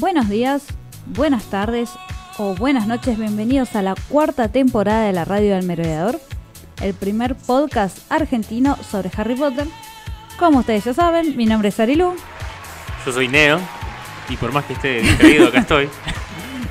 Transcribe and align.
Buenos 0.00 0.28
días, 0.28 0.62
buenas 1.06 1.46
tardes 1.46 1.90
o 2.36 2.54
buenas 2.54 2.86
noches, 2.86 3.18
bienvenidos 3.18 3.74
a 3.74 3.82
la 3.82 3.96
cuarta 4.08 4.46
temporada 4.46 5.04
de 5.06 5.12
la 5.12 5.24
Radio 5.24 5.56
del 5.56 5.66
Merodeador, 5.66 6.20
el 6.80 6.94
primer 6.94 7.34
podcast 7.34 7.98
argentino 8.08 8.76
sobre 8.88 9.10
Harry 9.16 9.34
Potter. 9.34 9.66
Como 10.38 10.60
ustedes 10.60 10.84
ya 10.84 10.94
saben, 10.94 11.36
mi 11.36 11.46
nombre 11.46 11.70
es 11.70 11.80
Arilu 11.80 12.14
Yo 13.04 13.12
soy 13.12 13.26
Neo 13.26 13.58
y 14.28 14.36
por 14.36 14.52
más 14.52 14.66
que 14.66 14.74
esté 14.74 15.00
distraído 15.02 15.48
acá 15.48 15.58
estoy. 15.58 15.88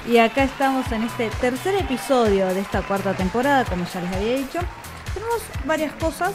y 0.10 0.20
acá 0.20 0.46
estamos 0.46 0.90
en 0.94 1.04
este 1.04 1.30
tercer 1.42 1.76
episodio 1.76 2.48
de 2.48 2.62
esta 2.62 2.82
cuarta 2.82 3.14
temporada, 3.14 3.66
como 3.66 3.84
ya 3.94 4.00
les 4.00 4.16
había 4.16 4.38
dicho. 4.38 4.60
Tenemos 5.14 5.42
varias 5.66 5.92
cosas. 5.96 6.32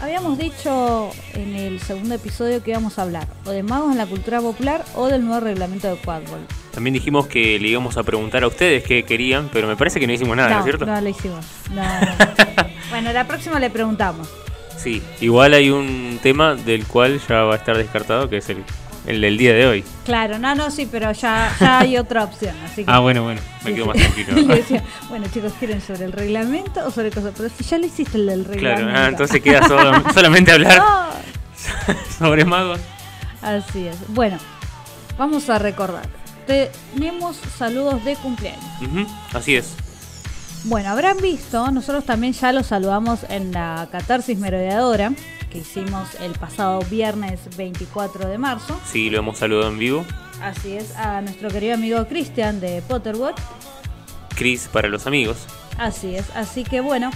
Habíamos 0.00 0.36
dicho 0.36 1.10
en 1.34 1.54
el 1.54 1.80
segundo 1.80 2.14
episodio 2.14 2.62
que 2.62 2.70
íbamos 2.72 2.98
a 2.98 3.02
hablar 3.02 3.26
o 3.46 3.50
de 3.50 3.62
magos 3.62 3.92
en 3.92 3.98
la 3.98 4.06
cultura 4.06 4.40
popular 4.40 4.84
o 4.94 5.06
del 5.06 5.24
nuevo 5.24 5.40
reglamento 5.40 5.88
de 5.88 5.96
Quadball. 5.96 6.46
También 6.72 6.92
dijimos 6.92 7.26
que 7.26 7.58
le 7.58 7.68
íbamos 7.68 7.96
a 7.96 8.02
preguntar 8.02 8.44
a 8.44 8.48
ustedes 8.48 8.84
qué 8.84 9.04
querían, 9.04 9.48
pero 9.50 9.66
me 9.66 9.76
parece 9.76 9.98
que 9.98 10.06
no 10.06 10.12
hicimos 10.12 10.36
nada, 10.36 10.50
¿no, 10.50 10.58
es 10.58 10.64
cierto? 10.64 10.84
No, 10.84 11.00
lo 11.00 11.08
hicimos. 11.08 11.46
No, 11.70 11.82
no. 11.82 12.66
bueno, 12.90 13.12
la 13.12 13.26
próxima 13.26 13.58
le 13.58 13.70
preguntamos. 13.70 14.28
Sí, 14.76 15.02
igual 15.22 15.54
hay 15.54 15.70
un 15.70 16.20
tema 16.22 16.54
del 16.54 16.86
cual 16.86 17.18
ya 17.26 17.44
va 17.44 17.54
a 17.54 17.56
estar 17.56 17.78
descartado, 17.78 18.28
que 18.28 18.36
es 18.36 18.50
el, 18.50 18.62
el 19.06 19.20
del 19.20 19.38
día 19.38 19.52
de 19.54 19.66
hoy. 19.66 19.84
Claro, 20.04 20.38
no, 20.38 20.54
no, 20.54 20.70
sí, 20.70 20.88
pero 20.90 21.12
ya, 21.12 21.52
ya 21.60 21.78
hay 21.80 21.96
otra 21.96 22.24
opción. 22.24 22.54
Así 22.64 22.84
que 22.84 22.90
Ah, 22.90 22.98
bueno, 22.98 23.22
bueno, 23.22 23.40
me 23.64 23.74
quedo 23.74 23.86
más 23.86 23.96
tranquilo. 23.96 24.34
Decía, 24.54 24.82
bueno, 25.08 25.26
chicos, 25.32 25.52
¿quieren 25.58 25.80
sobre 25.80 26.04
el 26.04 26.12
reglamento 26.12 26.84
o 26.86 26.90
sobre 26.90 27.10
cosas? 27.10 27.32
Pero 27.36 27.48
si 27.48 27.64
ya 27.64 27.78
lo 27.78 27.86
hiciste 27.86 28.18
el 28.18 28.26
del 28.26 28.44
reglamento. 28.44 28.88
Claro, 28.90 29.04
ah, 29.04 29.08
entonces 29.08 29.40
queda 29.42 29.66
solo- 29.66 30.02
solamente 30.14 30.52
hablar 30.52 30.82
sobre 32.18 32.44
magos. 32.44 32.80
así 33.42 33.86
es. 33.88 33.96
Bueno, 34.08 34.38
vamos 35.18 35.48
a 35.50 35.58
recordar. 35.58 36.06
Tenemos 36.46 37.36
saludos 37.58 38.04
de 38.04 38.14
cumpleaños. 38.16 38.64
Así 39.32 39.56
es. 39.56 39.74
Bueno, 40.64 40.90
habrán 40.90 41.16
visto, 41.18 41.70
nosotros 41.70 42.04
también 42.04 42.32
ya 42.32 42.52
los 42.52 42.66
saludamos 42.66 43.20
en 43.28 43.52
la 43.52 43.88
catarsis 43.90 44.36
merodeadora 44.38 45.12
que 45.50 45.58
hicimos 45.58 46.14
el 46.20 46.32
pasado 46.32 46.80
viernes 46.90 47.40
24 47.56 48.28
de 48.28 48.38
marzo. 48.38 48.78
Sí, 48.90 49.10
lo 49.10 49.18
hemos 49.18 49.38
saludado 49.38 49.70
en 49.70 49.78
vivo. 49.78 50.04
Así 50.42 50.76
es, 50.76 50.94
a 50.96 51.20
nuestro 51.22 51.48
querido 51.48 51.74
amigo 51.74 52.06
Cristian 52.06 52.60
de 52.60 52.82
Potterwatch. 52.82 53.38
Chris 54.34 54.68
para 54.72 54.88
los 54.88 55.06
amigos. 55.06 55.38
Así 55.78 56.14
es, 56.14 56.24
así 56.34 56.62
que 56.64 56.80
bueno, 56.80 57.10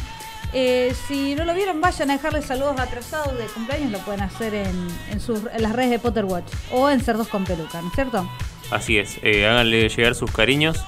eh, 0.53 0.95
si 1.07 1.35
no 1.35 1.45
lo 1.45 1.55
vieron, 1.55 1.81
vayan 1.81 2.11
a 2.11 2.15
dejarle 2.15 2.43
saludos 2.43 2.79
atrasados 2.81 3.37
de 3.39 3.45
cumpleaños, 3.47 3.91
lo 3.91 3.99
pueden 3.99 4.23
hacer 4.23 4.55
en, 4.55 4.89
en 5.11 5.21
sus, 5.21 5.41
en 5.53 5.63
las 5.63 5.73
redes 5.73 5.91
de 5.91 5.99
Potterwatch 5.99 6.51
o 6.73 6.89
en 6.91 7.01
Cerdos 7.01 7.29
con 7.29 7.45
Peluca, 7.45 7.81
¿no 7.83 7.89
es 7.89 7.95
cierto? 7.95 8.29
Así 8.71 8.99
es. 8.99 9.19
eh, 9.23 9.47
háganle 9.47 9.89
llegar 9.89 10.15
sus 10.15 10.31
cariños. 10.31 10.79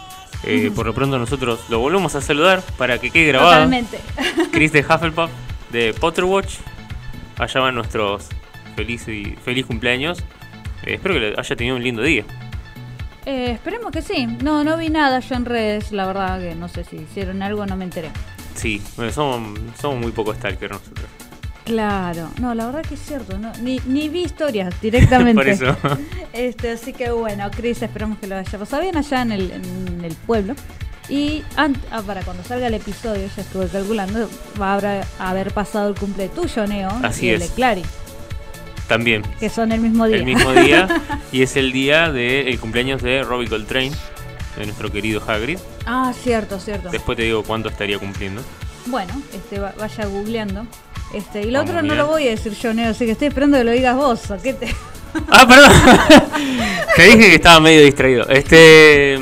Eh, 0.45 0.73
Por 0.75 0.87
lo 0.87 0.95
pronto 0.95 1.19
nosotros 1.19 1.61
lo 1.69 1.79
volvemos 1.79 2.15
a 2.17 2.21
saludar 2.21 2.63
para 2.77 2.99
que 2.99 3.11
quede 3.11 3.29
grabado. 3.29 3.53
Totalmente. 3.53 3.99
Chris 4.53 4.73
de 4.73 4.81
Hufflepuff 4.81 5.31
de 5.71 5.95
Potterwatch. 5.95 6.55
Allá 7.43 7.61
van 7.61 7.75
nuestros 7.75 8.29
feliz, 8.77 9.09
y, 9.09 9.37
feliz 9.45 9.67
cumpleaños. 9.67 10.21
Eh, 10.85 10.95
espero 10.95 11.15
que 11.15 11.35
haya 11.37 11.57
tenido 11.57 11.75
un 11.75 11.83
lindo 11.83 12.01
día. 12.01 12.25
Eh, 13.27 13.51
esperemos 13.51 13.91
que 13.91 14.01
sí. 14.01 14.27
No, 14.27 14.63
no 14.63 14.77
vi 14.77 14.91
nada 14.91 15.19
yo 15.19 15.35
en 15.35 15.45
redes, 15.45 15.91
la 15.91 16.07
verdad 16.07 16.39
que 16.39 16.55
no 16.55 16.69
sé 16.69 16.85
si 16.85 16.97
hicieron 16.99 17.43
algo, 17.43 17.67
no 17.67 17.77
me 17.77 17.83
enteré. 17.83 18.11
Sí, 18.55 18.81
bueno, 18.97 19.11
somos, 19.11 19.59
somos 19.81 20.01
muy 20.01 20.13
poco 20.13 20.33
stalker 20.35 20.71
nosotros. 20.71 21.07
Claro, 21.65 22.31
no, 22.41 22.55
la 22.55 22.67
verdad 22.67 22.83
que 22.83 22.95
es 22.95 23.01
cierto, 23.01 23.37
no, 23.37 23.53
ni, 23.61 23.81
ni 23.87 24.09
vi 24.09 24.23
historias 24.23 24.81
directamente. 24.81 25.35
Por 25.43 25.49
eso. 25.49 25.77
Este, 26.33 26.71
así 26.71 26.95
que 26.95 27.11
bueno, 27.11 27.51
Chris, 27.51 27.83
esperamos 27.83 28.19
que 28.19 28.27
lo 28.27 28.37
haya 28.37 28.59
pasado 28.59 28.81
bien 28.81 28.97
allá 28.97 29.21
en 29.21 29.33
el, 29.33 29.51
en 29.51 30.03
el 30.03 30.15
pueblo. 30.15 30.55
Y 31.09 31.43
ah, 31.57 31.69
para 32.07 32.23
cuando 32.23 32.45
salga 32.45 32.69
el 32.69 32.75
episodio, 32.75 33.29
ya 33.35 33.43
estuve 33.43 33.67
calculando, 33.67 34.29
va 34.61 34.75
a 35.19 35.31
haber, 35.31 35.53
pasado 35.53 35.89
el 35.89 35.95
cumple 35.95 36.29
tuyo, 36.29 36.67
Neo, 36.67 36.91
Así 37.03 37.27
y 37.27 37.31
el 37.31 37.43
es. 37.43 37.49
de 37.51 37.55
Clary, 37.55 37.83
También. 38.89 39.23
que 39.41 39.49
son 39.51 39.73
el 39.73 39.81
mismo 39.81 40.07
día. 40.07 40.17
El 40.17 40.25
mismo 40.25 40.53
día. 40.53 40.89
y 41.33 41.43
es 41.43 41.57
el 41.57 41.73
día 41.73 42.11
del 42.13 42.59
cumpleaños 42.61 43.03
de 43.03 43.23
Robbie 43.23 43.49
Coltrane. 43.49 43.93
De 44.57 44.67
nuestro 44.67 44.93
querido 44.93 45.23
Hagrid. 45.27 45.59
ah, 45.87 46.13
cierto, 46.23 46.61
cierto. 46.61 46.91
Después 46.91 47.17
te 47.17 47.23
digo 47.25 47.43
cuánto 47.43 47.71
estaría 47.71 47.99
cumpliendo. 47.99 48.43
Bueno, 48.85 49.15
este, 49.33 49.59
va- 49.59 49.73
vaya 49.79 50.05
googleando. 50.05 50.67
Este, 51.15 51.41
y 51.41 51.47
lo 51.51 51.61
Vamos 51.61 51.71
otro 51.71 51.83
no 51.83 51.95
lo 51.95 52.07
voy 52.07 52.27
a 52.29 52.31
decir 52.33 52.53
yo, 52.53 52.75
Neo, 52.75 52.91
así 52.91 53.07
que 53.07 53.13
estoy 53.13 53.29
esperando 53.29 53.57
que 53.57 53.65
lo 53.65 53.71
digas 53.71 53.97
vos. 53.97 54.31
¿o 54.31 54.37
qué 54.43 54.53
te... 54.53 54.75
Ah, 55.31 55.47
perdón. 55.49 55.73
te 56.97 57.03
dije 57.03 57.19
que 57.19 57.35
estaba 57.37 57.61
medio 57.61 57.83
distraído. 57.83 58.29
Este. 58.29 59.19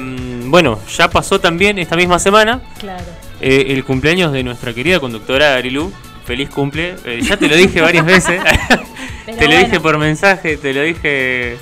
Bueno, 0.50 0.78
ya 0.97 1.09
pasó 1.09 1.41
también 1.41 1.78
esta 1.78 1.97
misma 1.97 2.19
semana. 2.19 2.61
Claro. 2.78 3.05
Eh, 3.41 3.66
el 3.69 3.84
cumpleaños 3.84 4.33
de 4.33 4.43
nuestra 4.43 4.75
querida 4.75 4.99
conductora 5.00 5.55
Arilu. 5.55 5.93
Feliz 6.25 6.50
cumple. 6.50 6.97
Eh, 7.05 7.21
ya 7.22 7.37
te 7.37 7.49
lo 7.49 7.56
dije 7.56 7.81
varias 7.81 8.05
veces. 8.05 8.41
Te 9.27 9.47
lo 9.49 9.56
dije 9.56 9.78
por 9.78 9.97
mensaje, 9.97 10.56
te 10.56 10.72
lo 10.75 10.83
dije, 10.83 11.56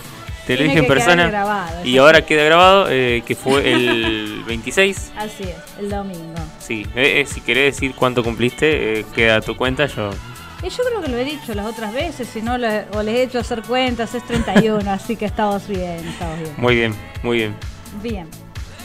te 0.46 0.56
lo 0.56 0.62
dije 0.62 0.78
en 0.78 0.86
persona. 0.86 1.26
grabado, 1.28 1.84
y 1.84 1.98
ahora 1.98 2.24
queda 2.24 2.42
grabado 2.44 2.86
eh, 2.88 3.22
que 3.26 3.34
fue 3.34 3.70
el 3.70 4.42
26. 4.46 5.12
Así 5.18 5.42
es, 5.42 5.54
el 5.78 5.90
domingo. 5.90 6.34
Sí, 6.60 6.86
eh, 6.96 7.20
eh, 7.20 7.26
si 7.26 7.42
querés 7.42 7.74
decir 7.74 7.92
cuánto 7.94 8.24
cumpliste, 8.24 9.00
eh, 9.00 9.04
queda 9.14 9.36
a 9.36 9.40
tu 9.42 9.54
cuenta. 9.54 9.84
Yo 9.86 10.10
Y 10.62 10.70
yo 10.70 10.82
creo 10.82 11.02
que 11.02 11.08
lo 11.10 11.18
he 11.18 11.24
dicho 11.24 11.52
las 11.54 11.66
otras 11.66 11.92
veces, 11.92 12.26
si 12.26 12.40
no, 12.40 12.56
le- 12.56 12.86
o 12.94 13.02
les 13.02 13.16
he 13.16 13.22
hecho 13.24 13.38
hacer 13.38 13.60
cuentas, 13.62 14.14
es 14.14 14.24
31, 14.26 14.90
así 14.90 15.16
que 15.16 15.26
estamos 15.26 15.68
bien, 15.68 16.08
estamos 16.08 16.38
bien. 16.38 16.54
muy 16.56 16.74
bien, 16.74 16.94
muy 17.22 17.36
bien. 17.36 17.54
Bien. 18.02 18.28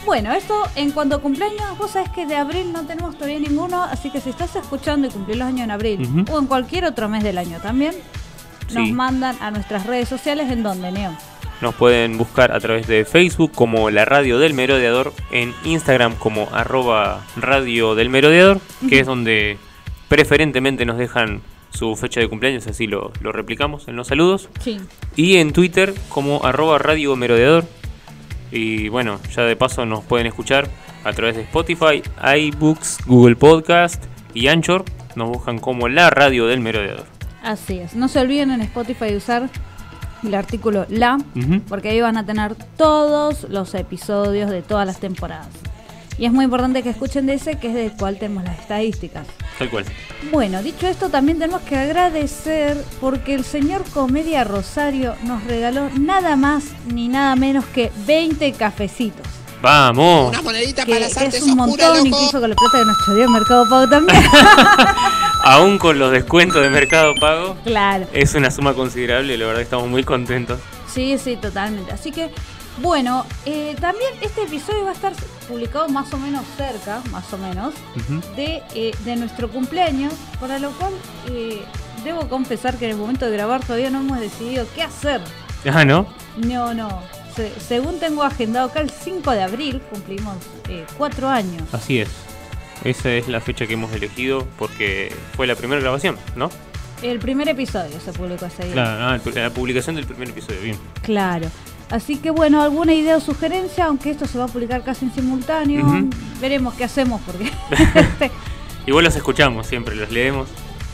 Bueno, 0.05 0.33
esto 0.33 0.63
en 0.75 0.91
cuanto 0.91 1.15
a 1.15 1.19
cumpleaños, 1.19 1.77
vos 1.77 1.91
sabés 1.91 2.09
que 2.09 2.25
de 2.25 2.35
abril 2.35 2.73
no 2.73 2.85
tenemos 2.85 3.15
todavía 3.15 3.39
ninguno, 3.39 3.83
así 3.83 4.09
que 4.09 4.19
si 4.19 4.29
estás 4.29 4.55
escuchando 4.55 5.07
y 5.07 5.09
cumplís 5.09 5.37
los 5.37 5.47
años 5.47 5.61
en 5.61 5.71
abril, 5.71 6.25
o 6.29 6.39
en 6.39 6.45
cualquier 6.45 6.85
otro 6.85 7.07
mes 7.07 7.23
del 7.23 7.37
año 7.37 7.59
también, 7.61 7.95
nos 8.73 8.89
mandan 8.89 9.37
a 9.39 9.51
nuestras 9.51 9.85
redes 9.85 10.09
sociales 10.09 10.51
en 10.51 10.61
donde, 10.61 10.91
Neo. 10.91 11.15
Nos 11.61 11.75
pueden 11.75 12.17
buscar 12.17 12.51
a 12.51 12.59
través 12.59 12.87
de 12.87 13.05
Facebook 13.05 13.53
como 13.53 13.89
la 13.89 14.03
radio 14.03 14.39
del 14.39 14.53
merodeador, 14.53 15.13
en 15.31 15.53
Instagram 15.63 16.15
como 16.15 16.49
arroba 16.51 17.25
radio 17.37 17.95
del 17.95 18.09
merodeador, 18.09 18.59
que 18.89 18.99
es 18.99 19.07
donde 19.07 19.57
preferentemente 20.09 20.85
nos 20.85 20.97
dejan 20.97 21.41
su 21.69 21.95
fecha 21.95 22.19
de 22.19 22.27
cumpleaños, 22.27 22.67
así 22.67 22.87
lo, 22.87 23.13
lo 23.21 23.31
replicamos 23.31 23.87
en 23.87 23.95
los 23.95 24.07
saludos. 24.07 24.49
Sí. 24.59 24.79
Y 25.15 25.37
en 25.37 25.53
Twitter 25.53 25.93
como 26.09 26.43
arroba 26.43 26.77
radio 26.77 27.15
merodeador. 27.15 27.65
Y 28.53 28.87
bueno, 28.89 29.19
ya 29.35 29.41
de 29.43 29.55
paso 29.55 29.83
nos 29.83 30.03
pueden 30.03 30.27
escuchar 30.27 30.69
a 31.03 31.11
través 31.11 31.35
de 31.35 31.41
Spotify, 31.41 32.03
iBooks, 32.37 32.99
Google 33.07 33.35
Podcast 33.35 34.03
y 34.35 34.47
Anchor. 34.47 34.85
Nos 35.15 35.29
buscan 35.29 35.57
como 35.57 35.89
la 35.89 36.11
radio 36.11 36.45
del 36.45 36.59
merodeador. 36.59 37.07
Así 37.41 37.79
es. 37.79 37.95
No 37.95 38.07
se 38.07 38.19
olviden 38.19 38.51
en 38.51 38.61
Spotify 38.61 39.05
de 39.05 39.17
usar 39.17 39.49
el 40.23 40.35
artículo 40.35 40.85
la, 40.87 41.17
porque 41.67 41.89
ahí 41.89 41.99
van 41.99 42.15
a 42.15 42.25
tener 42.25 42.55
todos 42.77 43.49
los 43.49 43.73
episodios 43.73 44.51
de 44.51 44.61
todas 44.61 44.85
las 44.85 44.99
temporadas. 44.99 45.49
Y 46.17 46.25
es 46.25 46.31
muy 46.31 46.45
importante 46.45 46.83
que 46.83 46.89
escuchen 46.89 47.25
de 47.25 47.33
ese, 47.35 47.57
que 47.57 47.69
es 47.69 47.73
del 47.73 47.91
cual 47.93 48.17
tenemos 48.17 48.43
las 48.43 48.59
estadísticas. 48.59 49.25
Tal 49.57 49.69
cual. 49.69 49.85
Bueno, 50.31 50.61
dicho 50.61 50.87
esto, 50.87 51.09
también 51.09 51.39
tenemos 51.39 51.61
que 51.63 51.75
agradecer 51.77 52.77
porque 53.01 53.33
el 53.33 53.43
señor 53.43 53.83
Comedia 53.93 54.43
Rosario 54.43 55.15
nos 55.23 55.43
regaló 55.43 55.89
nada 55.99 56.35
más 56.35 56.65
ni 56.87 57.07
nada 57.07 57.35
menos 57.35 57.65
que 57.65 57.91
20 58.05 58.51
cafecitos. 58.53 59.25
¡Vamos! 59.61 60.29
Una 60.29 60.41
monedita 60.41 60.85
Que 60.85 60.91
para 60.93 61.05
las 61.07 61.15
artes 61.17 61.35
es 61.35 61.43
un 61.43 61.57
oscuras, 61.57 61.87
montón, 61.87 61.95
loco. 61.97 62.07
incluso 62.17 62.41
con 62.41 62.49
la 62.49 62.55
plata 62.55 62.77
que 62.79 62.85
nos 62.85 63.05
choreó 63.05 63.29
Mercado 63.29 63.69
Pago 63.69 63.87
también. 63.89 64.21
Aún 65.45 65.77
con 65.77 65.99
los 65.99 66.11
descuentos 66.11 66.61
de 66.61 66.69
Mercado 66.69 67.15
Pago, 67.15 67.55
claro. 67.63 68.05
es 68.13 68.33
una 68.35 68.51
suma 68.51 68.73
considerable. 68.73 69.37
La 69.37 69.45
verdad 69.45 69.59
que 69.59 69.63
estamos 69.63 69.87
muy 69.87 70.03
contentos. 70.03 70.59
Sí, 70.93 71.17
sí, 71.17 71.37
totalmente. 71.37 71.91
Así 71.91 72.11
que, 72.11 72.29
bueno, 72.81 73.25
eh, 73.45 73.75
también 73.79 74.11
este 74.21 74.43
episodio 74.43 74.83
va 74.85 74.91
a 74.91 74.93
estar 74.93 75.13
publicado 75.47 75.87
más 75.89 76.11
o 76.13 76.17
menos 76.17 76.43
cerca, 76.57 77.01
más 77.11 77.31
o 77.33 77.37
menos, 77.37 77.73
de, 78.35 78.61
eh, 78.75 78.91
de 79.05 79.15
nuestro 79.15 79.49
cumpleaños, 79.49 80.13
para 80.39 80.57
lo 80.59 80.71
cual 80.71 80.93
eh, 81.29 81.61
debo 82.03 82.27
confesar 82.29 82.77
que 82.77 82.85
en 82.85 82.91
el 82.91 82.97
momento 82.97 83.25
de 83.25 83.31
grabar 83.31 83.63
todavía 83.63 83.89
no 83.89 83.99
hemos 83.99 84.19
decidido 84.19 84.65
qué 84.75 84.81
hacer. 84.83 85.21
Ah, 85.71 85.85
¿no? 85.85 86.07
No, 86.37 86.73
no. 86.73 87.01
Se- 87.35 87.53
según 87.59 87.99
tengo 87.99 88.23
agendado 88.23 88.67
acá, 88.69 88.79
el 88.81 88.89
5 88.89 89.31
de 89.31 89.43
abril 89.43 89.81
cumplimos 89.91 90.35
cuatro 90.97 91.29
años. 91.29 91.63
Así 91.71 91.99
es. 91.99 92.09
Esa 92.83 93.11
es 93.13 93.27
la 93.27 93.39
fecha 93.39 93.65
que 93.67 93.73
hemos 93.73 93.93
elegido 93.93 94.45
porque 94.57 95.15
fue 95.35 95.47
la 95.47 95.55
primera 95.55 95.79
grabación, 95.81 96.17
¿no? 96.35 96.49
El 97.01 97.19
primer 97.19 97.47
episodio 97.49 97.99
se 97.99 98.11
publicó 98.13 98.45
ese 98.45 98.63
día. 98.63 98.73
Claro, 98.73 99.21
el- 99.25 99.35
la 99.35 99.49
publicación 99.51 99.95
del 99.95 100.05
primer 100.05 100.29
episodio, 100.29 100.61
bien. 100.61 100.77
Claro. 101.01 101.47
Así 101.93 102.17
que 102.17 102.31
bueno, 102.31 102.63
alguna 102.63 102.91
idea 102.95 103.17
o 103.17 103.19
sugerencia, 103.19 103.85
aunque 103.85 104.09
esto 104.09 104.25
se 104.25 104.39
va 104.39 104.45
a 104.45 104.47
publicar 104.47 104.81
casi 104.83 105.05
en 105.05 105.13
simultáneo, 105.13 105.85
veremos 106.41 106.73
qué 106.73 106.85
hacemos 106.85 107.21
porque 107.21 107.51
Igual 108.87 109.05
los 109.05 109.15
escuchamos 109.15 109.67
siempre, 109.67 109.95
los 109.95 110.09
leemos. 110.11 110.49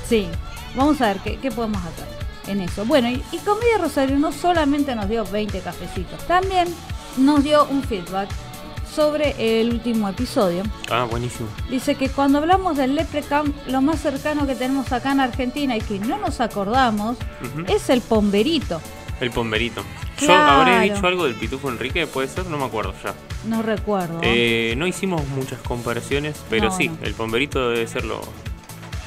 sí, 0.06 0.28
vamos 0.76 1.00
a 1.00 1.08
ver 1.08 1.20
qué, 1.20 1.38
qué 1.38 1.52
podemos 1.52 1.82
hacer 1.84 2.06
en 2.48 2.60
eso. 2.60 2.84
Bueno, 2.84 3.08
y, 3.10 3.24
y 3.32 3.38
Comedia 3.38 3.78
Rosario 3.80 4.20
no 4.20 4.34
solamente 4.34 4.94
nos 4.94 5.08
dio 5.08 5.24
20 5.24 5.62
cafecitos, 5.62 6.22
también 6.28 6.68
nos 7.16 7.46
dio 7.46 7.64
un 7.68 7.82
feedback 7.82 8.28
sobre 8.94 9.62
el 9.62 9.72
último 9.72 10.10
episodio. 10.10 10.64
Ah, 10.92 11.08
buenísimo. 11.10 11.48
Dice 11.70 11.96
que 11.96 12.10
cuando 12.10 12.40
hablamos 12.40 12.76
del 12.76 12.96
Leprecam, 12.96 13.54
lo 13.68 13.82
más 13.82 14.02
cercano 14.02 14.46
que 14.46 14.56
tenemos 14.56 14.92
acá 14.92 15.14
en 15.14 15.22
Argentina 15.22 15.78
y 15.78 15.82
que 15.82 15.98
no 15.98 16.18
nos 16.18 16.42
acordamos 16.42 17.16
es 17.70 17.90
el 17.90 18.02
pomberito. 18.02 18.82
El 19.20 19.32
pomberito. 19.32 19.84
Yo 20.20 20.34
habré 20.34 20.90
dicho 20.92 21.06
algo 21.08 21.26
del 21.26 21.36
pitufo 21.36 21.70
Enrique, 21.70 22.08
puede 22.08 22.28
ser, 22.28 22.46
no 22.48 22.58
me 22.58 22.66
acuerdo 22.66 22.94
ya. 23.04 23.14
No 23.46 23.62
recuerdo. 23.62 24.20
Eh, 24.24 24.74
no 24.78 24.86
hicimos 24.88 25.26
muchas 25.30 25.60
comparaciones, 25.60 26.42
pero 26.50 26.66
No, 26.70 26.78
sí, 26.78 26.90
no. 26.90 26.98
el 27.04 27.14
pomberito 27.14 27.70
debe 27.70 27.88
ser 27.88 28.06
lo, 28.06 28.22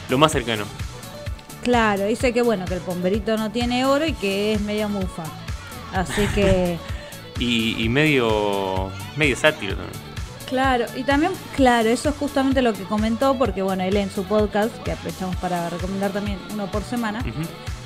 lo 0.08 0.18
más 0.18 0.32
cercano. 0.32 0.64
Claro, 1.62 2.06
dice 2.06 2.32
que 2.32 2.42
bueno, 2.42 2.64
que 2.64 2.74
el 2.74 2.80
pomberito 2.80 3.36
no 3.36 3.50
tiene 3.52 3.84
oro 3.84 4.04
y 4.06 4.12
que 4.14 4.54
es 4.54 4.60
medio 4.62 4.88
mufa. 4.88 5.24
Así 5.92 6.26
que, 6.34 6.78
Y, 7.38 7.82
y 7.82 7.88
medio 7.88 8.90
medio 9.16 9.36
sátiro 9.36 9.74
también. 9.76 10.00
Claro, 10.52 10.84
y 10.94 11.02
también, 11.04 11.32
claro, 11.56 11.88
eso 11.88 12.10
es 12.10 12.14
justamente 12.16 12.60
lo 12.60 12.74
que 12.74 12.82
comentó, 12.84 13.38
porque 13.38 13.62
bueno, 13.62 13.84
él 13.84 13.96
en 13.96 14.10
su 14.10 14.24
podcast, 14.24 14.70
que 14.82 14.92
aprovechamos 14.92 15.34
para 15.36 15.70
recomendar 15.70 16.10
también 16.10 16.38
uno 16.52 16.70
por 16.70 16.82
semana, 16.82 17.24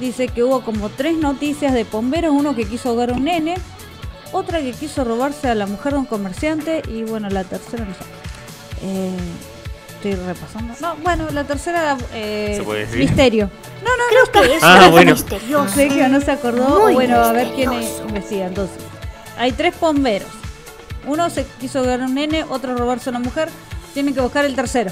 dice 0.00 0.26
que 0.26 0.42
hubo 0.42 0.62
como 0.62 0.88
tres 0.88 1.16
noticias 1.16 1.72
de 1.72 1.84
pomberos, 1.84 2.32
uno 2.34 2.56
que 2.56 2.64
quiso 2.66 2.88
ahogar 2.88 3.10
a 3.10 3.12
un 3.12 3.22
nene, 3.24 3.54
otra 4.32 4.60
que 4.60 4.72
quiso 4.72 5.04
robarse 5.04 5.48
a 5.48 5.54
la 5.54 5.66
mujer 5.66 5.92
de 5.92 5.98
un 6.00 6.06
comerciante 6.06 6.82
y 6.88 7.04
bueno, 7.04 7.28
la 7.30 7.44
tercera 7.44 7.84
no 7.84 7.94
sé. 7.94 8.00
Eh, 8.82 9.16
estoy 9.94 10.14
repasando. 10.26 10.74
No, 10.80 10.96
bueno, 10.96 11.28
la 11.30 11.44
tercera 11.44 11.96
eh, 12.12 12.54
¿Se 12.58 12.64
puede 12.64 12.80
decir? 12.80 12.98
misterio. 12.98 13.48
No, 13.84 13.90
no, 13.96 14.02
Creo 14.10 14.24
no 14.26 14.48
que 14.50 14.56
eso 14.56 14.66
Ah, 14.68 14.86
es 14.86 14.90
bueno. 14.90 15.12
misterioso. 15.12 15.68
Sé 15.72 15.88
que 15.88 16.08
no 16.08 16.20
se 16.20 16.32
acordó. 16.32 16.80
Muy 16.80 16.94
bueno, 16.94 17.16
a 17.20 17.30
ver 17.32 17.52
quién 17.54 17.70
misterioso. 17.70 18.08
investiga. 18.08 18.46
Entonces, 18.46 18.76
hay 19.38 19.52
tres 19.52 19.78
bomberos. 19.80 20.28
Uno 21.06 21.30
se 21.30 21.46
quiso 21.60 21.82
a 22.02 22.04
un 22.06 22.14
nene, 22.14 22.44
otro 22.48 22.76
robarse 22.76 23.08
a 23.08 23.12
una 23.12 23.20
mujer. 23.20 23.48
Tienen 23.94 24.14
que 24.14 24.20
buscar 24.20 24.44
el 24.44 24.54
tercero. 24.54 24.90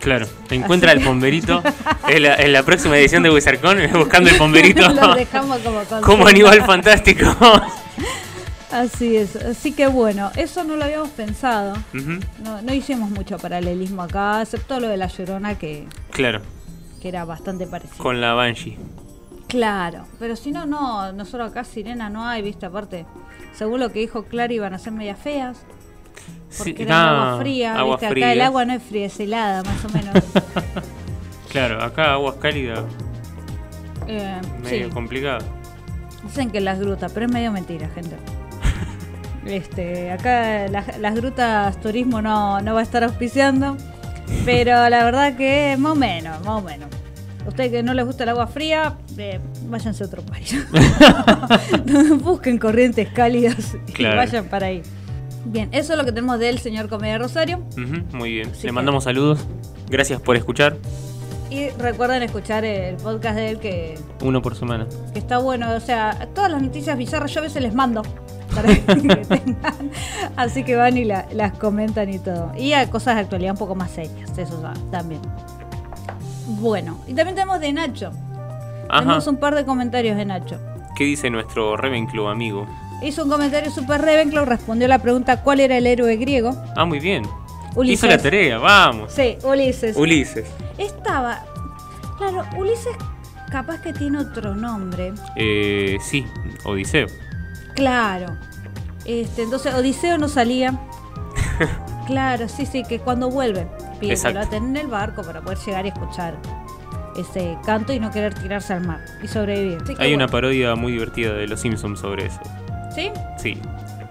Claro, 0.00 0.26
encuentra 0.54 0.92
Así 0.92 1.00
el 1.00 1.00
pomberito. 1.02 1.62
en, 2.08 2.22
la, 2.22 2.36
en 2.36 2.52
la 2.54 2.62
próxima 2.62 2.96
edición 2.96 3.22
de 3.22 3.30
Wizardcon, 3.30 3.78
buscando 3.94 4.30
el 4.30 4.36
pomberito. 4.36 4.88
Lo 4.92 5.14
dejamos 5.14 5.58
como 5.58 5.80
como 6.02 6.26
animal 6.26 6.62
fantástico. 6.64 7.26
Así 8.70 9.16
es. 9.16 9.36
Así 9.36 9.72
que 9.72 9.88
bueno, 9.88 10.30
eso 10.36 10.62
no 10.64 10.76
lo 10.76 10.84
habíamos 10.84 11.10
pensado. 11.10 11.74
No 11.92 12.72
hicimos 12.72 13.10
mucho 13.10 13.36
paralelismo 13.36 14.02
acá, 14.02 14.40
excepto 14.42 14.78
lo 14.80 14.88
de 14.88 14.96
la 14.96 15.08
llorona 15.08 15.58
que, 15.58 15.86
Claro, 16.12 16.40
que 17.02 17.08
era 17.08 17.24
bastante 17.24 17.66
parecido. 17.66 17.98
con 18.02 18.20
la 18.20 18.32
Banshee. 18.34 18.78
Claro, 19.50 20.04
pero 20.18 20.36
si 20.36 20.50
no, 20.52 20.64
no, 20.66 21.12
nosotros 21.12 21.50
acá 21.50 21.64
sirena 21.64 22.08
no 22.08 22.26
hay, 22.26 22.40
viste, 22.42 22.66
aparte, 22.66 23.04
según 23.52 23.80
lo 23.80 23.90
que 23.92 23.98
dijo 24.00 24.22
Clara, 24.24 24.52
iban 24.52 24.72
a 24.74 24.78
ser 24.78 24.92
medias 24.92 25.18
feas, 25.18 25.58
porque 26.56 26.76
Sí, 26.76 26.82
era 26.82 27.10
agua 27.10 27.40
fría, 27.40 27.74
agua 27.78 27.96
viste, 27.96 28.06
acá 28.06 28.32
el 28.32 28.40
agua 28.40 28.64
no 28.64 28.72
es 28.74 28.82
fría, 28.82 29.06
es 29.06 29.20
helada, 29.20 29.62
más 29.62 29.84
o 29.84 29.88
menos. 29.90 30.14
Claro, 31.50 31.82
acá 31.82 32.12
aguas 32.12 32.36
cálidas, 32.36 32.84
Eh, 34.06 34.40
medio 34.62 34.86
sí, 34.86 34.94
complicado. 34.94 35.44
dicen 36.22 36.48
que 36.50 36.60
las 36.60 36.78
grutas, 36.78 37.10
pero 37.12 37.26
es 37.26 37.32
medio 37.32 37.50
mentira, 37.50 37.88
gente. 37.88 38.16
Este, 39.46 40.12
acá 40.12 40.68
las, 40.68 40.98
las 40.98 41.14
grutas 41.14 41.80
turismo 41.80 42.20
no, 42.22 42.60
no 42.60 42.74
va 42.74 42.80
a 42.80 42.82
estar 42.84 43.02
auspiciando, 43.02 43.76
pero 44.44 44.88
la 44.90 45.02
verdad 45.02 45.34
que 45.36 45.76
más 45.78 45.92
o 45.92 45.94
menos, 45.96 46.38
más 46.44 46.58
o 46.58 46.62
menos. 46.62 46.88
Usted 47.46 47.70
que 47.70 47.82
no 47.82 47.94
les 47.94 48.04
gusta 48.06 48.24
el 48.24 48.28
agua 48.30 48.46
fría, 48.46 48.94
eh, 49.16 49.40
váyanse 49.66 50.04
a 50.04 50.06
otro 50.06 50.22
país. 50.22 50.54
Busquen 52.22 52.58
corrientes 52.58 53.08
cálidas 53.12 53.76
y 53.88 53.92
Claro. 53.92 54.16
vayan 54.16 54.44
para 54.46 54.66
ahí. 54.66 54.82
Bien, 55.46 55.68
eso 55.72 55.92
es 55.94 55.98
lo 55.98 56.04
que 56.04 56.12
tenemos 56.12 56.38
del 56.38 56.58
señor 56.58 56.88
Comedia 56.88 57.18
Rosario. 57.18 57.62
Muy 58.12 58.32
bien. 58.32 58.48
Así 58.50 58.62
Le 58.62 58.66
que- 58.68 58.72
mandamos 58.72 59.04
saludos. 59.04 59.40
Gracias 59.88 60.20
por 60.20 60.36
escuchar. 60.36 60.76
Y 61.50 61.70
recuerden 61.70 62.22
escuchar 62.22 62.64
el 62.64 62.96
podcast 62.96 63.34
de 63.36 63.50
él 63.50 63.58
que, 63.58 63.98
Uno 64.22 64.40
por 64.42 64.54
semana. 64.54 64.86
que 65.12 65.18
está 65.18 65.38
bueno. 65.38 65.72
O 65.74 65.80
sea, 65.80 66.28
todas 66.34 66.50
las 66.52 66.62
noticias 66.62 66.96
bizarras 66.96 67.32
yo 67.32 67.40
a 67.40 67.42
veces 67.42 67.60
les 67.62 67.74
mando 67.74 68.02
para 68.54 68.68
que 68.68 68.76
tengan. 68.94 69.58
Así 70.36 70.62
que 70.62 70.76
van 70.76 70.96
y 70.96 71.04
la- 71.04 71.26
las 71.32 71.52
comentan 71.58 72.08
y 72.12 72.18
todo. 72.20 72.52
Y 72.56 72.74
a 72.74 72.88
cosas 72.90 73.16
de 73.16 73.22
actualidad 73.22 73.52
un 73.52 73.58
poco 73.58 73.74
más 73.74 73.90
serias, 73.90 74.30
eso 74.38 74.62
también. 74.92 75.20
Bueno, 76.58 76.98
y 77.06 77.14
también 77.14 77.34
tenemos 77.34 77.60
de 77.60 77.72
Nacho. 77.72 78.12
Ajá. 78.88 79.00
Tenemos 79.00 79.26
un 79.26 79.36
par 79.36 79.54
de 79.54 79.64
comentarios 79.64 80.16
de 80.16 80.24
Nacho. 80.24 80.58
¿Qué 80.96 81.04
dice 81.04 81.30
nuestro 81.30 81.76
Ravenclaw 81.76 82.28
amigo? 82.28 82.66
Hizo 83.02 83.24
un 83.24 83.30
comentario 83.30 83.70
super 83.70 84.02
Ravenclaw, 84.02 84.44
respondió 84.44 84.88
la 84.88 84.98
pregunta 84.98 85.42
¿cuál 85.42 85.60
era 85.60 85.78
el 85.78 85.86
héroe 85.86 86.16
griego? 86.16 86.54
Ah, 86.76 86.84
muy 86.84 86.98
bien. 87.00 87.24
Ulises. 87.74 88.00
Hizo 88.00 88.06
la 88.08 88.18
tarea, 88.18 88.58
vamos. 88.58 89.12
Sí, 89.12 89.38
Ulises. 89.44 89.96
Ulises. 89.96 90.46
Estaba. 90.76 91.44
Claro, 92.18 92.44
Ulises 92.58 92.94
capaz 93.50 93.80
que 93.82 93.92
tiene 93.92 94.18
otro 94.18 94.54
nombre. 94.54 95.12
Eh, 95.36 95.98
sí, 96.00 96.26
Odiseo. 96.64 97.06
Claro. 97.74 98.36
Este, 99.04 99.42
entonces 99.42 99.74
Odiseo 99.74 100.18
no 100.18 100.28
salía. 100.28 100.78
claro, 102.06 102.48
sí, 102.48 102.66
sí, 102.66 102.82
que 102.84 103.00
cuando 103.00 103.30
vuelve. 103.30 103.66
Exacto. 104.08 104.38
lo 104.38 104.44
aten 104.46 104.64
en 104.70 104.76
el 104.76 104.86
barco 104.86 105.22
para 105.22 105.40
poder 105.42 105.58
llegar 105.58 105.84
y 105.84 105.88
escuchar 105.88 106.36
ese 107.16 107.58
canto 107.66 107.92
y 107.92 108.00
no 108.00 108.10
querer 108.10 108.32
tirarse 108.34 108.72
al 108.72 108.86
mar 108.86 109.00
y 109.22 109.28
sobrevivir. 109.28 109.78
Hay 109.98 110.14
una 110.14 110.24
bueno. 110.24 110.28
parodia 110.32 110.74
muy 110.76 110.92
divertida 110.92 111.32
de 111.34 111.46
Los 111.48 111.60
Simpsons 111.60 112.00
sobre 112.00 112.26
eso. 112.26 112.40
¿Sí? 112.94 113.10
Sí, 113.36 113.60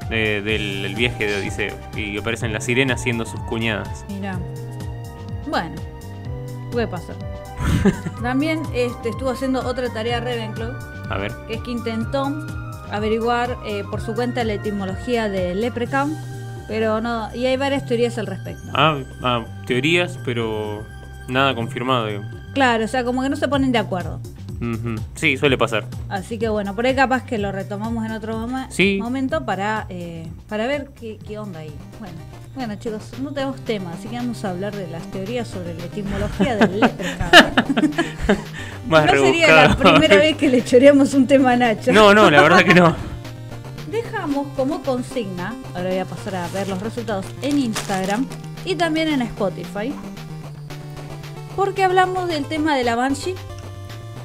de- 0.09 0.41
del 0.41 0.85
el 0.85 0.95
viaje 0.95 1.25
de 1.25 1.37
Odiseo. 1.39 1.75
Y 1.95 2.17
aparecen 2.17 2.53
las 2.53 2.65
sirenas 2.65 3.01
siendo 3.01 3.25
sus 3.25 3.39
cuñadas. 3.41 4.05
Mira. 4.09 4.37
Bueno, 5.47 5.75
puede 6.71 6.87
pasar. 6.87 7.15
También 8.21 8.61
este, 8.73 9.09
estuvo 9.09 9.31
haciendo 9.31 9.65
otra 9.65 9.89
tarea 9.91 10.19
Ravenclaw, 10.19 10.73
A 11.09 11.17
ver. 11.17 11.33
que 11.47 11.55
es 11.55 11.61
que 11.63 11.71
intentó 11.71 12.25
averiguar 12.91 13.57
eh, 13.65 13.83
por 13.89 14.01
su 14.01 14.13
cuenta 14.13 14.43
la 14.43 14.53
etimología 14.53 15.29
de 15.29 15.55
Leprechaun, 15.55 16.15
pero 16.69 17.01
no, 17.01 17.27
y 17.35 17.45
hay 17.45 17.57
varias 17.57 17.85
teorías 17.85 18.17
al 18.17 18.27
respecto. 18.27 18.63
Ah, 18.73 18.99
ah, 19.21 19.43
teorías, 19.67 20.17
pero 20.23 20.85
nada 21.27 21.53
confirmado. 21.55 22.05
digo. 22.07 22.23
Claro, 22.53 22.85
o 22.85 22.88
sea, 22.88 23.03
como 23.03 23.21
que 23.21 23.29
no 23.29 23.35
se 23.35 23.47
ponen 23.49 23.73
de 23.73 23.79
acuerdo. 23.79 24.21
Sí, 25.15 25.38
suele 25.38 25.57
pasar. 25.57 25.85
Así 26.09 26.38
que 26.38 26.49
bueno, 26.49 26.75
por 26.75 26.85
ahí 26.85 26.93
capaz 26.93 27.23
que 27.23 27.38
lo 27.38 27.49
retomamos 27.51 28.05
en 28.05 28.11
otro 28.11 28.45
Sí. 28.69 28.99
momento 29.01 29.45
para, 29.45 29.85
eh, 29.88 30.27
para 30.49 30.67
ver 30.67 30.89
qué, 30.99 31.17
qué 31.25 31.39
onda 31.39 31.59
ahí. 31.59 31.73
Bueno, 31.99 32.15
bueno 32.55 32.75
chicos, 32.75 33.13
no 33.23 33.31
tenemos 33.31 33.61
tema, 33.61 33.93
así 33.93 34.09
que 34.09 34.17
vamos 34.17 34.43
a 34.43 34.49
hablar 34.49 34.75
de 34.75 34.88
las 34.88 35.03
teorías 35.11 35.47
sobre 35.47 35.75
la 35.75 35.85
etimología 35.85 36.57
del 36.57 36.77
leprechaun. 36.81 37.31
No 38.89 39.07
sería 39.07 39.67
la 39.67 39.77
primera 39.77 40.17
vez 40.17 40.35
que 40.35 40.49
le 40.49 40.61
choreamos 40.63 41.13
un 41.13 41.25
tema 41.25 41.51
a 41.53 41.55
Nacho. 41.55 41.93
No, 41.93 42.13
no, 42.13 42.29
la 42.29 42.41
verdad 42.41 42.63
que 42.65 42.73
no. 42.73 42.93
Dejamos 44.29 44.55
como 44.55 44.83
consigna, 44.83 45.55
ahora 45.74 45.89
voy 45.89 45.98
a 45.98 46.05
pasar 46.05 46.36
a 46.36 46.48
ver 46.50 46.67
los 46.67 46.79
resultados 46.79 47.25
en 47.41 47.57
Instagram 47.57 48.27
y 48.63 48.75
también 48.75 49.07
en 49.07 49.24
Spotify, 49.24 49.91
porque 51.55 51.83
hablamos 51.83 52.27
del 52.29 52.45
tema 52.45 52.77
de 52.77 52.83
la 52.83 52.95
Banshee. 52.95 53.33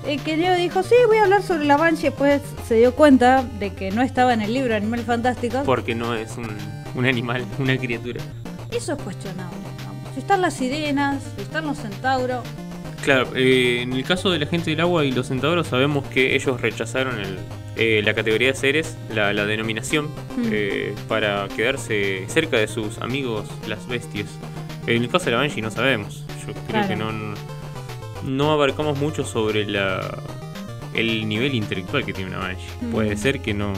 Eh, 0.07 0.19
que 0.19 0.37
Leo 0.37 0.57
dijo, 0.57 0.83
sí, 0.83 0.95
voy 1.07 1.17
a 1.17 1.23
hablar 1.23 1.43
sobre 1.43 1.65
la 1.65 1.79
Banshee, 1.79 2.09
después 2.09 2.43
se 2.69 2.75
dio 2.75 2.95
cuenta 2.95 3.45
de 3.59 3.73
que 3.73 3.93
no 3.93 4.03
estaba 4.03 4.35
en 4.35 4.43
el 4.43 4.53
libro 4.53 4.75
Animales 4.77 5.07
Fantásticos. 5.07 5.63
Porque 5.65 5.95
no 5.95 6.15
es 6.15 6.37
un, 6.37 6.55
un 6.95 7.07
animal, 7.07 7.47
una 7.59 7.79
criatura. 7.79 8.21
Eso 8.73 8.93
es 8.93 9.03
cuestionable. 9.03 9.57
vamos. 9.87 10.13
Si 10.13 10.21
están 10.21 10.43
las 10.43 10.53
sirenas, 10.53 11.23
si 11.35 11.43
están 11.45 11.67
los 11.67 11.79
centauros, 11.79 12.45
Claro, 13.03 13.29
eh, 13.37 13.81
en 13.83 13.95
el 13.95 14.05
caso 14.05 14.31
de 14.31 14.39
la 14.39 14.47
gente 14.47 14.71
del 14.71 14.81
agua 14.81 15.05
y 15.05 15.13
los 15.13 15.29
centauros 15.29 15.67
sabemos 15.67 16.07
que 16.09 16.35
ellos 16.37 16.61
rechazaron 16.61 17.21
el, 17.21 17.39
eh, 17.77 18.03
la 18.05 18.15
categoría 18.15 18.49
de 18.49 18.55
seres, 18.55 18.97
la, 19.13 19.33
la 19.33 19.47
denominación, 19.47 20.07
Mm. 20.37 20.49
eh, 20.51 20.95
para 21.09 21.47
quedarse 21.49 22.25
cerca 22.29 22.57
de 22.59 22.67
sus 22.69 22.99
amigos, 22.99 23.47
las 23.69 23.87
bestias. 23.87 24.29
En 24.87 25.03
el 25.03 25.09
caso 25.09 25.27
de 25.27 25.31
la 25.33 25.37
Banshee 25.39 25.63
no 25.63 25.71
sabemos. 25.71 26.25
Yo 26.47 26.53
creo 26.53 26.65
Claro. 26.69 26.89
que 26.89 26.97
no, 26.97 27.13
no 28.25 28.53
abarcamos 28.53 28.99
mucho 28.99 29.25
sobre 29.25 29.65
la 29.67 30.19
el 30.95 31.29
nivel 31.29 31.55
intelectual 31.57 32.05
que 32.05 32.13
tiene 32.13 32.31
una 32.31 32.39
Banshee. 32.41 32.69
Mm. 32.83 32.91
Puede 32.91 33.17
ser 33.17 33.41
que 33.41 33.53
no, 33.55 33.73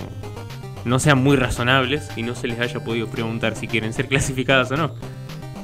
no 0.85 0.99
sean 0.99 1.23
muy 1.23 1.37
razonables 1.37 2.09
y 2.17 2.23
no 2.23 2.35
se 2.35 2.47
les 2.49 2.59
haya 2.61 2.81
podido 2.85 3.07
preguntar 3.09 3.57
si 3.57 3.67
quieren 3.69 3.93
ser 3.95 4.07
clasificadas 4.09 4.71
o 4.73 4.77
no. 4.77 4.95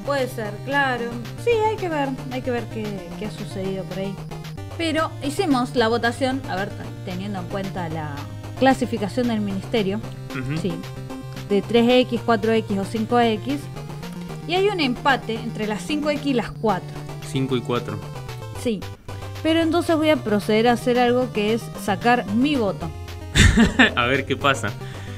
Puede 0.07 0.29
ser, 0.29 0.53
claro. 0.65 1.05
Sí, 1.45 1.51
hay 1.51 1.77
que 1.77 1.89
ver, 1.89 2.09
hay 2.31 2.41
que 2.43 2.51
ver 2.51 2.65
qué, 2.73 2.85
qué 3.19 3.27
ha 3.27 3.31
sucedido 3.31 3.85
por 3.85 3.99
ahí. 3.99 4.15
Pero 4.79 5.11
hicimos 5.23 5.77
la 5.77 5.89
votación, 5.89 6.41
a 6.49 6.57
ver, 6.57 6.71
teniendo 7.05 7.41
en 7.41 7.47
cuenta 7.47 7.89
la 7.89 8.15
clasificación 8.59 9.29
del 9.29 9.41
ministerio, 9.41 10.01
Ujú. 10.31 10.57
sí, 10.59 10.73
de 11.49 11.63
3X, 11.63 12.21
4X 12.25 12.79
o 12.79 12.85
5X. 12.85 13.59
Y 14.49 14.55
hay 14.55 14.69
un 14.69 14.81
empate 14.81 15.35
entre 15.35 15.67
las 15.67 15.89
5X 15.89 16.25
y 16.27 16.35
las 16.35 16.51
4. 16.51 16.87
5 17.31 17.57
y 17.57 17.61
4. 17.61 17.99
Sí. 18.63 18.81
Pero 19.43 19.61
entonces 19.61 19.97
voy 19.97 20.11
a 20.11 20.17
proceder 20.17 20.69
a 20.69 20.73
hacer 20.73 20.99
algo 20.99 21.33
que 21.33 21.55
es 21.55 21.63
sacar 21.85 22.27
mi 22.35 22.57
voto. 22.57 22.89
a 23.97 24.07
ver 24.07 24.25
qué 24.25 24.37
pasa. 24.37 24.71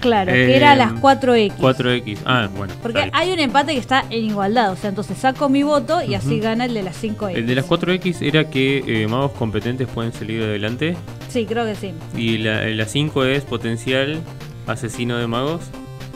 Claro, 0.04 0.32
que 0.32 0.52
Eh, 0.52 0.56
era 0.56 0.76
las 0.76 0.92
4X. 0.92 1.56
4X. 1.56 2.18
Ah, 2.26 2.50
bueno. 2.54 2.74
Porque 2.82 3.08
hay 3.14 3.32
un 3.32 3.40
empate 3.40 3.72
que 3.72 3.78
está 3.80 4.04
en 4.10 4.24
igualdad. 4.26 4.70
O 4.72 4.76
sea, 4.76 4.90
entonces 4.90 5.16
saco 5.16 5.48
mi 5.48 5.62
voto 5.62 6.02
y 6.02 6.14
así 6.14 6.40
gana 6.40 6.66
el 6.66 6.74
de 6.74 6.82
las 6.82 7.02
5X. 7.02 7.34
El 7.34 7.46
de 7.46 7.54
las 7.54 7.66
4X 7.66 8.18
era 8.20 8.50
que 8.50 8.84
eh, 8.86 9.08
magos 9.08 9.32
competentes 9.32 9.88
pueden 9.88 10.12
salir 10.12 10.42
adelante. 10.42 10.94
Sí, 11.30 11.46
creo 11.46 11.64
que 11.64 11.74
sí. 11.74 11.92
Y 12.14 12.36
la, 12.36 12.66
la 12.66 12.84
5 12.84 13.24
es 13.24 13.44
potencial 13.44 14.20
asesino 14.66 15.16
de 15.16 15.26
magos. 15.26 15.62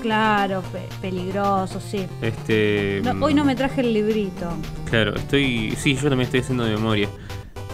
Claro, 0.03 0.63
pe- 0.71 0.87
peligroso, 1.01 1.81
sí. 1.81 2.05
Este. 2.21 3.01
No, 3.03 3.25
hoy 3.25 3.33
no 3.33 3.45
me 3.47 3.57
traje 3.57 3.81
el 3.81 3.95
librito. 3.95 4.53
Claro, 4.91 5.17
estoy. 5.17 5.75
Sí, 5.79 5.95
yo 5.95 6.03
también 6.11 6.27
estoy 6.27 6.41
haciendo 6.41 6.65
de 6.67 6.73
memoria. 6.77 7.09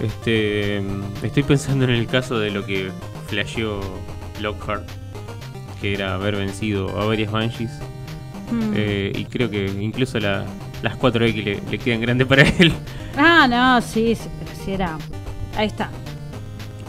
Este. 0.00 0.78
Estoy 1.24 1.42
pensando 1.42 1.84
en 1.84 1.90
el 1.90 2.06
caso 2.06 2.38
de 2.38 2.50
lo 2.50 2.64
que 2.64 2.90
flasheó 3.26 3.80
Lockhart. 4.40 4.88
Que 5.84 5.92
era 5.92 6.14
haber 6.14 6.34
vencido 6.36 6.98
a 6.98 7.04
varias 7.04 7.30
Banshees. 7.30 7.70
Mm. 8.50 8.72
eh, 8.74 9.12
y 9.14 9.26
creo 9.26 9.50
que 9.50 9.66
incluso 9.66 10.18
la- 10.18 10.46
las 10.82 10.96
4X 10.98 11.44
le, 11.44 11.60
le 11.70 11.78
quedan 11.78 12.00
grandes 12.00 12.26
para 12.26 12.40
él. 12.42 12.72
Ah, 13.18 13.46
no, 13.46 13.82
sí, 13.82 14.14
sí, 14.14 14.28
pero 14.38 14.50
sí 14.64 14.72
era. 14.72 14.96
Ahí 15.58 15.66
está. 15.66 15.90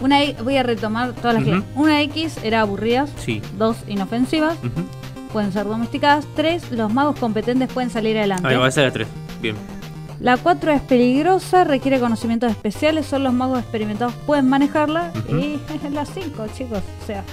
Una 0.02 0.20
voy 0.44 0.56
a 0.56 0.64
retomar 0.64 1.12
todas 1.12 1.34
las 1.36 1.44
que. 1.44 1.52
Ujú. 1.58 1.64
Una 1.76 2.02
X 2.04 2.38
era 2.42 2.62
aburridas. 2.62 3.12
Sí. 3.18 3.42
Dos 3.58 3.76
inofensivas. 3.86 4.58
Pueden 5.34 5.52
ser 5.52 5.66
domesticadas. 5.66 6.26
Tres, 6.38 6.72
los 6.72 6.92
magos 6.94 7.20
competentes 7.20 7.70
pueden 7.72 7.90
salir 7.90 8.18
adelante. 8.18 8.48
Ahí 8.48 8.56
va 8.56 8.68
a 8.68 8.72
ser 8.72 8.86
la 8.86 8.92
3. 8.94 9.08
Bien. 9.42 9.56
La 10.22 10.38
4 10.38 10.72
es 10.72 10.82
peligrosa, 10.84 11.66
requiere 11.66 12.00
conocimientos 12.00 12.50
especiales, 12.50 13.06
solo 13.08 13.26
los 13.26 13.34
magos 13.34 13.60
experimentados 13.60 14.14
pueden 14.26 14.48
manejarla. 14.48 15.12
Ujú. 15.28 15.36
Y 15.38 15.60
la 15.92 16.06
5, 16.06 16.48
chicos, 16.56 16.80
o 17.04 17.06
sea. 17.06 17.24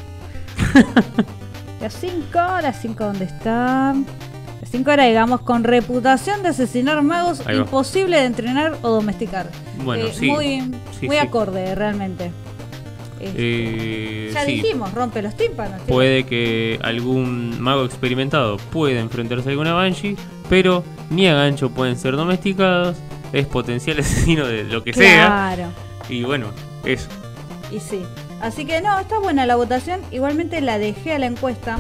la 1.83 1.91
5, 1.91 2.25
la 2.63 2.73
5 2.73 3.05
¿dónde 3.05 3.25
está? 3.27 3.93
La 3.95 4.67
5 4.71 4.91
era, 4.91 5.05
digamos, 5.05 5.41
con 5.43 5.65
reputación 5.65 6.43
de 6.43 6.51
asesinar 6.51 7.03
magos, 7.03 7.43
imposible 7.53 8.19
de 8.21 8.25
entrenar 8.27 8.79
o 8.83 8.91
domesticar. 8.91 9.51
Bueno, 9.85 10.07
Eh, 10.07 10.13
sí. 10.15 10.31
Muy, 10.31 10.61
Sí, 10.99 11.07
muy 11.07 11.17
sí. 11.17 11.23
acorde, 11.23 11.75
realmente. 11.75 12.31
Este, 13.21 13.35
Eh, 13.37 14.31
ya 14.35 14.45
sí. 14.45 14.53
dijimos, 14.53 14.93
rompe 14.95 15.23
los 15.23 15.37
tímpanos. 15.37 15.81
Puede 15.87 16.25
que 16.25 16.79
algún 16.83 17.61
mago 17.61 17.85
experimentado 17.85 18.57
pueda 18.57 19.01
enfrentarse 19.01 19.49
a 19.49 19.51
alguna 19.53 19.73
Banshee, 19.75 20.17
pero 20.49 20.83
ni 21.11 21.27
a 21.29 21.35
gancho 21.35 21.71
pueden 21.71 21.97
ser 21.97 22.17
domesticados. 22.17 22.97
Es 23.33 23.47
potencial 23.47 23.99
asesino 24.01 24.47
de 24.47 24.65
lo 24.65 24.83
que 24.85 24.93
sea. 24.93 25.27
Claro. 25.27 25.65
Y 26.09 26.23
bueno, 26.25 26.49
eso. 26.85 27.09
Y 27.71 27.79
sí. 27.81 28.03
Así 28.43 28.65
que 28.67 28.81
no, 28.83 28.99
está 29.01 29.19
buena 29.21 29.47
la 29.47 29.57
votación. 29.57 30.01
Igualmente 30.11 30.61
la 30.61 30.79
dejé 30.79 31.15
a 31.15 31.19
la 31.19 31.27
encuesta 31.27 31.79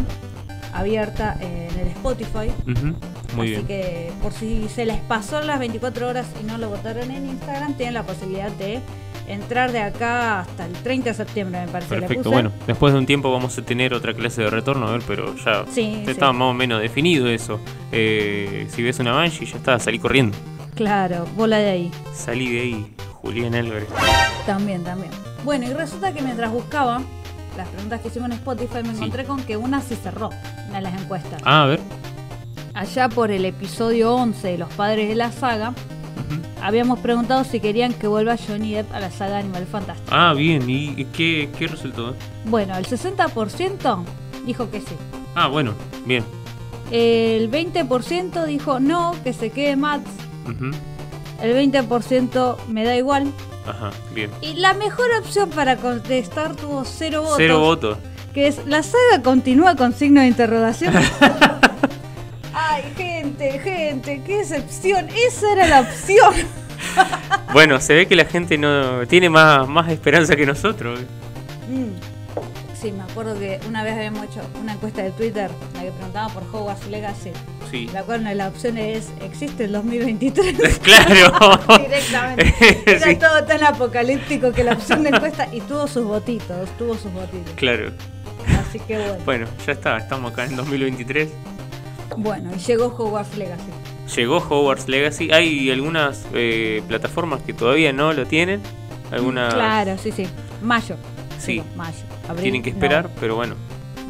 abierta 0.72 1.36
en 1.40 1.78
el 1.78 1.88
Spotify. 1.88 2.50
Ujú, 2.70 2.94
Muy 3.36 3.54
Así 3.54 3.64
bien. 3.64 3.66
que 3.66 4.12
por 4.22 4.32
si 4.32 4.68
se 4.68 4.86
les 4.86 4.98
pasó 5.00 5.42
las 5.42 5.58
24 5.58 6.08
horas 6.08 6.26
y 6.40 6.44
no 6.44 6.58
lo 6.58 6.68
votaron 6.68 7.10
en 7.10 7.28
Instagram, 7.28 7.74
tienen 7.74 7.94
la 7.94 8.04
posibilidad 8.04 8.50
de 8.52 8.80
entrar 9.28 9.72
de 9.72 9.80
acá 9.80 10.40
hasta 10.40 10.66
el 10.66 10.72
30 10.72 11.10
de 11.10 11.14
septiembre, 11.14 11.60
me 11.66 11.68
parece. 11.72 11.94
Perfecto. 11.96 12.30
Bueno, 12.30 12.52
después 12.66 12.92
de 12.92 12.98
un 12.98 13.06
tiempo 13.06 13.30
vamos 13.32 13.56
a 13.58 13.62
tener 13.62 13.92
otra 13.94 14.14
clase 14.14 14.42
de 14.42 14.50
retorno, 14.50 14.86
a 14.88 14.92
ver, 14.92 15.02
pero 15.06 15.34
ya 15.36 15.64
Sí, 15.70 16.02
sí. 16.06 16.14
más 16.20 16.32
o 16.42 16.52
menos 16.54 16.80
definido 16.80 17.28
eso. 17.28 17.60
Eh, 17.92 18.66
si 18.70 18.82
ves 18.82 18.98
una 19.00 19.12
Banshee, 19.12 19.46
ya 19.46 19.56
está, 19.56 19.78
salí 19.78 19.98
corriendo. 19.98 20.36
Claro, 20.74 21.26
bola 21.36 21.58
de 21.58 21.70
ahí. 21.70 21.90
Salí 22.14 22.50
de 22.52 22.60
ahí, 22.60 22.94
Julián 23.22 23.54
Álvarez. 23.54 23.88
También, 24.46 24.82
también. 24.84 25.10
Bueno, 25.44 25.66
y 25.66 25.72
resulta 25.72 26.12
que 26.12 26.22
mientras 26.22 26.50
buscaba 26.50 27.00
las 27.56 27.68
preguntas 27.68 28.00
que 28.00 28.08
hicimos 28.08 28.26
en 28.30 28.36
Spotify, 28.36 28.78
me 28.82 28.90
Sí. 28.90 28.96
encontré 28.96 29.24
con 29.24 29.42
que 29.42 29.56
una 29.56 29.80
sí 29.80 29.96
cerró, 29.96 30.30
una 30.68 30.76
de 30.76 30.82
las 30.82 31.00
encuestas. 31.00 31.40
Ah, 31.44 31.64
a 31.64 31.66
ver. 31.66 31.80
Allá 32.74 33.08
por 33.08 33.30
el 33.30 33.44
episodio 33.44 34.14
11 34.14 34.48
de 34.48 34.58
Los 34.58 34.72
Padres 34.72 35.08
de 35.08 35.14
la 35.14 35.30
Saga, 35.30 35.74
habíamos 36.62 36.98
preguntado 37.00 37.44
si 37.44 37.60
querían 37.60 37.92
que 37.92 38.06
vuelva 38.06 38.36
Johnny 38.36 38.72
Depp 38.72 38.92
a 38.94 39.00
la 39.00 39.10
saga 39.10 39.38
Animal 39.38 39.66
Fantastic. 39.66 40.08
Ah, 40.10 40.32
bien. 40.34 40.68
¿Y 40.70 41.04
qué, 41.06 41.50
qué 41.58 41.66
resultó? 41.66 42.14
Bueno, 42.46 42.76
el 42.78 42.86
60% 42.86 44.04
dijo 44.46 44.70
que 44.70 44.80
sí. 44.80 44.94
Ah, 45.34 45.48
bueno, 45.48 45.72
bien. 46.06 46.24
El 46.90 47.50
20% 47.50 48.44
dijo 48.46 48.78
no, 48.80 49.14
que 49.24 49.32
se 49.32 49.50
quede 49.50 49.76
Max. 49.76 50.04
Ujú. 50.44 50.70
El 51.42 51.56
20% 51.56 52.56
me 52.68 52.84
da 52.84 52.96
igual. 52.96 53.32
Ajá, 53.66 53.90
bien. 54.14 54.30
Y 54.40 54.54
la 54.54 54.74
mejor 54.74 55.06
opción 55.20 55.50
para 55.50 55.76
contestar 55.76 56.54
tuvo 56.54 56.84
cero 56.84 57.22
votos. 57.22 57.36
Cero 57.36 57.60
votos. 57.60 57.98
Que 58.32 58.46
es, 58.46 58.64
la 58.66 58.82
saga 58.82 59.22
continúa 59.22 59.74
con 59.76 59.92
signo 59.92 60.20
de 60.20 60.28
interrogación. 60.28 60.94
Ay, 62.54 62.84
gente, 62.96 63.58
gente, 63.58 64.22
qué 64.24 64.40
excepción. 64.40 65.08
Esa 65.08 65.52
era 65.52 65.68
la 65.68 65.80
opción. 65.80 66.34
Bueno, 67.52 67.80
se 67.80 67.94
ve 67.94 68.06
que 68.06 68.16
la 68.16 68.24
gente 68.24 68.58
no 68.58 69.06
tiene 69.06 69.28
más, 69.28 69.68
más 69.68 69.90
esperanza 69.90 70.34
que 70.34 70.46
nosotros. 70.46 71.00
Mm. 71.68 72.11
Sí, 72.82 72.90
me 72.90 73.04
acuerdo 73.04 73.38
que 73.38 73.60
una 73.68 73.84
vez 73.84 73.94
habíamos 73.94 74.24
hecho 74.26 74.40
una 74.60 74.72
encuesta 74.72 75.02
de 75.02 75.12
Twitter, 75.12 75.48
en 75.70 75.74
la 75.76 75.82
que 75.84 75.92
preguntaban 75.92 76.32
por 76.34 76.42
Hogwarts 76.52 76.88
Legacy. 76.88 77.30
Sí. 77.70 77.88
La 77.92 78.02
cual 78.02 78.20
una 78.20 78.30
de 78.30 78.36
las 78.36 78.52
opciones 78.52 79.06
es, 79.18 79.24
¿existe 79.24 79.64
el 79.64 79.72
2023? 79.72 80.78
Claro. 80.82 81.32
Directamente. 81.78 82.54
Era 82.86 83.06
Sí. 83.06 83.14
todo 83.16 83.44
tan 83.44 83.62
apocalíptico 83.62 84.50
que 84.52 84.64
la 84.64 84.72
opción 84.72 85.04
de 85.04 85.10
encuesta 85.10 85.48
y 85.52 85.60
tuvo 85.60 85.86
sus 85.86 86.04
votitos, 86.04 86.68
tuvo 86.76 86.94
sus 86.96 87.12
votitos. 87.12 87.52
Claro. 87.54 87.92
Así 88.68 88.80
que 88.80 88.96
bueno. 88.98 89.16
Bueno, 89.24 89.46
ya 89.64 89.72
está, 89.72 89.96
estamos 89.98 90.32
acá 90.32 90.44
en 90.46 90.56
2023. 90.56 91.28
Bueno, 92.16 92.50
y 92.54 92.58
llegó 92.58 92.86
Hogwarts 92.86 93.36
Legacy. 93.38 93.62
Llegó 94.16 94.38
Hogwarts 94.38 94.88
Legacy. 94.88 95.30
Hay 95.30 95.70
algunas 95.70 96.26
eh, 96.34 96.82
plataformas 96.88 97.42
que 97.42 97.54
todavía 97.54 97.92
no 97.92 98.12
lo 98.12 98.26
tienen. 98.26 98.60
Algunas 99.12 99.54
Claro, 99.54 99.96
sí, 100.02 100.10
sí. 100.10 100.26
Mayo. 100.60 100.96
Sí. 101.38 101.52
Digo, 101.52 101.64
mayo. 101.76 101.96
Abril, 102.28 102.42
tienen 102.42 102.62
que 102.62 102.70
esperar, 102.70 103.04
no, 103.04 103.10
pero 103.20 103.36
bueno. 103.36 103.54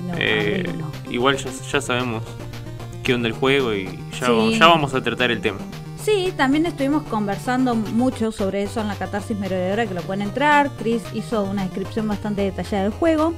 no, 0.07 0.15
eh, 0.19 0.65
igual 1.11 1.37
ya, 1.37 1.51
ya 1.71 1.81
sabemos 1.81 2.23
qué 3.03 3.15
onda 3.15 3.29
el 3.29 3.35
juego 3.35 3.75
y 3.75 3.87
ya, 4.21 4.27
Sí. 4.27 4.59
ya 4.59 4.67
vamos 4.67 4.95
a 4.95 5.01
tratar 5.03 5.31
el 5.31 5.41
tema. 5.41 5.59
Sí, 6.05 6.33
también 6.37 6.67
estuvimos 6.67 7.05
conversando 7.05 7.77
mucho 7.77 8.33
sobre 8.33 8.65
eso 8.65 8.81
en 8.81 8.89
la 8.89 8.97
catarsis 8.97 9.39
merodeadora 9.39 9.87
que 9.87 9.95
lo 9.95 10.03
pueden 10.03 10.23
entrar. 10.23 10.69
Chris 10.79 11.01
hizo 11.15 11.45
una 11.45 11.63
descripción 11.63 12.09
bastante 12.09 12.43
detallada 12.43 12.83
del 12.85 12.93
juego. 12.93 13.35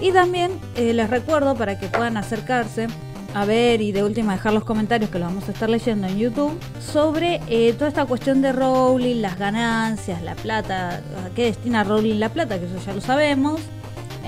Y 0.00 0.10
también 0.10 0.52
eh, 0.76 0.94
les 0.94 1.10
recuerdo 1.10 1.54
para 1.56 1.78
que 1.78 1.88
puedan 1.88 2.16
acercarse 2.16 2.86
a 3.34 3.44
ver 3.44 3.82
y 3.82 3.92
de 3.92 4.02
última 4.02 4.32
dejar 4.32 4.54
los 4.54 4.64
comentarios 4.64 5.10
que 5.10 5.18
los 5.18 5.28
vamos 5.28 5.46
a 5.48 5.52
estar 5.52 5.68
leyendo 5.68 6.06
en 6.08 6.16
YouTube 6.18 6.58
sobre 6.80 7.40
eh, 7.48 7.74
toda 7.74 7.88
esta 7.88 8.06
cuestión 8.06 8.40
de 8.40 8.52
Rowling, 8.52 9.20
las 9.20 9.38
ganancias, 9.38 10.22
la 10.22 10.34
plata, 10.36 11.02
a 11.26 11.34
qué 11.36 11.44
destina 11.44 11.84
Rowling 11.84 12.18
la 12.18 12.30
plata, 12.30 12.58
que 12.58 12.64
eso 12.64 12.76
ya 12.84 12.94
lo 12.94 13.02
sabemos. 13.02 13.60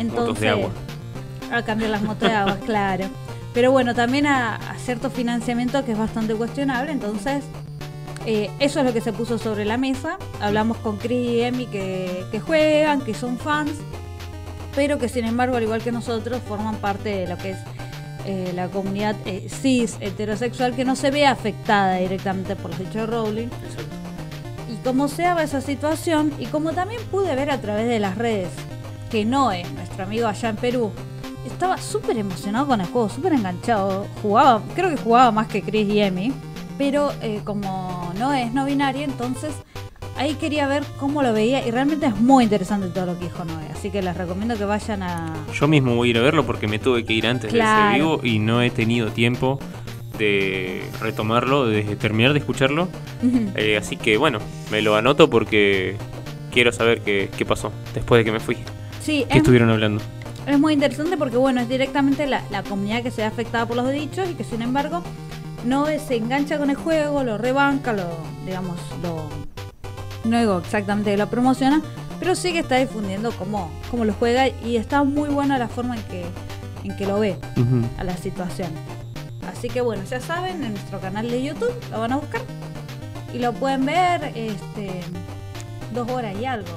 Entonces, 0.02 0.28
Motos 0.28 0.40
de 0.40 0.48
agua. 0.48 0.70
a 1.52 1.62
cambiar 1.62 1.90
las 1.90 2.02
motos 2.02 2.28
de 2.28 2.34
agua, 2.34 2.56
claro. 2.64 3.06
Pero 3.54 3.70
bueno, 3.72 3.94
también 3.94 4.26
a, 4.26 4.56
a 4.56 4.78
cierto 4.78 5.10
financiamiento 5.10 5.84
que 5.84 5.92
es 5.92 5.98
bastante 5.98 6.34
cuestionable, 6.34 6.92
entonces 6.92 7.44
eh, 8.26 8.50
eso 8.60 8.80
es 8.80 8.86
lo 8.86 8.92
que 8.92 9.00
se 9.00 9.12
puso 9.12 9.38
sobre 9.38 9.64
la 9.64 9.76
mesa. 9.76 10.16
Hablamos 10.40 10.76
con 10.78 10.96
Chris 10.96 11.28
y 11.28 11.40
Emi 11.42 11.66
que, 11.66 12.24
que 12.30 12.40
juegan, 12.40 13.00
que 13.02 13.14
son 13.14 13.38
fans, 13.38 13.72
pero 14.74 14.98
que 14.98 15.08
sin 15.08 15.24
embargo, 15.24 15.56
al 15.56 15.62
igual 15.64 15.82
que 15.82 15.92
nosotros, 15.92 16.40
forman 16.46 16.76
parte 16.76 17.08
de 17.10 17.26
lo 17.26 17.36
que 17.36 17.50
es 17.50 17.58
eh, 18.24 18.52
la 18.54 18.68
comunidad 18.68 19.16
eh, 19.26 19.48
cis 19.50 19.96
heterosexual 20.00 20.74
que 20.76 20.84
no 20.84 20.94
se 20.94 21.10
ve 21.10 21.26
afectada 21.26 21.96
directamente 21.96 22.54
por 22.54 22.70
los 22.70 22.80
hechos 22.80 22.94
de 22.94 23.06
Rowling. 23.06 23.46
Exacto. 23.48 23.96
Y 24.72 24.76
como 24.84 25.08
se 25.08 25.22
daba 25.22 25.42
esa 25.42 25.60
situación, 25.60 26.32
y 26.38 26.46
como 26.46 26.72
también 26.72 27.00
pude 27.10 27.34
ver 27.34 27.50
a 27.50 27.60
través 27.60 27.88
de 27.88 27.98
las 27.98 28.16
redes 28.16 28.48
que 29.12 29.24
Noé, 29.26 29.62
nuestro 29.74 30.04
amigo 30.04 30.26
allá 30.26 30.48
en 30.48 30.56
Perú, 30.56 30.90
estaba 31.46 31.76
súper 31.76 32.16
emocionado 32.16 32.66
con 32.66 32.80
el 32.80 32.86
juego, 32.86 33.10
súper 33.10 33.34
enganchado. 33.34 34.06
Jugaba, 34.22 34.62
creo 34.74 34.88
que 34.88 34.96
jugaba 34.96 35.30
más 35.30 35.48
que 35.48 35.60
Chris 35.60 35.86
y 35.86 36.00
Emi, 36.00 36.32
pero 36.78 37.12
eh, 37.20 37.42
como 37.44 38.10
Noé 38.18 38.44
es 38.44 38.54
no 38.54 38.64
binaria, 38.64 39.04
entonces 39.04 39.52
ahí 40.16 40.34
quería 40.36 40.66
ver 40.66 40.82
cómo 40.98 41.22
lo 41.22 41.34
veía 41.34 41.66
y 41.66 41.70
realmente 41.70 42.06
es 42.06 42.16
muy 42.16 42.44
interesante 42.44 42.88
todo 42.88 43.04
lo 43.04 43.18
que 43.18 43.26
dijo 43.26 43.44
Noé. 43.44 43.66
Así 43.70 43.90
que 43.90 44.00
les 44.00 44.16
recomiendo 44.16 44.56
que 44.56 44.64
vayan 44.64 45.02
a... 45.02 45.34
Yo 45.52 45.68
mismo 45.68 45.94
voy 45.94 46.08
a 46.08 46.10
ir 46.12 46.18
a 46.18 46.22
verlo 46.22 46.46
porque 46.46 46.66
me 46.66 46.78
tuve 46.78 47.04
que 47.04 47.12
ir 47.12 47.26
antes 47.26 47.52
Claro. 47.52 47.82
de 47.82 47.96
ese 47.96 47.98
vivo 48.02 48.20
y 48.22 48.38
no 48.38 48.62
he 48.62 48.70
tenido 48.70 49.10
tiempo 49.10 49.58
de 50.16 50.82
retomarlo, 51.00 51.66
de 51.66 51.82
terminar 51.96 52.32
de 52.32 52.38
escucharlo. 52.38 52.88
Eh, 53.56 53.76
así 53.76 53.98
que 53.98 54.16
bueno, 54.16 54.38
me 54.70 54.80
lo 54.80 54.96
anoto 54.96 55.28
porque 55.28 55.96
quiero 56.50 56.72
saber 56.72 57.02
qué, 57.02 57.28
qué 57.36 57.44
pasó 57.44 57.70
después 57.92 58.20
de 58.20 58.24
que 58.24 58.32
me 58.32 58.40
fui. 58.40 58.56
Sí, 59.02 59.24
¿Qué 59.28 59.34
es, 59.34 59.36
estuvieron 59.38 59.70
hablando? 59.70 60.02
es 60.46 60.58
muy 60.58 60.72
interesante 60.72 61.16
porque 61.16 61.36
bueno, 61.36 61.60
es 61.60 61.68
directamente 61.68 62.26
la, 62.26 62.42
la 62.50 62.62
comunidad 62.62 63.02
que 63.02 63.10
se 63.10 63.22
ve 63.22 63.26
afectada 63.26 63.66
por 63.66 63.76
los 63.76 63.90
dichos 63.92 64.28
y 64.28 64.34
que 64.34 64.44
sin 64.44 64.62
embargo 64.62 65.02
Noé 65.64 65.98
se 66.00 66.16
engancha 66.16 66.58
con 66.58 66.70
el 66.70 66.76
juego, 66.76 67.22
lo 67.22 67.38
rebanca, 67.38 67.92
lo, 67.92 68.04
digamos, 68.44 68.78
lo... 69.02 69.28
No 70.24 70.38
digo 70.38 70.58
exactamente 70.58 71.12
que 71.12 71.16
lo 71.16 71.28
promociona, 71.28 71.82
pero 72.18 72.34
sí 72.34 72.52
que 72.52 72.60
está 72.60 72.76
difundiendo 72.76 73.32
cómo, 73.32 73.70
cómo 73.90 74.04
lo 74.04 74.12
juega 74.12 74.48
y 74.48 74.76
está 74.76 75.04
muy 75.04 75.28
buena 75.28 75.58
la 75.58 75.68
forma 75.68 75.96
en 75.96 76.02
que, 76.04 76.24
en 76.84 76.96
que 76.96 77.06
lo 77.06 77.20
ve. 77.20 77.36
A 77.98 78.04
la 78.04 78.16
situación. 78.16 78.70
Así 79.52 79.68
que 79.68 79.80
bueno, 79.80 80.02
ya 80.08 80.20
saben, 80.20 80.62
en 80.64 80.72
nuestro 80.72 81.00
canal 81.00 81.28
de 81.28 81.42
YouTube 81.42 81.74
lo 81.90 82.00
van 82.00 82.12
a 82.12 82.16
buscar 82.16 82.42
y 83.32 83.38
lo 83.38 83.52
pueden 83.52 83.86
ver 83.86 84.32
este 84.34 85.00
dos 85.94 86.08
horas 86.10 86.34
y 86.40 86.44
algo, 86.44 86.70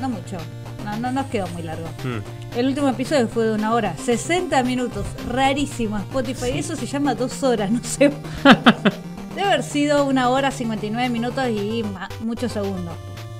no 0.00 0.08
mucho, 0.08 0.36
no, 0.84 0.96
no 0.98 1.12
nos 1.12 1.26
quedó 1.26 1.46
muy 1.48 1.62
largo. 1.62 1.88
Mm. 2.04 2.56
El 2.58 2.66
último 2.66 2.88
episodio 2.88 3.28
fue 3.28 3.44
de 3.46 3.54
una 3.54 3.72
hora, 3.74 3.94
60 3.96 4.62
minutos, 4.62 5.04
rarísimo 5.28 5.98
Spotify, 5.98 6.58
eso 6.58 6.76
se 6.76 6.86
llama 6.86 7.14
dos 7.14 7.42
horas, 7.42 7.70
no 7.70 7.80
sé. 7.82 8.10
Debe 9.34 9.48
haber 9.48 9.62
sido 9.62 10.04
una 10.06 10.28
hora 10.30 10.50
59 10.50 11.08
minutos 11.10 11.48
y 11.48 11.84
muchos 12.20 12.52
segundos, 12.52 12.94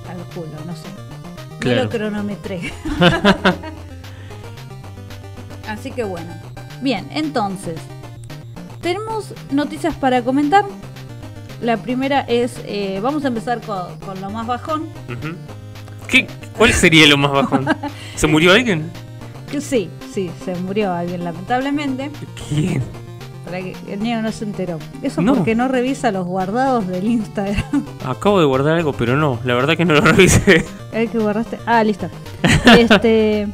calculo, 0.05 0.51
no 0.65 0.75
sé. 0.75 0.87
No 0.89 1.59
Claro. 1.59 1.83
lo 1.83 1.89
cronometré. 1.89 2.71
Así 5.67 5.91
que 5.91 6.03
bueno. 6.03 6.33
Bien, 6.81 7.07
entonces. 7.11 7.79
Tenemos 8.81 9.33
noticias 9.51 9.93
para 9.95 10.21
comentar. 10.21 10.65
La 11.61 11.75
primera 11.77 12.21
es, 12.21 12.53
eh, 12.65 12.99
vamos 13.03 13.25
a 13.25 13.27
empezar 13.27 13.59
con, 13.59 13.99
con 13.99 14.21
lo 14.21 14.29
más 14.29 14.47
bajón. 14.47 14.87
¿Qué, 16.09 16.27
¿Cuál 16.57 16.73
sería 16.73 17.07
lo 17.07 17.17
más 17.17 17.31
bajón? 17.31 17.67
¿Se 18.15 18.27
murió 18.27 18.51
alguien? 18.53 18.89
Sí, 19.59 19.89
sí, 20.13 20.29
se 20.45 20.55
murió 20.55 20.93
alguien 20.93 21.23
lamentablemente. 21.23 22.11
¿Quién? 22.49 22.83
Para 23.45 23.59
que 23.61 23.75
el 23.89 23.99
niño 24.01 24.21
no 24.21 24.31
se 24.31 24.43
enteró. 24.45 24.77
Eso 25.01 25.21
No. 25.21 25.33
porque 25.35 25.55
no 25.55 25.67
revisa 25.67 26.11
los 26.11 26.25
guardados 26.27 26.87
del 26.87 27.05
Instagram. 27.07 27.83
Acabo 28.05 28.39
de 28.39 28.45
guardar 28.45 28.75
algo, 28.77 28.93
pero 28.93 29.15
no, 29.17 29.39
la 29.43 29.55
verdad 29.55 29.75
que 29.75 29.85
no 29.85 29.95
lo 29.95 30.01
revisé. 30.01 30.65
El 30.91 31.09
que 31.09 31.17
guardaste. 31.17 31.57
Ah, 31.65 31.83
listo. 31.83 32.09
Este. 32.77 33.47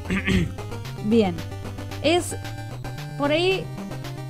bien. 1.06 1.36
Es. 2.02 2.36
Por 3.18 3.32
ahí 3.32 3.64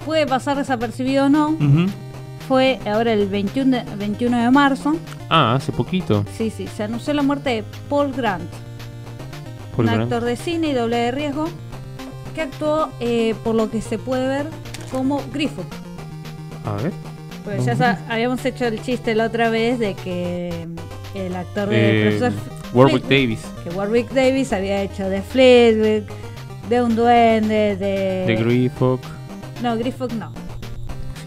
puede 0.05 0.27
pasar 0.27 0.57
desapercibido 0.57 1.25
o 1.25 1.29
no. 1.29 1.49
Ujú. 1.49 1.87
Fue 2.47 2.79
ahora 2.85 3.13
el 3.13 3.27
21 3.27 3.77
de, 3.83 3.95
21 3.95 4.37
de 4.43 4.51
marzo. 4.51 4.95
Ah, 5.29 5.55
hace 5.55 5.71
poquito. 5.71 6.23
Sí, 6.37 6.49
sí, 6.55 6.67
se 6.67 6.83
anunció 6.83 7.13
la 7.13 7.23
muerte 7.23 7.49
de 7.49 7.63
Paul 7.89 8.11
Grant, 8.13 8.49
Paul 9.75 9.85
un 9.87 9.93
Grant. 9.93 10.03
actor 10.03 10.23
de 10.23 10.35
cine 10.35 10.67
y 10.67 10.73
doble 10.73 10.97
de 10.97 11.11
riesgo, 11.11 11.45
que 12.35 12.41
actuó, 12.41 12.89
eh, 12.99 13.33
por 13.43 13.55
lo 13.55 13.71
que 13.71 13.81
se 13.81 13.97
puede 13.97 14.27
ver, 14.27 14.47
como 14.91 15.21
Griffith. 15.33 15.65
A 16.65 16.73
ver. 16.81 16.91
Pues 17.43 17.65
ya 17.65 17.75
sa- 17.75 17.99
habíamos 18.09 18.43
hecho 18.45 18.65
el 18.65 18.81
chiste 18.81 19.13
la 19.15 19.25
otra 19.25 19.49
vez 19.49 19.77
de 19.79 19.93
que 19.95 20.67
el 21.13 21.35
actor 21.35 21.69
de 21.69 22.07
Eh, 22.07 22.17
Profesor 22.17 22.33
Warwick 22.73 23.05
Flitwick, 23.05 23.09
Davis. 23.09 23.39
que 23.63 23.69
Warwick 23.69 24.11
Davis 24.11 24.51
había 24.53 24.81
hecho 24.81 25.07
de 25.09 25.21
Flitwick, 25.21 26.05
de 26.69 26.81
un 26.81 26.95
duende, 26.95 27.75
de... 27.75 28.25
De 28.27 28.35
Griffith. 28.35 28.99
No, 29.61 29.77
Griffith 29.77 30.11
no. 30.13 30.31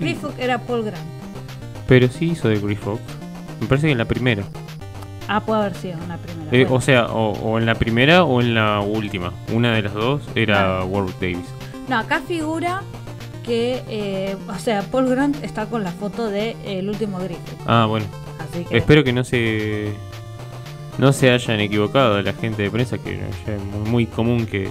Griffith 0.00 0.38
era 0.38 0.58
Paul 0.58 0.84
Grant. 0.84 1.06
Pero 1.87 2.08
sí 2.08 2.30
hizo 2.32 2.48
de 2.48 2.58
Griffith. 2.58 3.00
Me 3.61 3.66
parece 3.66 3.87
que 3.87 3.92
en 3.92 3.98
la 3.98 4.04
primera. 4.04 4.44
Ah, 5.26 5.40
puede 5.40 5.61
haber 5.61 5.74
sido 5.74 5.98
una 6.04 6.16
primera. 6.16 6.50
Eh, 6.52 6.64
bueno. 6.64 6.76
o 6.76 6.80
sea, 6.80 7.06
o, 7.06 7.32
o 7.32 7.58
en 7.58 7.66
la 7.66 7.74
primera 7.74 8.24
o 8.24 8.40
en 8.40 8.54
la 8.54 8.80
última. 8.80 9.32
Una 9.52 9.74
de 9.74 9.82
las 9.82 9.94
dos 9.94 10.22
era. 10.34 10.84
Warwick 10.84 11.18
Davis. 11.20 11.46
No, 11.88 11.98
acá 11.98 12.20
figura 12.20 12.82
que, 13.44 13.82
eh, 13.88 14.37
o 14.48 14.58
sea, 14.58 14.82
Paul 14.82 15.08
Grant 15.08 15.42
está 15.42 15.66
con 15.66 15.82
la 15.82 15.90
foto 15.90 16.28
de 16.28 16.50
eh, 16.50 16.78
el 16.80 16.88
último 16.88 17.18
Griffith. 17.18 17.58
Ah, 17.66 17.87
bueno. 17.88 18.06
Así 18.38 18.64
que... 18.64 18.76
Espero 18.76 19.02
que 19.02 19.12
no 19.12 19.24
se 19.24 19.94
no 20.98 21.12
se 21.12 21.30
hayan 21.30 21.61
equivocado 21.61 22.20
la 22.20 22.32
gente 22.32 22.62
de 22.62 22.70
prensa, 22.70 22.98
que 22.98 23.16
ya 23.16 23.54
es 23.54 23.62
muy, 23.62 23.90
muy 23.90 24.06
común 24.06 24.46
que, 24.46 24.68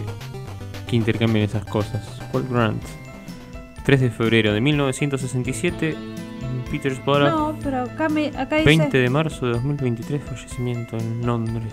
que 0.87 0.95
intercambien 0.95 1.45
esas 1.45 1.65
cosas. 1.65 2.05
Paul 2.31 2.45
Grant. 2.49 2.83
3 3.87 4.01
de 4.01 4.09
febrero 4.11 4.51
de 4.53 4.59
1967, 4.59 5.95
Petersburg. 6.69 7.23
No, 7.29 7.55
pero 7.63 7.83
acá, 7.83 8.09
me, 8.09 8.27
acá, 8.37 8.57
20 8.57 8.69
dice, 8.85 8.97
de 8.97 9.09
marzo 9.09 9.45
de 9.45 9.53
2023, 9.53 10.21
fallecimiento 10.23 10.97
en 10.97 11.25
Londres. 11.25 11.71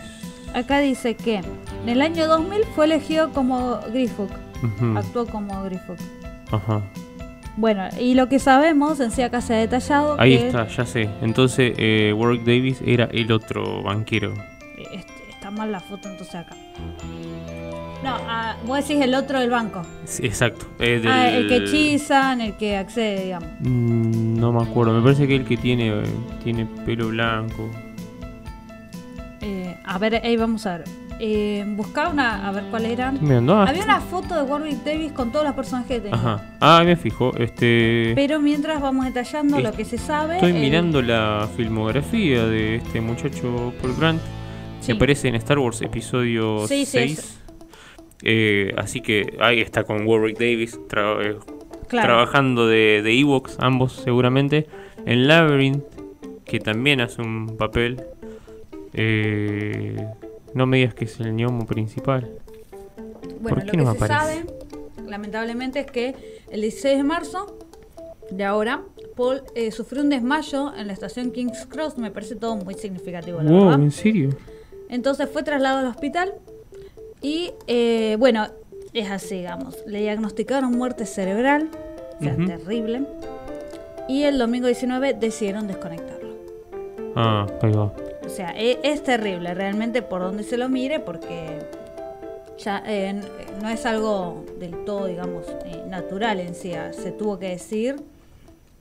acá 0.54 0.78
dice 0.78 1.16
que 1.16 1.36
en 1.38 1.88
el 1.88 2.00
año 2.00 2.28
2000 2.28 2.60
fue 2.76 2.84
elegido 2.84 3.32
como 3.32 3.80
Griffith. 3.92 4.30
Ujú, 4.62 4.96
Actuó 4.96 5.26
como 5.26 5.60
Griffith. 5.64 6.00
Ajá. 6.52 6.80
Bueno, 7.56 7.88
y 8.00 8.14
lo 8.14 8.28
que 8.28 8.38
sabemos, 8.38 9.00
en 9.00 9.10
sí 9.10 9.22
acá 9.22 9.40
se 9.40 9.54
ha 9.54 9.58
detallado 9.58 10.14
Ahí 10.20 10.36
que 10.38 10.46
está, 10.46 10.66
ya 10.68 10.86
sé. 10.86 11.08
Entonces, 11.20 11.74
eh, 11.78 12.12
Warwick 12.16 12.42
Davis 12.44 12.80
era 12.86 13.04
el 13.12 13.30
otro 13.32 13.82
banquero. 13.82 14.32
eh, 14.78 14.98
est- 14.98 15.08
está 15.30 15.50
mal 15.50 15.70
la 15.72 15.80
foto 15.80 16.08
entonces 16.08 16.34
acá. 16.36 16.54
No, 18.04 18.16
ah, 18.28 18.56
vos 18.66 18.86
decís 18.86 19.02
el 19.02 19.14
otro 19.14 19.40
del 19.40 19.50
banco. 19.50 19.82
Sí, 20.04 20.26
exacto. 20.26 20.66
eh, 20.78 21.02
Ah, 21.06 21.28
el 21.30 21.48
que 21.48 21.56
hechizan, 21.56 22.40
el 22.42 22.56
que 22.56 22.76
accede, 22.76 23.24
digamos. 23.24 23.48
Mm, 23.60 24.38
No 24.38 24.52
me 24.52 24.62
acuerdo, 24.62 24.92
me 24.92 25.02
parece 25.02 25.26
que 25.26 25.36
el 25.36 25.44
que 25.44 25.56
tiene, 25.56 26.02
tiene 26.42 26.66
pelo 26.84 27.08
blanco. 27.08 27.70
Eh, 29.40 29.76
a 29.84 29.98
ver, 29.98 30.16
ahí 30.24 30.36
vamos 30.36 30.66
a 30.66 30.78
ver. 30.78 30.84
Eh, 31.20 31.64
buscaba 31.76 32.10
una, 32.10 32.46
a 32.48 32.50
ver 32.52 32.64
cuál. 32.70 32.86
Ah, 32.98 33.64
Había 33.68 33.84
una 33.84 34.00
foto 34.00 34.34
de 34.34 34.42
Warwick 34.42 34.82
Davis 34.84 35.12
con 35.12 35.30
todos 35.30 35.44
los 35.44 35.54
personajes 35.54 35.88
que 35.88 36.00
tenía. 36.00 36.14
Ajá. 36.16 36.56
Ah, 36.60 36.82
me 36.84 36.96
fijo. 36.96 37.34
Este. 37.36 38.12
Pero 38.16 38.40
mientras 38.40 38.80
vamos 38.80 39.04
detallando 39.06 39.58
Es- 39.58 39.62
lo 39.64 39.72
que 39.72 39.84
se 39.84 39.96
sabe. 39.96 40.34
Estoy 40.36 40.50
el- 40.52 40.60
mirando 40.60 41.00
la 41.02 41.48
filmografía 41.56 42.44
de 42.46 42.76
este 42.76 43.00
muchacho 43.00 43.72
Paul 43.80 43.94
Grant. 43.98 44.20
Sí. 44.80 44.88
Que 44.88 44.92
aparece 44.92 45.28
en 45.28 45.36
Star 45.36 45.58
Wars 45.58 45.80
episodio 45.82 46.66
Sí, 46.66 46.84
sí, 46.84 46.98
6. 46.98 47.40
Eh, 48.24 48.72
así 48.76 49.00
que 49.02 49.36
ahí 49.40 49.60
está 49.60 49.84
con 49.84 50.06
Warwick 50.06 50.38
Davis 50.38 50.78
tra- 50.88 51.20
eh, 51.22 51.36
claro. 51.88 52.06
trabajando 52.08 52.66
de, 52.66 53.02
de 53.02 53.20
Ewoks, 53.20 53.56
ambos 53.60 53.92
seguramente. 53.92 54.66
En 55.06 55.28
Labyrinth, 55.28 55.84
que 56.46 56.58
también 56.60 57.00
hace 57.02 57.20
un 57.20 57.56
papel. 57.58 58.02
Eh, 58.94 60.06
no 60.54 60.66
me 60.66 60.78
digas 60.78 60.94
que 60.94 61.04
es 61.04 61.18
el 61.20 61.32
gnomo 61.34 61.66
principal. 61.66 62.30
Bueno, 63.40 63.56
¿Por 63.56 63.66
lo 63.66 63.72
no 63.84 63.92
que 63.92 63.98
se 63.98 64.04
aparece? 64.04 64.42
sabe, 64.42 64.44
lamentablemente, 65.06 65.80
es 65.80 65.90
que 65.90 66.14
el 66.50 66.60
16 66.62 66.96
de 66.98 67.02
marzo 67.02 67.58
de 68.30 68.44
ahora, 68.44 68.82
Paul 69.16 69.42
eh, 69.54 69.70
sufrió 69.70 70.02
un 70.02 70.10
desmayo 70.10 70.72
en 70.76 70.86
la 70.86 70.92
estación 70.92 71.30
King's 71.32 71.66
Cross. 71.66 71.98
Me 71.98 72.10
parece 72.10 72.36
todo 72.36 72.56
muy 72.56 72.74
significativo, 72.74 73.42
la 73.42 73.50
Wow, 73.50 73.64
verdad. 73.66 73.80
¿en 73.82 73.90
serio? 73.90 74.30
Entonces 74.88 75.28
fue 75.30 75.42
trasladado 75.42 75.80
al 75.80 75.86
hospital 75.92 76.34
y, 77.24 77.54
eh, 77.68 78.16
bueno, 78.18 78.48
es 78.92 79.10
así, 79.10 79.36
digamos. 79.36 79.78
Le 79.86 80.00
diagnosticaron 80.00 80.70
muerte 80.72 81.06
cerebral, 81.06 81.70
o 82.20 82.22
sea, 82.22 82.36
terrible. 82.36 83.06
Y 84.08 84.24
el 84.24 84.36
domingo 84.36 84.66
19 84.66 85.14
decidieron 85.14 85.66
desconectarlo. 85.66 86.34
Ah, 87.16 87.46
ahí 87.62 87.72
va. 87.72 87.94
O 88.26 88.28
sea, 88.28 88.52
e- 88.54 88.78
es, 88.82 89.02
terrible 89.02 89.54
realmente 89.54 90.02
por 90.02 90.20
donde 90.20 90.42
se 90.42 90.58
lo 90.58 90.68
mire 90.68 91.00
porque 91.00 91.60
ya 92.58 92.82
eh, 92.86 93.18
no 93.62 93.70
es 93.70 93.86
algo 93.86 94.44
del 94.58 94.84
todo, 94.84 95.06
digamos, 95.06 95.46
eh, 95.64 95.82
natural 95.88 96.40
en 96.40 96.54
sí. 96.54 96.74
ah, 96.74 96.92
Se 96.92 97.10
tuvo 97.10 97.38
que 97.38 97.48
decir 97.48 97.96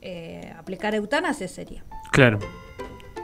eh, 0.01 0.53
aplicar 0.59 0.93
eutanasia 0.95 1.47
sería. 1.47 1.85
Claro. 2.11 2.39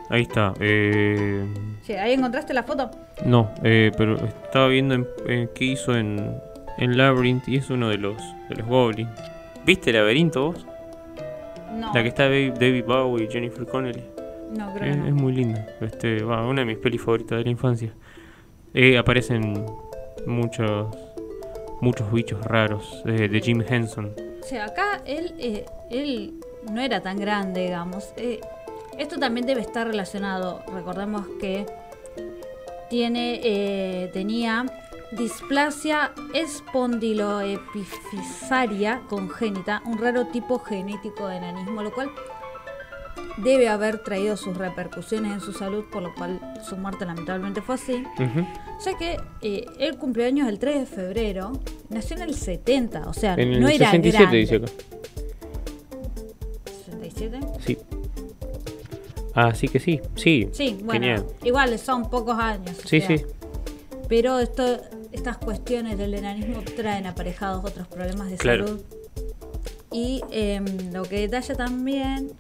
Ahí 0.09 0.23
está. 0.23 0.53
Eh, 0.59 1.45
Sí, 1.83 1.93
¿Ahí 1.93 2.13
encontraste 2.13 2.53
la 2.53 2.63
foto? 2.63 2.89
no, 3.25 3.51
eh, 3.63 3.91
pero 3.97 4.15
estaba 4.15 4.67
viendo 4.67 4.93
en, 4.95 5.07
en 5.27 5.49
qué 5.55 5.65
hizo 5.65 5.95
en, 5.97 6.35
en 6.77 6.97
Labyrinth 6.97 7.47
y 7.47 7.57
es 7.57 7.69
uno 7.69 7.89
de 7.89 7.97
los, 7.97 8.17
de 8.49 8.55
los 8.55 8.67
Goblins. 8.67 9.09
¿Viste 9.65 9.91
Laberinto 9.93 10.51
vos? 10.51 10.65
No, 11.75 11.93
La 11.93 12.01
que 12.01 12.09
está 12.09 12.23
David, 12.23 12.83
Bowie 12.85 13.25
y 13.25 13.27
Jennifer 13.31 13.65
Connelly. 13.65 14.03
no 14.55 14.73
creo 14.73 14.85
Es, 14.89 14.95
que 14.95 15.01
no. 15.01 15.07
es 15.07 15.13
muy 15.13 15.33
linda. 15.33 15.65
Este, 15.81 16.23
va, 16.23 16.45
una 16.47 16.61
de 16.61 16.65
mis 16.65 16.77
pelis 16.77 17.01
favoritas 17.01 17.37
de 17.37 17.43
la 17.43 17.49
infancia. 17.51 17.93
Eh, 18.73 18.97
aparecen 18.97 19.65
muchos 20.25 20.87
muchos 21.81 22.11
bichos 22.11 22.43
raros 22.45 23.01
eh, 23.05 23.29
de 23.29 23.41
Jim 23.41 23.63
Henson. 23.67 24.11
O 24.41 24.43
sea, 24.45 24.65
acá 24.65 25.01
él, 25.05 25.33
eh, 25.39 25.65
él 25.89 26.33
no 26.71 26.81
era 26.81 27.01
tan 27.01 27.17
grande, 27.17 27.61
digamos. 27.61 28.13
Esto 28.99 29.17
también 29.17 29.45
debe 29.47 29.61
estar 29.61 29.87
relacionado. 29.87 30.61
Recordemos 30.73 31.25
que 31.39 31.65
tiene, 32.89 33.39
eh, 33.43 34.09
tenía 34.13 34.65
displasia 35.11 36.11
espondiloepifisaria 36.33 39.01
congénita, 39.09 39.81
un 39.85 39.97
raro 39.97 40.27
tipo 40.27 40.59
genético 40.59 41.27
de 41.27 41.37
enanismo, 41.37 41.81
lo 41.81 41.91
cual 41.93 42.11
debe 43.37 43.67
haber 43.69 44.03
traído 44.03 44.35
sus 44.37 44.55
repercusiones 44.57 45.31
en 45.31 45.39
su 45.39 45.53
salud, 45.53 45.85
por 45.91 46.03
lo 46.03 46.13
cual 46.13 46.39
su 46.67 46.75
muerte 46.77 47.05
lamentablemente 47.05 47.61
fue 47.61 47.75
así. 47.75 48.03
Ujú. 48.19 48.45
Ya 48.85 48.97
que 48.97 49.17
eh, 49.41 49.65
él 49.79 49.97
cumplió 49.97 50.25
años 50.27 50.47
el 50.49 50.59
3 50.59 50.79
de 50.81 50.85
febrero, 50.85 51.53
nació 51.89 52.17
en 52.17 52.23
el 52.23 52.35
70, 52.35 53.07
o 53.07 53.13
sea, 53.13 53.33
En 53.35 53.53
el 53.53 53.61
no 53.61 53.69
era 53.69 53.89
67 53.91 54.17
grande. 54.19 54.37
dice 54.37 54.55
acá. 54.57 54.67
67. 56.85 57.39
Sí. 57.65 57.77
Así 59.33 59.67
que 59.67 59.79
sí, 59.79 60.01
sí. 60.15 60.49
Sí, 60.53 60.77
bueno, 60.83 61.01
Genial. 61.05 61.25
igual 61.43 61.77
son 61.79 62.09
pocos 62.09 62.37
años. 62.37 62.77
o 62.83 62.87
Sí, 62.87 62.99
sea, 63.01 63.17
sí. 63.17 63.25
Pero 64.07 64.39
esto, 64.39 64.79
estas 65.11 65.37
cuestiones 65.37 65.97
del 65.97 66.13
enanismo 66.15 66.61
traen 66.75 67.05
aparejados 67.05 67.63
otros 67.63 67.87
problemas 67.87 68.29
de 68.31 68.37
Claro. 68.37 68.67
salud. 68.67 68.81
Y 69.91 70.21
em, 70.31 70.91
lo 70.93 71.03
que 71.03 71.19
detalla 71.21 71.55
también. 71.55 72.31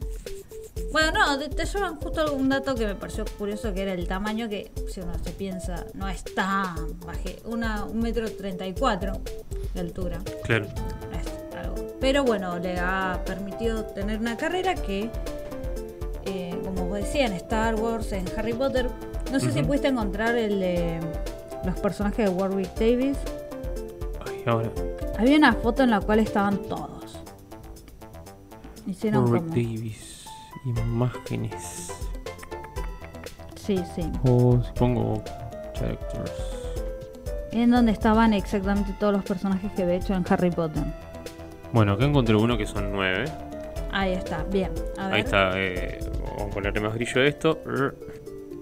Bueno, 0.91 1.11
no, 1.11 1.39
llevan 1.39 1.95
justo 1.99 2.33
un 2.33 2.49
dato 2.49 2.73
que 2.73 2.87
me 2.87 2.95
pareció 2.95 3.23
curioso, 3.37 3.73
que 3.73 3.81
era 3.83 3.93
el 3.93 4.07
tamaño 4.07 4.49
que, 4.49 4.71
si 4.91 5.01
uno 5.01 5.13
se 5.23 5.31
piensa, 5.31 5.85
no 5.93 6.07
es 6.09 6.23
tan 6.23 6.99
baje. 7.05 7.37
Una, 7.45 7.85
un 7.85 7.99
metro 8.01 8.29
treinta 8.31 8.65
y 8.65 8.73
cuatro 8.73 9.13
de 9.75 9.79
altura. 9.79 10.19
Claro. 10.43 10.65
No 11.11 11.19
es 11.19 11.55
algo. 11.57 11.75
Pero 11.99 12.23
bueno, 12.23 12.57
le 12.57 12.79
ha 12.79 13.21
permitido 13.25 13.83
tener 13.85 14.19
una 14.19 14.37
carrera 14.37 14.73
que, 14.73 15.11
como 16.73 16.89
vos 16.89 16.99
decías, 16.99 17.29
en 17.31 17.37
Star 17.37 17.75
Wars, 17.75 18.11
en 18.11 18.25
Harry 18.37 18.53
Potter. 18.53 18.89
No 19.31 19.39
sé 19.39 19.51
si 19.51 19.61
pudiste 19.63 19.87
encontrar 19.87 20.35
el 20.35 20.59
de 20.59 20.99
los 21.65 21.79
personajes 21.79 22.29
de 22.29 22.35
Warwick 22.35 22.73
Davis. 22.75 23.17
Ay, 24.25 24.43
ahora. 24.45 24.69
Había 25.17 25.37
una 25.37 25.53
foto 25.53 25.83
en 25.83 25.91
la 25.91 25.99
cual 26.01 26.19
estaban 26.19 26.57
todos. 26.63 27.19
Hicieron 28.87 29.23
Warwick 29.25 29.43
como. 29.43 29.55
Davis. 29.55 30.25
Imágenes. 30.65 31.93
Sí, 33.55 33.79
sí. 33.95 34.11
O 34.27 34.61
si 34.63 34.71
pongo 34.73 35.23
characters. 35.73 36.31
En 37.51 37.71
donde 37.71 37.91
estaban 37.91 38.33
exactamente 38.33 38.93
todos 38.99 39.13
los 39.13 39.23
personajes 39.23 39.71
que 39.73 39.83
había 39.83 39.95
hecho 39.95 40.13
en 40.13 40.25
Harry 40.29 40.51
Potter. 40.51 40.83
Bueno, 41.71 41.93
acá 41.93 42.05
encontré 42.05 42.35
uno 42.35 42.57
que 42.57 42.65
son 42.65 42.91
nueve. 42.91 43.25
Ahí 43.91 44.13
está, 44.13 44.43
bien. 44.43 44.71
A 44.97 45.07
ver. 45.07 45.13
Ahí 45.15 45.21
está. 45.21 45.51
eh, 45.55 45.99
vamos 46.39 46.51
a 46.51 46.55
ponerle 46.55 46.79
más 46.81 46.95
brillo 46.95 47.21
a 47.21 47.25
esto. 47.25 47.59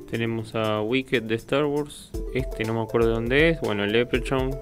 Tenemos 0.10 0.56
a 0.56 0.82
Wicked 0.82 1.24
de 1.24 1.36
Star 1.36 1.66
Wars. 1.66 2.12
Este 2.34 2.64
no 2.64 2.74
me 2.74 2.82
acuerdo 2.82 3.10
de 3.10 3.14
dónde 3.16 3.50
es. 3.50 3.62
Bueno, 3.62 3.86
Leprechaun. 3.86 4.56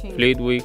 Sí. 0.00 0.10
Fleetwick. 0.12 0.64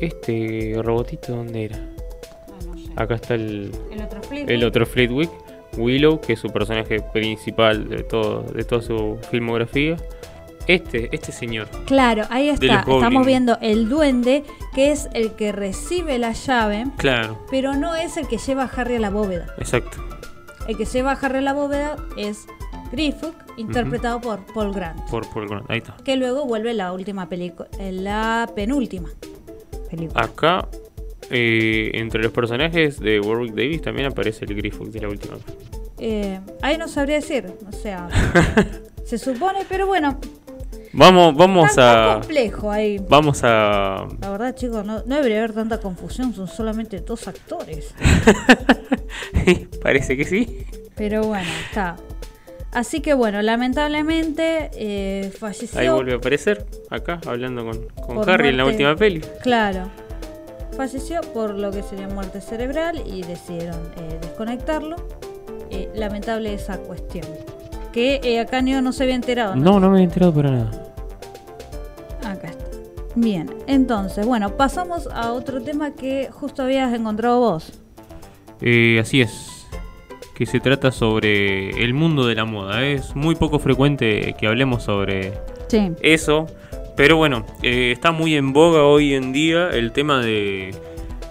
Este 0.00 0.74
robotito, 0.82 1.34
¿dónde 1.34 1.64
era? 1.66 1.76
Ah, 1.76 2.52
no 2.66 2.76
sé. 2.78 2.90
Acá 2.96 3.14
está 3.14 3.34
el, 3.34 3.70
El 3.90 4.02
otro 4.02 4.22
flip. 4.22 4.48
el 4.50 4.64
otro 4.64 4.86
Fleetwick. 4.86 5.30
Willow, 5.78 6.20
que 6.20 6.32
es 6.34 6.38
su 6.40 6.48
personaje 6.48 7.00
principal 7.12 7.88
de 7.88 8.02
todo 8.02 8.42
de 8.44 8.64
toda 8.64 8.80
su 8.82 9.18
filmografía. 9.30 9.96
Este, 10.66 11.08
este 11.14 11.30
señor. 11.32 11.68
Claro, 11.86 12.24
ahí 12.30 12.48
está. 12.48 12.80
Estamos 12.80 13.24
viendo 13.26 13.56
el 13.60 13.88
duende, 13.88 14.42
que 14.74 14.90
es 14.90 15.08
el 15.12 15.32
que 15.32 15.52
recibe 15.52 16.18
la 16.18 16.32
llave, 16.32 16.86
Claro, 16.96 17.38
pero 17.50 17.74
no 17.74 17.94
es 17.94 18.16
el 18.16 18.26
que 18.26 18.38
lleva 18.38 18.64
a 18.64 18.66
Harry 18.66 18.96
a 18.96 19.00
la 19.00 19.10
bóveda. 19.10 19.54
exacto. 19.58 19.98
El 20.68 20.76
que 20.76 20.84
lleva 20.84 21.12
a 21.12 21.14
Harry 21.14 21.38
a 21.38 21.42
la 21.42 21.52
bóveda 21.52 21.96
es 22.16 22.46
Griffith, 22.92 23.34
interpretado 23.56 24.20
por 24.20 24.44
Paul 24.52 24.72
Grant, 24.72 25.00
Por, 25.10 25.28
por 25.30 25.64
ahí 25.68 25.78
está. 25.78 25.96
que 26.04 26.16
luego 26.16 26.44
vuelve 26.46 26.74
la 26.74 26.92
última 26.92 27.28
película, 27.28 27.68
la 27.78 28.50
penúltima 28.54 29.08
película. 29.90 30.22
Acá, 30.22 30.68
eh, 31.30 31.90
entre 31.94 32.22
los 32.22 32.32
personajes 32.32 33.00
de 33.00 33.20
Warwick 33.20 33.54
Davis 33.54 33.82
también 33.82 34.08
aparece 34.08 34.44
el 34.44 34.54
Griffith 34.54 34.88
de 34.88 35.00
la 35.00 35.08
última. 35.08 35.36
Eh, 35.98 36.40
ahí 36.62 36.76
no 36.78 36.88
sabría 36.88 37.16
decir, 37.16 37.46
o 37.68 37.72
sea, 37.72 38.08
se 39.04 39.18
supone, 39.18 39.60
pero 39.68 39.86
bueno, 39.86 40.18
Vamos, 40.96 41.36
vamos 41.36 41.74
tan, 41.74 41.76
tan 41.76 42.10
a. 42.10 42.14
complejo 42.20 42.70
ahí. 42.70 42.98
Vamos 43.08 43.42
a. 43.44 44.06
La 44.20 44.30
verdad, 44.30 44.54
chicos, 44.54 44.84
no, 44.84 45.02
no 45.04 45.14
debería 45.16 45.38
haber 45.38 45.52
tanta 45.52 45.78
confusión, 45.78 46.34
son 46.34 46.48
solamente 46.48 47.00
dos 47.00 47.28
actores. 47.28 47.94
Parece 49.82 50.16
que 50.16 50.24
sí. 50.24 50.66
Pero 50.94 51.22
bueno, 51.24 51.48
está. 51.68 51.96
Así 52.72 53.00
que 53.00 53.14
bueno, 53.14 53.40
lamentablemente 53.42 54.70
eh, 54.74 55.32
falleció. 55.38 55.80
Ahí 55.80 55.88
vuelve 55.88 56.14
a 56.14 56.16
aparecer. 56.16 56.66
Acá, 56.90 57.20
hablando 57.26 57.64
con, 57.64 57.86
con 58.06 58.28
Harry 58.28 58.48
en 58.48 58.56
la 58.56 58.64
última 58.64 58.96
peli. 58.96 59.20
Claro. 59.42 59.90
Falleció 60.76 61.22
por 61.32 61.54
lo 61.54 61.70
que 61.70 61.82
sería 61.82 62.08
muerte 62.08 62.40
cerebral 62.40 63.02
y 63.06 63.22
decidieron 63.22 63.80
eh, 63.96 64.18
desconectarlo. 64.20 64.96
Eh, 65.70 65.90
lamentable 65.94 66.52
esa 66.52 66.78
cuestión. 66.78 67.26
Que 67.92 68.20
eh, 68.22 68.40
acá 68.40 68.60
Neo 68.60 68.82
no 68.82 68.92
se 68.92 69.04
había 69.04 69.14
enterado. 69.14 69.56
No, 69.56 69.80
no 69.80 69.90
me 69.90 70.00
he 70.00 70.04
enterado 70.04 70.34
para 70.34 70.50
nada. 70.50 70.85
Acá 72.30 72.48
está. 72.48 72.64
Bien, 73.14 73.48
entonces, 73.66 74.26
bueno, 74.26 74.56
pasamos 74.56 75.06
a 75.12 75.32
otro 75.32 75.62
tema 75.62 75.94
que 75.94 76.28
justo 76.30 76.62
habías 76.64 76.92
encontrado 76.92 77.38
vos. 77.40 77.72
Eh, 78.60 78.98
así 79.00 79.22
es. 79.22 79.66
Que 80.34 80.44
se 80.44 80.60
trata 80.60 80.92
sobre 80.92 81.70
el 81.82 81.94
mundo 81.94 82.26
de 82.26 82.34
la 82.34 82.44
moda. 82.44 82.84
Es 82.84 83.16
muy 83.16 83.34
poco 83.36 83.58
frecuente 83.58 84.34
que 84.38 84.46
hablemos 84.46 84.82
sobre 84.82 85.32
Sí. 85.68 85.92
eso. 86.02 86.46
Pero 86.94 87.16
bueno, 87.16 87.44
eh, 87.62 87.92
está 87.92 88.12
muy 88.12 88.34
en 88.36 88.52
boga 88.52 88.82
hoy 88.84 89.14
en 89.14 89.32
día 89.32 89.70
el 89.70 89.92
tema 89.92 90.20
de 90.22 90.74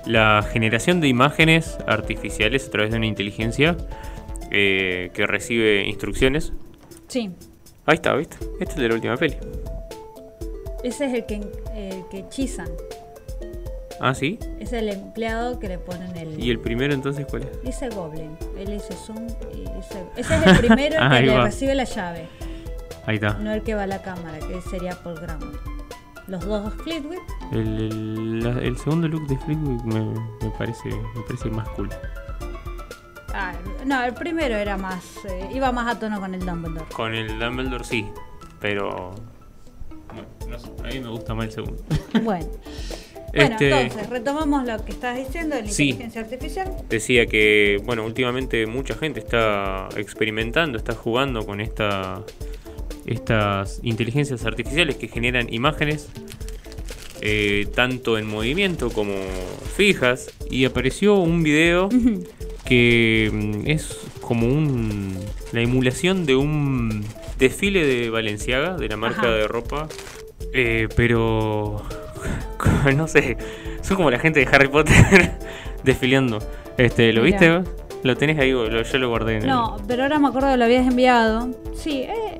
la 0.05 0.43
generación 0.51 1.01
de 1.01 1.07
imágenes 1.07 1.77
artificiales 1.87 2.67
a 2.67 2.71
través 2.71 2.91
de 2.91 2.97
una 2.97 3.07
inteligencia 3.07 3.75
eh, 4.51 5.09
que 5.13 5.25
recibe 5.27 5.85
instrucciones. 5.87 6.53
Sí. 7.07 7.31
Ahí 7.87 7.95
está, 7.95 8.15
¿viste? 8.15 8.37
Este 8.59 8.73
es 8.73 8.79
de 8.79 8.87
la 8.89 8.95
última 8.95 9.17
peli. 9.17 9.35
Ese 10.85 11.05
es 11.05 11.13
el 11.13 11.25
que, 11.25 11.35
el 11.75 12.03
que 12.09 12.19
hechizan. 12.19 12.69
Ah, 13.99 14.13
sí. 14.13 14.37
Es 14.59 14.73
el 14.73 14.89
empleado 14.89 15.57
que 15.59 15.67
le 15.69 15.79
ponen 15.79 16.15
el. 16.17 16.41
¿Y 16.43 16.49
el 16.51 16.59
primero 16.59 16.93
entonces 16.93 17.25
cuál 17.29 17.43
es? 17.43 17.61
Dice 17.63 17.89
Goblin. 17.89 18.37
Él 18.57 18.67
dice 18.67 18.93
Zoom 18.93 19.27
y 19.53 19.61
dice. 19.61 20.03
Ese 20.17 20.35
es 20.35 20.45
el 20.45 20.57
primero 20.57 20.97
que 21.09 21.21
le 21.21 21.33
va. 21.37 21.43
recibe 21.45 21.75
la 21.75 21.85
llave. 21.85 22.27
Ahí 23.05 23.15
está. 23.15 23.33
No 23.35 23.53
el 23.53 23.61
que 23.63 23.73
va 23.75 23.83
a 23.83 23.87
la 23.87 24.01
cámara, 24.01 24.37
que 24.39 24.61
sería 24.69 24.95
Paul 25.01 25.19
Grant. 25.19 25.43
Los 26.27 26.43
dos 26.45 26.73
Fleetwood. 26.83 27.17
El, 27.51 28.43
el- 28.61 28.77
segundo 28.77 29.07
look 29.07 29.27
de 29.27 29.37
Fleetwood 29.37 29.81
me, 29.83 29.99
me 30.01 30.49
parece 30.57 30.89
me 30.89 31.21
parece 31.27 31.49
más 31.51 31.69
cool. 31.69 31.89
Ah, 33.33 33.53
no, 33.85 34.03
el 34.03 34.13
primero 34.13 34.55
era 34.55 34.77
más. 34.77 35.03
eh, 35.25 35.49
iba 35.53 35.71
más 35.71 35.95
a 35.95 35.99
tono 35.99 36.19
con 36.19 36.33
el 36.33 36.45
Dumbledore. 36.45 36.85
Con 36.93 37.13
el 37.13 37.37
Dumbledore 37.39 37.83
sí, 37.83 38.07
pero 38.59 39.13
no 40.49 40.59
sé, 40.59 40.67
a 40.83 40.87
mí 40.87 40.99
me 40.99 41.09
gusta 41.09 41.33
más 41.33 41.45
el 41.47 41.51
segundo. 41.51 41.83
Bueno. 42.23 42.47
Bueno, 43.35 43.51
Este- 43.55 43.69
entonces, 43.81 44.09
retomamos 44.09 44.65
lo 44.65 44.85
que 44.85 44.93
estás 44.93 45.17
diciendo 45.17 45.57
de 45.57 45.63
la 45.63 45.67
Sí. 45.69 45.89
inteligencia 45.89 46.21
artificial. 46.21 46.71
Decía 46.87 47.25
que, 47.25 47.81
bueno, 47.83 48.05
últimamente 48.05 48.65
mucha 48.65 48.95
gente 48.95 49.19
está 49.19 49.89
experimentando, 49.97 50.77
está 50.77 50.93
jugando 50.93 51.45
con 51.45 51.59
esta, 51.59 52.23
estas 53.05 53.81
inteligencias 53.83 54.45
artificiales 54.45 54.95
que 54.95 55.09
generan 55.09 55.53
imágenes 55.53 56.07
eh, 57.21 57.67
tanto 57.75 58.17
en 58.17 58.25
movimiento 58.25 58.89
como 58.89 59.13
fijas. 59.75 60.31
Y 60.49 60.63
apareció 60.63 61.15
un 61.15 61.43
video 61.43 61.89
que 62.65 63.29
mm, 63.33 63.69
es 63.69 63.97
como 64.21 64.47
un, 64.47 65.13
la 65.51 65.61
emulación 65.61 66.25
de 66.25 66.35
un 66.37 67.03
desfile 67.37 67.85
de 67.85 68.09
Valenciaga, 68.09 68.77
de 68.77 68.87
la 68.87 68.95
marca 68.95 69.21
Ajá. 69.23 69.31
de 69.31 69.47
ropa. 69.47 69.89
Eh, 70.57 70.87
pero 70.95 71.81
no 72.95 73.07
sé, 73.07 73.37
son 73.81 73.97
como 73.97 74.09
la 74.09 74.19
gente 74.19 74.39
de 74.39 74.47
Harry 74.47 74.69
Potter 74.69 75.33
desfilando. 75.83 76.39
Este, 76.77 77.11
¿lo 77.13 77.23
Mirá. 77.23 77.37
viste? 77.59 77.71
Lo 78.03 78.15
tenés 78.15 78.39
ahí, 78.39 78.51
lo- 78.51 78.81
yo 78.83 78.97
lo 78.97 79.09
guardé 79.09 79.37
en 79.37 79.41
el- 79.43 79.47
No, 79.49 79.77
pero 79.87 80.03
ahora 80.03 80.17
me 80.19 80.27
acuerdo 80.29 80.51
que 80.51 80.57
lo 80.57 80.65
habías 80.65 80.87
enviado. 80.87 81.49
Sí, 81.75 82.03
eh, 82.03 82.37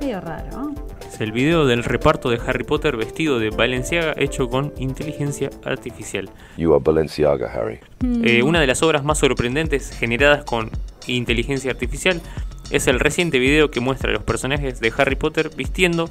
medio 0.00 0.20
raro. 0.20 0.74
Es 1.08 1.20
el 1.20 1.32
video 1.32 1.66
del 1.66 1.82
reparto 1.84 2.28
de 2.30 2.38
Harry 2.46 2.64
Potter 2.64 2.96
vestido 2.96 3.38
de 3.38 3.50
Valenciaga 3.50 4.14
hecho 4.18 4.48
con 4.50 4.72
inteligencia 4.78 5.50
artificial. 5.64 6.28
You 6.58 6.74
are 6.74 6.82
Balenciaga, 6.84 7.50
Harry. 7.52 7.80
Eh, 8.24 8.42
una 8.42 8.60
de 8.60 8.66
las 8.66 8.82
obras 8.82 9.02
más 9.04 9.18
sorprendentes 9.18 9.90
generadas 9.90 10.44
con 10.44 10.70
inteligencia 11.06 11.70
artificial 11.70 12.20
es 12.70 12.86
el 12.88 13.00
reciente 13.00 13.38
video 13.38 13.70
que 13.70 13.80
muestra 13.80 14.10
a 14.10 14.12
los 14.12 14.24
personajes 14.24 14.80
de 14.80 14.92
Harry 14.98 15.14
Potter 15.16 15.50
vistiendo 15.56 16.10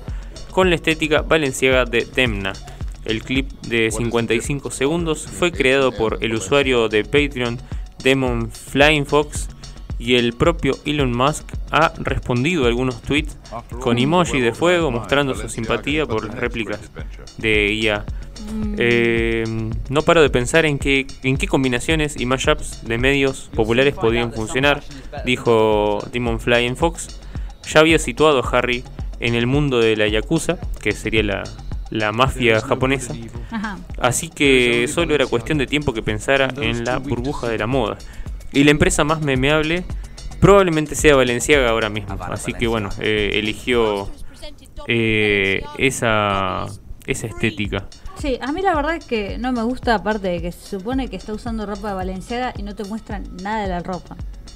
con 0.55 0.69
la 0.69 0.75
estética 0.77 1.21
valenciaga 1.21 1.83
de 1.83 2.07
Demna. 2.15 2.53
El 3.03 3.21
clip 3.23 3.51
de 3.63 3.91
55 3.91 4.71
segundos 4.71 5.27
fue 5.27 5.51
creado 5.51 5.91
por 5.91 6.19
el 6.21 6.33
usuario 6.33 6.87
de 6.87 7.03
Patreon 7.03 7.59
Demon 8.01 8.49
Flying 8.49 9.05
Fox 9.05 9.49
y 9.99 10.15
el 10.15 10.31
propio 10.31 10.77
Elon 10.85 11.11
Musk 11.11 11.45
ha 11.71 11.91
respondido 11.97 12.63
a 12.63 12.67
algunos 12.69 13.01
tweets 13.01 13.37
con 13.81 13.97
emoji 13.97 14.39
de 14.39 14.53
fuego 14.53 14.91
mostrando 14.91 15.35
su 15.35 15.49
simpatía 15.49 16.05
por 16.05 16.25
las 16.25 16.35
réplicas 16.35 16.79
de 17.37 17.73
IA. 17.73 18.05
Eh, 18.77 19.43
no 19.89 20.01
paro 20.03 20.21
de 20.21 20.29
pensar 20.29 20.65
en 20.65 20.79
qué, 20.79 21.05
en 21.23 21.35
qué 21.35 21.49
combinaciones 21.49 22.17
y 22.17 22.25
mashups 22.25 22.87
de 22.87 22.97
medios 22.97 23.49
populares 23.53 23.93
podrían 23.93 24.31
funcionar, 24.31 24.81
dijo 25.25 25.99
Demon 26.13 26.39
Fly 26.39 26.65
en 26.65 26.77
Fox. 26.77 27.19
Ya 27.67 27.81
había 27.81 27.99
situado 27.99 28.39
a 28.39 28.49
Harry 28.57 28.85
en 29.19 29.35
el 29.35 29.47
mundo 29.47 29.79
de 29.79 29.95
la 29.95 30.07
Yakuza, 30.07 30.57
que 30.81 30.91
sería 30.91 31.23
la, 31.23 31.43
la 31.89 32.11
mafia 32.11 32.61
japonesa, 32.61 33.13
Ajá. 33.51 33.77
así 33.99 34.29
que 34.29 34.87
solo 34.87 35.15
era 35.15 35.25
cuestión 35.27 35.57
de 35.57 35.67
tiempo 35.67 35.93
que 35.93 36.01
pensara 36.01 36.49
en 36.61 36.83
la 36.83 36.97
burbuja 36.97 37.47
de 37.47 37.57
la 37.57 37.67
moda. 37.67 37.97
Y 38.51 38.63
la 38.63 38.71
empresa 38.71 39.03
más 39.03 39.21
memeable 39.21 39.83
probablemente 40.39 40.95
sea 40.95 41.15
Valenciaga 41.15 41.69
ahora 41.69 41.89
mismo, 41.89 42.17
así 42.21 42.53
que 42.53 42.67
bueno, 42.67 42.89
eh, 42.99 43.31
eligió 43.33 44.09
eh, 44.87 45.61
esa, 45.77 46.65
esa 47.05 47.27
estética. 47.27 47.85
Sí, 48.17 48.37
a 48.41 48.51
mí 48.51 48.61
la 48.61 48.73
verdad 48.75 48.95
es 48.95 49.05
que 49.05 49.37
no 49.37 49.51
me 49.51 49.61
gusta, 49.63 49.95
aparte 49.95 50.29
de 50.29 50.41
que 50.41 50.51
se 50.51 50.77
supone 50.77 51.09
que 51.09 51.15
está 51.15 51.33
usando 51.33 51.65
ropa 51.65 51.89
de 51.89 51.95
Valenciaga 51.95 52.53
y 52.57 52.63
no 52.63 52.73
te 52.73 52.83
muestran 52.85 53.23
nada 53.43 53.61
de 53.63 53.67
la 53.67 53.79
ropa. 53.81 54.15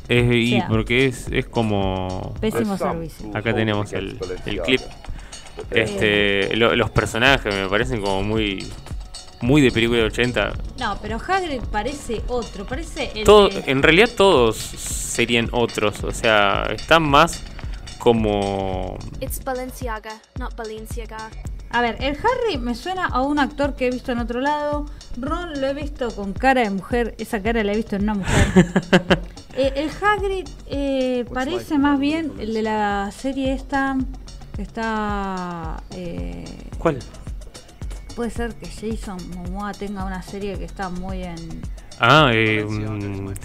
Es, 0.09 0.33
y 0.33 0.49
sea. 0.51 0.67
porque 0.67 1.05
es, 1.05 1.27
es 1.31 1.45
como... 1.45 2.33
Pésimo 2.41 2.75
servicio. 2.77 3.29
Acá 3.33 3.53
tenemos 3.55 3.93
el, 3.93 4.19
el 4.45 4.61
clip. 4.63 4.81
Este, 5.71 6.55
lo- 6.55 6.75
los 6.75 6.89
personajes 6.89 7.53
me 7.53 7.67
parecen 7.67 8.01
como 8.01 8.23
muy 8.23 8.67
muy 9.41 9.61
de 9.61 9.71
película 9.71 9.99
de 9.99 10.05
80. 10.05 10.51
No, 10.79 10.97
pero 11.01 11.17
Hagrid 11.17 11.61
parece 11.71 12.21
otro, 12.27 12.65
parece 12.65 13.11
el 13.15 13.23
Todo, 13.23 13.47
de- 13.49 13.63
en 13.71 13.81
realidad 13.83 14.09
todos 14.17 14.57
serían 14.57 15.47
otros, 15.53 16.03
o 16.03 16.11
sea, 16.11 16.63
están 16.75 17.03
más 17.03 17.43
como 17.99 18.97
It's 19.21 19.43
Balenciaga, 19.43 20.19
not 20.37 20.55
Balenciaga. 20.55 21.29
A 21.71 21.81
ver, 21.81 21.97
el 21.99 22.17
Harry 22.17 22.57
me 22.57 22.73
suena 22.75 23.05
a 23.05 23.21
un 23.21 23.37
actor 23.39 23.75
que 23.75 23.87
he 23.87 23.91
visto 23.91 24.11
en 24.11 24.19
otro 24.19 24.39
lado. 24.41 24.85
Ron 25.17 25.59
lo 25.61 25.67
he 25.67 25.73
visto 25.73 26.09
con 26.15 26.33
cara 26.33 26.61
de 26.61 26.69
mujer. 26.71 27.15
Esa 27.19 27.41
cara 27.41 27.63
la 27.63 27.73
he 27.73 27.75
visto 27.75 27.95
en 27.95 28.03
una 28.03 28.13
mujer. 28.15 29.19
Eh, 29.57 29.73
el 29.75 29.89
Hagrid 29.89 30.47
eh, 30.67 31.25
parece 31.33 31.77
más 31.79 31.99
bien 31.99 32.31
el 32.39 32.53
de 32.53 32.61
la 32.61 33.09
serie 33.11 33.51
esta 33.51 33.97
que 34.55 34.61
está... 34.61 35.81
eh, 35.91 36.45
¿Cuál? 36.77 36.99
puede 38.15 38.29
ser 38.29 38.53
que 38.55 38.67
Jason 38.67 39.17
Momoa 39.35 39.73
tenga 39.73 40.05
una 40.05 40.21
serie 40.21 40.57
que 40.57 40.63
está 40.65 40.89
muy 40.89 41.23
en... 41.23 41.61
Ah, 41.99 42.29
eh, 42.33 42.65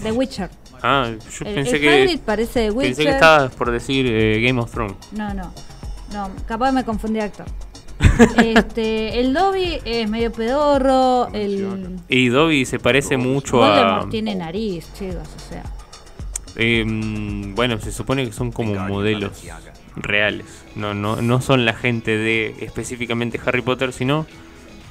The 0.03 0.11
Witcher. 0.13 0.49
ah, 0.83 1.09
yo 1.09 1.45
El, 1.47 1.55
pensé 1.55 1.75
el 1.75 1.81
que 1.81 1.89
Hagrid 2.03 2.19
parece 2.19 2.59
de 2.61 2.71
Witcher. 2.71 2.89
pensé 2.95 3.03
que 3.03 3.09
estabas 3.09 3.53
por 3.55 3.71
decir 3.71 4.05
eh, 4.07 4.39
Game 4.41 4.61
of 4.61 4.71
Thrones. 4.71 4.95
No, 5.11 5.33
no. 5.33 5.51
No, 6.13 6.29
capaz 6.47 6.71
me 6.71 6.85
confundí 6.85 7.15
de 7.19 7.25
actor. 7.25 7.47
Este, 8.37 9.19
el 9.19 9.33
Dobby 9.33 9.79
es 9.85 10.09
medio 10.09 10.31
pedorro. 10.31 11.29
El 11.33 11.97
Y 12.09 12.29
Dobby 12.29 12.65
se 12.65 12.79
parece 12.79 13.17
mucho 13.17 13.63
a 13.63 14.07
tiene 14.09 14.35
nariz, 14.35 14.87
chicos, 14.93 15.27
o 15.35 15.39
sea. 15.39 15.63
Eh, 16.55 16.83
mm, 16.85 17.55
bueno, 17.55 17.79
se 17.79 17.91
supone 17.91 18.25
que 18.25 18.31
son 18.31 18.51
como 18.51 18.75
modelos 18.75 19.43
reales. 19.95 20.45
No, 20.75 20.93
no, 20.93 21.21
no 21.21 21.41
son 21.41 21.65
la 21.65 21.73
gente 21.73 22.17
de 22.17 22.55
específicamente 22.61 23.39
Harry 23.45 23.61
Potter, 23.61 23.93
sino 23.93 24.25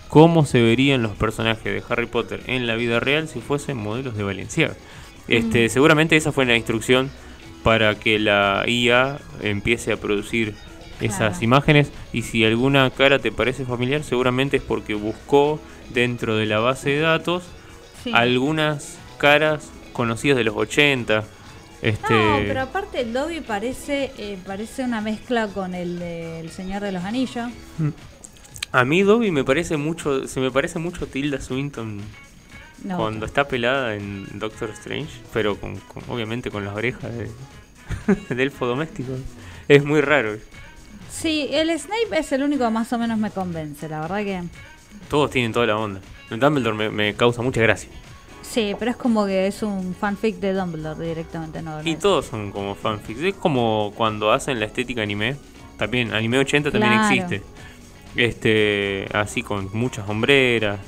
cómo 0.08 0.44
se 0.44 0.62
verían 0.62 1.02
los 1.02 1.12
personajes 1.12 1.64
de 1.64 1.82
Harry 1.88 2.06
Potter 2.06 2.42
en 2.46 2.66
la 2.66 2.76
vida 2.76 3.00
real 3.00 3.28
si 3.28 3.40
fuesen 3.40 3.76
modelos 3.76 4.16
de 4.16 4.22
Valenciaga. 4.22 4.74
Este, 5.28 5.68
Seguramente 5.68 6.16
esa 6.16 6.32
fue 6.32 6.44
la 6.44 6.56
instrucción 6.56 7.10
para 7.62 7.94
que 7.94 8.18
la 8.18 8.64
IA 8.66 9.18
empiece 9.42 9.92
a 9.92 9.96
producir 9.96 10.54
esas 11.06 11.18
Claro. 11.38 11.44
imágenes 11.44 11.92
y 12.12 12.22
si 12.22 12.44
alguna 12.44 12.90
cara 12.90 13.18
te 13.18 13.30
parece 13.32 13.64
familiar 13.64 14.02
seguramente 14.04 14.56
es 14.58 14.62
porque 14.62 14.94
buscó 14.94 15.60
dentro 15.92 16.36
de 16.36 16.46
la 16.46 16.58
base 16.60 16.90
de 16.90 17.00
datos 17.00 17.44
Sí. 18.02 18.10
algunas 18.14 18.98
caras 19.18 19.70
conocidas 19.92 20.36
de 20.36 20.44
los 20.44 20.56
80. 20.56 21.24
Este, 21.82 22.12
No, 22.14 22.38
pero 22.46 22.60
aparte 22.62 23.00
el 23.02 23.12
Dobby 23.12 23.40
parece 23.40 24.10
eh, 24.18 24.38
parece 24.46 24.84
una 24.84 25.00
mezcla 25.00 25.48
con 25.48 25.74
el 25.74 25.98
del 25.98 26.50
Señor 26.50 26.80
de 26.82 26.92
los 26.92 27.04
Anillos. 27.04 27.50
A 28.72 28.84
mí 28.84 29.02
Dobby 29.02 29.30
me 29.30 29.44
parece 29.44 29.76
mucho, 29.76 30.26
se 30.26 30.40
me 30.40 30.50
parece 30.50 30.78
mucho 30.78 31.06
Tilda 31.06 31.40
Swinton 31.40 32.00
No, 32.82 32.96
cuando 32.98 33.24
está 33.26 33.46
pelada 33.46 33.94
en 33.94 34.26
Doctor 34.38 34.70
Strange, 34.70 35.10
pero 35.32 35.56
con, 35.56 35.76
con- 35.76 36.02
obviamente 36.08 36.50
con 36.50 36.64
las 36.64 36.74
orejas 36.74 37.10
de, 37.16 37.30
de 38.34 38.42
elfo 38.42 38.66
doméstico. 38.66 39.12
Es 39.68 39.84
muy 39.84 40.00
raro. 40.00 40.36
Sí, 41.14 41.48
el 41.52 41.70
Snape 41.78 42.18
es 42.18 42.32
el 42.32 42.42
único 42.42 42.64
que 42.64 42.70
más 42.70 42.92
o 42.92 42.98
menos 42.98 43.18
me 43.18 43.30
convence, 43.30 43.88
la 43.88 44.00
verdad 44.00 44.18
que... 44.24 44.42
Todos 45.08 45.30
tienen 45.30 45.52
toda 45.52 45.66
la 45.66 45.76
onda. 45.78 46.00
El 46.30 46.40
Dumbledore 46.40 46.76
me, 46.76 46.90
me 46.90 47.14
causa 47.14 47.40
mucha 47.42 47.60
gracia. 47.60 47.88
Sí, 48.42 48.74
pero 48.78 48.90
es 48.90 48.96
como 48.96 49.26
que 49.26 49.46
es 49.46 49.62
un 49.62 49.94
fanfic 49.94 50.36
de 50.36 50.52
Dumbledore 50.52 51.06
directamente, 51.06 51.62
no. 51.62 51.82
Y 51.84 51.96
todos 51.96 52.26
son 52.26 52.50
como 52.52 52.74
fanfics. 52.74 53.20
Es 53.20 53.34
como 53.34 53.92
cuando 53.96 54.32
hacen 54.32 54.58
la 54.60 54.66
estética 54.66 55.02
anime. 55.02 55.36
También, 55.76 56.12
anime 56.12 56.38
80 56.38 56.70
también 56.70 56.92
Claro. 56.92 57.14
existe. 57.14 57.42
Este, 58.16 59.08
así 59.12 59.42
con 59.42 59.70
muchas 59.72 60.08
hombreras, 60.08 60.78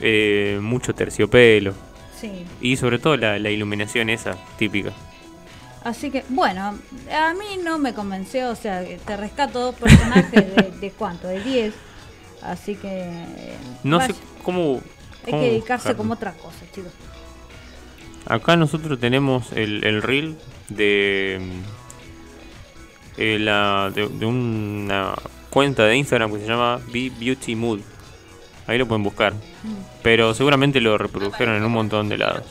eh, 0.00 0.58
mucho 0.60 0.94
terciopelo. 0.94 1.72
Sí. 2.20 2.44
Y 2.60 2.76
sobre 2.76 2.98
todo 2.98 3.16
la, 3.16 3.38
la 3.38 3.50
iluminación 3.50 4.10
esa 4.10 4.36
típica. 4.58 4.92
Así 5.84 6.10
que, 6.10 6.24
bueno, 6.28 6.78
a 7.12 7.34
mí 7.34 7.60
no 7.62 7.78
me 7.78 7.92
convenció, 7.92 8.50
o 8.50 8.54
sea, 8.54 8.84
te 8.84 9.16
rescato 9.16 9.60
dos 9.60 9.74
personajes 9.74 10.54
de, 10.54 10.70
de 10.80 10.90
cuánto, 10.90 11.28
de 11.28 11.42
10. 11.42 11.74
Así 12.42 12.76
que... 12.76 13.26
No 13.82 13.98
vaya, 13.98 14.14
sé 14.14 14.20
cómo... 14.42 14.80
Hay 15.24 15.30
cómo 15.30 15.42
que 15.42 15.50
dedicarse 15.50 15.88
buscarlo. 15.88 15.98
como 15.98 16.14
otra 16.14 16.32
cosa, 16.32 16.58
chicos. 16.72 16.92
Acá 18.26 18.56
nosotros 18.56 18.98
tenemos 19.00 19.52
el, 19.52 19.84
el 19.84 20.02
reel 20.02 20.36
de, 20.68 21.38
mm, 21.40 23.20
eh, 23.20 23.38
la, 23.38 23.90
de, 23.94 24.08
de 24.08 24.26
una 24.26 25.14
cuenta 25.50 25.84
de 25.84 25.96
Instagram 25.96 26.32
que 26.32 26.40
se 26.40 26.46
llama 26.46 26.80
Be 26.92 27.10
Beauty 27.10 27.54
Mood. 27.56 27.80
Ahí 28.66 28.78
lo 28.78 28.86
pueden 28.86 29.02
buscar. 29.02 29.34
Pero 30.02 30.34
seguramente 30.34 30.80
lo 30.80 30.96
reprodujeron 30.98 31.56
en 31.56 31.64
un 31.64 31.72
montón 31.72 32.08
de 32.08 32.18
lados. 32.18 32.46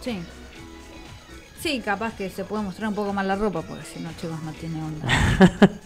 Sí. 0.00 0.18
Sí, 1.62 1.80
capaz 1.80 2.16
que 2.16 2.28
se 2.28 2.44
puede 2.44 2.64
mostrar 2.64 2.88
un 2.88 2.94
poco 2.94 3.12
más 3.12 3.24
la 3.24 3.36
ropa, 3.36 3.62
porque 3.62 3.84
si 3.84 4.00
no, 4.00 4.10
chicos, 4.20 4.42
no 4.42 4.52
tiene 4.52 4.82
onda. 4.82 5.06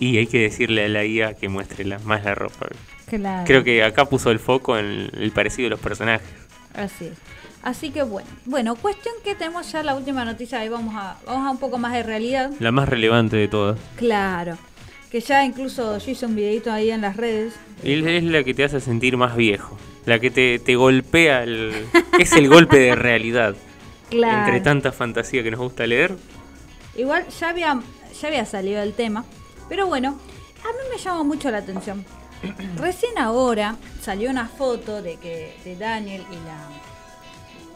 Y 0.00 0.16
hay 0.16 0.28
que 0.28 0.38
decirle 0.38 0.84
a 0.84 0.88
la 0.88 1.04
IA 1.04 1.34
que 1.34 1.48
muestre 1.48 1.84
la, 1.84 1.98
más 1.98 2.24
la 2.24 2.36
ropa. 2.36 2.68
Claro. 3.06 3.44
Creo 3.44 3.64
que 3.64 3.82
acá 3.82 4.04
puso 4.04 4.30
el 4.30 4.38
foco 4.38 4.78
en 4.78 5.10
el 5.12 5.32
parecido 5.32 5.64
de 5.66 5.70
los 5.70 5.80
personajes. 5.80 6.28
Así 6.72 7.06
es. 7.06 7.18
Así 7.64 7.90
que 7.90 8.04
bueno. 8.04 8.28
Bueno, 8.44 8.76
cuestión 8.76 9.12
que 9.24 9.34
tenemos 9.34 9.72
ya 9.72 9.82
la 9.82 9.96
última 9.96 10.24
noticia, 10.24 10.60
ahí 10.60 10.68
vamos 10.68 10.94
a, 10.96 11.16
vamos 11.26 11.48
a 11.48 11.50
un 11.50 11.58
poco 11.58 11.78
más 11.78 11.92
de 11.94 12.04
realidad. 12.04 12.52
La 12.60 12.70
más 12.70 12.88
relevante 12.88 13.36
de 13.36 13.48
todas. 13.48 13.76
Claro. 13.96 14.56
Que 15.10 15.20
ya 15.20 15.44
incluso 15.44 15.98
yo 15.98 16.10
hice 16.12 16.26
un 16.26 16.36
videito 16.36 16.70
ahí 16.70 16.92
en 16.92 17.00
las 17.00 17.16
redes. 17.16 17.54
Es 17.82 18.06
es 18.06 18.22
la 18.22 18.44
que 18.44 18.54
te 18.54 18.62
hace 18.62 18.80
sentir 18.80 19.16
más 19.16 19.34
viejo. 19.34 19.76
La 20.06 20.20
que 20.20 20.30
te, 20.30 20.60
te 20.60 20.76
golpea. 20.76 21.42
El, 21.42 21.72
es 22.20 22.32
el 22.34 22.48
golpe 22.48 22.78
de 22.78 22.94
realidad. 22.94 23.56
Claro. 24.10 24.46
Entre 24.46 24.60
tanta 24.60 24.92
fantasía 24.92 25.42
que 25.42 25.50
nos 25.50 25.60
gusta 25.60 25.86
leer. 25.86 26.16
Igual 26.96 27.26
ya 27.28 27.50
había, 27.50 27.80
ya 28.20 28.28
había 28.28 28.44
salido 28.44 28.82
el 28.82 28.94
tema. 28.94 29.24
Pero 29.68 29.86
bueno, 29.86 30.18
a 30.64 30.68
mí 30.68 30.78
me 30.90 30.98
llama 30.98 31.22
mucho 31.24 31.50
la 31.50 31.58
atención. 31.58 32.04
Recién 32.76 33.18
ahora 33.18 33.76
salió 34.00 34.30
una 34.30 34.48
foto 34.48 35.02
de 35.02 35.16
que 35.16 35.54
de 35.64 35.76
Daniel 35.76 36.24
y 36.30 36.34
la 36.34 36.68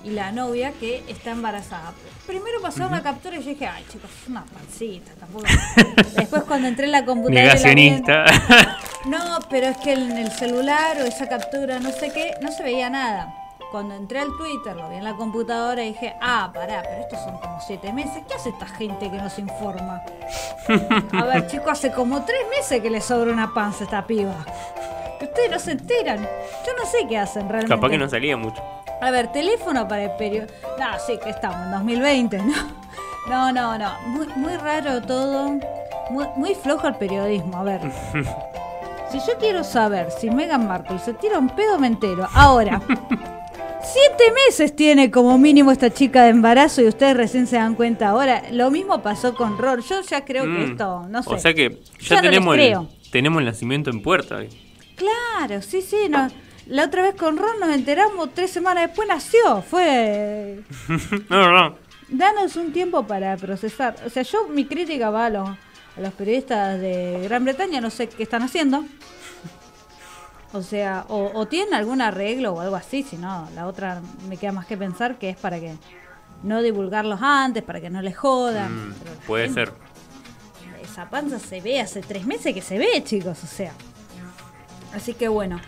y 0.05 0.11
la 0.11 0.33
novia 0.33 0.73
que 0.73 1.03
está 1.07 1.31
embarazada. 1.31 1.93
Primero 2.27 2.61
pasó 2.61 2.89
la 2.89 3.03
captura 3.03 3.37
y 3.37 3.43
yo 3.43 3.51
dije, 3.51 3.67
ay 3.67 3.85
chicos, 3.91 4.11
es 4.21 4.29
una 4.29 4.45
pancita, 4.45 5.13
tampoco. 5.19 5.47
Después 6.17 6.43
cuando 6.45 6.69
entré 6.69 6.87
en 6.87 6.93
la 6.93 7.05
computadora. 7.05 7.45
la 7.45 7.53
Negacionista. 7.53 8.25
No, 9.07 9.39
pero 9.51 9.67
es 9.67 9.77
que 9.79 9.93
en 9.93 10.17
el 10.17 10.31
celular 10.31 10.97
o 10.99 11.05
esa 11.05 11.29
captura, 11.29 11.79
no 11.79 11.91
sé 11.91 12.13
qué, 12.13 12.35
no 12.41 12.51
se 12.53 12.63
veía 12.63 12.91
nada. 12.91 13.35
Cuando 13.73 13.95
entré 13.95 14.19
al 14.19 14.37
Twitter, 14.37 14.77
lo 14.77 14.91
vi 14.91 14.97
en 14.97 15.05
la 15.05 15.17
computadora 15.17 15.83
y 15.83 15.95
dije, 15.95 16.15
ah, 16.21 16.51
pará, 16.53 16.83
pero 16.83 17.01
estos 17.01 17.21
son 17.21 17.39
como 17.39 17.59
siete 17.59 17.91
meses. 17.91 18.23
¿Qué 18.29 18.35
hace 18.35 18.51
esta 18.51 18.67
gente 18.67 19.11
que 19.11 19.17
nos 19.17 19.39
informa? 19.39 20.03
A 21.13 21.25
ver, 21.25 21.47
chicos, 21.47 21.69
hace 21.69 21.91
como 21.91 22.23
tres 22.23 22.43
meses 22.55 22.83
que 22.83 22.91
le 22.91 23.01
sobra 23.01 23.33
una 23.33 23.55
panza 23.55 23.81
a 23.81 23.85
esta 23.85 24.07
piba. 24.07 24.45
Que 25.19 25.25
ustedes 25.25 25.51
no 25.51 25.59
se 25.59 25.73
enteran. 25.73 26.19
Yo 26.21 26.73
no 26.79 26.85
sé 26.85 27.07
qué 27.09 27.17
hacen 27.17 27.49
realmente. 27.49 27.75
Capaz 27.75 27.89
que 27.89 27.97
no 27.97 28.11
salía 28.11 28.37
mucho. 28.37 28.63
A 29.01 29.11
ver, 29.11 29.33
teléfono 29.33 29.89
para 29.89 30.05
el 30.05 30.11
periodo. 30.19 30.49
No, 30.79 30.99
sí, 31.07 31.19
que 31.25 31.31
estamos 31.31 31.65
en 31.65 31.71
2020, 31.71 32.39
¿no? 32.43 32.55
No, 33.27 33.53
no, 33.53 33.79
no. 33.79 33.91
Muy, 34.03 34.27
muy 34.37 34.55
raro 34.59 35.01
todo. 35.01 35.59
Muy, 36.11 36.27
muy 36.37 36.55
flojo 36.55 36.89
el 36.89 36.97
periodismo. 36.97 37.57
A 37.57 37.63
ver. 37.63 37.81
Si 39.11 39.19
yo 39.19 39.37
quiero 39.39 39.63
saber 39.63 40.11
si 40.11 40.31
Meghan 40.31 40.67
Markle 40.67 40.99
se 40.99 41.13
tira 41.13 41.39
un 41.39 41.51
pedo, 41.51 41.79
me 41.79 41.87
entero. 41.87 42.27
Ahora, 42.33 42.81
Siete 43.85 44.25
meses 44.47 44.75
tiene 44.77 45.11
como 45.11 45.37
mínimo 45.39 45.73
esta 45.73 45.91
chica 45.91 46.25
de 46.25 46.31
embarazo 46.31 46.83
y 46.83 46.87
ustedes 46.89 47.17
recién 47.17 47.47
se 47.47 47.57
dan 47.57 47.75
cuenta 47.75 48.09
ahora. 48.09 48.43
Lo 48.53 48.71
mismo 48.71 49.03
pasó 49.03 49.35
con 49.35 49.59
Ror. 49.59 49.83
Yo 49.83 50.01
ya 50.03 50.25
creo 50.25 50.45
que 50.45 50.49
Mm. 50.51 50.71
esto, 50.73 51.07
no 51.09 51.23
sé. 51.23 51.31
O 51.35 51.39
sea 51.39 51.53
que 51.55 51.81
ya 52.01 52.17
no 52.17 52.23
tenemos, 52.23 52.57
el, 52.59 52.79
tenemos 53.11 53.41
el 53.41 53.47
nacimiento 53.47 53.91
en 53.91 54.01
puerta. 54.03 54.39
Claro, 54.97 55.61
sí, 55.63 55.83
sí. 55.83 56.09
No. 56.09 56.29
La 56.67 56.85
otra 56.85 57.03
vez 57.03 57.17
con 57.17 57.37
Ron 57.37 57.59
nos 57.61 57.71
enteramos, 57.75 58.33
tres 58.35 58.51
semanas 58.53 58.87
después 58.87 59.09
nació. 59.09 59.63
Fue. 59.63 60.61
no, 61.29 61.51
no, 61.51 61.51
no. 61.71 61.77
Danos 62.09 62.57
un 62.57 62.73
tiempo 62.73 63.07
para 63.07 63.37
procesar. 63.37 63.97
O 64.07 64.11
sea, 64.11 64.23
yo, 64.23 64.47
mi 64.49 64.65
crítica 64.67 65.11
va 65.11 65.27
a 65.27 65.31
los, 65.31 65.49
a 65.49 66.01
los 66.01 66.13
periodistas 66.13 66.81
de 66.81 67.21
Gran 67.25 67.45
Bretaña, 67.45 67.81
no 67.81 67.91
sé 67.91 68.09
qué 68.09 68.23
están 68.23 68.43
haciendo. 68.43 68.85
O 70.55 70.63
sea, 70.63 71.07
o, 71.09 71.31
o 71.35 71.47
tienen 71.47 71.73
algún 71.75 72.03
arreglo 72.03 72.53
o 72.53 72.61
algo 72.61 72.77
así, 72.77 73.03
si 73.03 73.17
no, 73.17 73.49
la 73.55 73.67
otra 73.67 74.03
me 74.29 74.37
queda 74.37 74.53
más 74.53 74.67
que 74.67 74.77
pensar 74.77 75.17
que 75.19 75.31
es 75.31 75.37
para 75.37 75.59
que 75.59 75.75
no 76.43 76.61
divulgarlos 76.63 77.21
antes, 77.23 77.63
para 77.63 77.81
que 77.81 77.89
no 77.89 78.03
les 78.03 78.17
jodan. 78.17 78.91
Mm, 78.91 78.95
Pero 79.03 79.15
puede 79.27 79.49
ser. 79.49 79.73
esa 80.83 81.09
panza 81.09 81.39
se 81.39 81.61
ve 81.63 81.81
hace 81.81 82.01
tres 82.03 82.27
meses 82.27 82.53
que 82.53 82.61
se 82.61 82.77
ve, 82.79 83.03
chicos, 83.05 83.43
o 83.43 83.47
sea. 83.47 83.73
Así 84.95 85.15
que 85.15 85.29
bueno. 85.29 85.59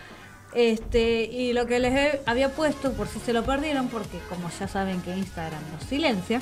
Este, 0.53 1.23
y 1.23 1.51
lo 1.51 1.65
que 1.65 1.79
les 1.79 1.93
he- 1.93 2.21
había 2.25 2.49
puesto, 2.49 2.93
por 2.93 3.07
si 3.07 3.19
se 3.19 3.33
lo 3.33 3.43
perdieron, 3.43 3.87
porque 3.89 4.19
como 4.29 4.49
ya 4.57 4.67
saben 4.69 5.01
que 5.01 5.15
Instagram 5.17 5.61
los 5.73 5.83
silencia, 5.83 6.41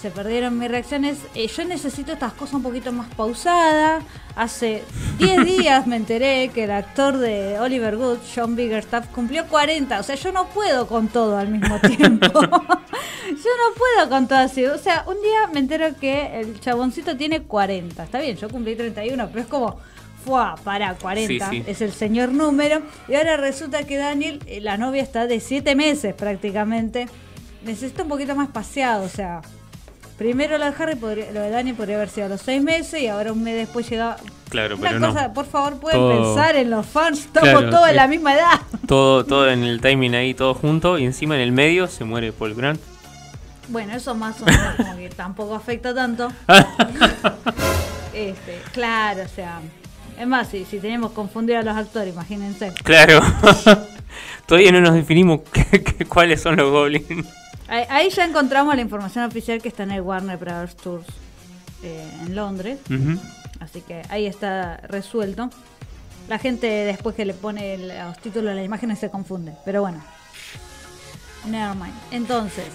Se 0.00 0.10
perdieron 0.10 0.58
mis 0.58 0.68
reacciones. 0.68 1.18
Eh, 1.34 1.46
yo 1.46 1.64
necesito 1.64 2.12
estas 2.12 2.32
cosas 2.32 2.54
un 2.54 2.62
poquito 2.62 2.92
más 2.92 3.08
pausadas. 3.14 4.02
Hace 4.34 4.82
10 5.18 5.44
días 5.58 5.86
me 5.86 5.96
enteré 5.96 6.50
que 6.52 6.64
el 6.64 6.72
actor 6.72 7.18
de 7.18 7.58
Oliver 7.60 7.96
Good, 7.96 8.18
John 8.34 8.56
Biggerstaff, 8.56 9.06
cumplió 9.08 9.46
40. 9.46 10.00
O 10.00 10.02
sea, 10.02 10.16
yo 10.16 10.32
no 10.32 10.46
puedo 10.48 10.86
con 10.88 11.08
todo 11.08 11.36
al 11.38 11.48
mismo 11.48 11.78
tiempo. 11.96 12.28
yo 12.40 12.48
no 12.48 13.74
puedo 13.76 14.08
con 14.08 14.26
todo 14.26 14.38
así. 14.38 14.64
O 14.66 14.78
sea, 14.78 15.04
un 15.06 15.20
día 15.22 15.46
me 15.52 15.60
entero 15.60 15.86
que 16.00 16.40
el 16.40 16.58
chaboncito 16.60 17.16
tiene 17.16 17.42
40. 17.42 18.02
Está 18.02 18.20
bien, 18.20 18.36
yo 18.36 18.48
cumplí 18.48 18.74
31, 18.74 19.28
pero 19.28 19.40
es 19.40 19.46
como... 19.46 19.78
Fua, 20.24 20.54
para 20.62 20.94
40, 20.94 21.50
Sí, 21.50 21.56
sí. 21.56 21.64
es 21.66 21.80
el 21.80 21.90
señor 21.90 22.28
número. 22.28 22.80
Y 23.08 23.16
ahora 23.16 23.36
resulta 23.36 23.82
que 23.82 23.96
Daniel, 23.96 24.40
eh, 24.46 24.60
la 24.60 24.76
novia 24.76 25.02
está 25.02 25.26
de 25.26 25.40
7 25.40 25.74
meses 25.74 26.14
prácticamente. 26.14 27.08
Necesita 27.64 28.02
un 28.02 28.08
poquito 28.08 28.34
más 28.34 28.48
paseado, 28.48 29.04
o 29.04 29.08
sea, 29.08 29.40
Primero 30.18 30.56
lo 30.56 30.66
de 30.66 30.74
Harry, 30.78 30.94
podría- 30.94 31.32
lo 31.32 31.40
de 31.40 31.50
Dani 31.50 31.72
podría 31.72 31.96
haber 31.96 32.08
sido 32.08 32.26
a 32.26 32.28
los 32.28 32.42
seis 32.42 32.62
meses 32.62 33.00
y 33.02 33.08
ahora 33.08 33.32
un 33.32 33.42
mes 33.42 33.56
después 33.56 33.88
llega. 33.90 34.18
Claro, 34.50 34.76
Una 34.76 34.86
pero 34.88 35.00
no. 35.00 35.08
cosa, 35.08 35.32
por 35.32 35.46
favor, 35.46 35.80
pueden 35.80 35.98
Todo- 35.98 36.22
pensar 36.34 36.54
en 36.54 36.70
los 36.70 36.86
fans, 36.86 37.20
estamos 37.20 37.50
Claro, 37.50 37.70
todos 37.70 37.86
en 37.88 37.92
eh. 37.94 37.96
la 37.96 38.06
misma 38.06 38.34
edad. 38.34 38.60
Todo, 38.86 39.24
todo 39.24 39.50
en 39.50 39.64
el 39.64 39.80
timing 39.80 40.14
ahí, 40.14 40.34
todo 40.34 40.54
junto. 40.54 40.98
Y 40.98 41.06
encima 41.06 41.34
en 41.34 41.40
el 41.40 41.50
medio 41.50 41.88
se 41.88 42.04
muere 42.04 42.30
Paul 42.30 42.54
Grant. 42.54 42.78
Bueno, 43.68 43.94
eso 43.94 44.14
más 44.14 44.40
o 44.42 44.44
menos 44.44 44.74
como 44.76 44.96
que 44.96 45.08
tampoco 45.08 45.54
afecta 45.56 45.92
tanto. 45.94 46.30
Este, 48.14 48.60
claro, 48.72 49.22
o 49.24 49.28
sea. 49.28 49.60
Es 50.18 50.26
más, 50.26 50.48
si, 50.48 50.64
si 50.66 50.78
tenemos 50.78 51.12
confundir 51.12 51.56
a 51.56 51.62
los 51.62 51.74
actores, 51.76 52.12
imagínense. 52.14 52.72
Claro. 52.84 53.20
Todavía 54.46 54.70
no 54.72 54.80
nos 54.82 54.94
definimos 54.94 55.40
qué- 55.50 56.04
cuáles 56.06 56.42
son 56.42 56.56
los 56.56 56.70
goblins. 56.70 57.26
Ahí, 57.72 57.84
ahí 57.88 58.10
ya 58.10 58.24
encontramos 58.26 58.74
la 58.74 58.82
información 58.82 59.24
oficial 59.24 59.62
que 59.62 59.68
está 59.68 59.84
en 59.84 59.92
el 59.92 60.02
Warner 60.02 60.36
Brothers 60.36 60.76
Tours 60.76 61.06
eh, 61.82 62.12
en 62.20 62.34
Londres. 62.34 62.78
Así 63.60 63.80
que 63.80 64.02
ahí 64.10 64.26
está 64.26 64.76
resuelto. 64.88 65.48
La 66.28 66.38
gente 66.38 66.66
después 66.66 67.16
que 67.16 67.24
le 67.24 67.32
pone 67.34 67.74
el- 67.74 67.88
los 67.88 68.18
títulos 68.18 68.50
a 68.52 68.54
las 68.54 68.64
imágenes 68.64 68.98
se 68.98 69.10
confunde. 69.10 69.54
Pero 69.64 69.80
bueno. 69.80 70.02
Nevermind. 71.48 71.94
Entonces, 72.10 72.66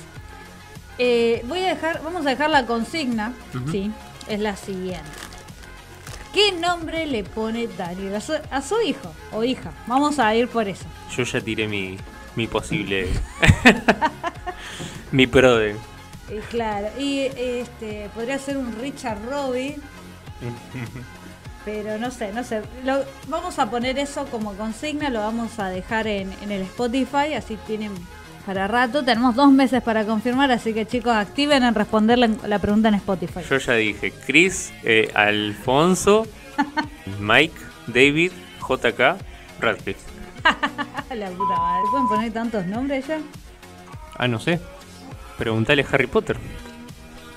eh, 0.97 1.41
voy 1.47 1.59
a 1.59 1.67
dejar, 1.75 2.01
vamos 2.03 2.25
a 2.25 2.29
dejar 2.29 2.49
la 2.49 2.65
consigna. 2.65 3.33
Sí, 3.71 3.91
es 4.27 4.39
la 4.39 4.55
siguiente. 4.55 5.05
¿Qué 6.33 6.51
nombre 6.51 7.05
le 7.05 7.23
pone 7.23 7.67
Daniel 7.67 8.15
a 8.15 8.21
su, 8.21 8.33
a 8.51 8.61
su 8.61 8.81
hijo 8.81 9.13
o 9.31 9.43
hija? 9.43 9.71
Vamos 9.87 10.19
a 10.19 10.33
ir 10.35 10.47
por 10.47 10.67
eso. 10.67 10.85
Yo 11.15 11.23
ya 11.23 11.39
tiré 11.41 11.67
mi, 11.67 11.97
mi 12.37 12.47
posible. 12.47 13.07
mi 15.11 15.27
pro 15.27 15.57
de. 15.57 15.75
Y 16.29 16.39
claro, 16.49 16.87
y 16.99 17.19
este 17.35 18.09
podría 18.13 18.37
ser 18.37 18.57
un 18.57 18.73
Richard 18.79 19.17
Robbie. 19.29 19.77
Pero 21.65 21.97
no 21.97 22.11
sé, 22.11 22.31
no 22.31 22.43
sé. 22.43 22.61
Lo- 22.85 23.03
vamos 23.27 23.59
a 23.59 23.69
poner 23.69 23.97
eso 23.99 24.25
como 24.27 24.53
consigna, 24.53 25.09
lo 25.09 25.19
vamos 25.19 25.59
a 25.59 25.67
dejar 25.69 26.07
en, 26.07 26.31
en 26.41 26.51
el 26.51 26.61
Spotify, 26.61 27.33
así 27.35 27.57
tienen 27.67 27.91
para 28.45 28.67
rato. 28.67 29.03
Tenemos 29.03 29.35
dos 29.35 29.51
meses 29.51 29.81
para 29.83 30.05
confirmar, 30.05 30.51
así 30.51 30.73
que 30.73 30.85
chicos, 30.85 31.13
activen 31.13 31.63
en 31.63 31.75
responder 31.75 32.17
la, 32.19 32.29
la 32.45 32.59
pregunta 32.59 32.87
en 32.89 32.95
Spotify. 32.95 33.39
Yo 33.49 33.57
ya 33.57 33.73
dije 33.73 34.13
Chris, 34.25 34.71
eh, 34.83 35.11
Alfonso, 35.13 36.25
Mike, 37.19 37.55
David, 37.87 38.31
JK, 38.61 39.17
Radcliffe. 39.59 40.16
la 41.15 41.29
puta 41.29 41.57
madre, 41.57 41.83
¿pueden 41.91 42.07
poner 42.07 42.33
tantos 42.33 42.65
nombres 42.65 43.07
ya? 43.07 43.19
Ah, 44.17 44.27
no 44.27 44.39
sé. 44.39 44.59
Preguntale 45.37 45.83
a 45.83 45.85
Harry 45.91 46.07
Potter. 46.07 46.37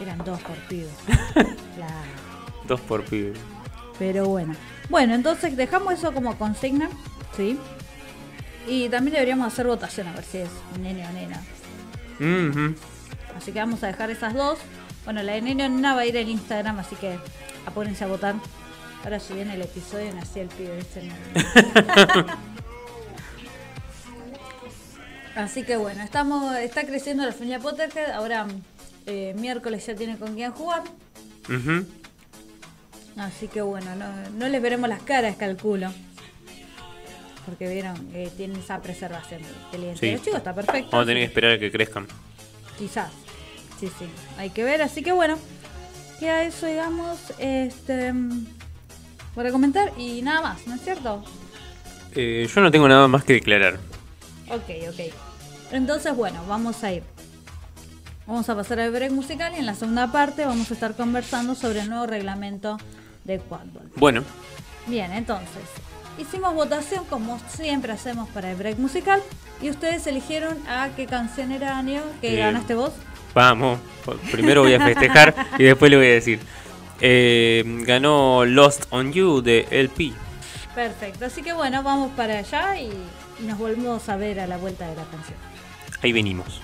Eran 0.00 0.18
dos 0.24 0.40
por 0.40 0.56
pibe. 0.68 0.88
claro. 1.76 1.94
Dos 2.66 2.80
por 2.80 3.04
pibe. 3.04 3.34
Pero 3.98 4.26
bueno. 4.26 4.54
Bueno, 4.88 5.14
entonces 5.14 5.56
dejamos 5.56 5.94
eso 5.94 6.12
como 6.12 6.36
consigna, 6.38 6.88
¿sí? 7.36 7.58
Y 8.66 8.88
también 8.88 9.14
deberíamos 9.14 9.46
hacer 9.46 9.66
votación 9.66 10.08
a 10.08 10.12
ver 10.12 10.24
si 10.24 10.38
es 10.38 10.50
nene 10.80 11.06
o 11.06 11.12
nena. 11.12 12.74
Así 13.36 13.52
que 13.52 13.58
vamos 13.58 13.82
a 13.82 13.88
dejar 13.88 14.10
esas 14.10 14.34
dos. 14.34 14.58
Bueno, 15.04 15.22
la 15.22 15.32
de 15.32 15.42
nene 15.42 15.66
o 15.66 15.68
nena 15.68 15.94
va 15.94 16.00
a 16.00 16.06
ir 16.06 16.16
al 16.16 16.28
Instagram, 16.28 16.78
así 16.78 16.96
que 16.96 17.18
apórense 17.66 18.04
a 18.04 18.06
votar. 18.06 18.34
Ahora 19.04 19.20
si 19.20 19.34
viene 19.34 19.54
el 19.54 19.62
episodio 19.62 20.12
nací 20.14 20.40
el 20.40 20.48
pibe 20.48 20.78
este. 20.78 21.10
Así 25.36 25.62
que 25.62 25.76
bueno, 25.76 26.02
estamos, 26.02 26.56
está 26.56 26.84
creciendo 26.84 27.24
la 27.24 27.32
familia 27.32 27.58
Potterhead. 27.58 28.10
Ahora 28.10 28.46
eh, 29.06 29.34
miércoles 29.38 29.86
ya 29.86 29.94
tiene 29.94 30.16
con 30.16 30.34
quién 30.34 30.52
jugar. 30.52 30.82
Así 33.16 33.48
que 33.48 33.62
bueno, 33.62 33.94
no, 33.96 34.30
no 34.30 34.48
les 34.48 34.62
veremos 34.62 34.88
las 34.88 35.02
caras, 35.02 35.36
calculo. 35.36 35.92
Porque 37.46 37.68
vieron 37.68 37.96
que 38.12 38.28
tienen 38.36 38.58
esa 38.58 38.80
preservación 38.80 39.40
del 39.72 39.80
diente. 39.80 40.00
Sí. 40.00 40.12
Los 40.12 40.22
chicos 40.22 40.38
está 40.38 40.54
perfecto. 40.54 40.90
Vamos 40.92 41.04
a 41.04 41.06
tener 41.06 41.22
que 41.22 41.26
esperar 41.26 41.52
a 41.52 41.58
que 41.58 41.70
crezcan. 41.70 42.06
Quizás. 42.78 43.10
Sí, 43.80 43.88
sí. 43.98 44.06
Hay 44.36 44.50
que 44.50 44.62
ver. 44.62 44.82
Así 44.82 45.02
que 45.02 45.12
bueno. 45.12 45.38
Queda 46.20 46.44
eso, 46.44 46.66
digamos, 46.66 47.18
este, 47.38 48.12
para 49.34 49.50
comentar. 49.50 49.90
Y 49.96 50.20
nada 50.20 50.42
más, 50.42 50.66
¿no 50.66 50.74
es 50.74 50.82
cierto? 50.82 51.24
Eh, 52.14 52.46
yo 52.54 52.60
no 52.60 52.70
tengo 52.70 52.86
nada 52.86 53.08
más 53.08 53.24
que 53.24 53.32
declarar. 53.32 53.78
Ok, 54.50 54.68
ok. 54.88 55.12
Entonces, 55.72 56.14
bueno, 56.16 56.42
vamos 56.48 56.82
a 56.84 56.92
ir. 56.92 57.02
Vamos 58.26 58.48
a 58.48 58.54
pasar 58.54 58.80
al 58.80 58.90
break 58.92 59.10
musical 59.12 59.52
y 59.56 59.58
en 59.60 59.66
la 59.66 59.74
segunda 59.74 60.10
parte 60.12 60.44
vamos 60.44 60.70
a 60.70 60.74
estar 60.74 60.94
conversando 60.94 61.54
sobre 61.54 61.80
el 61.80 61.88
nuevo 61.88 62.06
reglamento 62.06 62.78
de 63.24 63.38
Quadball. 63.38 63.90
Bueno, 63.96 64.22
Bien, 64.86 65.12
entonces, 65.12 65.62
hicimos 66.18 66.54
votación 66.54 67.04
como 67.04 67.38
siempre 67.48 67.92
hacemos 67.92 68.28
para 68.30 68.50
el 68.50 68.56
break 68.56 68.78
musical 68.78 69.22
y 69.60 69.68
ustedes 69.70 70.06
eligieron 70.06 70.56
a 70.68 70.88
qué 70.96 71.06
canción 71.06 71.52
era 71.52 71.76
año 71.78 72.02
que 72.20 72.34
Eh, 72.34 72.38
ganaste 72.38 72.74
vos. 72.74 72.92
vamos. 73.34 73.78
Primero 74.32 74.62
voy 74.62 74.74
a 74.74 74.84
festejar 74.84 75.34
y 75.58 75.64
después 75.64 75.90
le 75.90 75.96
voy 75.98 76.06
a 76.06 76.10
decir. 76.10 76.40
Eh, 77.00 77.62
ganó 77.86 78.44
Lost 78.44 78.84
on 78.90 79.12
You 79.12 79.42
de 79.42 79.66
LP. 79.70 80.12
Perfecto, 80.74 81.26
así 81.26 81.42
que 81.42 81.52
bueno, 81.52 81.82
vamos 81.82 82.10
para 82.16 82.38
allá 82.38 82.80
y, 82.80 82.90
y 83.42 83.46
nos 83.46 83.58
volvemos 83.58 84.08
a 84.08 84.16
ver 84.16 84.40
a 84.40 84.46
la 84.46 84.56
vuelta 84.56 84.88
de 84.88 84.96
la 84.96 85.04
canción. 85.04 85.38
Ahí 86.02 86.12
venimos. 86.12 86.60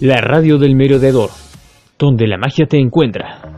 La 0.00 0.22
radio 0.22 0.56
del 0.56 0.76
merodeador, 0.76 1.28
donde 1.98 2.26
la 2.26 2.38
magia 2.38 2.64
te 2.66 2.78
encuentra. 2.78 3.49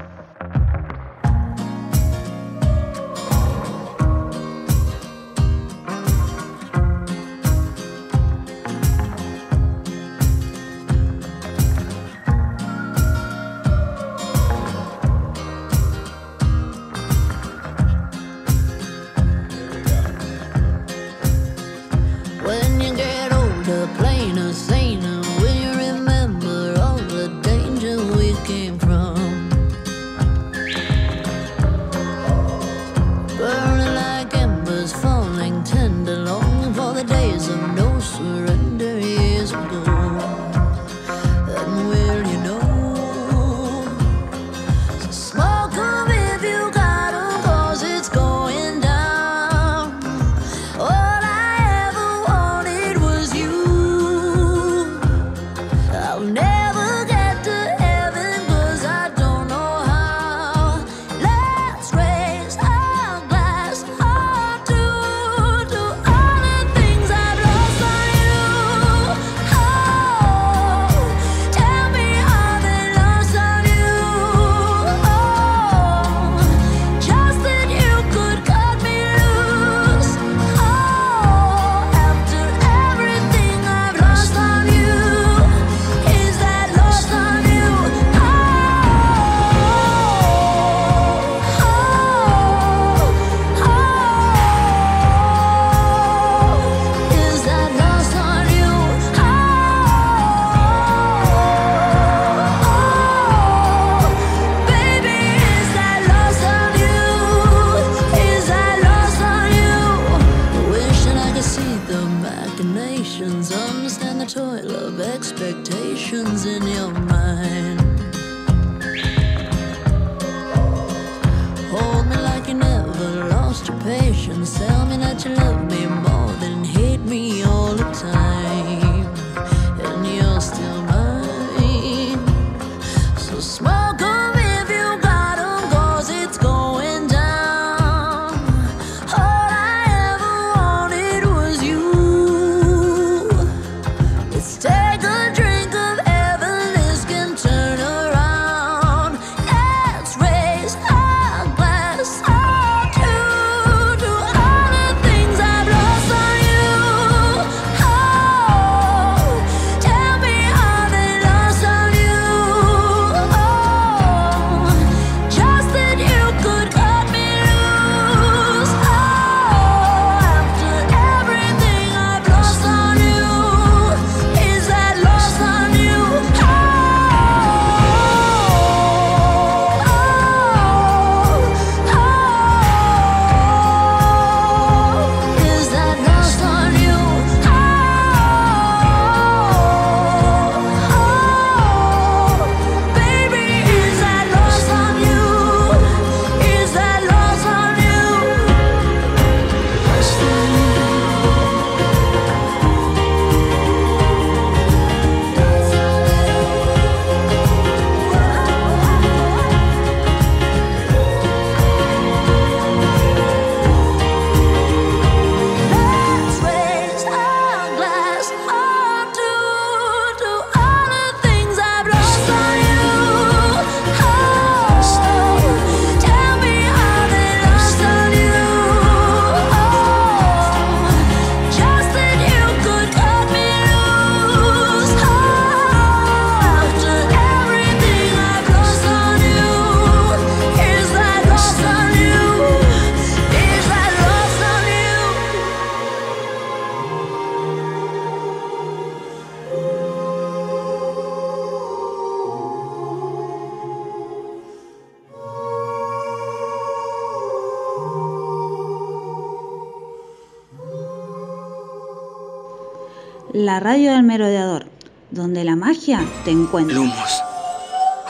La 263.53 263.61
radio 263.61 263.93
del 263.93 264.03
merodeador, 264.03 264.65
donde 265.11 265.45
la 265.45 265.57
magia 265.57 266.03
te 266.25 266.31
encuentra. 266.31 266.75
Lumos. 266.75 267.23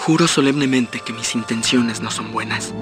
Juro 0.06 0.28
solemnemente 0.28 1.00
que 1.04 1.12
mis 1.12 1.34
intenciones 1.34 2.00
no 2.00 2.12
son 2.12 2.30
buenas. 2.30 2.72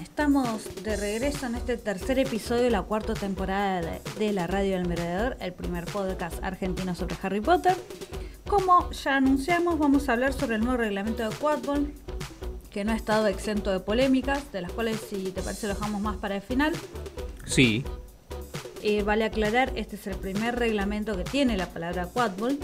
Estamos 0.00 0.84
de 0.84 0.96
regreso 0.96 1.46
en 1.46 1.56
este 1.56 1.76
tercer 1.76 2.20
episodio 2.20 2.62
de 2.62 2.70
la 2.70 2.82
cuarta 2.82 3.14
temporada 3.14 3.80
de, 3.80 4.00
de 4.16 4.32
la 4.32 4.46
Radio 4.46 4.76
del 4.76 4.86
Merodeador, 4.86 5.36
el 5.40 5.52
primer 5.52 5.86
podcast 5.86 6.42
argentino 6.44 6.94
sobre 6.94 7.16
Harry 7.20 7.40
Potter. 7.40 7.74
Como 8.48 8.90
ya 8.90 9.16
anunciamos, 9.16 9.78
vamos 9.78 10.08
a 10.08 10.12
hablar 10.12 10.32
sobre 10.32 10.56
el 10.56 10.62
nuevo 10.62 10.76
reglamento 10.78 11.28
de 11.28 11.34
Quadball, 11.36 11.92
que 12.70 12.84
no 12.84 12.92
ha 12.92 12.96
estado 12.96 13.26
exento 13.26 13.70
de 13.70 13.80
polémicas, 13.80 14.52
de 14.52 14.60
las 14.62 14.72
cuales, 14.72 15.00
si 15.08 15.30
te 15.32 15.42
parece, 15.42 15.66
lo 15.66 15.74
dejamos 15.74 16.00
más 16.02 16.16
para 16.16 16.36
el 16.36 16.42
final. 16.42 16.72
Sí, 17.46 17.84
Eh, 18.86 19.02
vale 19.02 19.24
aclarar, 19.24 19.72
este 19.76 19.96
es 19.96 20.06
el 20.08 20.16
primer 20.16 20.58
reglamento 20.58 21.16
que 21.16 21.24
tiene 21.24 21.56
la 21.56 21.70
palabra 21.70 22.06
Quadball. 22.06 22.58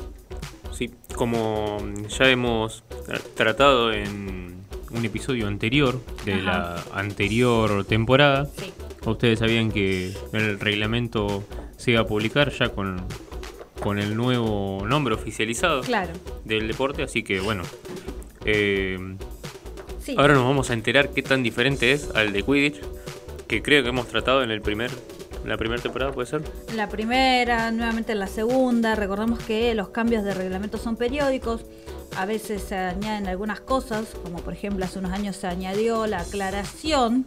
sí. 0.72 0.90
Como 1.14 1.78
ya 2.08 2.28
hemos 2.30 2.84
tra- 3.06 3.22
tratado 3.34 3.90
en 3.92 4.56
un 4.90 5.04
episodio 5.04 5.46
anterior 5.48 5.98
de 6.26 6.34
Ajá. 6.34 6.42
la 6.44 6.84
anterior 6.98 7.84
temporada, 7.86 8.46
Sí. 8.58 8.70
ustedes 9.06 9.38
sabían 9.38 9.70
que 9.72 10.14
el 10.34 10.60
reglamento 10.60 11.42
se 11.78 11.92
iba 11.92 12.00
a 12.02 12.06
publicar 12.06 12.50
ya 12.52 12.68
con, 12.70 13.02
con 13.82 13.98
el 13.98 14.16
nuevo 14.16 14.84
nombre 14.86 15.14
oficializado 15.14 15.80
Claro. 15.82 16.12
del 16.44 16.68
deporte, 16.68 17.02
así 17.02 17.22
que 17.22 17.40
bueno. 17.40 17.62
eh, 18.44 18.98
Sí. 20.02 20.14
Ahora 20.16 20.32
nos 20.34 20.44
vamos 20.44 20.70
a 20.70 20.72
enterar 20.72 21.10
qué 21.10 21.22
tan 21.22 21.42
diferente 21.42 21.92
es 21.92 22.08
al 22.14 22.32
de 22.32 22.42
Quidditch, 22.42 22.80
que 23.46 23.60
creo 23.62 23.82
que 23.82 23.90
hemos 23.90 24.06
tratado 24.08 24.42
en 24.42 24.50
el 24.50 24.62
primer, 24.62 24.90
la 25.44 25.58
primera 25.58 25.82
temporada, 25.82 26.10
¿puede 26.12 26.26
ser? 26.26 26.42
La 26.74 26.88
primera, 26.88 27.70
nuevamente 27.70 28.12
en 28.12 28.18
la 28.18 28.26
segunda. 28.26 28.94
Recordemos 28.94 29.40
que 29.40 29.74
los 29.74 29.90
cambios 29.90 30.24
de 30.24 30.32
reglamento 30.32 30.78
son 30.78 30.96
periódicos. 30.96 31.66
A 32.16 32.24
veces 32.24 32.62
se 32.62 32.76
añaden 32.76 33.26
algunas 33.28 33.60
cosas, 33.60 34.06
como 34.22 34.38
por 34.38 34.54
ejemplo 34.54 34.84
hace 34.86 34.98
unos 34.98 35.12
años 35.12 35.36
se 35.36 35.46
añadió 35.46 36.06
la 36.06 36.20
aclaración 36.20 37.26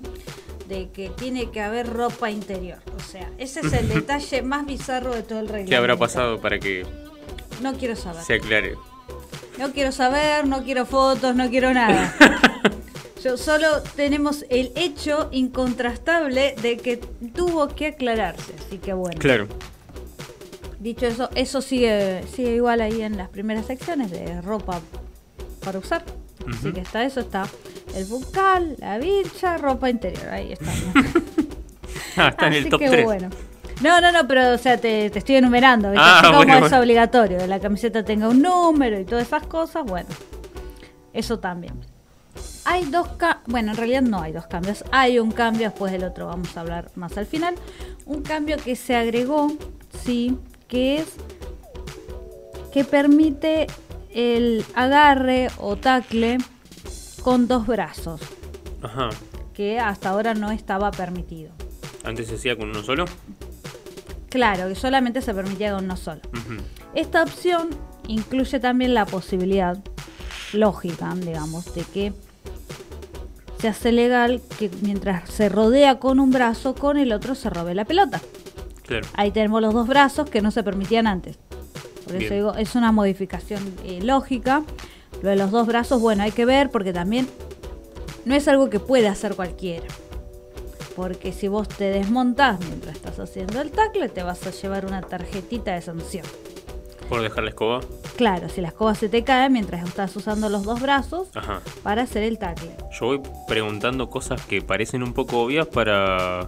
de 0.68 0.90
que 0.90 1.10
tiene 1.10 1.52
que 1.52 1.62
haber 1.62 1.88
ropa 1.92 2.30
interior. 2.32 2.80
O 2.96 3.00
sea, 3.00 3.30
ese 3.38 3.62
es 3.62 3.74
el 3.74 3.90
detalle 3.94 4.42
más 4.42 4.66
bizarro 4.66 5.14
de 5.14 5.24
todo 5.24 5.40
el 5.40 5.46
reglamento. 5.48 5.70
¿Qué 5.70 5.76
habrá 5.76 5.98
pasado 5.98 6.40
para 6.42 6.60
que 6.60 6.86
No 7.62 7.74
quiero 7.74 7.96
saber. 7.96 8.24
se 8.24 8.36
aclare? 8.36 8.76
No 9.58 9.72
quiero 9.72 9.92
saber, 9.92 10.48
no 10.48 10.64
quiero 10.64 10.86
fotos, 10.86 11.36
no 11.36 11.50
quiero 11.50 11.74
nada. 11.74 12.16
Yo 13.24 13.38
solo 13.38 13.68
tenemos 13.96 14.46
el 14.50 14.72
hecho 14.76 15.30
incontrastable 15.32 16.56
de 16.62 16.78
que 16.78 16.98
tuvo 16.98 17.68
que 17.70 17.88
aclararse. 17.88 18.54
Así 18.68 18.80
que 18.80 18.94
bueno. 18.94 19.18
Claro. 19.20 19.48
Dicho 20.80 21.06
eso, 21.06 21.30
eso 21.36 21.62
sigue, 21.62 22.24
sigue 22.36 22.56
igual 22.56 22.82
ahí 22.82 23.02
en 23.02 23.16
las 23.16 23.30
primeras 23.30 23.68
secciones 23.68 24.12
de 24.12 24.42
ropa 24.42 24.82
para 25.64 25.80
usar. 25.80 26.04
Así 26.50 26.72
que 26.72 26.82
está 26.82 27.04
eso, 27.04 27.20
está 27.22 27.44
el 27.96 28.06
bucal, 28.06 28.76
la 28.80 28.98
bicha, 28.98 29.58
ropa 29.58 29.90
interior. 29.90 30.30
Ahí 30.30 30.54
está. 30.54 30.72
Ah, 32.16 32.28
está 32.28 32.46
en 32.48 32.54
el 32.54 32.60
Así 32.62 32.70
top 32.70 32.80
que 32.80 32.90
3. 32.90 33.06
bueno. 33.06 33.30
No, 33.82 34.00
no, 34.00 34.12
no, 34.12 34.28
pero 34.28 34.52
o 34.54 34.58
sea, 34.60 34.78
te, 34.78 35.10
te 35.10 35.18
estoy 35.20 35.36
enumerando. 35.38 35.90
¿viste? 35.90 36.04
Ah, 36.06 36.20
Así 36.20 36.26
como 36.28 36.38
bueno, 36.38 36.54
es 36.54 36.60
bueno. 36.62 36.80
obligatorio, 36.80 37.48
la 37.48 37.60
camiseta 37.60 38.06
tenga 38.06 38.28
un 38.30 38.40
número 38.42 39.00
y 39.00 39.04
todas 39.04 39.26
esas 39.26 39.48
cosas, 39.48 39.84
bueno. 39.84 40.10
Eso 41.12 41.40
también. 41.40 41.74
Hay 42.66 42.86
dos 42.86 43.08
cambios, 43.18 43.44
bueno, 43.48 43.72
en 43.72 43.78
realidad 43.78 44.02
no 44.04 44.22
hay 44.22 44.32
dos 44.32 44.46
cambios. 44.46 44.84
Hay 44.92 45.18
un 45.18 45.32
cambio, 45.32 45.70
después 45.70 45.92
del 45.92 46.04
otro 46.04 46.28
vamos 46.28 46.56
a 46.56 46.62
hablar 46.62 46.92
más 46.96 47.18
al 47.18 47.26
final. 47.26 47.56
Un 48.06 48.22
cambio 48.22 48.58
que 48.58 48.76
se 48.76 48.96
agregó, 48.96 49.52
sí, 50.04 50.38
que 50.68 50.98
es 50.98 51.08
que 52.72 52.84
permite 52.84 53.68
el 54.14 54.66
agarre 54.76 55.50
o 55.58 55.76
tacle 55.76 56.38
con 57.22 57.48
dos 57.48 57.66
brazos, 57.68 58.22
Ajá. 58.82 59.10
que 59.54 59.80
hasta 59.80 60.10
ahora 60.10 60.34
no 60.34 60.52
estaba 60.52 60.92
permitido. 60.92 61.52
Antes 62.04 62.28
se 62.28 62.36
hacía 62.36 62.58
con 62.58 62.70
uno 62.70 62.84
solo. 62.84 63.06
Claro, 64.30 64.68
que 64.68 64.76
solamente 64.76 65.22
se 65.22 65.34
permitía 65.34 65.74
con 65.74 65.86
uno 65.86 65.96
solo. 65.96 66.22
Esta 66.94 67.24
opción 67.24 67.70
incluye 68.08 68.60
también 68.60 68.94
la 68.94 69.06
posibilidad 69.06 69.78
lógica, 70.54 71.14
digamos, 71.16 71.74
de 71.74 71.84
que 71.84 72.14
se 73.60 73.68
hace 73.70 73.92
legal 73.92 74.42
que 74.60 74.70
mientras 74.82 75.30
se 75.30 75.48
rodea 75.50 76.00
con 76.00 76.20
un 76.20 76.32
brazo, 76.32 76.76
con 76.76 76.98
el 76.98 77.14
otro 77.14 77.34
se 77.36 77.50
robe 77.50 77.74
la 77.74 77.86
pelota. 77.86 78.22
Claro. 78.86 79.08
Ahí 79.14 79.32
tenemos 79.32 79.62
los 79.62 79.74
dos 79.74 79.88
brazos 79.88 80.30
que 80.30 80.42
no 80.42 80.52
se 80.52 80.64
permitían 80.64 81.08
antes. 81.08 81.40
Por 82.04 82.14
Bien. 82.14 82.26
eso 82.26 82.34
digo, 82.34 82.56
es 82.56 82.76
una 82.76 82.92
modificación 82.92 83.62
eh, 83.84 84.02
lógica. 84.02 84.64
Lo 85.22 85.30
de 85.30 85.36
los 85.36 85.52
dos 85.52 85.68
brazos, 85.68 86.02
bueno, 86.02 86.24
hay 86.24 86.32
que 86.32 86.46
ver 86.46 86.70
porque 86.70 86.92
también 86.92 87.28
no 88.26 88.36
es 88.36 88.48
algo 88.48 88.70
que 88.70 88.80
puede 88.80 89.08
hacer 89.08 89.36
cualquiera. 89.36 89.86
Porque 90.96 91.32
si 91.32 91.48
vos 91.48 91.68
te 91.68 91.86
desmontás 91.86 92.60
mientras 92.60 92.96
estás 92.96 93.20
haciendo 93.20 93.62
el 93.62 93.72
tackle, 93.72 94.10
te 94.10 94.22
vas 94.24 94.46
a 94.46 94.52
llevar 94.52 94.86
una 94.86 95.02
tarjetita 95.02 95.74
de 95.74 95.82
sanción. 95.82 96.26
Por 97.10 97.22
dejar 97.22 97.44
la 97.44 97.50
escoba. 97.50 97.82
Claro, 98.16 98.48
si 98.50 98.62
la 98.62 98.70
escoba 98.70 98.96
se 98.96 99.10
te 99.10 99.24
cae 99.24 99.50
mientras 99.50 99.88
estás 99.88 100.16
usando 100.16 100.50
los 100.50 100.64
dos 100.64 100.82
brazos 100.82 101.30
Ajá. 101.36 101.62
para 101.82 102.04
hacer 102.04 102.24
el 102.24 102.38
tackle. 102.38 102.76
Yo 103.00 103.08
voy 103.08 103.22
preguntando 103.48 104.10
cosas 104.10 104.42
que 104.46 104.62
parecen 104.62 105.04
un 105.04 105.14
poco 105.14 105.40
obvias 105.40 105.68
para, 105.68 106.48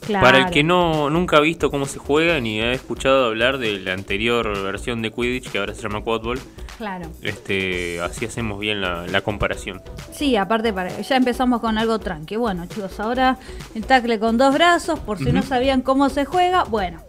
Claro. 0.00 0.24
para 0.24 0.38
el 0.38 0.50
que 0.50 0.62
no 0.62 1.10
nunca 1.10 1.38
ha 1.38 1.40
visto 1.40 1.70
cómo 1.70 1.86
se 1.86 1.98
juega 1.98 2.40
ni 2.40 2.60
ha 2.60 2.72
escuchado 2.72 3.26
hablar 3.26 3.58
de 3.58 3.80
la 3.80 3.92
anterior 3.92 4.62
versión 4.62 5.02
de 5.02 5.10
Quidditch 5.10 5.50
que 5.50 5.58
ahora 5.58 5.74
se 5.74 5.82
llama 5.82 6.04
Quadball. 6.04 6.38
Claro. 6.78 7.10
Este, 7.22 8.00
así 8.00 8.26
hacemos 8.26 8.60
bien 8.60 8.80
la, 8.80 9.06
la 9.06 9.22
comparación. 9.22 9.82
Sí, 10.12 10.36
aparte 10.36 10.72
para, 10.72 11.00
ya 11.00 11.16
empezamos 11.16 11.60
con 11.60 11.78
algo 11.78 11.98
tranqui. 11.98 12.36
Bueno, 12.36 12.66
chicos, 12.66 13.00
ahora 13.00 13.38
el 13.74 13.84
tackle 13.84 14.18
con 14.18 14.38
dos 14.38 14.54
brazos, 14.54 15.00
por 15.00 15.18
si 15.18 15.32
no 15.32 15.42
sabían 15.42 15.82
cómo 15.82 16.08
se 16.08 16.24
juega, 16.24 16.64
bueno, 16.64 17.02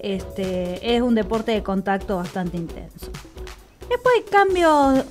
este 0.00 0.94
es 0.96 1.02
un 1.02 1.14
deporte 1.14 1.52
de 1.52 1.62
contacto 1.62 2.16
bastante 2.16 2.56
intenso. 2.56 3.10
Después 3.88 4.14
hay 4.16 4.22
cambios 4.30 5.04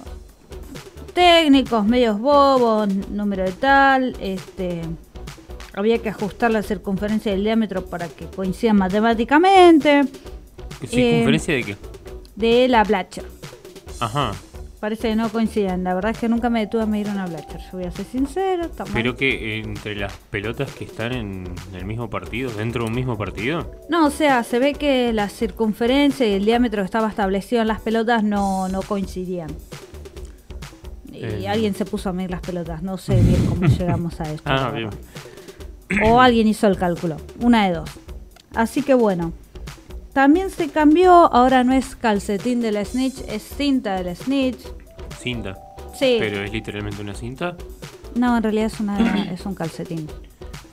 técnicos, 1.13 1.85
medios 1.85 2.19
bobos, 2.19 2.87
número 3.09 3.43
de 3.43 3.51
tal, 3.53 4.15
este 4.19 4.81
había 5.75 5.97
que 5.99 6.09
ajustar 6.09 6.51
la 6.51 6.61
circunferencia 6.63 7.31
del 7.31 7.43
diámetro 7.43 7.85
para 7.85 8.07
que 8.07 8.25
coincidan 8.27 8.77
matemáticamente 8.77 10.03
¿Circunferencia 10.81 11.53
de 11.55 11.63
qué? 11.63 11.77
de 12.35 12.67
la 12.67 12.83
Blatcher. 12.83 13.25
Ajá. 13.99 14.33
Parece 14.81 15.07
que 15.09 15.15
no 15.15 15.29
coinciden. 15.29 15.83
La 15.83 15.93
verdad 15.95 16.11
es 16.11 16.17
que 16.19 16.27
nunca 16.29 16.49
me 16.49 16.59
detuve 16.59 16.83
a 16.83 16.85
medir 16.85 17.07
una 17.09 17.25
Blatcher. 17.25 17.59
Yo 17.61 17.69
voy 17.77 17.85
a 17.85 17.91
ser 17.91 18.05
sincero. 18.05 18.69
Pero 18.93 19.15
que 19.15 19.57
entre 19.59 19.95
las 19.95 20.13
pelotas 20.29 20.71
que 20.73 20.83
están 20.83 21.13
en 21.13 21.55
el 21.73 21.85
mismo 21.85 22.09
partido, 22.09 22.51
dentro 22.51 22.83
de 22.83 22.89
un 22.89 22.95
mismo 22.95 23.17
partido. 23.17 23.71
No, 23.89 24.05
o 24.05 24.11
sea, 24.11 24.43
se 24.43 24.59
ve 24.59 24.73
que 24.73 25.11
la 25.13 25.29
circunferencia 25.29 26.27
y 26.27 26.33
el 26.33 26.45
diámetro 26.45 26.81
que 26.83 26.85
estaba 26.85 27.07
establecido 27.09 27.61
en 27.61 27.69
las 27.69 27.79
pelotas 27.81 28.23
no, 28.23 28.67
no 28.67 28.81
coincidían. 28.81 29.49
Y 31.11 31.23
Eh. 31.23 31.47
alguien 31.47 31.73
se 31.73 31.85
puso 31.85 32.09
a 32.09 32.13
medir 32.13 32.31
las 32.31 32.41
pelotas. 32.41 32.83
No 32.83 32.97
sé 32.97 33.15
bien 33.21 33.45
cómo 33.47 33.61
llegamos 33.67 34.19
a 34.19 34.25
esto. 34.31 34.43
Ah, 34.45 34.71
bien. 34.75 34.89
O 36.03 36.19
alguien 36.19 36.47
hizo 36.47 36.67
el 36.67 36.77
cálculo. 36.77 37.17
Una 37.39 37.67
de 37.67 37.75
dos. 37.75 37.89
Así 38.53 38.81
que 38.81 38.93
bueno. 38.93 39.33
También 40.13 40.49
se 40.49 40.69
cambió. 40.69 41.11
Ahora 41.11 41.63
no 41.63 41.73
es 41.73 41.95
calcetín 41.95 42.61
de 42.61 42.71
la 42.71 42.85
snitch, 42.85 43.19
es 43.27 43.43
cinta 43.43 43.95
de 43.95 44.03
la 44.05 44.15
snitch. 44.15 44.59
Cinta. 45.19 45.55
Sí. 45.93 46.17
Pero 46.19 46.43
es 46.43 46.51
literalmente 46.51 47.01
una 47.01 47.13
cinta. 47.13 47.57
No, 48.15 48.37
en 48.37 48.43
realidad 48.43 48.67
es, 48.67 48.79
una, 48.79 49.23
es 49.31 49.45
un 49.45 49.55
calcetín. 49.55 50.07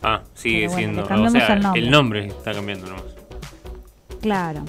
Ah, 0.02 0.22
sigue 0.34 0.68
bueno, 0.68 0.78
siendo. 0.78 1.02
O 1.02 1.30
sea, 1.30 1.54
el 1.54 1.62
nombre. 1.62 1.82
el 1.82 1.90
nombre 1.90 2.26
está 2.28 2.52
cambiando 2.52 2.86
nomás. 2.86 3.04
Claro. 4.20 4.64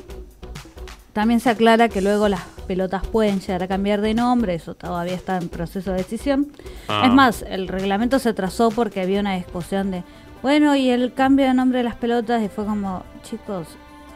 También 1.13 1.39
se 1.39 1.51
aclara 1.51 1.89
que 1.89 2.01
luego 2.01 2.27
las 2.27 2.41
pelotas 2.67 3.05
pueden 3.05 3.39
llegar 3.39 3.61
a 3.61 3.67
cambiar 3.67 4.01
de 4.01 4.15
nombre, 4.15 4.55
eso 4.55 4.73
todavía 4.73 5.13
está 5.13 5.37
en 5.37 5.49
proceso 5.49 5.91
de 5.91 5.97
decisión. 5.97 6.47
Ah. 6.87 7.03
Es 7.05 7.13
más, 7.13 7.45
el 7.47 7.67
reglamento 7.67 8.17
se 8.17 8.33
trazó 8.33 8.71
porque 8.71 9.01
había 9.01 9.19
una 9.19 9.35
discusión 9.35 9.91
de, 9.91 10.03
bueno, 10.43 10.75
y 10.75 10.89
el 10.91 11.13
cambio 11.13 11.47
de 11.47 11.53
nombre 11.55 11.79
de 11.79 11.85
las 11.85 11.95
pelotas, 11.95 12.43
y 12.43 12.49
fue 12.49 12.65
como, 12.65 13.03
chicos, 13.23 13.67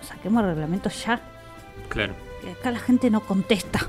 saquemos 0.02 0.44
el 0.44 0.50
reglamento 0.52 0.90
ya, 0.90 1.20
Claro. 1.90 2.14
que 2.44 2.52
acá 2.52 2.70
la 2.72 2.80
gente 2.80 3.10
no 3.10 3.22
contesta, 3.22 3.80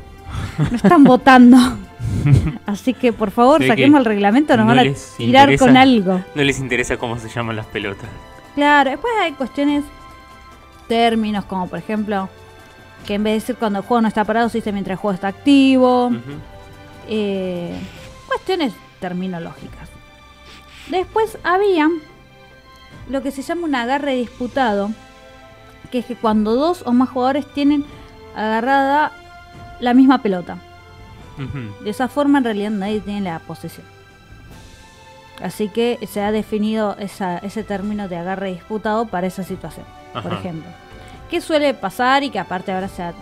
no 0.71 0.77
están 0.77 1.05
votando. 1.05 1.59
Así 2.67 2.95
que 2.95 3.13
por 3.13 3.31
favor, 3.31 3.63
saquemos 3.67 3.99
que 3.99 3.99
el 4.01 4.05
reglamento, 4.07 4.57
nos 4.57 4.65
no 4.67 4.75
van 4.75 4.79
a 4.89 4.93
tirar 5.17 5.51
interesa- 5.51 5.67
con 5.67 5.77
algo. 5.77 6.21
No 6.35 6.43
les 6.45 6.59
interesa 6.61 6.97
cómo 6.97 7.19
se 7.19 7.29
llaman 7.29 7.57
las 7.57 7.67
pelotas. 7.67 8.09
Claro, 8.55 8.91
después 8.91 9.13
hay 9.21 9.33
cuestiones, 9.33 9.85
términos 10.89 11.45
como 11.45 11.69
por 11.69 11.79
ejemplo, 11.79 12.29
que 13.07 13.15
en 13.15 13.25
vez 13.25 13.33
de 13.33 13.41
decir 13.41 13.57
cuando 13.57 13.81
el 13.81 13.85
juego 13.85 14.01
no 14.01 14.09
está 14.09 14.25
parado, 14.25 14.49
se 14.49 14.59
dice 14.59 14.73
mientras 14.73 14.95
el 14.97 15.01
juego 15.01 15.15
está 15.15 15.29
activo. 15.29 16.11
Eh, 17.09 17.75
cuestiones 18.27 18.73
terminológicas. 19.01 19.89
Después 20.89 21.39
había 21.45 21.89
lo 23.09 23.23
que 23.23 23.31
se 23.31 23.43
llama 23.43 23.65
un 23.65 23.75
agarre 23.75 24.15
disputado, 24.15 24.91
que 25.91 26.01
es 26.01 26.05
que 26.07 26.17
cuando 26.17 26.55
dos 26.55 26.83
o 26.87 26.93
más 26.93 27.09
jugadores 27.09 27.47
tienen 27.55 27.85
agarrada 28.37 29.13
la 29.81 29.95
misma 29.95 30.23
pelota. 30.23 30.59
De 31.85 31.91
esa 31.91 32.09
forma 32.09 32.39
en 32.39 32.45
realidad 32.45 32.71
nadie 32.71 33.01
tiene 33.01 33.21
la 33.23 33.39
posesión. 33.39 33.87
Así 35.43 35.69
que 35.69 35.99
se 36.11 36.21
ha 36.21 36.33
definido 36.33 36.97
esa- 36.99 37.39
ese 37.39 37.63
término 37.63 38.09
de 38.09 38.17
agarre 38.17 38.53
disputado 38.53 39.07
para 39.07 39.29
esa 39.29 39.45
situación, 39.45 39.87
por 40.13 40.33
ejemplo. 40.33 40.69
¿Qué 41.31 41.41
suele 41.41 41.75
pasar 41.75 42.25
y 42.25 42.31
que 42.31 42.39
aparte 42.41 42.73
ahora 42.73 42.89
se 42.89 43.03
ha 43.05 43.13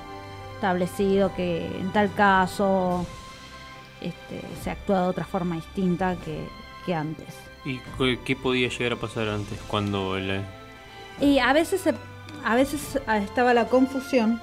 establecido 0.55 1.35
que 1.35 1.67
en 1.79 1.93
tal 1.93 2.11
caso 2.15 3.05
este, 4.01 4.41
se 4.63 4.71
actúa 4.71 5.03
de 5.03 5.09
otra 5.09 5.25
forma 5.27 5.57
distinta 5.57 6.17
que, 6.25 6.49
que 6.87 6.95
antes? 6.95 7.35
¿Y 7.67 7.81
qué, 8.25 8.37
podía 8.37 8.69
llegar 8.69 8.93
a 8.93 8.97
pasar 8.97 9.29
antes? 9.29 9.59
Cuando 9.67 10.17
el. 10.17 10.41
Y 11.21 11.39
a 11.41 11.53
veces, 11.53 11.81
se- 11.81 11.95
a 12.45 12.55
veces 12.55 13.01
ah, 13.07 13.19
estaba 13.19 13.53
la 13.55 13.67
confusión 13.67 14.41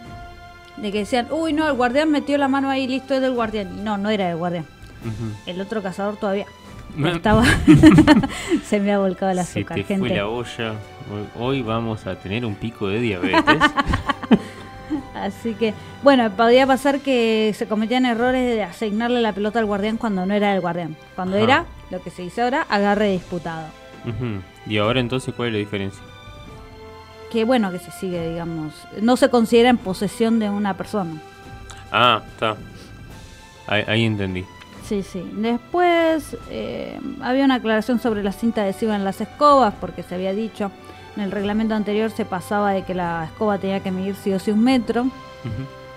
de 0.77 0.91
que 0.91 0.99
decían, 0.99 1.27
uy, 1.31 1.53
no, 1.53 1.67
el 1.67 1.73
guardián 1.73 2.11
metió 2.11 2.37
la 2.37 2.47
mano 2.47 2.69
ahí, 2.69 2.85
listo, 2.87 3.13
es 3.13 3.21
del 3.21 3.33
guardián. 3.33 3.79
Y 3.79 3.81
no, 3.81 3.97
no 3.97 4.09
era 4.09 4.27
del 4.27 4.37
guardián. 4.37 4.65
Ujú. 5.01 5.33
El 5.45 5.61
otro 5.61 5.81
cazador 5.81 6.17
todavía 6.17 6.45
Me- 6.95 7.11
estaba. 7.13 7.43
se 8.67 8.79
me 8.79 8.91
ha 8.91 8.99
volcado 8.99 9.31
el 9.31 9.37
Se 9.37 9.59
azúcar, 9.59 9.77
te 9.77 9.83
fue 9.85 9.95
gente. 9.97 10.15
la 10.15 10.27
olla. 10.27 10.73
Hoy 11.39 11.61
vamos 11.61 12.05
a 12.07 12.15
tener 12.15 12.45
un 12.45 12.55
pico 12.55 12.87
de 12.87 12.99
diabetes. 12.99 13.43
Así 15.23 15.53
que, 15.53 15.73
bueno, 16.03 16.29
podía 16.31 16.67
pasar 16.67 16.99
que 16.99 17.53
se 17.57 17.67
cometían 17.67 18.05
errores 18.05 18.55
de 18.55 18.63
asignarle 18.63 19.21
la 19.21 19.33
pelota 19.33 19.59
al 19.59 19.65
guardián 19.65 19.97
cuando 19.97 20.25
no 20.25 20.33
era 20.33 20.53
el 20.53 20.61
guardián. 20.61 20.95
Cuando 21.15 21.37
Ajá. 21.37 21.43
era, 21.43 21.65
lo 21.91 22.01
que 22.01 22.09
se 22.09 22.23
dice 22.23 22.41
ahora, 22.41 22.65
agarre 22.69 23.11
disputado. 23.11 23.67
Y 24.67 24.77
ahora 24.77 24.99
entonces, 24.99 25.33
¿cuál 25.33 25.49
es 25.49 25.53
la 25.53 25.59
diferencia? 25.59 26.01
Que 27.31 27.45
bueno, 27.45 27.71
que 27.71 27.79
se 27.79 27.91
sigue, 27.91 28.29
digamos. 28.29 28.73
No 29.01 29.17
se 29.17 29.29
considera 29.29 29.69
en 29.69 29.77
posesión 29.77 30.39
de 30.39 30.49
una 30.49 30.75
persona. 30.75 31.21
Ah, 31.91 32.21
está. 32.27 32.57
Ahí, 33.67 33.83
ahí 33.87 34.05
entendí. 34.05 34.45
Sí, 34.85 35.03
sí. 35.03 35.23
Después 35.35 36.37
eh, 36.49 36.99
había 37.21 37.45
una 37.45 37.55
aclaración 37.55 37.99
sobre 37.99 38.21
la 38.23 38.33
cinta 38.33 38.61
adhesiva 38.61 38.95
en 38.95 39.05
las 39.05 39.21
escobas, 39.21 39.73
porque 39.79 40.03
se 40.03 40.15
había 40.15 40.33
dicho 40.33 40.71
en 41.15 41.23
el 41.23 41.31
reglamento 41.31 41.75
anterior 41.75 42.09
se 42.11 42.25
pasaba 42.25 42.71
de 42.71 42.83
que 42.83 42.93
la 42.95 43.25
escoba 43.25 43.57
tenía 43.57 43.81
que 43.81 43.91
medir 43.91 44.15
sí 44.15 44.33
o 44.33 44.39
sí 44.39 44.51
un 44.51 44.63
metro, 44.63 45.07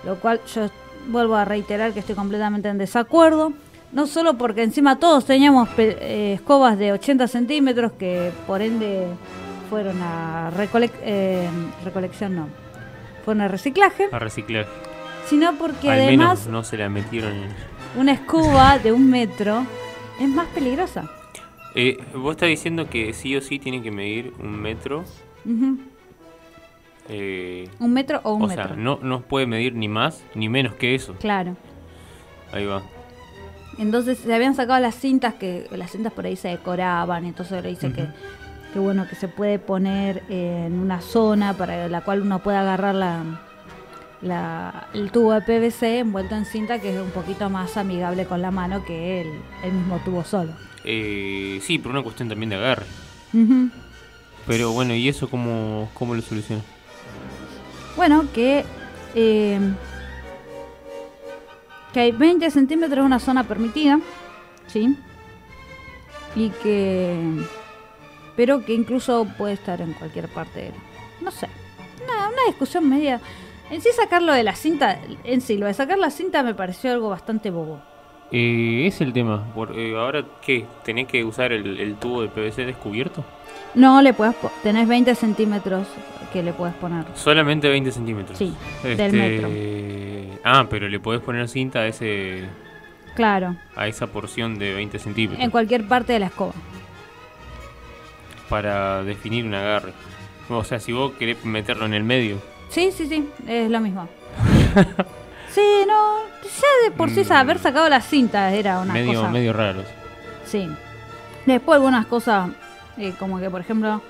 lo 0.03 0.15
cual 0.19 0.39
yo 0.53 0.69
vuelvo 1.07 1.35
a 1.35 1.45
reiterar 1.45 1.93
que 1.93 1.99
estoy 2.01 2.15
completamente 2.15 2.69
en 2.69 2.77
desacuerdo. 2.77 3.53
No 3.93 4.05
solo 4.05 4.33
porque 4.37 4.63
encima 4.63 4.99
todos 4.99 5.23
teníamos 5.25 5.69
eh, 5.77 6.33
escobas 6.35 6.77
de 6.77 6.91
80 6.91 7.27
centímetros 7.29 7.93
que 7.93 8.31
por 8.45 8.61
ende 8.61 9.07
fueron 9.69 10.01
a 10.01 10.51
recolec- 10.55 10.91
eh, 11.01 11.47
recolección, 11.85 12.35
no, 12.35 12.47
fueron 13.23 13.41
a 13.41 13.47
reciclaje, 13.47 14.09
A 14.11 14.19
reciclar. 14.19 14.65
sino 15.27 15.53
porque 15.57 15.89
Al 15.89 15.99
además 16.01 16.39
menos 16.39 16.47
no 16.47 16.63
se 16.63 16.77
la 16.77 16.89
metieron 16.89 17.31
en. 17.33 17.55
una 17.95 18.11
escoba 18.11 18.77
de 18.77 18.91
un 18.91 19.09
metro 19.09 19.65
es 20.19 20.27
más 20.27 20.47
peligrosa. 20.47 21.09
Eh, 21.79 21.95
vos 22.15 22.31
estás 22.31 22.49
diciendo 22.49 22.89
que 22.89 23.13
sí 23.13 23.35
o 23.35 23.41
sí 23.41 23.59
tiene 23.59 23.83
que 23.83 23.91
medir 23.91 24.33
un 24.39 24.59
metro. 24.59 25.03
Eh, 27.09 27.69
Un 27.79 27.93
metro 27.93 28.19
o 28.23 28.33
un 28.33 28.43
o 28.43 28.47
metro. 28.47 28.67
sea, 28.69 28.75
no, 28.75 28.99
no 29.01 29.21
puede 29.21 29.45
medir 29.45 29.75
ni 29.75 29.87
más 29.87 30.23
ni 30.35 30.49
menos 30.49 30.73
que 30.73 30.95
eso. 30.95 31.13
Claro. 31.19 31.55
Ahí 32.51 32.65
va. 32.65 32.81
Entonces 33.77 34.17
se 34.17 34.33
habían 34.33 34.55
sacado 34.55 34.79
las 34.79 34.95
cintas 34.95 35.35
que 35.35 35.67
las 35.71 35.91
cintas 35.91 36.11
por 36.11 36.25
ahí 36.25 36.35
se 36.35 36.47
decoraban, 36.47 37.25
entonces 37.25 37.53
ahora 37.53 37.69
dice 37.69 37.91
que, 37.93 38.07
que 38.73 38.79
bueno 38.79 39.07
que 39.07 39.15
se 39.15 39.27
puede 39.27 39.59
poner 39.59 40.23
en 40.29 40.79
una 40.79 40.99
zona 41.01 41.53
para 41.53 41.87
la 41.87 42.01
cual 42.01 42.21
uno 42.23 42.39
pueda 42.39 42.61
agarrar 42.61 42.95
la, 42.95 43.23
la- 44.23 44.87
el 44.95 45.11
tubo 45.11 45.33
de 45.33 45.41
PVC 45.41 45.99
envuelto 45.99 46.33
en 46.35 46.45
cinta 46.45 46.79
que 46.79 46.95
es 46.95 46.99
un 46.99 47.11
poquito 47.11 47.51
más 47.51 47.77
amigable 47.77 48.25
con 48.25 48.41
la 48.41 48.49
mano 48.49 48.83
que 48.83 49.21
el, 49.21 49.27
el 49.63 49.73
mismo 49.73 49.99
tubo 50.03 50.23
solo. 50.23 50.53
Eh, 50.89 51.59
sí, 51.63 51.77
por 51.79 51.91
una 51.91 52.01
cuestión 52.01 52.29
también 52.29 52.49
de 52.49 52.55
agarre. 52.55 52.85
Pero 54.47 54.71
bueno, 54.71 54.95
¿y 54.95 55.09
eso 55.09 55.29
cómo, 55.29 55.89
cómo 55.93 56.15
lo 56.15 56.21
soluciona? 56.21 56.61
Bueno, 57.97 58.25
que 58.33 58.63
eh, 59.15 59.59
que 61.93 61.99
hay 61.99 62.11
20 62.11 62.49
centímetros 62.51 62.99
es 62.99 63.05
una 63.05 63.19
zona 63.19 63.43
permitida, 63.43 63.99
¿sí? 64.67 64.95
Y 66.35 66.49
que... 66.63 67.17
Pero 68.35 68.63
que 68.63 68.73
incluso 68.73 69.25
puede 69.37 69.53
estar 69.55 69.81
en 69.81 69.93
cualquier 69.93 70.27
parte. 70.29 70.59
de- 70.61 70.73
No 71.21 71.31
sé. 71.31 71.47
Una, 72.05 72.27
una 72.29 72.43
discusión 72.47 72.87
media... 72.87 73.19
En 73.69 73.81
sí 73.81 73.89
sacarlo 73.93 74.31
de 74.31 74.43
la 74.43 74.55
cinta, 74.55 74.97
en 75.25 75.41
sí, 75.41 75.57
lo 75.57 75.65
de 75.65 75.73
sacar 75.73 75.97
la 75.97 76.09
cinta 76.09 76.41
me 76.41 76.53
pareció 76.55 76.89
algo 76.93 77.09
bastante 77.09 77.49
bobo. 77.51 77.81
Eh, 78.31 78.85
es 78.87 78.99
el 79.01 79.13
tema. 79.13 79.45
Por, 79.55 79.77
eh, 79.77 79.95
ahora, 79.97 80.23
¿qué? 80.41 80.65
¿Tenés 80.83 81.07
que 81.07 81.23
usar 81.23 81.51
el, 81.53 81.79
el 81.79 81.95
tubo 81.95 82.21
de 82.21 82.27
PVC 82.27 82.65
descubierto? 82.65 83.23
No 83.75 84.01
le 84.01 84.13
puedes... 84.13 84.35
Tenés 84.63 84.87
20 84.87 85.15
centímetros 85.15 85.87
que 86.33 86.43
le 86.43 86.51
puedes 86.53 86.75
poner. 86.75 87.05
Solamente 87.15 87.69
20 87.69 87.91
centímetros. 87.91 88.37
Sí, 88.37 88.53
del 88.83 88.99
Este, 88.99 89.11
metro. 89.11 90.39
Ah, 90.43 90.65
pero 90.69 90.87
le 90.89 90.99
podés 90.99 91.21
poner 91.21 91.47
cinta 91.47 91.79
a 91.79 91.87
ese 91.87 92.45
Claro, 93.15 93.55
a 93.75 93.87
esa 93.87 94.07
porción 94.07 94.59
de 94.59 94.73
20 94.73 94.99
centímetros 94.99 95.43
en 95.43 95.49
cualquier 95.49 95.87
parte 95.87 96.13
de 96.13 96.19
la 96.19 96.27
escoba. 96.27 96.53
para 98.49 99.03
definir 99.03 99.45
un 99.45 99.53
agarre. 99.53 99.91
O 100.49 100.63
sea, 100.63 100.79
si 100.79 100.91
vos 100.93 101.13
querés 101.13 101.43
meterlo 101.43 101.85
en 101.85 101.93
el 101.93 102.03
medio. 102.03 102.37
Sí, 102.69 102.91
sí, 102.91 103.07
sí, 103.07 103.27
es 103.47 103.69
lo 103.69 103.79
mismo. 103.81 104.07
sí, 105.51 105.85
no, 105.87 106.17
ya 106.43 106.67
de 106.89 106.91
por 106.95 107.09
sí 107.09 107.23
Mm. 107.27 107.31
haber 107.33 107.59
sacado 107.59 107.89
la 107.89 108.01
cinta 108.01 108.51
era 108.53 108.79
una 108.79 108.93
medio, 108.93 109.19
cosa. 109.21 109.29
medio 109.31 109.53
raros. 109.53 109.85
Sí. 110.45 110.67
Después 111.45 111.75
algunas 111.77 112.05
cosas, 112.05 112.49
eh, 112.97 113.13
como 113.19 113.39
que 113.39 113.49
por 113.49 113.61
ejemplo, 113.61 114.01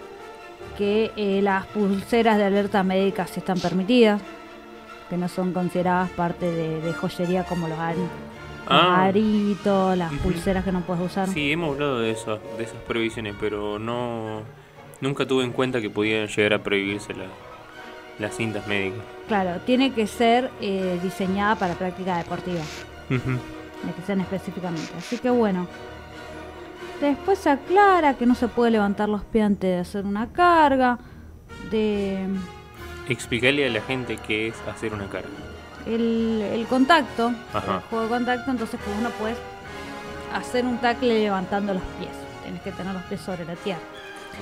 que 0.77 1.11
eh, 1.15 1.41
las 1.41 1.65
pulseras 1.67 2.37
de 2.37 2.45
alerta 2.45 2.83
médica 2.83 3.25
sí 3.27 3.39
están 3.39 3.59
permitidas, 3.59 4.21
que 5.09 5.17
no 5.17 5.27
son 5.29 5.53
consideradas 5.53 6.09
parte 6.11 6.49
de, 6.51 6.81
de 6.81 6.93
joyería 6.93 7.43
como 7.45 7.67
los, 7.67 7.77
los 7.77 8.07
Ah. 8.69 9.05
aritos, 9.05 9.97
las 9.97 10.11
pulseras 10.15 10.63
que 10.65 10.71
no 10.73 10.81
puedes 10.81 11.03
usar. 11.05 11.29
Sí, 11.29 11.51
hemos 11.53 11.73
hablado 11.73 11.99
de 11.99 12.11
esas, 12.11 12.39
de 12.57 12.63
esas 12.65 12.75
prohibiciones, 12.87 13.33
pero 13.39 13.79
no 13.79 14.41
nunca 14.99 15.25
tuve 15.25 15.43
en 15.45 15.51
cuenta 15.53 15.79
que 15.79 15.89
podían 15.89 16.27
llegar 16.27 16.53
a 16.55 16.63
prohibirse 16.63 17.13
la- 17.13 17.25
las 18.19 18.35
cintas 18.35 18.65
médicas. 18.67 18.99
Claro, 19.27 19.59
tiene 19.65 19.93
que 19.93 20.07
ser 20.07 20.49
eh, 20.61 20.99
diseñada 21.03 21.55
para 21.55 21.73
práctica 21.75 22.17
deportiva. 22.17 22.61
Ujú. 23.09 23.31
de 23.83 23.93
que 23.95 24.01
sean 24.05 24.21
específicamente. 24.21 24.91
Así 24.97 25.17
que 25.17 25.29
bueno. 25.29 25.67
Después 27.01 27.37
se 27.37 27.51
aclara 27.51 28.15
que 28.15 28.25
no 28.25 28.33
se 28.33 28.47
puede 28.47 28.71
levantar 28.71 29.07
los 29.07 29.23
pies 29.23 29.45
antes 29.45 29.69
de 29.69 29.77
hacer 29.79 30.05
una 30.05 30.31
carga. 30.33 30.97
De 31.71 32.25
Explicarle 33.07 33.67
a 33.67 33.69
la 33.69 33.81
gente 33.81 34.17
qué 34.17 34.47
es 34.47 34.55
hacer 34.67 34.93
una 34.93 35.07
carga. 35.07 35.29
el, 35.85 36.41
el 36.53 36.65
contacto, 36.67 37.31
Ajá. 37.53 37.75
el 37.75 37.81
juego 37.89 38.03
de 38.05 38.09
contacto, 38.09 38.51
entonces 38.51 38.79
que 38.81 38.89
vos 38.91 39.01
no 39.01 39.09
puedes 39.11 39.37
hacer 40.33 40.65
un 40.65 40.77
tackle 40.79 41.19
levantando 41.19 41.73
los 41.73 41.83
pies. 41.99 42.11
Tienes 42.43 42.61
que 42.61 42.71
tener 42.71 42.93
los 42.93 43.03
pies 43.03 43.21
sobre 43.21 43.45
la 43.45 43.55
tierra. 43.55 43.79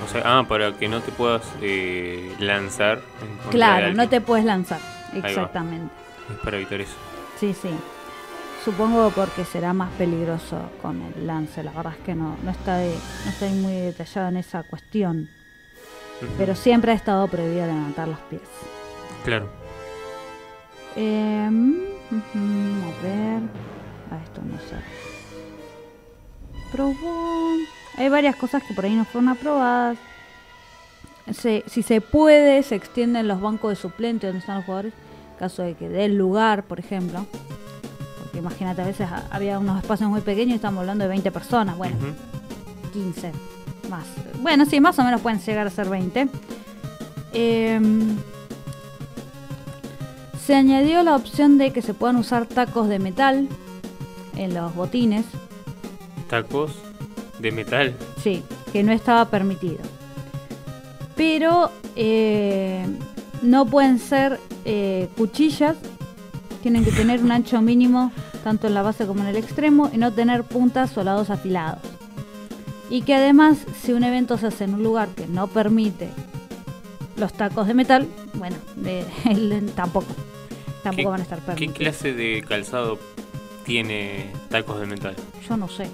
O 0.04 0.08
sea, 0.08 0.22
ah, 0.24 0.44
para 0.46 0.72
que 0.72 0.88
no 0.88 1.00
te 1.00 1.12
puedas 1.12 1.42
eh, 1.62 2.34
lanzar. 2.38 3.00
en 3.22 3.50
Claro, 3.50 3.94
no 3.94 4.08
te 4.08 4.20
puedes 4.20 4.44
lanzar. 4.44 4.80
Exactamente. 5.14 5.92
Es 6.30 6.38
para 6.38 6.56
evitar 6.56 6.80
eso. 6.80 6.96
Sí, 7.38 7.54
sí. 7.54 7.70
Supongo 8.64 9.10
porque 9.10 9.44
será 9.44 9.72
más 9.72 9.92
peligroso 9.92 10.58
con 10.82 11.00
el 11.00 11.26
lance. 11.26 11.62
La 11.62 11.70
verdad 11.70 11.94
es 11.98 12.04
que 12.04 12.14
no, 12.14 12.36
no 12.42 12.50
está 12.50 12.78
de, 12.78 12.94
no 13.24 13.30
estoy 13.30 13.50
muy 13.50 13.74
detallada 13.74 14.28
en 14.28 14.36
esa 14.38 14.64
cuestión. 14.64 15.28
Pero 16.38 16.54
siempre 16.54 16.92
ha 16.92 16.94
estado 16.94 17.28
prohibido 17.28 17.66
levantar 17.66 18.08
los 18.08 18.18
pies. 18.20 18.42
Claro. 19.24 19.48
Eh, 20.96 21.48
a 21.48 23.02
ver. 23.02 23.42
Ah, 24.10 24.18
esto 24.24 24.40
no 24.42 24.58
sé. 24.58 24.76
Probó. 26.72 27.75
Hay 27.96 28.08
varias 28.08 28.36
cosas 28.36 28.62
que 28.62 28.74
por 28.74 28.84
ahí 28.84 28.94
no 28.94 29.04
fueron 29.04 29.28
aprobadas. 29.30 29.96
Se- 31.32 31.64
si 31.66 31.82
se 31.82 32.00
puede, 32.00 32.62
se 32.62 32.74
extienden 32.76 33.26
los 33.26 33.40
bancos 33.40 33.70
de 33.70 33.76
suplente 33.76 34.26
donde 34.26 34.40
están 34.40 34.56
los 34.56 34.64
jugadores. 34.64 34.92
En 35.32 35.38
caso 35.38 35.62
de 35.62 35.74
que 35.74 35.88
dé 35.88 36.04
el 36.04 36.16
lugar, 36.16 36.62
por 36.64 36.78
ejemplo. 36.78 37.26
Porque 38.22 38.38
imagínate, 38.38 38.82
a 38.82 38.86
veces 38.86 39.08
ha- 39.10 39.24
había 39.30 39.58
unos 39.58 39.78
espacios 39.82 40.08
muy 40.10 40.20
pequeños 40.20 40.52
y 40.52 40.56
estamos 40.56 40.80
hablando 40.80 41.04
de 41.04 41.08
20 41.08 41.30
personas. 41.32 41.76
Bueno, 41.76 41.96
Ujú. 41.96 42.92
15 42.92 43.32
más. 43.90 44.06
Bueno, 44.40 44.64
sí, 44.66 44.80
más 44.80 44.98
o 44.98 45.04
menos 45.04 45.20
pueden 45.20 45.40
llegar 45.40 45.66
a 45.66 45.70
ser 45.70 45.88
20. 45.88 46.28
Em, 47.32 48.16
se 50.44 50.54
añadió 50.54 51.02
la 51.02 51.16
opción 51.16 51.58
de 51.58 51.72
que 51.72 51.82
se 51.82 51.92
puedan 51.92 52.16
usar 52.16 52.46
tacos 52.46 52.88
de 52.88 52.98
metal 52.98 53.48
en 54.36 54.54
los 54.54 54.74
botines. 54.74 55.24
Tacos 56.30 56.72
de 57.46 57.52
metal. 57.52 57.94
Sí, 58.22 58.42
que 58.72 58.82
no 58.82 58.92
estaba 58.92 59.28
permitido. 59.30 59.78
Pero 61.16 61.70
eh, 61.96 62.84
no 63.42 63.66
pueden 63.66 63.98
ser 63.98 64.38
eh, 64.64 65.08
cuchillas. 65.16 65.76
Tienen 66.62 66.84
que 66.84 66.92
tener 66.92 67.20
un 67.22 67.30
ancho 67.32 67.60
mínimo 67.62 68.12
tanto 68.44 68.66
en 68.66 68.74
la 68.74 68.82
base 68.82 69.06
como 69.06 69.20
en 69.22 69.28
el 69.28 69.36
extremo 69.36 69.90
y 69.92 69.98
no 69.98 70.12
tener 70.12 70.44
puntas 70.44 70.96
o 70.98 71.04
lados 71.04 71.30
afilados. 71.30 71.80
Y 72.90 73.02
que 73.02 73.14
además, 73.14 73.58
si 73.82 73.92
un 73.92 74.04
evento 74.04 74.38
se 74.38 74.46
hace 74.48 74.64
en 74.64 74.74
un 74.74 74.82
lugar 74.84 75.08
que 75.08 75.26
no 75.26 75.46
permite 75.48 76.08
los 77.16 77.32
tacos 77.32 77.66
de 77.66 77.74
metal, 77.74 78.06
bueno, 78.34 78.56
tampoco. 79.74 80.06
Tampoco 80.82 81.02
¿Qué- 81.02 81.10
van 81.10 81.20
a 81.20 81.22
estar 81.24 81.38
¿Qué 81.40 81.44
permitidos. 81.46 81.78
clase 81.78 82.12
de 82.12 82.44
calzado 82.46 82.98
tiene 83.64 84.30
tacos 84.50 84.78
de 84.78 84.86
metal? 84.86 85.16
Yo 85.48 85.56
no 85.56 85.68
sé. 85.68 85.88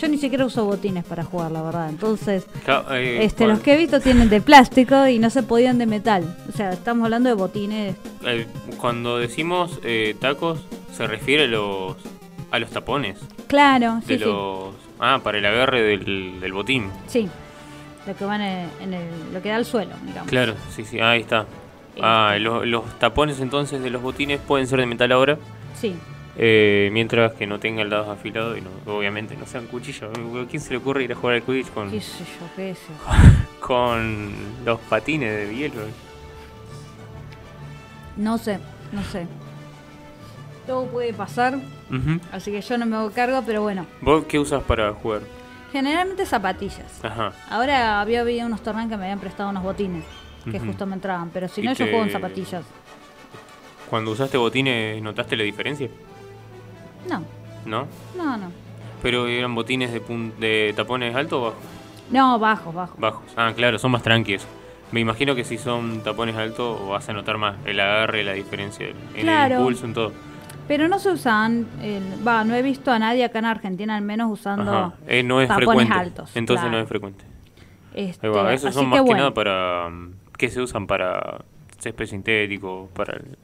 Yo 0.00 0.08
ni 0.08 0.16
siquiera 0.18 0.46
uso 0.46 0.64
botines 0.64 1.04
para 1.04 1.24
jugar, 1.24 1.50
la 1.52 1.60
verdad. 1.62 1.88
Entonces, 1.90 2.46
eh, 2.90 3.18
Este, 3.22 3.46
los 3.46 3.60
que 3.60 3.74
he 3.74 3.76
visto 3.76 4.00
tienen 4.00 4.28
de 4.30 4.40
plástico 4.40 5.06
y 5.06 5.18
no 5.18 5.28
se 5.30 5.42
podían 5.42 5.76
de 5.78 5.86
metal. 5.86 6.36
O 6.48 6.52
sea, 6.56 6.70
estamos 6.70 7.04
hablando 7.04 7.28
de 7.28 7.34
botines. 7.34 7.96
eh, 8.24 8.46
cuando 8.78 9.18
decimos 9.18 9.78
eh, 9.84 10.16
tacos, 10.20 10.60
se 10.96 11.06
refiere 11.06 11.44
a 11.44 11.48
los, 11.48 11.96
a 12.50 12.58
los 12.58 12.70
tapones. 12.70 13.18
Claro, 13.46 14.00
De 14.06 14.18
sí, 14.18 14.24
los, 14.24 14.74
Ah, 14.98 15.20
para 15.22 15.38
el 15.38 15.46
agarre 15.46 15.82
del, 15.82 16.40
del 16.40 16.52
botín. 16.52 16.90
sí. 17.06 17.22
Sí. 17.24 17.28
Lo 18.06 18.16
que 18.16 18.24
van 18.24 18.40
en, 18.40 18.68
en 18.80 18.94
el, 18.94 19.04
lo 19.34 19.42
que 19.42 19.50
da 19.50 19.56
al 19.56 19.66
suelo, 19.66 19.92
digamos. 20.06 20.28
Claro, 20.30 20.54
sí, 20.74 20.84
sí, 20.86 20.98
ahí 21.00 21.20
está. 21.20 21.44
Ah, 22.00 22.30
Este. 22.32 22.40
los, 22.40 22.66
los 22.66 22.98
tapones 22.98 23.40
entonces 23.40 23.82
de 23.82 23.90
los 23.90 24.00
botines 24.00 24.40
pueden 24.40 24.66
ser 24.66 24.80
de 24.80 24.86
metal 24.86 25.12
ahora, 25.12 25.36
Sí. 25.78 25.94
Eh, 26.36 26.88
mientras 26.92 27.32
que 27.34 27.46
no 27.46 27.58
tengan 27.58 27.90
lados 27.90 28.08
afilados 28.08 28.56
y 28.56 28.60
no, 28.60 28.70
obviamente 28.94 29.36
no 29.36 29.46
sean 29.46 29.66
cuchillos. 29.66 30.10
¿A 30.16 30.46
quién 30.48 30.60
se 30.62 30.70
le 30.70 30.76
ocurre 30.78 31.04
ir 31.04 31.12
a 31.12 31.16
jugar 31.16 31.36
al 31.36 31.42
Quidditch 31.42 31.70
con, 31.70 31.90
Qué 31.90 32.00
sé 32.00 32.24
yo, 32.24 32.46
qué 32.56 32.74
sé 32.74 32.82
yo. 32.88 33.60
con 33.66 34.32
los 34.64 34.78
patines 34.80 35.48
de 35.48 35.54
hielo? 35.54 35.82
No 38.16 38.38
sé, 38.38 38.58
no 38.92 39.02
sé. 39.04 39.26
Todo 40.66 40.86
puede 40.86 41.12
pasar, 41.12 41.58
así 42.32 42.52
que 42.52 42.60
yo 42.60 42.78
no 42.78 42.86
me 42.86 42.96
hago 42.96 43.10
cargo, 43.10 43.42
pero 43.44 43.62
bueno. 43.62 43.86
¿Vos 44.02 44.24
qué 44.26 44.38
usas 44.38 44.62
para 44.62 44.92
jugar? 44.92 45.22
Generalmente 45.72 46.26
zapatillas. 46.26 47.02
Ajá. 47.04 47.32
Ahora 47.48 48.00
había 48.00 48.20
habido 48.20 48.46
unos 48.46 48.62
torneos 48.62 48.88
que 48.88 48.96
me 48.96 49.04
habían 49.04 49.18
prestado 49.20 49.50
unos 49.50 49.62
botines, 49.62 50.04
que 50.50 50.60
justo 50.60 50.86
me 50.86 50.94
entraban, 50.94 51.30
pero 51.30 51.48
si 51.48 51.62
no, 51.62 51.72
yo 51.72 51.84
te- 51.86 51.90
juego 51.90 52.04
en 52.04 52.10
zapatillas. 52.12 52.64
Cuando 53.88 54.10
usaste 54.12 54.36
botines, 54.36 55.02
¿notaste 55.02 55.36
la 55.36 55.42
diferencia? 55.44 55.88
No, 57.08 57.22
¿No? 57.66 57.86
no, 58.16 58.36
no. 58.36 58.52
¿Pero 59.02 59.26
eran 59.28 59.54
botines 59.54 59.92
de, 59.92 60.02
pun- 60.04 60.34
de 60.38 60.72
tapones 60.76 61.14
altos 61.14 61.38
o 61.38 61.42
bajos? 61.44 61.58
No, 62.10 62.38
bajo, 62.38 62.72
bajo. 62.72 62.96
Bajos. 62.98 63.22
Ah, 63.36 63.52
claro, 63.54 63.78
son 63.78 63.90
más 63.92 64.02
tranquilos. 64.02 64.46
Me 64.92 65.00
imagino 65.00 65.34
que 65.34 65.44
si 65.44 65.56
son 65.56 66.02
tapones 66.02 66.36
altos 66.36 66.86
vas 66.88 67.08
a 67.08 67.12
notar 67.12 67.38
más 67.38 67.56
el 67.64 67.78
agarre, 67.80 68.24
la 68.24 68.32
diferencia 68.32 68.88
en 68.88 69.22
Claro. 69.22 69.58
el 69.58 69.62
pulso, 69.62 69.86
en 69.86 69.94
todo. 69.94 70.12
Pero 70.68 70.86
no 70.88 70.98
se 70.98 71.10
usan, 71.10 71.66
va, 72.26 72.44
no 72.44 72.54
he 72.54 72.62
visto 72.62 72.90
a 72.92 72.98
nadie 72.98 73.24
acá 73.24 73.38
en 73.40 73.44
Argentina 73.44 73.96
al 73.96 74.02
menos 74.02 74.30
usando. 74.30 74.92
Eh, 75.06 75.22
no 75.22 75.40
es 75.40 75.48
tapones 75.48 75.66
frecuente. 75.66 75.94
altos. 75.94 76.30
Entonces 76.36 76.62
claro. 76.62 76.76
no 76.76 76.82
es 76.82 76.88
frecuente. 76.88 77.24
Este, 77.94 78.28
va. 78.28 78.52
Esos 78.52 78.74
son 78.74 78.84
que 78.84 78.90
más 78.90 78.98
que 78.98 79.02
bueno, 79.02 79.18
nada 79.18 79.34
para... 79.34 79.88
mm, 79.88 80.12
¿Qué 80.36 80.48
se 80.48 80.60
usan 80.60 80.86
para 80.86 81.38
césped 81.78 82.06
sintético? 82.06 82.88
Para 82.94 83.14
el, 83.16 83.38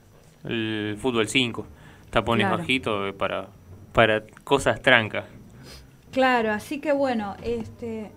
el 0.51 0.97
fútbol 0.99 1.27
5. 1.29 1.67
Tapones 2.11 2.47
Claro. 2.47 2.59
bajitos 2.59 3.09
eh, 3.11 3.13
para, 3.13 3.49
para 3.93 4.23
cosas 4.45 4.81
trancas. 4.83 5.25
Claro, 6.13 6.51
así 6.53 6.81
que 6.81 6.93
bueno, 6.93 7.37
este 7.43 8.11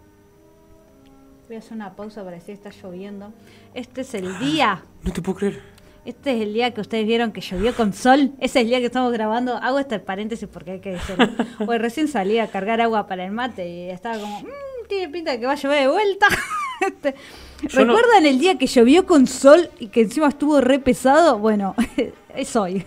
voy 1.48 1.56
a 1.56 1.60
hacer 1.60 1.74
una 1.74 1.96
pausa 1.96 2.24
para 2.24 2.36
decir 2.38 2.54
está 2.54 2.70
lloviendo. 2.70 3.34
Este 3.74 4.02
es 4.02 4.14
el 4.14 4.38
día. 4.40 4.84
No 5.04 5.12
te 5.12 5.22
puedo 5.22 5.40
creer. 5.40 5.62
Este 6.06 6.36
es 6.36 6.42
el 6.44 6.54
día 6.54 6.74
que 6.74 6.80
ustedes 6.82 7.06
vieron 7.06 7.32
que 7.32 7.42
llovió 7.42 7.76
con 7.76 7.92
sol. 7.94 8.32
Ese 8.40 8.60
es 8.60 8.64
el 8.64 8.68
día 8.70 8.80
que 8.80 8.86
estamos 8.86 9.12
grabando. 9.12 9.56
Hago 9.58 9.80
este 9.80 10.00
paréntesis 10.00 10.48
porque 10.52 10.72
hay 10.72 10.80
que 10.80 10.92
decirlo. 10.92 11.28
Porque 11.58 11.78
recién 11.78 12.08
salí 12.08 12.40
a 12.40 12.48
cargar 12.48 12.80
agua 12.82 13.06
para 13.08 13.26
el 13.26 13.32
mate 13.32 13.68
y 13.68 13.90
estaba 13.90 14.18
como, 14.18 14.40
"Mm, 14.42 14.88
tiene 14.88 15.10
pinta 15.10 15.32
de 15.32 15.40
que 15.40 15.46
va 15.46 15.52
a 15.54 15.56
llover 15.56 15.80
de 15.82 15.88
vuelta. 15.88 16.28
Este, 16.88 17.14
No- 17.62 17.70
¿Recuerdan 17.86 18.26
el 18.26 18.40
día 18.40 18.58
que 18.58 18.68
llovió 18.68 19.06
con 19.06 19.28
sol 19.28 19.70
y 19.80 19.88
que 19.88 20.02
encima 20.02 20.28
estuvo 20.30 20.62
re 20.62 20.80
pesado? 20.80 21.38
Bueno, 21.40 21.76
es 22.36 22.56
hoy. 22.56 22.86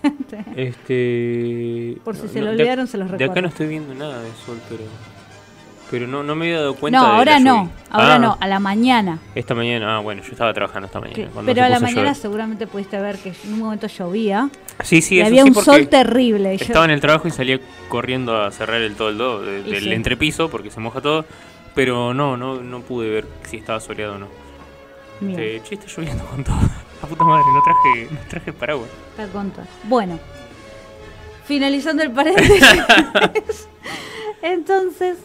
Este. 0.57 1.99
Por 2.05 2.17
si 2.17 2.29
se 2.29 2.39
no, 2.41 2.47
lo 2.47 2.51
de- 2.53 2.57
olvidaron, 2.63 2.87
se 2.87 2.97
los 2.99 3.07
De 3.09 3.13
recuerdo. 3.13 3.33
acá 3.33 3.43
no 3.43 3.49
estoy 3.49 3.67
viendo 3.69 3.95
nada 3.95 4.23
de 4.23 4.31
sol, 4.47 4.59
pero. 4.69 4.83
Pero 5.91 6.07
no, 6.07 6.23
no 6.23 6.35
me 6.35 6.47
había 6.47 6.61
dado 6.61 6.75
cuenta 6.77 6.99
no, 7.01 7.05
de 7.07 7.11
ahora 7.19 7.39
no, 7.39 7.71
ahora 7.91 8.15
Ah, 8.15 8.19
no, 8.19 8.39
a 8.41 8.47
la 8.49 8.59
mañana. 8.61 9.19
Esta 9.35 9.55
mañana, 9.55 9.97
ah, 9.97 10.01
bueno, 10.01 10.23
yo 10.23 10.33
estaba 10.33 10.55
trabajando 10.55 10.87
esta 10.87 11.01
mañana. 11.01 11.29
Pero 11.45 11.63
a 11.65 11.69
la 11.69 11.81
mañana 11.81 12.03
llover. 12.05 12.15
seguramente 12.17 12.67
pudiste 12.67 12.99
ver 12.99 13.19
que 13.19 13.35
en 13.45 13.53
un 13.53 13.59
momento 13.59 13.89
llovía 13.89 14.49
Sí, 14.83 15.03
sí, 15.03 15.17
y 15.17 15.21
eso 15.21 15.27
había 15.27 15.43
sí, 15.43 15.51
un 15.51 15.55
sol 15.63 15.89
terrible. 15.89 16.55
Estaba 16.55 16.87
en 16.87 16.93
el 16.93 17.03
trabajo 17.03 17.29
y 17.29 17.31
salía 17.31 17.61
corriendo 17.91 18.41
a 18.43 18.51
cerrar 18.53 18.81
el 18.81 18.95
toldo 18.97 19.43
de- 19.43 19.63
del 19.65 19.83
sí. 19.85 19.93
entrepiso 19.93 20.49
porque 20.49 20.71
se 20.71 20.81
moja 20.81 21.03
todo. 21.03 21.27
Pero 21.75 22.15
no, 22.15 22.39
no, 22.39 22.63
no 22.63 22.81
pude 22.81 23.11
ver 23.11 23.27
si 23.45 23.59
estaba 23.59 23.79
soleado 23.79 24.15
o 24.15 24.19
no. 24.19 24.29
Este, 25.31 25.63
che, 25.65 25.75
está 25.75 25.87
lloviendo 25.87 26.25
con 26.27 26.45
todo. 26.45 26.57
La 27.03 27.09
puta 27.09 27.25
madre, 27.25 27.45
no 27.53 27.63
traje, 27.63 28.09
no 28.15 28.19
traje 28.29 28.53
paraguas. 28.53 28.89
está 29.11 29.27
contra. 29.29 29.65
Bueno, 29.85 30.19
finalizando 31.47 32.03
el 32.03 32.11
paréntesis. 32.13 32.63
Entonces, 34.43 35.19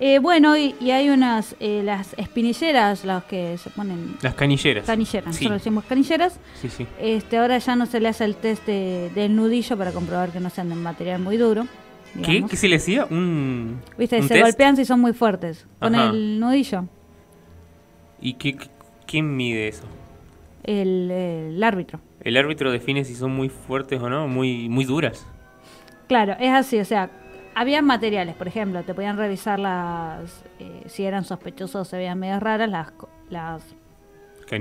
eh, 0.00 0.18
bueno, 0.20 0.56
y, 0.56 0.74
y 0.80 0.90
hay 0.90 1.10
unas, 1.10 1.56
eh, 1.60 1.82
las 1.84 2.14
espinilleras, 2.18 3.04
las 3.04 3.24
que 3.24 3.58
se 3.58 3.70
ponen 3.70 4.16
Las 4.22 4.34
canilleras. 4.34 4.86
canilleras, 4.86 5.34
Sí, 5.36 5.44
nosotros 5.44 5.62
decimos 5.62 5.84
canilleras. 5.84 6.38
sí, 6.60 6.68
sí. 6.70 6.86
Este, 7.00 7.38
ahora 7.38 7.58
ya 7.58 7.76
no 7.76 7.86
se 7.86 8.00
le 8.00 8.08
hace 8.08 8.24
el 8.24 8.36
test 8.36 8.64
de- 8.66 9.10
del 9.14 9.34
nudillo 9.34 9.76
para 9.76 9.92
comprobar 9.92 10.30
que 10.30 10.40
no 10.40 10.50
sean 10.50 10.68
de 10.68 10.74
material 10.76 11.20
muy 11.20 11.36
duro. 11.36 11.66
¿Qué? 12.14 12.20
digamos. 12.32 12.50
¿Qué 12.50 12.56
se 12.56 12.68
le 12.68 12.76
decía? 12.76 13.04
Un. 13.10 13.80
Viste, 13.98 14.16
un 14.20 14.28
se 14.28 14.34
test? 14.34 14.44
golpean 14.46 14.76
si 14.76 14.84
son 14.84 15.00
muy 15.00 15.12
fuertes. 15.12 15.66
Con 15.78 15.94
Ajá. 15.94 16.10
el 16.10 16.40
nudillo, 16.40 16.84
¿Y 18.20 18.34
qué- 18.34 18.56
quién 19.08 19.34
mide 19.36 19.68
eso? 19.68 19.84
el, 20.64 21.10
el 21.10 21.64
árbitro. 21.64 22.00
El 22.20 22.36
árbitro 22.36 22.70
define 22.70 23.04
si 23.04 23.14
son 23.14 23.34
muy 23.34 23.48
fuertes 23.48 24.00
o 24.02 24.10
no, 24.10 24.28
muy, 24.28 24.68
muy 24.68 24.84
duras. 24.84 25.26
Claro, 26.08 26.36
es 26.38 26.52
así, 26.52 26.78
o 26.78 26.84
sea, 26.84 27.10
había 27.54 27.80
materiales, 27.80 28.34
por 28.34 28.48
ejemplo, 28.48 28.82
te 28.82 28.92
podían 28.94 29.16
revisar 29.16 29.58
las, 29.58 30.44
eh, 30.58 30.82
si 30.86 31.04
eran 31.04 31.24
sospechosos 31.24 31.74
o 31.76 31.84
se 31.84 31.96
veían 31.96 32.18
medio 32.18 32.38
raras, 32.38 32.68
las, 32.68 32.92
las 33.30 33.62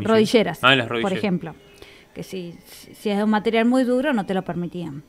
rodilleras, 0.03 0.59
Ah, 0.63 0.75
las 0.75 0.87
por 0.87 1.11
ejemplo. 1.11 1.55
Que 2.13 2.23
si, 2.23 2.57
si 2.65 3.09
es 3.09 3.21
un 3.21 3.29
material 3.29 3.65
muy 3.65 3.83
duro 3.83 4.13
no 4.13 4.25
te 4.25 4.33
lo 4.33 4.43
permitían. 4.43 5.03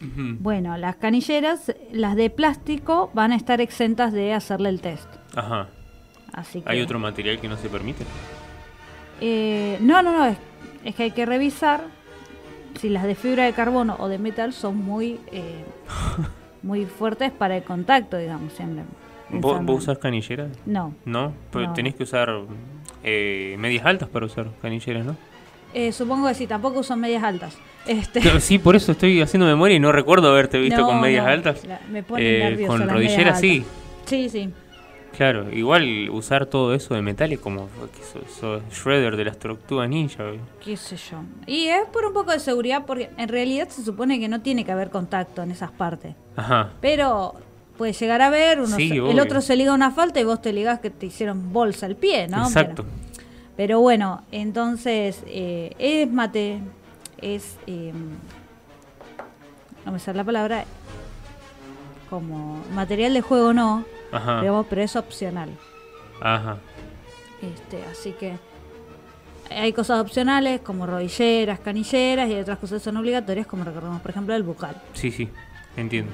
Bueno, 0.00 0.76
las 0.76 0.94
canilleras, 0.94 1.74
las 1.90 2.14
de 2.14 2.30
plástico, 2.30 3.10
van 3.14 3.32
a 3.32 3.36
estar 3.36 3.60
exentas 3.60 4.12
de 4.12 4.32
hacerle 4.32 4.68
el 4.68 4.80
test. 4.80 5.08
Ajá. 5.34 5.68
Así 6.32 6.60
que, 6.62 6.70
¿Hay 6.70 6.80
otro 6.80 7.00
material 7.00 7.40
que 7.40 7.48
no 7.48 7.56
se 7.56 7.68
permite? 7.68 8.04
Eh, 9.20 9.78
no, 9.80 10.02
no, 10.02 10.12
no, 10.16 10.26
es, 10.26 10.36
es 10.84 10.94
que 10.94 11.04
hay 11.04 11.10
que 11.10 11.26
revisar 11.26 11.84
si 12.80 12.88
las 12.88 13.04
de 13.04 13.14
fibra 13.14 13.44
de 13.44 13.52
carbono 13.52 13.96
o 13.98 14.08
de 14.08 14.18
metal 14.18 14.52
son 14.52 14.76
muy 14.76 15.18
eh, 15.32 15.64
muy 16.62 16.86
fuertes 16.86 17.30
para 17.32 17.56
el 17.56 17.62
contacto, 17.64 18.16
digamos, 18.16 18.52
siempre. 18.52 18.84
¿Vos, 19.30 19.62
vos 19.64 19.82
usás 19.82 19.98
canilleras? 19.98 20.48
No. 20.64 20.94
No, 21.04 21.32
pero 21.52 21.66
No. 21.66 21.72
tenés 21.74 21.94
que 21.94 22.04
usar 22.04 22.30
eh, 23.04 23.56
medias 23.58 23.84
altas 23.84 24.08
para 24.08 24.26
usar 24.26 24.46
canilleras, 24.62 25.04
¿no? 25.04 25.16
Eh, 25.74 25.92
supongo 25.92 26.28
que 26.28 26.34
sí, 26.34 26.46
tampoco 26.46 26.80
uso 26.80 26.96
medias 26.96 27.22
altas. 27.22 27.54
Este, 27.86 28.40
Sí, 28.40 28.58
por 28.58 28.74
eso 28.76 28.92
estoy 28.92 29.20
haciendo 29.20 29.46
memoria 29.46 29.76
y 29.76 29.80
no 29.80 29.92
recuerdo 29.92 30.30
haberte 30.30 30.58
visto 30.58 30.80
no, 30.80 30.86
con 30.86 31.00
medias 31.00 31.26
altas. 31.26 31.64
la- 31.66 31.80
me 31.90 32.02
pone 32.02 32.22
Eh, 32.24 32.44
nerviosa 32.44 32.68
con 32.68 32.80
las 32.80 32.90
rodilleras 32.92 33.40
sí. 33.40 33.64
Sí, 34.06 34.28
sí. 34.30 34.50
Claro, 35.16 35.50
igual 35.52 36.10
usar 36.10 36.46
todo 36.46 36.74
eso 36.74 36.94
de 36.94 37.02
metal 37.02 37.32
es 37.32 37.40
como 37.40 37.68
sos, 38.12 38.30
sos 38.38 38.62
Shredder 38.70 39.16
de 39.16 39.24
las 39.24 39.38
tortugas 39.38 39.88
ninja. 39.88 40.24
güey. 40.24 40.38
qué 40.64 40.76
sé 40.76 40.96
yo. 40.96 41.18
Y 41.46 41.66
es 41.66 41.86
por 41.92 42.04
un 42.06 42.12
poco 42.12 42.30
de 42.30 42.38
seguridad 42.38 42.84
porque 42.86 43.10
en 43.16 43.28
realidad 43.28 43.68
se 43.68 43.82
supone 43.82 44.20
que 44.20 44.28
no 44.28 44.40
tiene 44.42 44.64
que 44.64 44.70
haber 44.72 44.90
contacto 44.90 45.42
en 45.42 45.50
esas 45.50 45.70
partes. 45.72 46.14
Ajá. 46.36 46.70
Pero 46.80 47.34
puede 47.76 47.92
llegar 47.94 48.22
a 48.22 48.30
ver, 48.30 48.58
uno 48.60 48.76
Sí, 48.76 48.90
se- 48.90 48.96
el 48.96 49.18
otro 49.18 49.40
se 49.40 49.56
liga 49.56 49.72
una 49.72 49.90
falta 49.90 50.20
y 50.20 50.24
vos 50.24 50.40
te 50.40 50.52
ligás 50.52 50.78
que 50.80 50.90
te 50.90 51.06
hicieron 51.06 51.52
bolsa 51.52 51.86
el 51.86 51.96
pie, 51.96 52.28
¿no? 52.28 52.46
Exacto. 52.46 52.84
Pero, 52.84 53.24
pero 53.56 53.80
bueno, 53.80 54.22
entonces 54.30 55.22
eh, 55.26 55.74
es 55.78 56.08
mate, 56.12 56.60
es, 57.20 57.56
eh, 57.66 57.92
no 59.84 59.90
me 59.92 59.98
sale 59.98 60.18
la 60.18 60.24
palabra, 60.24 60.64
como 62.10 62.62
material 62.74 63.14
de 63.14 63.20
juego 63.20 63.52
no, 63.52 63.84
Ajá. 64.12 64.40
digamos, 64.40 64.66
pero 64.68 64.82
es 64.82 64.96
opcional. 64.96 65.50
Ajá. 66.20 66.58
Este, 67.42 67.84
así 67.84 68.12
que 68.12 68.36
hay 69.50 69.72
cosas 69.72 70.00
opcionales 70.00 70.60
como 70.60 70.86
rodilleras, 70.86 71.60
canilleras 71.60 72.28
y 72.28 72.34
hay 72.34 72.40
otras 72.40 72.58
cosas 72.58 72.80
que 72.80 72.84
son 72.84 72.96
obligatorias 72.96 73.46
como 73.46 73.64
recordemos 73.64 74.00
por 74.00 74.10
ejemplo 74.10 74.34
el 74.34 74.42
bucal. 74.42 74.80
Sí, 74.92 75.10
sí. 75.10 75.28
Entiendo. 75.76 76.12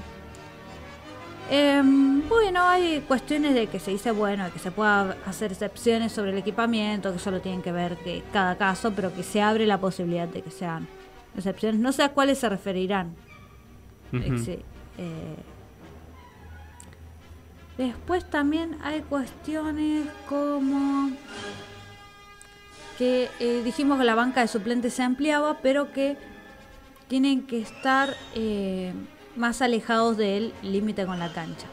Em, 1.51 2.27
bueno, 2.29 2.63
hay 2.63 3.01
cuestiones 3.07 3.55
de 3.55 3.67
que 3.67 3.79
se 3.79 3.91
dice, 3.91 4.13
bueno, 4.13 4.51
que 4.53 4.59
se 4.59 4.71
pueda 4.71 5.17
hacer 5.27 5.53
excepciones 5.53 6.13
sobre 6.13 6.31
el 6.31 6.39
equipamiento, 6.39 7.13
que 7.13 7.19
solo 7.19 7.41
tienen 7.41 7.61
que 7.61 7.71
ver 7.71 7.97
que 7.99 8.23
cada 8.33 8.57
caso, 8.57 8.93
pero 8.95 9.13
que 9.15 9.23
se 9.23 9.43
abre 9.43 9.67
la 9.67 9.79
posibilidad 9.79 10.27
de 10.27 10.41
que 10.41 10.51
sean 10.51 10.89
excepciones. 11.37 11.81
No 11.81 11.93
sé 11.93 12.03
a 12.03 12.11
cuáles 12.11 12.39
se 12.39 12.49
referirán. 12.49 13.15
Eh, 14.13 15.37
Después 17.77 18.25
también 18.25 18.79
hay 18.83 19.01
cuestiones 19.01 20.07
como 20.29 21.11
que 22.99 23.29
eh, 23.41 23.63
dijimos 23.65 23.99
que 23.99 24.05
la 24.05 24.15
banca 24.15 24.41
de 24.41 24.49
suplentes 24.49 24.95
se 24.95 25.03
ampliaba, 25.03 25.59
pero 25.61 25.93
que 25.93 26.17
tienen 27.09 27.43
que 27.43 27.61
estar 27.61 28.15
eh, 28.35 28.93
más 29.37 29.61
alejados 29.63 30.17
del 30.17 30.53
límite 30.63 31.05
con 31.05 31.19
la 31.19 31.33
cancha. 31.33 31.67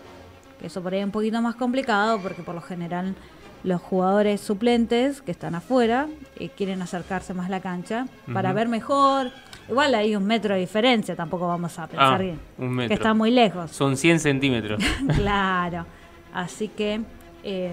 Que 0.60 0.68
eso 0.68 0.82
por 0.82 0.94
ahí 0.94 1.00
es 1.00 1.06
un 1.06 1.12
poquito 1.12 1.42
más 1.42 1.56
complicado 1.56 2.20
porque 2.22 2.42
por 2.42 2.56
lo 2.56 2.62
general 2.62 3.16
los 3.64 3.80
jugadores 3.80 4.42
suplentes 4.42 5.22
que 5.22 5.32
están 5.32 5.54
afuera 5.54 6.08
eh, 6.38 6.50
quieren 6.50 6.82
acercarse 6.82 7.36
más 7.36 7.46
a 7.46 7.50
la 7.50 7.60
cancha 7.60 8.08
para 8.34 8.54
ver 8.54 8.68
mejor. 8.68 9.32
Igual 9.70 9.96
hay 9.96 10.16
un 10.16 10.26
metro 10.26 10.54
de 10.54 10.60
diferencia, 10.60 11.16
tampoco 11.16 11.48
vamos 11.48 11.78
a 11.80 11.88
pensar 11.88 12.14
Ah, 12.14 12.18
bien. 12.18 12.40
un 12.58 12.72
metro. 12.72 12.90
Que 12.90 12.94
está 12.96 13.14
muy 13.14 13.32
lejos. 13.32 13.72
Son 13.72 13.96
100 13.96 14.20
centímetros. 14.20 14.84
claro. 15.16 15.86
Así 16.34 16.68
que... 16.68 17.02
eh, 17.44 17.72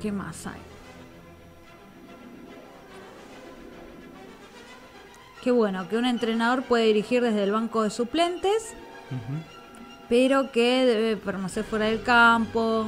¿Qué 0.00 0.10
más 0.10 0.46
hay? 0.48 0.58
Qué 5.42 5.50
bueno, 5.50 5.88
que 5.88 5.96
un 5.96 6.04
entrenador 6.06 6.62
puede 6.62 6.86
dirigir 6.86 7.20
desde 7.22 7.42
el 7.42 7.50
banco 7.52 7.82
de 7.82 7.90
suplentes, 7.90 8.74
pero 10.08 10.52
que 10.52 10.84
debe 10.84 11.16
permanecer 11.16 11.64
fuera 11.64 11.86
del 11.86 12.02
campo. 12.02 12.86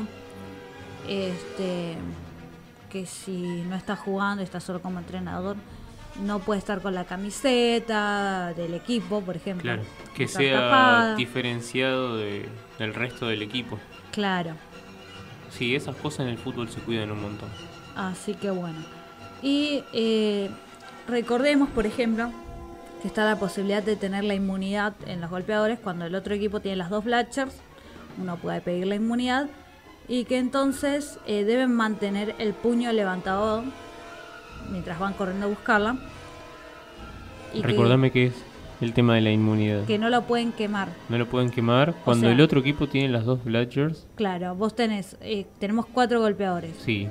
Este, 1.08 1.96
que 2.90 3.06
si 3.06 3.62
no 3.68 3.74
está 3.76 3.96
jugando 3.96 4.42
y 4.42 4.44
está 4.44 4.60
solo 4.60 4.80
como 4.80 4.98
entrenador, 5.00 5.56
no 6.20 6.38
puede 6.38 6.58
estar 6.58 6.80
con 6.80 6.94
la 6.94 7.04
camiseta 7.04 8.52
del 8.56 8.74
equipo, 8.74 9.20
por 9.20 9.36
ejemplo. 9.36 9.62
Claro. 9.62 9.82
Que 10.14 10.28
sea 10.28 10.60
tapada. 10.60 11.14
diferenciado 11.16 12.16
de- 12.16 12.48
del 12.78 12.94
resto 12.94 13.26
del 13.26 13.42
equipo. 13.42 13.78
Claro. 14.12 14.52
Sí, 15.50 15.74
esas 15.74 15.96
cosas 15.96 16.20
en 16.20 16.28
el 16.28 16.38
fútbol 16.38 16.68
se 16.68 16.80
cuidan 16.80 17.10
un 17.10 17.22
montón. 17.22 17.48
Así 17.96 18.34
que 18.34 18.50
bueno. 18.50 18.78
Y 19.42 19.84
eh, 19.92 20.50
recordemos, 21.06 21.68
por 21.70 21.86
ejemplo, 21.86 22.30
que 23.02 23.08
está 23.08 23.24
la 23.24 23.38
posibilidad 23.38 23.82
de 23.82 23.96
tener 23.96 24.24
la 24.24 24.34
inmunidad 24.34 24.94
en 25.06 25.20
los 25.20 25.30
golpeadores 25.30 25.78
cuando 25.78 26.06
el 26.06 26.14
otro 26.14 26.34
equipo 26.34 26.60
tiene 26.60 26.76
las 26.76 26.90
dos 26.90 27.04
Blatchers. 27.04 27.54
Uno 28.20 28.36
puede 28.36 28.60
pedir 28.60 28.86
la 28.86 28.94
inmunidad. 28.94 29.48
Y 30.08 30.24
que 30.24 30.38
entonces 30.38 31.18
eh, 31.26 31.44
deben 31.44 31.72
mantener 31.74 32.34
el 32.38 32.52
puño 32.52 32.92
levantado 32.92 33.64
mientras 34.70 34.98
van 34.98 35.12
corriendo 35.14 35.46
a 35.46 35.48
buscarla. 35.48 35.96
Y 37.52 37.60
que- 37.60 37.66
Recordame 37.68 38.10
que 38.10 38.26
es 38.26 38.34
el 38.80 38.92
tema 38.92 39.14
de 39.14 39.20
la 39.20 39.30
inmunidad. 39.30 39.84
que, 39.84 39.98
no 39.98 40.10
lo 40.10 40.22
pueden 40.22 40.52
quemar. 40.52 40.88
No 41.08 41.18
lo 41.18 41.26
pueden 41.28 41.50
quemar. 41.50 41.94
Cuando 42.04 42.26
sea- 42.26 42.34
el 42.34 42.40
otro 42.40 42.60
equipo 42.60 42.86
tiene 42.88 43.08
las 43.08 43.24
dos 43.24 43.42
Bladgers, 43.44 44.06
Claro, 44.16 44.54
vos 44.54 44.74
tenés, 44.74 45.16
eh, 45.20 45.46
tenemos 45.58 45.86
cuatro 45.86 46.20
golpeadores. 46.20 46.74
sí, 46.78 47.08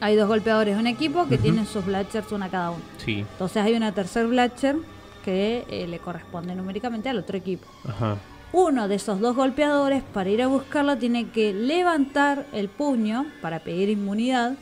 Hay 0.00 0.16
dos 0.16 0.26
golpeadores 0.26 0.74
de 0.74 0.80
un 0.80 0.88
equipo 0.88 1.28
que 1.28 1.38
tienen 1.38 1.66
sus 1.66 1.86
Blatchers 1.86 2.32
una 2.32 2.48
cada 2.48 2.70
uno. 2.72 2.82
sí. 2.98 3.20
Entonces 3.20 3.62
hay 3.62 3.74
una 3.74 3.92
tercer 3.92 4.26
Blatcher 4.26 4.76
que 5.24 5.64
eh, 5.70 5.86
le 5.86 5.98
corresponde 6.00 6.54
numéricamente 6.56 7.08
al 7.08 7.18
otro 7.18 7.36
equipo. 7.38 7.64
Ajá. 7.88 8.16
Uno 8.52 8.88
de 8.88 8.96
esos 8.96 9.20
dos 9.20 9.36
golpeadores, 9.36 10.02
para 10.02 10.30
ir 10.30 10.42
a 10.42 10.48
buscarla, 10.48 10.98
tiene 10.98 11.28
que 11.28 11.54
levantar 11.54 12.44
el 12.52 12.68
puño 12.68 13.26
para 13.40 13.60
pedir 13.60 13.88
inmunidad. 13.88 14.54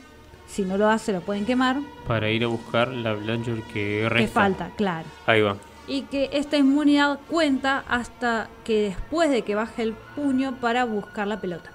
Si 0.53 0.61
no 0.61 0.77
lo 0.77 0.87
hace, 0.87 1.11
lo 1.11 1.21
pueden 1.21 1.45
quemar. 1.47 1.77
Para 2.07 2.29
ir 2.29 2.43
a 2.43 2.47
buscar 2.47 2.89
la 2.89 3.13
Bladger 3.13 3.63
que 3.73 4.05
resta. 4.07 4.19
Que 4.19 4.27
falta, 4.27 4.69
claro. 4.77 5.07
Ahí 5.25 5.41
va. 5.41 5.57
Y 5.87 6.03
que 6.03 6.29
esta 6.31 6.57
inmunidad 6.57 7.19
cuenta 7.27 7.83
hasta 7.89 8.49
que 8.63 8.83
después 8.83 9.31
de 9.31 9.41
que 9.41 9.55
baje 9.55 9.81
el 9.81 9.93
puño 10.15 10.55
para 10.61 10.85
buscar 10.85 11.25
la 11.27 11.41
pelota. 11.41 11.71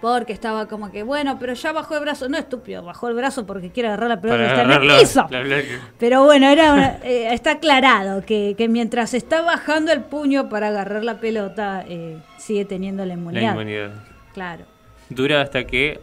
Porque 0.00 0.32
estaba 0.34 0.66
como 0.68 0.90
que, 0.90 1.02
bueno, 1.02 1.38
pero 1.38 1.54
ya 1.54 1.72
bajó 1.72 1.94
el 1.96 2.00
brazo. 2.00 2.28
No, 2.28 2.36
estúpido, 2.36 2.82
bajó 2.82 3.08
el 3.08 3.14
brazo 3.14 3.46
porque 3.46 3.70
quiere 3.70 3.88
agarrar 3.88 4.08
la 4.08 4.20
pelota 4.20 4.38
Para 4.38 4.46
que 4.46 4.52
está 4.52 4.62
en 4.62 4.70
el 4.70 4.72
agarrarla. 4.76 5.00
piso. 5.00 5.26
la- 5.30 5.44
la- 5.44 5.62
Pero 5.98 6.24
bueno, 6.24 6.48
era 6.48 6.72
una- 6.74 6.96
eh, 7.04 7.32
está 7.32 7.52
aclarado 7.52 8.22
que, 8.24 8.54
que 8.56 8.68
mientras 8.68 9.12
está 9.14 9.42
bajando 9.42 9.92
el 9.92 10.00
puño 10.02 10.48
para 10.48 10.68
agarrar 10.68 11.04
la 11.04 11.20
pelota, 11.20 11.84
eh, 11.88 12.18
sigue 12.38 12.64
teniendo 12.64 13.02
la 13.04 13.08
la 13.08 13.20
inmunidad. 13.20 13.52
inmunidad. 13.52 13.92
Claro, 14.34 14.64
Dura 15.10 15.40
hasta 15.42 15.64
que 15.66 16.00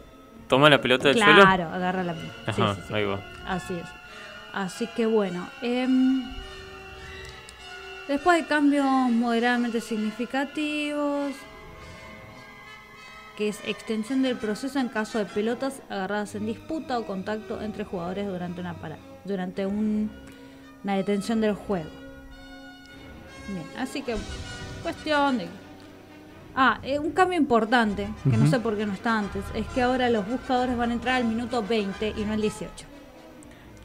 toma 0.52 0.68
la 0.68 0.80
pelota 0.82 1.08
del 1.08 1.16
suelo. 1.18 1.40
claro, 1.42 1.68
agarra 1.72 2.02
la 2.04 2.12
pelota. 2.12 2.52
Sí, 2.52 2.60
Ajá, 2.62 2.74
sí, 2.74 2.80
sí. 2.88 2.94
ahí 2.94 3.04
va. 3.04 3.20
Así 3.46 3.74
es. 3.74 3.86
Así 4.52 4.86
que 4.94 5.06
bueno. 5.06 5.48
em, 5.62 6.24
después 8.06 8.36
hay 8.36 8.42
cambios 8.44 8.84
moderadamente 8.84 9.80
significativos. 9.80 11.32
Que 13.36 13.48
es 13.48 13.60
extensión 13.66 14.20
del 14.22 14.36
proceso 14.36 14.78
en 14.78 14.88
caso 14.90 15.18
de 15.18 15.24
pelotas 15.24 15.80
agarradas 15.88 16.34
en 16.34 16.44
disputa 16.44 16.98
o 16.98 17.06
contacto 17.06 17.62
entre 17.62 17.84
jugadores 17.84 18.26
durante 18.26 18.60
una 18.60 18.74
para, 18.74 18.98
durante 19.24 19.64
un- 19.64 20.10
una 20.84 20.96
detención 20.96 21.40
del 21.40 21.54
juego. 21.54 21.88
Bien, 23.48 23.64
así 23.78 24.02
que 24.02 24.16
cuestión 24.82 25.38
de 25.38 25.48
Ah, 26.54 26.78
eh, 26.82 26.98
un 26.98 27.12
cambio 27.12 27.38
importante, 27.38 28.08
que 28.30 28.36
no 28.36 28.46
sé 28.46 28.60
por 28.60 28.76
qué 28.76 28.84
no 28.84 28.92
está 28.92 29.18
antes, 29.18 29.42
es 29.54 29.66
que 29.68 29.80
ahora 29.82 30.10
los 30.10 30.28
buscadores 30.28 30.76
van 30.76 30.90
a 30.90 30.92
entrar 30.94 31.14
al 31.16 31.24
minuto 31.24 31.64
20 31.66 32.12
y 32.16 32.24
no 32.24 32.32
al 32.34 32.42
18. 32.42 32.86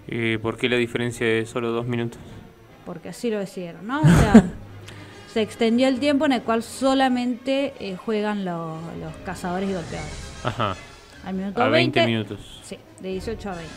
Eh, 0.10 0.38
¿Por 0.42 0.58
qué 0.58 0.68
la 0.70 0.76
diferencia 0.78 1.26
de 1.26 1.46
solo 1.46 1.72
dos 1.72 1.86
minutos? 1.88 2.20
porque 2.86 3.10
así 3.10 3.30
lo 3.30 3.38
decidieron, 3.40 3.86
¿no? 3.86 4.00
O 4.00 4.06
sea, 4.06 4.46
se 5.34 5.42
extendió 5.42 5.90
el 5.90 6.00
tiempo 6.00 6.26
en 6.26 6.32
el 6.32 6.42
cual 6.42 6.64
solamente 6.64 7.74
eh, 7.82 7.98
juegan 7.98 8.46
los, 8.46 8.80
los 9.02 9.14
cazadores 9.26 9.70
y 9.70 9.74
golpeadores. 9.74 10.40
Ajá, 10.46 10.76
Al 11.26 11.34
minuto 11.34 11.62
a 11.62 11.68
20 11.68 12.00
20, 12.00 12.06
minutos. 12.10 12.62
Sí, 12.64 12.78
de 13.02 13.10
18 13.10 13.50
a 13.50 13.56
20. 13.56 13.72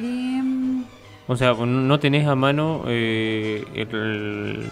Em, 0.00 0.84
O 1.26 1.36
sea, 1.36 1.54
no 1.54 1.98
tenés 1.98 2.26
a 2.26 2.34
mano 2.34 2.84
eh, 2.86 3.64
el- 3.74 4.68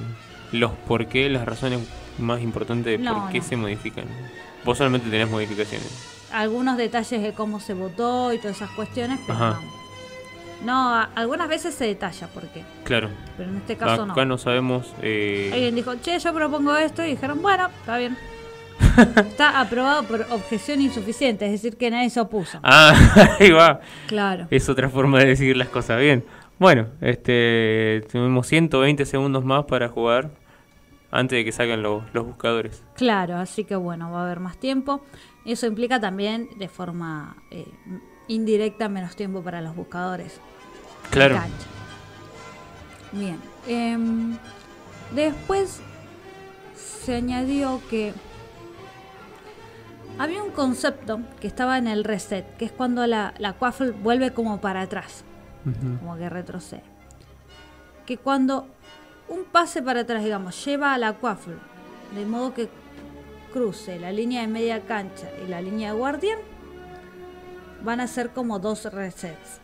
los 0.53 0.73
por 0.87 1.07
qué, 1.07 1.29
las 1.31 1.47
razones 1.47 1.81
más 2.19 2.41
importantes 2.43 2.99
de 2.99 3.05
No, 3.05 3.23
por 3.23 3.33
qué 3.33 3.39
no. 3.39 3.45
se 3.45 3.57
modifican. 3.57 4.05
Vos 4.65 4.79
solamente 4.79 5.09
tenés 5.11 5.29
modificaciones. 5.31 6.13
algunos 6.33 6.77
detalles 6.77 7.23
de 7.23 7.33
cómo 7.33 7.61
se 7.61 7.75
votó 7.75 8.33
y 8.33 8.39
todas 8.39 8.57
esas 8.57 8.71
cuestiones, 8.71 9.21
pero 9.27 9.35
Ajá. 9.39 9.61
no. 9.63 9.77
No, 10.65 11.07
algunas 11.15 11.49
veces 11.49 11.75
se 11.75 11.85
detalla 11.85 12.29
por 12.29 12.45
qué, 12.49 12.63
Claro. 12.85 13.11
pero 13.37 13.51
en 13.51 13.59
este 13.59 13.77
caso 13.77 14.05
Acá 14.05 14.25
no. 14.25 14.25
no 14.25 14.39
sabemos. 14.39 14.93
eh, 15.03 15.51
Alguien 15.53 15.75
dijo, 15.75 15.95
che, 15.97 16.19
yo 16.19 16.33
propongo 16.35 16.75
esto 16.77 17.05
y 17.05 17.11
dijeron, 17.11 17.41
bueno, 17.43 17.69
está 17.81 17.99
bien. 17.99 18.17
Está 19.17 19.61
aprobado 19.61 20.03
por 20.05 20.27
objeción 20.31 20.81
insuficiente, 20.81 21.45
es 21.47 21.53
decir, 21.53 21.77
que 21.77 21.91
nadie 21.91 22.11
se 22.11 22.21
opuso. 22.21 22.59
Ah, 22.63 23.37
ahí 23.41 23.51
va. 23.51 23.81
Claro. 24.07 24.47
Es 24.51 24.69
otra 24.69 24.89
forma 24.89 25.19
de 25.19 25.27
decir 25.27 25.57
las 25.57 25.69
cosas 25.69 26.01
bien. 26.01 26.25
Bueno, 26.59 26.87
este 27.03 28.03
tenemos 28.11 28.47
120 28.47 29.05
segundos 29.07 29.45
más 29.45 29.65
para 29.67 29.89
jugar 29.89 30.31
antes 31.17 31.39
de 31.39 31.45
que 31.45 31.53
salgan 31.53 31.83
los, 31.83 32.03
los 32.13 32.27
buscadores. 32.27 32.83
Claro, 32.95 33.37
así 33.37 33.65
que 33.65 33.77
bueno, 33.77 34.11
va 34.13 34.21
a 34.21 34.25
haber 34.25 34.41
más 34.41 34.59
tiempo. 34.59 35.03
Eso 35.45 35.67
implica 35.67 36.01
también 36.01 36.49
de 36.59 36.69
forma 36.69 37.37
eh, 37.51 37.67
indirecta 38.29 38.89
menos 38.89 39.17
tiempo 39.17 39.43
para 39.43 39.61
los 39.61 39.75
buscadores. 39.75 40.41
Claro. 41.11 41.41
Bien. 43.13 43.39
em, 43.67 44.37
después 45.15 45.81
se 46.75 47.15
añadió 47.15 47.81
que 47.89 48.13
había 50.19 50.43
un 50.43 50.51
concepto 50.51 51.21
que 51.41 51.47
estaba 51.47 51.79
en 51.79 51.87
el 51.87 52.05
reset, 52.05 52.57
que 52.57 52.65
es 52.65 52.73
cuando 52.73 53.07
la, 53.07 53.35
la 53.39 53.53
quaffle 53.53 53.91
vuelve 53.91 54.33
como 54.33 54.61
para 54.61 54.83
atrás, 54.83 55.25
como 56.01 56.17
que 56.17 56.29
retrocede. 56.29 56.83
Que 58.07 58.19
cuando 58.19 58.69
un 59.29 59.45
pase 59.45 59.83
para 59.83 60.01
atrás, 60.01 60.23
digamos, 60.23 60.65
lleva 60.65 60.95
a 60.95 60.99
la 60.99 61.15
quaffle, 61.15 61.57
de 62.15 62.25
modo 62.27 62.55
que 62.55 62.69
cruce 63.53 63.99
la 63.99 64.13
línea 64.13 64.43
de 64.43 64.49
media 64.49 64.81
cancha 64.81 65.29
y 65.45 65.49
la 65.49 65.61
línea 65.61 65.93
de 65.93 65.99
guardián, 65.99 66.39
van 67.83 68.01
a 68.01 68.07
ser 68.07 68.31
como 68.31 68.59
dos 68.59 68.85
resets. 68.93 69.61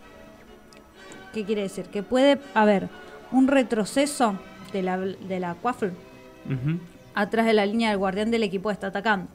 ¿Qué 1.33 1.45
quiere 1.45 1.63
decir? 1.63 1.87
Que 1.87 2.03
puede 2.03 2.41
haber 2.55 2.89
un 3.31 3.49
retroceso 3.49 4.39
de 4.73 4.83
la, 4.83 4.99
de 4.99 5.41
la 5.41 5.55
quaffle 5.55 5.93
atrás 7.15 7.47
de 7.47 7.53
la 7.53 7.67
línea 7.67 7.91
del 7.91 7.99
guardián 7.99 8.31
del 8.31 8.43
equipo 8.43 8.69
que 8.69 8.75
está 8.75 8.89
atacando. 8.89 9.29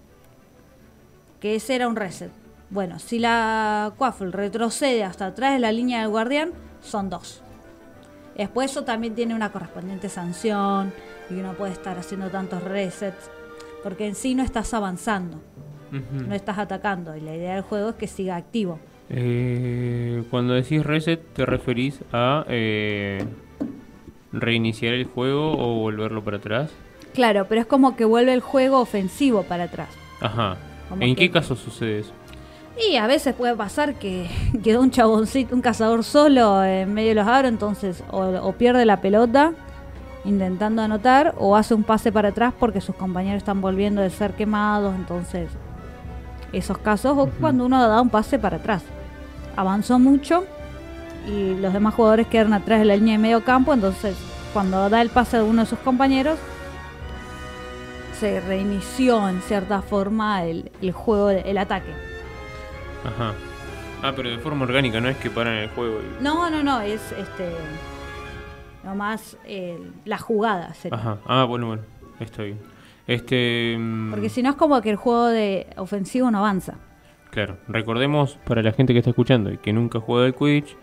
Que 1.40 1.56
ese 1.56 1.76
era 1.76 1.88
un 1.88 1.96
reset. 1.96 2.32
Bueno, 2.70 3.00
si 3.00 3.20
la 3.20 3.94
Quaffle 3.98 4.32
retrocede 4.32 5.04
hasta 5.04 5.28
atrás 5.28 5.54
de 5.54 5.60
la 5.60 5.72
línea 5.72 6.02
del 6.02 6.10
guardián, 6.10 6.52
son 6.82 7.10
dos. 7.10 7.42
Después 8.38 8.72
eso 8.72 8.84
también 8.84 9.16
tiene 9.16 9.34
una 9.36 9.52
correspondiente 9.52 10.10
sanción 10.10 10.94
y 11.30 11.34
uno 11.36 11.54
puede 11.54 11.74
estar 11.74 11.98
haciendo 11.98 12.30
tantos 12.30 12.64
resets. 12.64 13.30
Porque 13.84 14.08
en 14.08 14.16
sí 14.16 14.36
no 14.36 14.44
estás 14.44 14.74
avanzando, 14.74 15.40
no 15.92 16.36
estás 16.36 16.58
atacando. 16.58 17.16
Y 17.16 17.22
la 17.22 17.36
idea 17.36 17.54
del 17.56 17.64
juego 17.64 17.90
es 17.90 17.96
que 17.96 18.08
siga 18.08 18.36
activo. 18.36 18.80
Eh, 19.10 20.24
cuando 20.30 20.54
decís 20.54 20.86
reset, 20.86 21.22
¿te 21.34 21.46
referís 21.46 22.02
a 22.12 22.46
eh, 22.50 23.24
reiniciar 24.34 24.94
el 24.94 25.06
juego 25.06 25.54
o 25.58 25.80
volverlo 25.80 26.24
para 26.24 26.38
atrás? 26.38 26.72
Claro, 27.14 27.46
pero 27.48 27.62
es 27.62 27.68
como 27.68 27.96
que 27.96 28.06
vuelve 28.06 28.34
el 28.34 28.42
juego 28.42 28.80
ofensivo 28.80 29.44
para 29.44 29.64
atrás. 29.66 29.90
Ajá. 30.20 30.58
Como 30.90 31.02
¿En 31.02 31.16
que- 31.16 31.24
qué 31.28 31.32
caso 31.32 31.56
sucede 31.56 32.00
eso? 32.00 32.12
Y 32.80 32.98
a 32.98 33.08
veces 33.08 33.34
puede 33.34 33.56
pasar 33.56 33.96
que 33.96 34.30
quedó 34.64 34.82
un 34.82 34.92
chaboncito, 34.92 35.56
un 35.56 35.62
cazador 35.62 36.04
solo 36.04 36.64
en 36.64 36.94
medio 36.94 37.10
de 37.10 37.16
los 37.16 37.28
aros, 37.28 37.50
entonces 37.50 38.04
o, 38.12 38.22
o 38.22 38.52
pierde 38.54 38.86
la 38.86 39.02
pelota 39.02 39.54
intentando 40.26 40.82
anotar 40.82 41.34
o 41.38 41.56
hace 41.56 41.74
un 41.74 41.84
pase 41.84 42.12
para 42.12 42.30
atrás 42.30 42.54
porque 42.60 42.82
sus 42.82 42.96
compañeros 42.96 43.38
están 43.38 43.62
volviendo 43.62 44.02
de 44.02 44.10
ser 44.10 44.34
quemados, 44.34 44.94
entonces 44.96 45.50
esos 46.52 46.78
casos 46.78 47.18
o 47.18 47.30
cuando 47.40 47.66
uno 47.66 47.88
da 47.88 48.02
un 48.02 48.10
pase 48.10 48.38
para 48.38 48.58
atrás. 48.58 48.84
Avanzó 49.56 50.00
mucho 50.00 50.44
y 51.28 51.56
los 51.56 51.74
demás 51.74 51.94
jugadores 51.94 52.28
quedan 52.28 52.54
atrás 52.54 52.80
de 52.80 52.86
la 52.86 52.96
línea 52.96 53.14
de 53.14 53.20
medio 53.20 53.44
campo, 53.44 53.74
entonces 53.74 54.16
cuando 54.54 54.90
da 54.90 55.02
el 55.02 55.10
pase 55.10 55.38
a 55.38 55.44
uno 55.44 55.64
de 55.64 55.68
sus 55.68 55.80
compañeros 55.80 56.38
se 58.20 58.40
reinició 58.42 59.30
en 59.30 59.42
cierta 59.42 59.82
forma 59.82 60.44
el, 60.44 60.72
el 60.82 60.92
juego, 60.92 61.30
el 61.30 61.58
ataque. 61.58 62.07
Ajá. 63.06 63.34
Ah, 64.04 64.14
pero 64.16 64.30
de 64.30 64.38
forma 64.38 64.64
orgánica, 64.66 65.00
no 65.02 65.10
es 65.10 65.18
que 65.18 65.30
paran 65.30 65.56
el 65.56 65.70
juego. 65.70 66.00
y- 66.00 66.24
No, 66.24 66.50
no, 66.50 66.64
no, 66.64 66.82
es 66.82 67.12
este. 67.14 67.50
Nomás 68.84 69.38
eh, 69.46 69.78
la 70.06 70.18
jugada 70.18 70.74
sería. 70.74 70.98
Ajá. 70.98 71.18
Ah, 71.26 71.44
bueno, 71.46 71.68
bueno. 71.68 71.82
Está 72.20 72.44
bien. 72.44 72.60
Este. 73.08 73.76
mm, 73.78 74.12
Porque 74.12 74.30
si 74.30 74.42
no 74.44 74.50
es 74.52 74.56
como 74.56 74.82
que 74.82 74.90
el 74.90 74.96
juego 74.96 75.28
de 75.28 75.68
ofensivo 75.78 76.30
no 76.32 76.40
avanza. 76.40 76.76
Claro, 77.32 77.58
recordemos 77.68 78.38
para 78.46 78.62
la 78.64 78.72
gente 78.72 78.94
que 78.94 79.00
está 79.00 79.10
escuchando 79.12 79.52
y 79.52 79.58
que 79.58 79.74
nunca 79.74 79.98
ha 79.98 80.02
jugado 80.02 80.26
al 80.26 80.34
Quidditch, 80.36 80.76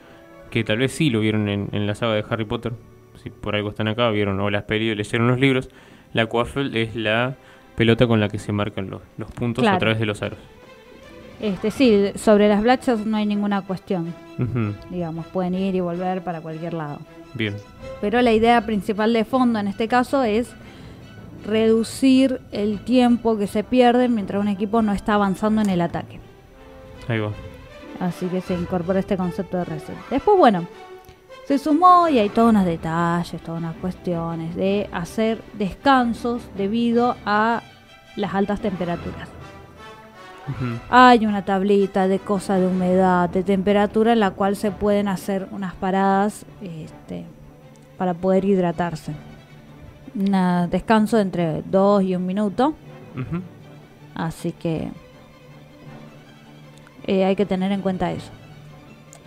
que 0.51 0.63
tal 0.63 0.79
vez 0.79 0.93
sí 0.93 1.11
lo 1.11 1.21
vieron 1.21 1.49
en, 1.49 1.69
en 1.73 1.87
la 1.87 1.95
saga 1.95 2.15
de 2.15 2.25
Harry 2.29 2.45
Potter, 2.45 2.73
si 3.23 3.31
por 3.31 3.57
algo 3.57 3.71
están 3.71 3.89
acá, 3.89 4.11
vieron 4.11 4.39
o 4.41 4.51
las 4.51 4.65
pelis 4.65 4.97
leyeron 4.97 5.27
los 5.27 5.41
libros, 5.41 5.69
la 6.13 6.27
quaffle 6.27 6.83
es 6.83 6.95
la 6.95 7.35
pelota 7.77 8.07
con 8.07 8.21
la 8.21 8.29
que 8.29 8.39
se 8.39 8.53
marcan 8.53 8.89
los, 8.91 9.01
los 9.17 9.31
puntos 9.33 9.63
Claro. 9.63 9.77
a 9.77 9.81
través 9.81 9.99
de 9.99 10.07
los 10.07 10.23
aros. 10.23 10.39
Este, 11.41 11.71
sí, 11.71 12.13
sobre 12.17 12.49
las 12.49 12.63
blachas 12.63 13.05
no 13.05 13.17
hay 13.17 13.27
ninguna 13.27 13.63
cuestión. 13.63 14.15
Digamos, 14.91 15.27
pueden 15.27 15.55
ir 15.55 15.75
y 15.75 15.81
volver 15.81 16.23
para 16.23 16.41
cualquier 16.41 16.75
lado. 16.75 16.99
Bien, 17.35 17.57
Pero 18.01 18.23
la 18.23 18.33
idea 18.33 18.65
principal 18.65 19.13
de 19.13 19.25
fondo 19.25 19.59
en 19.59 19.67
este 19.69 19.89
caso 19.89 20.23
es 20.23 20.51
reducir 21.45 22.41
el 22.53 22.79
tiempo 22.85 23.37
que 23.37 23.47
se 23.47 23.65
pierde 23.65 24.09
mientras 24.09 24.41
un 24.41 24.49
equipo 24.49 24.83
no 24.83 24.93
está 24.93 25.15
avanzando 25.15 25.61
en 25.61 25.69
el 25.71 25.81
ataque. 25.81 26.21
ahí 27.09 27.19
va. 27.19 27.33
Así 28.01 28.27
que 28.27 28.41
se 28.41 28.55
incorpora 28.55 29.01
este 29.01 29.17
concepto 29.17 29.59
de 29.59 29.65
reset. 29.65 29.97
Después, 30.11 30.37
bueno, 30.39 30.67
se 31.47 31.59
sumó 31.59 32.09
y 32.09 32.19
hay 32.19 32.29
todos 32.29 32.51
unos 32.51 32.65
detalles, 32.65 33.41
todas 33.43 33.61
unas 33.61 33.77
cuestiones 33.77 34.57
de 34.57 34.89
hacer 34.93 35.43
descansos 35.55 36.43
debido 36.57 37.17
a 37.27 37.63
las 38.17 38.35
altas 38.35 38.61
temperaturas. 38.61 39.29
Hay 40.91 41.27
una 41.27 41.45
tablita 41.45 42.07
de 42.09 42.19
cosas 42.19 42.61
de 42.61 42.67
humedad, 42.67 43.29
de 43.31 43.43
temperatura 43.43 44.13
en 44.13 44.21
la 44.21 44.33
cual 44.33 44.57
se 44.57 44.71
pueden 44.71 45.09
hacer 45.09 45.49
unas 45.51 45.75
paradas 45.75 46.45
este, 46.61 47.25
para 47.97 48.15
poder 48.15 48.45
hidratarse. 48.45 49.13
Un 50.15 50.71
descanso 50.71 51.19
entre 51.19 51.63
2 51.63 52.03
y 52.03 52.15
un 52.15 52.27
minuto. 52.27 52.75
Así 54.15 54.53
que 54.53 54.91
eh, 57.07 57.25
hay 57.25 57.37
que 57.37 57.47
tener 57.47 57.73
en 57.73 57.81
cuenta 57.81 58.13
eso. 58.13 58.31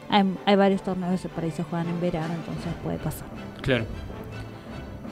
Hay, 0.10 0.24
hay 0.46 0.56
varios 0.56 0.82
torneos 0.84 1.20
que 1.20 1.28
por 1.30 1.44
ahí 1.44 1.52
se 1.52 1.64
juegan 1.64 1.90
en 1.90 2.00
verano, 2.00 2.34
entonces 2.34 2.74
puede 2.84 2.98
pasar. 2.98 3.28
Claro. 3.62 3.86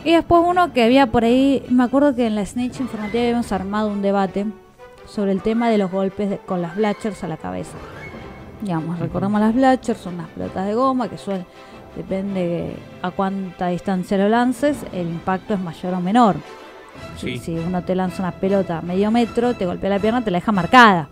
Y 0.05 0.13
después 0.13 0.41
uno 0.45 0.71
que 0.71 0.83
había 0.83 1.07
por 1.07 1.23
ahí, 1.23 1.65
me 1.69 1.83
acuerdo 1.83 2.15
que 2.15 2.27
en 2.27 2.35
la 2.35 2.45
Snitch 2.45 2.79
Informativa 2.79 3.23
habíamos 3.23 3.51
armado 3.51 3.89
un 3.89 4.01
debate 4.01 4.45
sobre 5.07 5.31
el 5.31 5.41
tema 5.41 5.69
de 5.69 5.77
los 5.77 5.91
golpes 5.91 6.29
de- 6.29 6.37
con 6.39 6.61
las 6.61 6.75
Blatchers 6.75 7.23
a 7.23 7.27
la 7.27 7.37
cabeza. 7.37 7.77
Digamos, 8.61 8.99
recordemos 8.99 9.39
las 9.41 9.53
Blatchers, 9.53 9.99
son 9.99 10.15
unas 10.15 10.29
pelotas 10.29 10.65
de 10.65 10.73
goma 10.73 11.09
que 11.09 11.17
suelen, 11.17 11.45
depende 11.95 12.75
a 13.01 13.11
cuánta 13.11 13.67
distancia 13.67 14.17
lo 14.17 14.29
lances, 14.29 14.77
el 14.93 15.07
impacto 15.07 15.53
es 15.53 15.59
mayor 15.59 15.93
o 15.93 15.99
menor. 16.01 16.35
Sí. 17.17 17.37
Si, 17.37 17.45
si 17.45 17.57
uno 17.57 17.83
te 17.83 17.95
lanza 17.95 18.23
una 18.23 18.31
pelota 18.31 18.77
a 18.79 18.81
medio 18.81 19.11
metro, 19.11 19.53
te 19.53 19.65
golpea 19.65 19.89
la 19.89 19.99
pierna, 19.99 20.23
te 20.23 20.31
la 20.31 20.39
deja 20.39 20.51
marcada. 20.51 21.09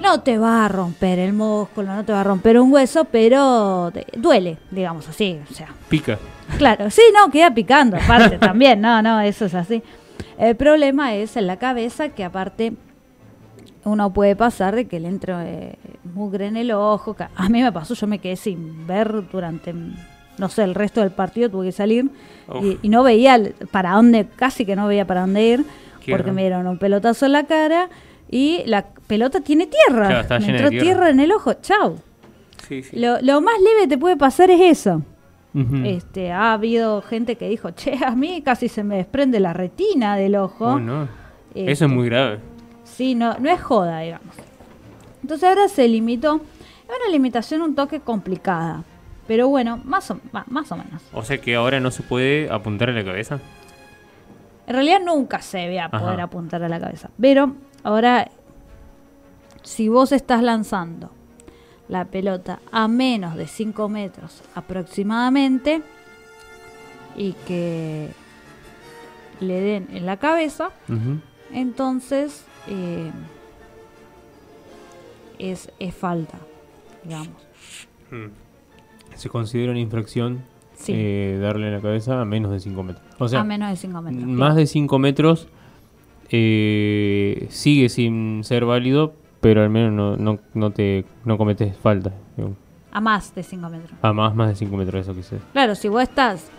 No 0.00 0.20
te 0.20 0.36
va 0.38 0.64
a 0.64 0.68
romper 0.68 1.18
el 1.18 1.32
músculo, 1.32 1.94
no 1.94 2.04
te 2.04 2.12
va 2.12 2.20
a 2.20 2.24
romper 2.24 2.58
un 2.60 2.72
hueso, 2.72 3.04
pero 3.04 3.90
te- 3.92 4.06
duele, 4.16 4.58
digamos 4.70 5.08
así. 5.08 5.38
O 5.50 5.54
sea, 5.54 5.68
Pica. 5.88 6.18
Claro, 6.58 6.90
sí, 6.90 7.02
no, 7.14 7.30
queda 7.30 7.52
picando, 7.52 7.96
aparte 7.96 8.38
también, 8.40 8.80
no, 8.80 9.00
no, 9.02 9.20
eso 9.20 9.46
es 9.46 9.54
así. 9.54 9.82
El 10.38 10.54
problema 10.56 11.14
es 11.14 11.36
en 11.36 11.46
la 11.46 11.56
cabeza 11.58 12.10
que 12.10 12.24
aparte 12.24 12.74
uno 13.86 14.12
puede 14.12 14.34
pasar 14.36 14.74
de 14.74 14.86
que 14.86 15.00
le 15.00 15.08
entre 15.08 15.32
eh, 15.44 15.78
mugre 16.12 16.46
en 16.46 16.56
el 16.56 16.72
ojo. 16.72 17.14
que 17.14 17.24
A 17.34 17.48
mí 17.48 17.62
me 17.62 17.72
pasó, 17.72 17.94
yo 17.94 18.06
me 18.06 18.18
quedé 18.18 18.36
sin 18.36 18.86
ver 18.86 19.28
durante, 19.30 19.72
no 20.38 20.48
sé, 20.48 20.64
el 20.64 20.74
resto 20.74 21.00
del 21.00 21.12
partido, 21.12 21.48
tuve 21.48 21.66
que 21.66 21.72
salir 21.72 22.10
y, 22.62 22.78
y 22.82 22.88
no 22.88 23.02
veía 23.02 23.40
para 23.70 23.92
dónde, 23.92 24.26
casi 24.36 24.66
que 24.66 24.76
no 24.76 24.88
veía 24.88 25.06
para 25.06 25.22
dónde 25.22 25.46
ir, 25.46 25.64
porque 26.10 26.32
me 26.32 26.42
dieron 26.42 26.66
un 26.66 26.78
pelotazo 26.78 27.26
en 27.26 27.32
la 27.32 27.44
cara 27.44 27.88
y 28.28 28.62
la 28.66 28.86
pelota 29.06 29.40
tiene 29.40 29.66
tierra. 29.68 30.24
Claro, 30.26 30.44
me 30.44 30.50
entró 30.50 30.68
tierra. 30.68 30.84
tierra 30.84 31.10
en 31.10 31.20
el 31.20 31.32
ojo, 31.32 31.54
chau. 31.54 31.96
Sí, 32.66 32.82
sí. 32.82 32.98
Lo, 32.98 33.20
lo 33.22 33.40
más 33.40 33.54
leve 33.60 33.82
que 33.82 33.88
te 33.88 33.98
puede 33.98 34.16
pasar 34.16 34.50
es 34.50 34.60
eso. 34.60 35.02
Este, 35.84 36.32
ha 36.32 36.52
habido 36.52 37.00
gente 37.00 37.36
que 37.36 37.48
dijo, 37.48 37.70
che, 37.70 37.98
a 38.04 38.10
mí 38.14 38.42
casi 38.42 38.68
se 38.68 38.84
me 38.84 38.96
desprende 38.96 39.40
la 39.40 39.54
retina 39.54 40.16
del 40.16 40.36
ojo. 40.36 40.66
Oh, 40.66 40.78
no. 40.78 41.08
Este, 41.54 41.70
Eso 41.72 41.86
es 41.86 41.90
muy 41.90 42.06
grave. 42.10 42.40
Sí, 42.96 43.14
no, 43.14 43.34
no 43.38 43.50
es 43.50 43.60
joda, 43.62 44.00
digamos. 44.00 44.34
Entonces 45.22 45.46
ahora 45.48 45.68
se 45.68 45.86
limitó. 45.86 46.36
Es 46.36 46.96
una 47.02 47.10
limitación 47.12 47.60
un 47.62 47.74
toque 47.74 48.00
complicada. 48.00 48.84
Pero 49.26 49.48
bueno, 49.48 49.78
más 49.84 50.10
o, 50.10 50.18
más 50.46 50.72
o 50.72 50.76
menos. 50.76 51.02
O 51.12 51.22
sea 51.22 51.38
que 51.38 51.56
ahora 51.56 51.78
no 51.80 51.90
se 51.90 52.02
puede 52.02 52.48
apuntar 52.50 52.88
a 52.90 52.92
la 52.92 53.04
cabeza. 53.04 53.38
En 54.66 54.74
realidad 54.74 55.00
nunca 55.04 55.40
se 55.42 55.66
ve 55.66 55.78
a 55.80 55.86
Ajá. 55.86 55.98
poder 55.98 56.20
apuntar 56.20 56.62
a 56.62 56.68
la 56.68 56.80
cabeza. 56.80 57.10
Pero 57.20 57.54
ahora, 57.82 58.30
si 59.62 59.88
vos 59.88 60.12
estás 60.12 60.42
lanzando 60.42 61.10
la 61.88 62.04
pelota 62.06 62.60
a 62.72 62.88
menos 62.88 63.36
de 63.36 63.46
5 63.46 63.88
metros 63.88 64.42
aproximadamente 64.54 65.82
y 67.16 67.32
que 67.46 68.08
le 69.40 69.60
den 69.60 69.88
en 69.92 70.06
la 70.06 70.16
cabeza, 70.16 70.70
entonces 71.52 72.44
eh, 72.68 73.10
es, 75.38 75.70
es 75.78 75.94
falta, 75.94 76.38
digamos. 77.04 77.28
Mm. 78.10 78.26
Se 79.14 79.28
considera 79.28 79.70
una 79.70 79.80
infracción 79.80 80.40
Sí. 80.74 80.92
eh, 80.94 81.38
darle 81.40 81.68
en 81.68 81.72
la 81.74 81.80
cabeza 81.80 82.20
a 82.20 82.24
menos 82.26 82.50
de 82.52 82.60
5 82.60 82.82
metros. 82.82 83.04
O 83.18 83.28
sea, 83.28 83.40
a 83.40 83.44
menos 83.44 83.70
de 83.70 83.76
5 83.76 84.02
metros. 84.02 84.24
más 84.28 84.54
de 84.56 84.66
5 84.66 84.98
metros 84.98 85.48
eh, 86.30 87.46
sigue 87.50 87.88
sin 87.88 88.44
ser 88.44 88.64
válido, 88.66 89.14
pero 89.40 89.62
al 89.62 89.70
menos 89.70 89.92
no, 89.92 90.16
no, 90.16 90.38
no 90.54 90.70
te 90.72 91.04
no 91.24 91.38
cometes 91.38 91.76
falta. 91.78 92.12
digamos. 92.36 92.58
A 92.92 93.00
más 93.00 93.34
de 93.34 93.42
5 93.42 93.68
metros. 93.70 93.92
A 94.02 94.12
más, 94.12 94.34
más 94.34 94.48
de 94.48 94.54
5 94.54 94.76
metros, 94.76 95.00
eso 95.02 95.14
quise. 95.14 95.38
Claro, 95.52 95.74
si 95.74 95.88
vos 95.88 96.02
estás. 96.02 96.50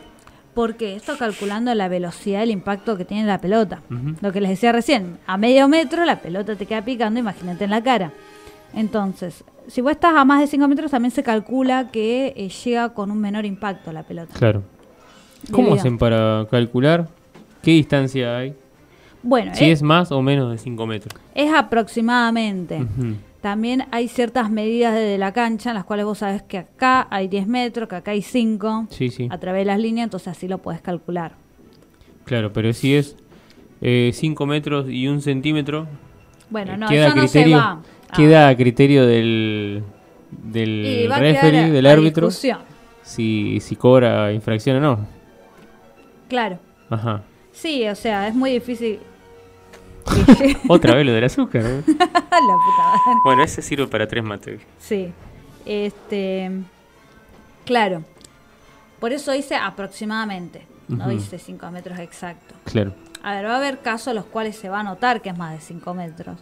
Porque 0.57 0.95
esto 0.95 1.15
calculando 1.19 1.71
la 1.75 1.87
velocidad 1.87 2.39
del 2.39 2.49
impacto 2.49 2.97
que 2.97 3.05
tiene 3.05 3.25
la 3.27 3.39
pelota. 3.39 3.81
Lo 4.21 4.31
que 4.31 4.41
les 4.41 4.49
decía 4.49 4.71
recién, 4.71 5.19
a 5.27 5.37
medio 5.37 5.67
metro 5.67 6.03
la 6.03 6.19
pelota 6.19 6.55
te 6.55 6.65
queda 6.65 6.83
picando, 6.83 7.19
imagínate 7.19 7.65
en 7.65 7.69
la 7.69 7.83
cara. 7.83 8.11
Entonces, 8.73 9.43
si 9.67 9.81
vos 9.81 9.91
estás 9.91 10.15
a 10.15 10.25
más 10.25 10.39
de 10.41 10.47
5 10.47 10.67
metros, 10.67 10.89
también 10.89 11.11
se 11.11 11.21
calcula 11.21 11.89
que 11.91 12.33
eh, 12.35 12.49
llega 12.49 12.89
con 12.95 13.11
un 13.11 13.19
menor 13.21 13.45
impacto 13.45 13.91
la 13.91 14.01
pelota. 14.01 14.33
Claro. 14.35 14.63
¿Cómo 15.51 15.67
Debido- 15.67 15.79
hacen 15.79 15.97
para 15.99 16.47
calcular 16.49 17.07
qué 17.61 17.71
distancia 17.71 18.35
hay? 18.37 18.55
Bueno, 19.21 19.53
Si 19.53 19.65
eh, 19.65 19.71
es 19.71 19.83
más 19.83 20.11
o 20.11 20.23
menos 20.23 20.51
de 20.51 20.57
5 20.57 20.87
metros. 20.87 21.13
es 21.35 21.53
aproximadamente. 21.53 22.83
También 23.41 23.85
hay 23.91 24.07
ciertas 24.07 24.49
medidas 24.49 24.93
desde 24.95 25.17
la 25.17 25.31
cancha 25.31 25.69
en 25.69 25.75
las 25.75 25.85
cuales 25.85 26.05
vos 26.05 26.17
sabés 26.19 26.41
que 26.41 26.57
acá 26.57 27.07
hay 27.11 27.27
10 27.27 27.47
metros, 27.47 27.87
que 27.87 27.95
acá 27.95 28.11
hay 28.11 28.21
5, 28.21 28.87
Sí, 28.89 29.09
sí. 29.09 29.27
a 29.31 29.37
través 29.37 29.61
de 29.61 29.65
las 29.65 29.79
líneas, 29.79 30.05
entonces 30.05 30.29
así 30.29 30.47
lo 30.47 30.57
podés 30.57 30.81
calcular. 30.81 31.33
Claro, 32.25 32.51
pero 32.51 32.73
si 32.73 32.95
es 32.95 33.15
5 33.81 34.45
metros 34.47 34.87
y 34.89 35.07
un 35.07 35.21
centímetro, 35.21 35.87
Bueno, 36.49 36.73
eh, 36.73 36.77
no, 36.77 36.87
queda, 36.87 37.07
eso 37.07 37.13
a 37.13 37.15
no 37.21 37.27
se 37.27 37.31
criterio, 37.33 37.57
va. 37.57 37.81
Ah, 38.09 38.13
queda 38.15 38.47
a 38.49 38.57
criterio 38.57 39.05
del, 39.05 39.83
del 40.31 41.11
referee, 41.15 41.69
del 41.71 41.85
árbitro, 41.85 42.29
si, 42.31 43.59
si 43.61 43.75
cobra 43.75 44.33
infracción 44.33 44.77
o 44.77 44.79
no. 44.79 45.07
Claro. 46.27 46.59
Ajá. 46.89 47.21
Sí, 47.51 47.87
o 47.87 47.95
sea, 47.95 48.27
es 48.27 48.35
muy 48.35 48.51
difícil. 48.51 48.99
Otra 50.67 50.95
vez 50.95 51.05
lo 51.05 51.13
del 51.13 51.23
azúcar. 51.23 51.63
La 51.63 51.83
puta 51.83 52.83
madre. 52.83 53.19
bueno, 53.23 53.43
ese 53.43 53.61
sirve 53.61 53.87
para 53.87 54.07
tres 54.07 54.23
mates. 54.23 54.61
Sí. 54.79 55.11
Este. 55.65 56.51
Claro. 57.65 58.03
Por 58.99 59.11
eso 59.13 59.31
dice 59.31 59.55
aproximadamente. 59.55 60.65
No 60.87 61.09
dice 61.09 61.37
5 61.37 61.69
metros 61.71 61.99
exacto. 61.99 62.55
Claro. 62.63 62.93
A 63.21 63.35
ver, 63.35 63.45
va 63.45 63.55
a 63.55 63.57
haber 63.57 63.79
casos 63.79 64.07
en 64.07 64.15
los 64.15 64.25
cuales 64.25 64.55
se 64.55 64.69
va 64.69 64.79
a 64.79 64.83
notar 64.83 65.21
que 65.21 65.27
es 65.29 65.37
más 65.37 65.51
de 65.53 65.59
5 65.59 65.93
metros. 65.93 66.37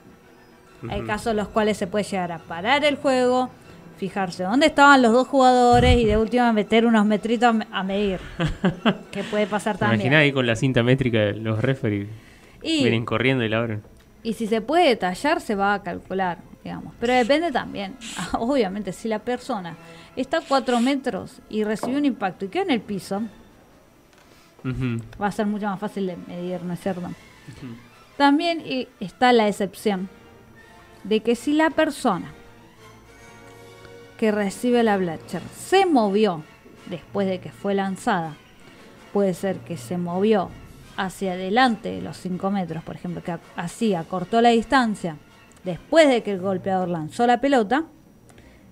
Hay 0.87 1.01
casos 1.01 1.31
en 1.31 1.37
los 1.37 1.47
cuales 1.47 1.77
se 1.77 1.87
puede 1.87 2.03
llegar 2.05 2.31
a 2.31 2.37
parar 2.37 2.85
el 2.85 2.97
juego, 2.97 3.49
fijarse 3.97 4.43
dónde 4.43 4.67
estaban 4.67 5.01
los 5.01 5.13
dos 5.13 5.27
jugadores 5.27 5.97
y 5.97 6.05
de 6.05 6.15
última 6.17 6.53
meter 6.53 6.85
unos 6.85 7.07
metritos 7.07 7.49
a, 7.49 7.53
me- 7.53 7.67
a 7.71 7.81
medir. 7.83 8.19
que 9.11 9.23
puede 9.23 9.47
pasar 9.47 9.79
también. 9.79 10.01
Imaginá 10.01 10.19
ahí 10.19 10.31
con 10.31 10.45
la 10.45 10.55
cinta 10.55 10.83
métrica 10.83 11.31
los 11.31 11.59
referees 11.59 12.07
Y, 12.61 12.83
vienen 12.83 13.05
corriendo 13.05 13.43
y 13.43 13.49
la 13.49 13.59
abren. 13.59 13.83
y 14.23 14.33
si 14.33 14.47
se 14.47 14.61
puede 14.61 14.89
detallar, 14.89 15.41
se 15.41 15.55
va 15.55 15.73
a 15.73 15.83
calcular, 15.83 16.39
digamos. 16.63 16.93
Pero 16.99 17.13
depende 17.13 17.51
también. 17.51 17.95
Obviamente, 18.33 18.91
si 18.93 19.07
la 19.07 19.19
persona 19.19 19.75
está 20.15 20.37
a 20.37 20.41
4 20.41 20.79
metros 20.79 21.41
y 21.49 21.63
recibió 21.63 21.97
un 21.97 22.05
impacto 22.05 22.45
y 22.45 22.47
queda 22.49 22.63
en 22.63 22.71
el 22.71 22.81
piso, 22.81 23.21
va 25.21 25.27
a 25.27 25.31
ser 25.31 25.45
mucho 25.45 25.67
más 25.67 25.79
fácil 25.79 26.07
de 26.07 26.17
medir, 26.17 26.63
¿no 26.63 26.73
es 26.73 26.79
cierto? 26.79 27.09
También 28.17 28.61
eh, 28.65 28.87
está 28.99 29.31
la 29.31 29.47
excepción 29.47 30.09
de 31.03 31.19
que 31.19 31.35
si 31.35 31.53
la 31.53 31.69
persona 31.69 32.33
que 34.17 34.31
recibe 34.31 34.81
la 34.83 34.97
Blatcher 34.97 35.41
se 35.55 35.85
movió 35.85 36.43
después 36.89 37.27
de 37.27 37.39
que 37.39 37.51
fue 37.51 37.75
lanzada, 37.75 38.35
puede 39.13 39.33
ser 39.33 39.57
que 39.59 39.77
se 39.77 39.97
movió 39.97 40.49
hacia 40.97 41.33
adelante 41.33 41.91
de 41.91 42.01
los 42.01 42.17
5 42.17 42.51
metros, 42.51 42.83
por 42.83 42.95
ejemplo, 42.95 43.23
que 43.23 43.37
así 43.55 43.93
acortó 43.93 44.41
la 44.41 44.49
distancia 44.49 45.17
después 45.65 46.07
de 46.07 46.23
que 46.23 46.31
el 46.31 46.39
golpeador 46.39 46.87
lanzó 46.87 47.27
la 47.27 47.41
pelota, 47.41 47.85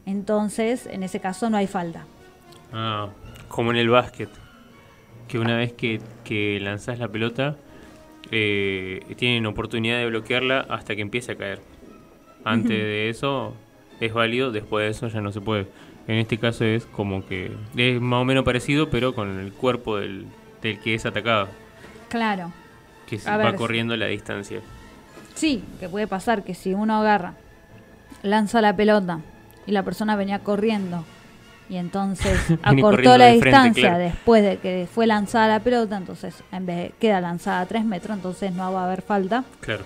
entonces 0.05 0.85
en 0.87 1.03
ese 1.03 1.19
caso 1.19 1.49
no 1.49 1.57
hay 1.57 1.67
falta. 1.67 2.05
Ah, 2.71 3.09
como 3.49 3.71
en 3.71 3.77
el 3.77 3.89
básquet. 3.89 4.29
Que 5.27 5.39
una 5.39 5.57
vez 5.57 5.73
que, 5.73 5.99
que 6.23 6.59
lanzás 6.61 6.99
la 6.99 7.07
pelota, 7.07 7.55
eh, 8.31 9.01
tienen 9.17 9.45
oportunidad 9.45 9.97
de 9.97 10.07
bloquearla 10.07 10.65
hasta 10.69 10.95
que 10.95 11.01
empiece 11.01 11.31
a 11.31 11.35
caer. 11.35 11.59
Antes 12.43 12.77
de 12.77 13.09
eso 13.09 13.53
es 13.99 14.13
válido, 14.13 14.51
después 14.51 14.85
de 14.85 14.91
eso 14.91 15.07
ya 15.07 15.21
no 15.21 15.31
se 15.31 15.41
puede. 15.41 15.67
En 16.07 16.17
este 16.17 16.37
caso 16.37 16.65
es 16.65 16.85
como 16.85 17.25
que 17.25 17.51
es 17.77 18.01
más 18.01 18.21
o 18.21 18.25
menos 18.25 18.43
parecido, 18.43 18.89
pero 18.89 19.15
con 19.15 19.39
el 19.39 19.53
cuerpo 19.53 19.97
del, 19.97 20.27
del 20.61 20.79
que 20.79 20.93
es 20.93 21.05
atacado, 21.05 21.47
Claro. 22.13 22.51
que 23.07 23.17
se 23.17 23.27
A 23.27 23.37
va 23.37 23.45
ver, 23.45 23.55
corriendo 23.55 23.97
la 23.97 24.05
distancia. 24.05 24.59
Sí, 25.33 25.63
que 25.79 25.89
puede 25.89 26.05
pasar 26.05 26.43
que 26.43 26.53
si 26.53 26.75
uno 26.75 26.95
agarra, 26.95 27.33
lanza 28.21 28.61
la 28.61 28.75
pelota 28.75 29.19
y 29.65 29.71
la 29.71 29.81
persona 29.81 30.15
venía 30.15 30.37
corriendo 30.39 31.03
y 31.69 31.77
entonces 31.77 32.39
acortó 32.61 33.17
la 33.17 33.25
de 33.25 33.39
frente, 33.39 33.45
distancia 33.49 33.81
claro. 33.89 33.97
después 33.97 34.43
de 34.43 34.57
que 34.57 34.87
fue 34.93 35.07
lanzada 35.07 35.47
la 35.47 35.59
pelota, 35.61 35.97
entonces 35.97 36.35
en 36.51 36.67
vez 36.67 36.77
de, 36.77 36.93
queda 36.99 37.19
lanzada 37.19 37.61
a 37.61 37.65
3 37.65 37.83
metros, 37.83 38.15
entonces 38.15 38.51
no 38.53 38.71
va 38.71 38.83
a 38.83 38.85
haber 38.85 39.01
falta. 39.01 39.43
Claro. 39.59 39.83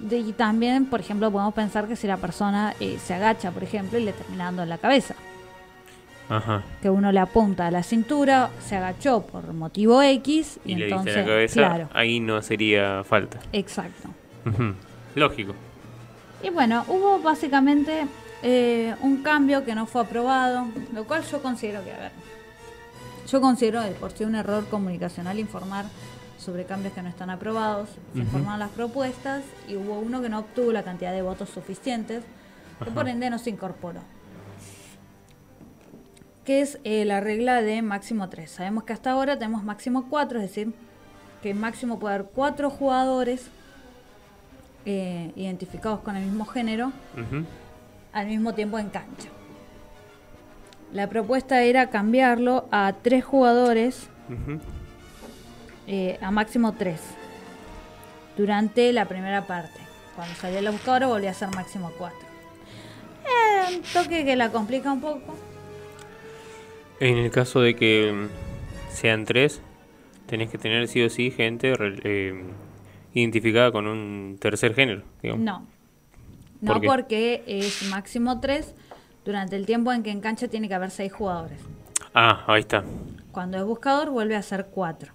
De- 0.00 0.18
y 0.18 0.32
también, 0.32 0.86
por 0.86 0.98
ejemplo, 0.98 1.30
podemos 1.30 1.54
pensar 1.54 1.86
que 1.86 1.94
si 1.94 2.08
la 2.08 2.16
persona 2.16 2.74
eh, 2.80 2.98
se 3.00 3.14
agacha, 3.14 3.52
por 3.52 3.62
ejemplo, 3.62 3.98
y 4.00 4.04
le 4.04 4.12
termina 4.12 4.46
dando 4.46 4.64
en 4.64 4.68
la 4.68 4.78
cabeza, 4.78 5.14
Ajá. 6.28 6.62
que 6.82 6.90
uno 6.90 7.12
le 7.12 7.20
apunta 7.20 7.66
a 7.66 7.70
la 7.70 7.82
cintura, 7.82 8.50
se 8.60 8.76
agachó 8.76 9.22
por 9.22 9.52
motivo 9.52 10.02
X 10.02 10.58
y, 10.64 10.72
Y, 10.72 10.74
le 10.74 10.86
diste 10.86 10.90
entonces, 10.90 11.14
en 11.16 11.20
la 11.20 11.26
cabeza, 11.26 11.54
claro, 11.54 11.88
ahí 11.92 12.20
no 12.20 12.42
sería 12.42 13.04
falta. 13.04 13.38
exacto. 13.52 14.08
Lógico. 15.14 15.54
Y 16.42 16.50
bueno, 16.50 16.84
hubo 16.88 17.18
básicamente 17.20 18.06
eh, 18.42 18.94
un 19.00 19.22
cambio 19.22 19.64
que 19.64 19.74
no 19.74 19.86
fue 19.86 20.02
aprobado, 20.02 20.66
lo 20.94 21.04
cual 21.04 21.22
yo 21.24 21.40
considero 21.40 21.82
que, 21.84 21.92
a 21.92 21.98
ver, 21.98 22.12
yo 23.26 23.40
considero 23.40 23.80
de 23.80 23.92
por 23.92 24.12
sí 24.12 24.24
un 24.24 24.34
error 24.34 24.66
comunicacional 24.66 25.38
informar 25.38 25.86
sobre 26.38 26.64
cambios 26.64 26.92
que 26.94 27.02
no 27.02 27.08
están 27.08 27.30
aprobados. 27.30 27.88
Se 28.14 28.24
formaron 28.24 28.60
las 28.60 28.70
propuestas 28.70 29.42
y 29.66 29.74
hubo 29.74 29.98
uno 29.98 30.22
que 30.22 30.28
no 30.28 30.40
obtuvo 30.40 30.70
la 30.72 30.82
cantidad 30.82 31.12
de 31.12 31.22
votos 31.22 31.48
suficientes, 31.48 32.22
que 32.84 32.90
por 32.90 33.08
ende 33.08 33.30
no 33.30 33.38
se 33.38 33.50
incorporó. 33.50 34.00
Que 36.46 36.60
es 36.62 36.78
eh, 36.84 37.04
la 37.04 37.20
regla 37.20 37.60
de 37.60 37.82
máximo 37.82 38.28
3. 38.28 38.48
Sabemos 38.50 38.84
que 38.84 38.92
hasta 38.92 39.10
ahora 39.10 39.36
tenemos 39.38 39.64
máximo 39.64 40.06
4, 40.08 40.38
es 40.40 40.48
decir, 40.48 40.72
que 41.42 41.52
máximo 41.54 41.98
puede 41.98 42.14
haber 42.14 42.28
4 42.32 42.70
jugadores 42.70 43.48
eh, 44.84 45.32
identificados 45.36 46.00
con 46.00 46.16
el 46.16 46.24
mismo 46.24 46.44
género 46.46 46.92
al 48.12 48.26
mismo 48.28 48.54
tiempo 48.54 48.78
en 48.78 48.88
cancha. 48.90 49.28
La 50.92 51.08
propuesta 51.08 51.62
era 51.62 51.90
cambiarlo 51.90 52.68
a 52.70 52.92
tres 53.02 53.24
jugadores, 53.24 54.08
Ujú. 54.30 54.60
eh, 55.88 56.16
a 56.22 56.30
máximo 56.30 56.72
tres, 56.72 57.00
durante 58.36 58.92
la 58.92 59.04
primera 59.06 59.42
parte. 59.46 59.80
Cuando 60.14 60.34
salía 60.36 60.62
la 60.62 60.70
buscadora 60.70 61.08
volvía 61.08 61.32
a 61.32 61.34
ser 61.34 61.52
máximo 61.54 61.90
cuatro. 61.98 62.20
Eh, 63.24 63.76
un 63.76 63.82
toque 63.92 64.24
que 64.24 64.36
la 64.36 64.50
complica 64.52 64.92
un 64.92 65.00
poco. 65.00 65.34
En 67.00 67.18
el 67.18 67.30
caso 67.30 67.60
de 67.60 67.76
que 67.76 68.12
mm, 68.12 68.94
sean 68.94 69.24
tres, 69.24 69.60
tenés 70.26 70.50
que 70.50 70.58
tener 70.58 70.88
sí 70.88 71.02
o 71.02 71.10
sí 71.10 71.30
gente 71.30 71.74
eh, 71.78 72.44
identificada 73.12 73.70
con 73.72 73.86
un 73.86 74.38
tercer 74.40 74.74
género. 74.74 75.02
digamos. 75.22 75.44
No. 75.44 75.66
¿Por 76.66 76.80
No 76.80 76.88
porque 76.88 77.42
es 77.46 77.82
máximo 77.90 78.40
tres. 78.40 78.74
Durante 79.24 79.56
el 79.56 79.66
tiempo 79.66 79.92
en 79.92 80.04
que 80.04 80.10
en 80.10 80.20
cancha 80.20 80.46
tiene 80.46 80.68
que 80.68 80.74
haber 80.74 80.90
seis 80.90 81.12
jugadores. 81.12 81.58
Ah, 82.14 82.44
ahí 82.46 82.60
está. 82.60 82.84
Cuando 83.32 83.58
es 83.58 83.64
buscador 83.64 84.10
vuelve 84.10 84.36
a 84.36 84.42
ser 84.42 84.66
cuatro. 84.70 85.12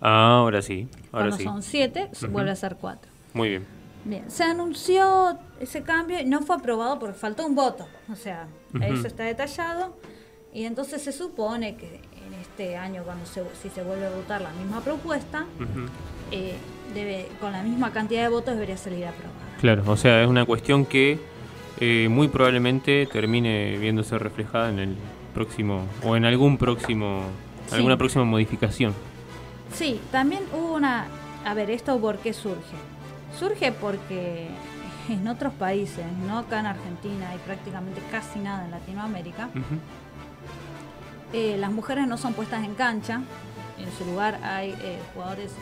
Ah, 0.00 0.36
ahora 0.40 0.60
sí. 0.60 0.86
Ahora 1.12 1.30
Cuando 1.30 1.36
sí. 1.38 1.44
son 1.44 1.62
siete 1.62 2.10
vuelve 2.28 2.50
a 2.50 2.56
ser 2.56 2.76
cuatro. 2.76 3.10
Muy 3.32 3.48
bien. 3.48 3.64
Bien, 4.04 4.30
se 4.30 4.44
anunció 4.44 5.38
ese 5.58 5.82
cambio 5.82 6.20
y 6.20 6.26
no 6.26 6.42
fue 6.42 6.56
aprobado 6.56 6.98
porque 6.98 7.14
faltó 7.14 7.44
un 7.44 7.56
voto. 7.56 7.88
O 8.12 8.14
sea, 8.14 8.46
eso 8.80 9.06
está 9.06 9.24
detallado. 9.24 9.96
Y 10.56 10.64
entonces 10.64 11.02
se 11.02 11.12
supone 11.12 11.76
que 11.76 12.00
en 12.26 12.32
este 12.40 12.78
año, 12.78 13.02
cuando 13.04 13.26
se, 13.26 13.42
si 13.60 13.68
se 13.68 13.82
vuelve 13.82 14.06
a 14.06 14.10
votar 14.10 14.40
la 14.40 14.48
misma 14.52 14.80
propuesta, 14.80 15.44
eh, 16.30 16.54
debe, 16.94 17.28
con 17.42 17.52
la 17.52 17.62
misma 17.62 17.92
cantidad 17.92 18.22
de 18.22 18.30
votos 18.30 18.54
debería 18.54 18.78
salir 18.78 19.04
aprobada. 19.04 19.34
Claro, 19.60 19.82
o 19.86 19.98
sea, 19.98 20.22
es 20.22 20.26
una 20.26 20.46
cuestión 20.46 20.86
que 20.86 21.20
eh, 21.78 22.08
muy 22.10 22.28
probablemente 22.28 23.04
termine 23.04 23.76
viéndose 23.76 24.18
reflejada 24.18 24.70
en 24.70 24.78
el 24.78 24.96
próximo, 25.34 25.82
o 26.02 26.16
en 26.16 26.24
algún 26.24 26.56
próximo, 26.56 27.20
Sí. 27.68 27.74
alguna 27.74 27.98
próxima 27.98 28.24
modificación. 28.24 28.94
Sí, 29.74 30.00
también 30.10 30.42
hubo 30.54 30.72
una... 30.72 31.08
A 31.44 31.52
ver, 31.52 31.70
¿esto 31.70 32.00
por 32.00 32.16
qué 32.16 32.32
surge? 32.32 32.76
Surge 33.38 33.72
porque 33.72 34.48
en 35.10 35.28
otros 35.28 35.52
países, 35.52 36.06
no 36.26 36.38
acá 36.38 36.60
en 36.60 36.66
Argentina 36.66 37.34
y 37.34 37.38
prácticamente 37.40 38.00
casi 38.10 38.38
nada 38.38 38.64
en 38.64 38.70
Latinoamérica. 38.70 39.50
Eh, 41.32 41.56
las 41.58 41.70
mujeres 41.70 42.06
no 42.06 42.16
son 42.18 42.34
puestas 42.34 42.64
en 42.64 42.74
cancha. 42.74 43.22
En 43.78 43.92
su 43.96 44.04
lugar 44.04 44.38
hay 44.42 44.70
eh, 44.82 44.98
jugadores 45.14 45.52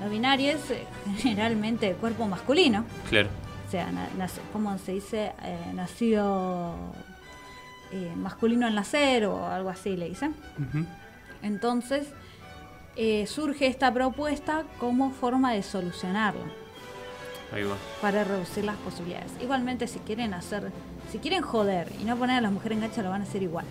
no 0.00 0.08
binarios, 0.08 0.70
eh, 0.70 0.84
generalmente 1.18 1.86
de 1.86 1.94
cuerpo 1.94 2.26
masculino. 2.26 2.84
Claro. 3.08 3.28
O 3.66 3.70
sea, 3.70 3.88
¿cómo 4.52 4.76
se 4.78 4.92
dice? 4.92 5.32
Eh, 5.42 5.72
nacido 5.74 6.74
masculino 8.16 8.66
en 8.68 8.74
nacer 8.74 9.26
o 9.26 9.46
algo 9.46 9.68
así 9.68 9.96
le 9.96 10.08
dicen. 10.08 10.34
Entonces, 11.42 12.06
surge 13.26 13.66
esta 13.66 13.92
propuesta 13.92 14.64
como 14.78 15.10
forma 15.10 15.52
de 15.52 15.62
solucionarlo 15.62 16.40
Ahí 17.52 17.64
va. 17.64 17.76
para 18.00 18.24
reducir 18.24 18.64
las 18.64 18.76
posibilidades. 18.76 19.32
Igualmente, 19.42 19.86
si 19.88 19.98
quieren 20.00 20.32
hacer, 20.32 20.72
si 21.10 21.18
quieren 21.18 21.42
joder 21.42 21.92
y 22.00 22.04
no 22.04 22.16
poner 22.16 22.38
a 22.38 22.40
las 22.40 22.52
mujeres 22.52 22.76
en 22.78 22.84
cancha, 22.84 23.02
lo 23.02 23.10
van 23.10 23.20
a 23.20 23.24
hacer 23.24 23.42
igual. 23.42 23.66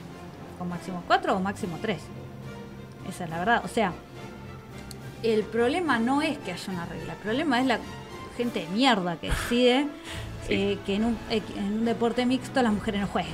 Con 0.61 0.69
máximo 0.69 1.01
4 1.07 1.35
o 1.35 1.39
máximo 1.39 1.79
3. 1.81 1.99
Esa 3.09 3.23
es 3.23 3.29
la 3.31 3.39
verdad. 3.39 3.61
O 3.65 3.67
sea, 3.67 3.93
el 5.23 5.41
problema 5.41 5.97
no 5.97 6.21
es 6.21 6.37
que 6.37 6.51
haya 6.51 6.71
una 6.71 6.85
regla, 6.85 7.13
el 7.13 7.17
problema 7.19 7.59
es 7.59 7.65
la 7.65 7.79
gente 8.37 8.59
de 8.59 8.67
mierda 8.67 9.15
que 9.15 9.29
decide 9.31 9.87
Sí. 10.47 10.53
eh, 10.53 10.77
que 10.85 10.95
en 10.97 11.05
un, 11.05 11.17
eh, 11.31 11.41
en 11.57 11.79
un 11.79 11.85
deporte 11.85 12.27
mixto 12.27 12.61
las 12.61 12.71
mujeres 12.73 13.01
no 13.01 13.07
jueguen. 13.07 13.33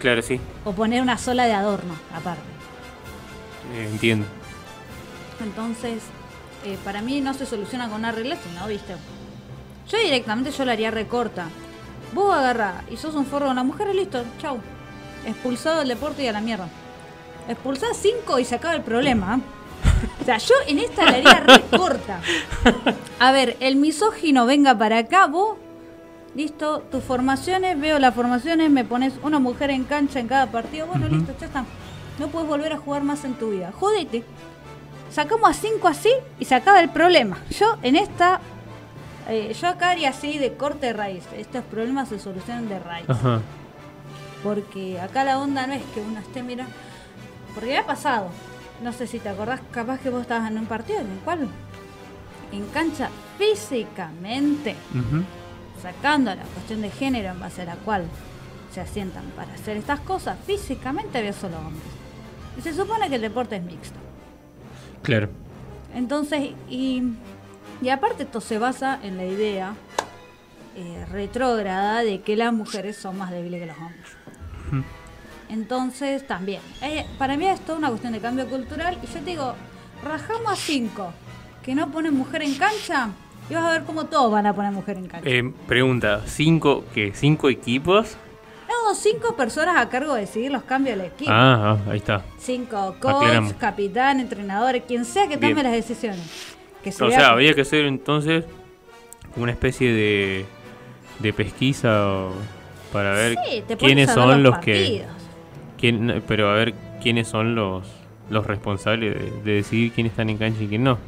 Claro, 0.00 0.22
sí. 0.22 0.40
O 0.64 0.72
poner 0.72 1.02
una 1.02 1.18
sola 1.18 1.44
de 1.44 1.52
adorno, 1.52 1.94
aparte. 2.14 2.40
Eh, 3.74 3.88
entiendo. 3.92 4.24
Entonces, 5.44 6.04
eh, 6.64 6.78
para 6.84 7.02
mí 7.02 7.20
no 7.20 7.34
se 7.34 7.44
soluciona 7.44 7.90
con 7.90 7.98
una 7.98 8.12
regla, 8.12 8.36
sino, 8.42 8.66
viste. 8.66 8.94
Yo 9.90 9.98
directamente 9.98 10.50
yo 10.52 10.64
la 10.64 10.72
haría 10.72 10.90
recorta. 10.90 11.48
Vos 12.14 12.34
agarrás 12.34 12.76
y 12.90 12.96
sos 12.96 13.14
un 13.14 13.26
forro 13.26 13.44
de 13.44 13.52
una 13.52 13.62
mujer, 13.62 13.88
y 13.92 13.98
listo, 13.98 14.24
chau. 14.40 14.58
Expulsado 15.26 15.80
del 15.80 15.88
deporte 15.88 16.22
y 16.22 16.28
a 16.28 16.32
la 16.32 16.40
mierda. 16.40 16.68
Expulsás 17.48 17.96
cinco 18.00 18.38
y 18.38 18.44
se 18.44 18.54
acaba 18.54 18.74
el 18.74 18.82
problema. 18.82 19.40
O 20.20 20.24
sea, 20.24 20.38
yo 20.38 20.54
en 20.66 20.78
esta 20.78 21.04
la 21.04 21.12
haría 21.12 21.40
recorta. 21.40 22.20
A 23.18 23.32
ver, 23.32 23.56
el 23.60 23.76
misógino 23.76 24.46
venga 24.46 24.76
para 24.76 24.98
acá, 24.98 25.26
vos. 25.26 25.56
Listo, 26.34 26.80
tus 26.90 27.02
formaciones, 27.02 27.80
veo 27.80 27.98
las 27.98 28.14
formaciones, 28.14 28.70
me 28.70 28.84
pones 28.84 29.14
una 29.22 29.38
mujer 29.38 29.70
en 29.70 29.84
cancha 29.84 30.20
en 30.20 30.28
cada 30.28 30.46
partido. 30.46 30.86
Bueno, 30.86 31.08
listo, 31.08 31.34
ya 31.40 31.46
está. 31.46 31.64
No 32.18 32.28
puedes 32.28 32.48
volver 32.48 32.72
a 32.72 32.78
jugar 32.78 33.02
más 33.04 33.24
en 33.24 33.34
tu 33.34 33.50
vida. 33.50 33.72
Jodete 33.72 34.24
sacamos 35.16 35.48
a 35.48 35.54
5 35.54 35.88
así 35.88 36.12
y 36.38 36.44
se 36.44 36.54
acaba 36.54 36.80
el 36.80 36.90
problema. 36.90 37.38
Yo 37.58 37.78
en 37.82 37.96
esta, 37.96 38.40
eh, 39.28 39.56
yo 39.58 39.68
acá 39.68 39.90
haría 39.90 40.10
así 40.10 40.38
de 40.38 40.54
corte 40.54 40.88
de 40.88 40.92
raíz. 40.92 41.24
Estos 41.36 41.64
problemas 41.64 42.10
se 42.10 42.18
solucionan 42.18 42.68
de 42.68 42.78
raíz. 42.78 43.08
Ajá. 43.08 43.40
Porque 44.46 45.00
acá 45.00 45.24
la 45.24 45.40
onda 45.40 45.66
no 45.66 45.74
es 45.74 45.82
que 45.92 46.00
uno 46.00 46.20
esté, 46.20 46.40
mira, 46.40 46.68
porque 47.52 47.70
me 47.70 47.78
ha 47.78 47.84
pasado. 47.84 48.28
No 48.80 48.92
sé 48.92 49.08
si 49.08 49.18
te 49.18 49.28
acordás, 49.28 49.60
capaz 49.72 49.98
que 49.98 50.08
vos 50.08 50.22
estabas 50.22 50.48
en 50.48 50.58
un 50.58 50.66
partido 50.66 51.00
en 51.00 51.10
el 51.10 51.18
cual, 51.18 51.48
en 52.52 52.64
cancha, 52.66 53.08
físicamente, 53.38 54.76
sacando 55.82 56.32
la 56.32 56.42
cuestión 56.42 56.80
de 56.80 56.90
género 56.90 57.30
en 57.30 57.40
base 57.40 57.62
a 57.62 57.64
la 57.64 57.74
cual 57.74 58.04
se 58.72 58.80
asientan 58.80 59.24
para 59.34 59.52
hacer 59.52 59.78
estas 59.78 59.98
cosas, 59.98 60.38
físicamente 60.46 61.18
había 61.18 61.32
solo 61.32 61.58
hombres. 61.58 61.82
Y 62.56 62.60
se 62.60 62.72
supone 62.72 63.08
que 63.08 63.16
el 63.16 63.22
deporte 63.22 63.56
es 63.56 63.64
mixto. 63.64 63.98
Claro. 65.02 65.28
Entonces, 65.92 66.50
y, 66.70 67.02
y 67.82 67.88
aparte 67.88 68.22
esto 68.22 68.40
se 68.40 68.58
basa 68.58 69.00
en 69.02 69.16
la 69.16 69.24
idea 69.24 69.74
eh, 70.76 71.04
retrógrada 71.10 72.04
de 72.04 72.20
que 72.20 72.36
las 72.36 72.52
mujeres 72.52 72.96
son 72.96 73.18
más 73.18 73.32
débiles 73.32 73.60
que 73.60 73.66
los 73.66 73.78
hombres. 73.78 74.15
Entonces, 75.48 76.26
también, 76.26 76.60
eh, 76.82 77.06
para 77.18 77.36
mí 77.36 77.46
es 77.46 77.60
toda 77.60 77.78
una 77.78 77.88
cuestión 77.88 78.12
de 78.12 78.20
cambio 78.20 78.46
cultural 78.48 78.98
y 79.02 79.06
yo 79.06 79.12
te 79.20 79.30
digo, 79.30 79.54
rajamos 80.04 80.52
a 80.52 80.56
cinco 80.56 81.12
que 81.62 81.74
no 81.74 81.90
ponen 81.90 82.14
mujer 82.14 82.42
en 82.42 82.54
cancha 82.56 83.10
y 83.48 83.54
vas 83.54 83.64
a 83.64 83.70
ver 83.70 83.84
cómo 83.84 84.06
todos 84.06 84.30
van 84.32 84.46
a 84.46 84.54
poner 84.54 84.72
mujer 84.72 84.96
en 84.96 85.06
cancha. 85.06 85.28
Eh, 85.28 85.52
pregunta, 85.68 86.22
¿cinco, 86.26 86.84
qué? 86.92 87.12
¿Cinco 87.14 87.48
equipos? 87.48 88.16
No, 88.68 88.94
cinco 88.96 89.36
personas 89.36 89.76
a 89.76 89.88
cargo 89.88 90.14
de 90.14 90.22
decidir 90.22 90.50
los 90.50 90.64
cambios 90.64 90.96
del 90.98 91.06
equipo. 91.06 91.30
Ah, 91.32 91.76
ah, 91.86 91.90
ahí 91.92 91.98
está. 91.98 92.24
Cinco 92.38 92.96
coach, 93.00 93.14
Aclaramos. 93.14 93.52
capitán, 93.54 94.18
entrenadores, 94.18 94.82
quien 94.86 95.04
sea 95.04 95.28
que 95.28 95.36
Bien. 95.36 95.52
tome 95.52 95.62
las 95.62 95.72
decisiones. 95.72 96.20
Que 96.82 96.90
se 96.90 97.04
O 97.04 97.10
sea, 97.10 97.28
habría 97.28 97.54
que 97.54 97.60
hacer 97.60 97.84
entonces 97.86 98.44
una 99.36 99.52
especie 99.52 99.92
de, 99.92 100.46
de 101.20 101.32
pesquisa 101.32 102.06
o- 102.08 102.32
para 102.96 103.12
ver 103.12 103.36
Sí, 103.50 103.62
quiénes 103.78 104.10
son 104.10 104.42
los, 104.42 104.54
los 104.54 104.58
que... 104.64 105.04
quién- 105.78 106.22
pero 106.26 106.50
a 106.50 106.54
ver 106.54 106.74
quiénes 107.02 107.28
son 107.28 107.54
los, 107.54 107.86
los 108.30 108.46
responsables 108.46 109.14
de, 109.14 109.30
de 109.42 109.52
decidir 109.56 109.92
quién 109.92 110.06
están 110.06 110.30
en 110.30 110.38
cancha 110.38 110.62
y 110.62 110.66
quién 110.68 110.82
no. 110.84 110.98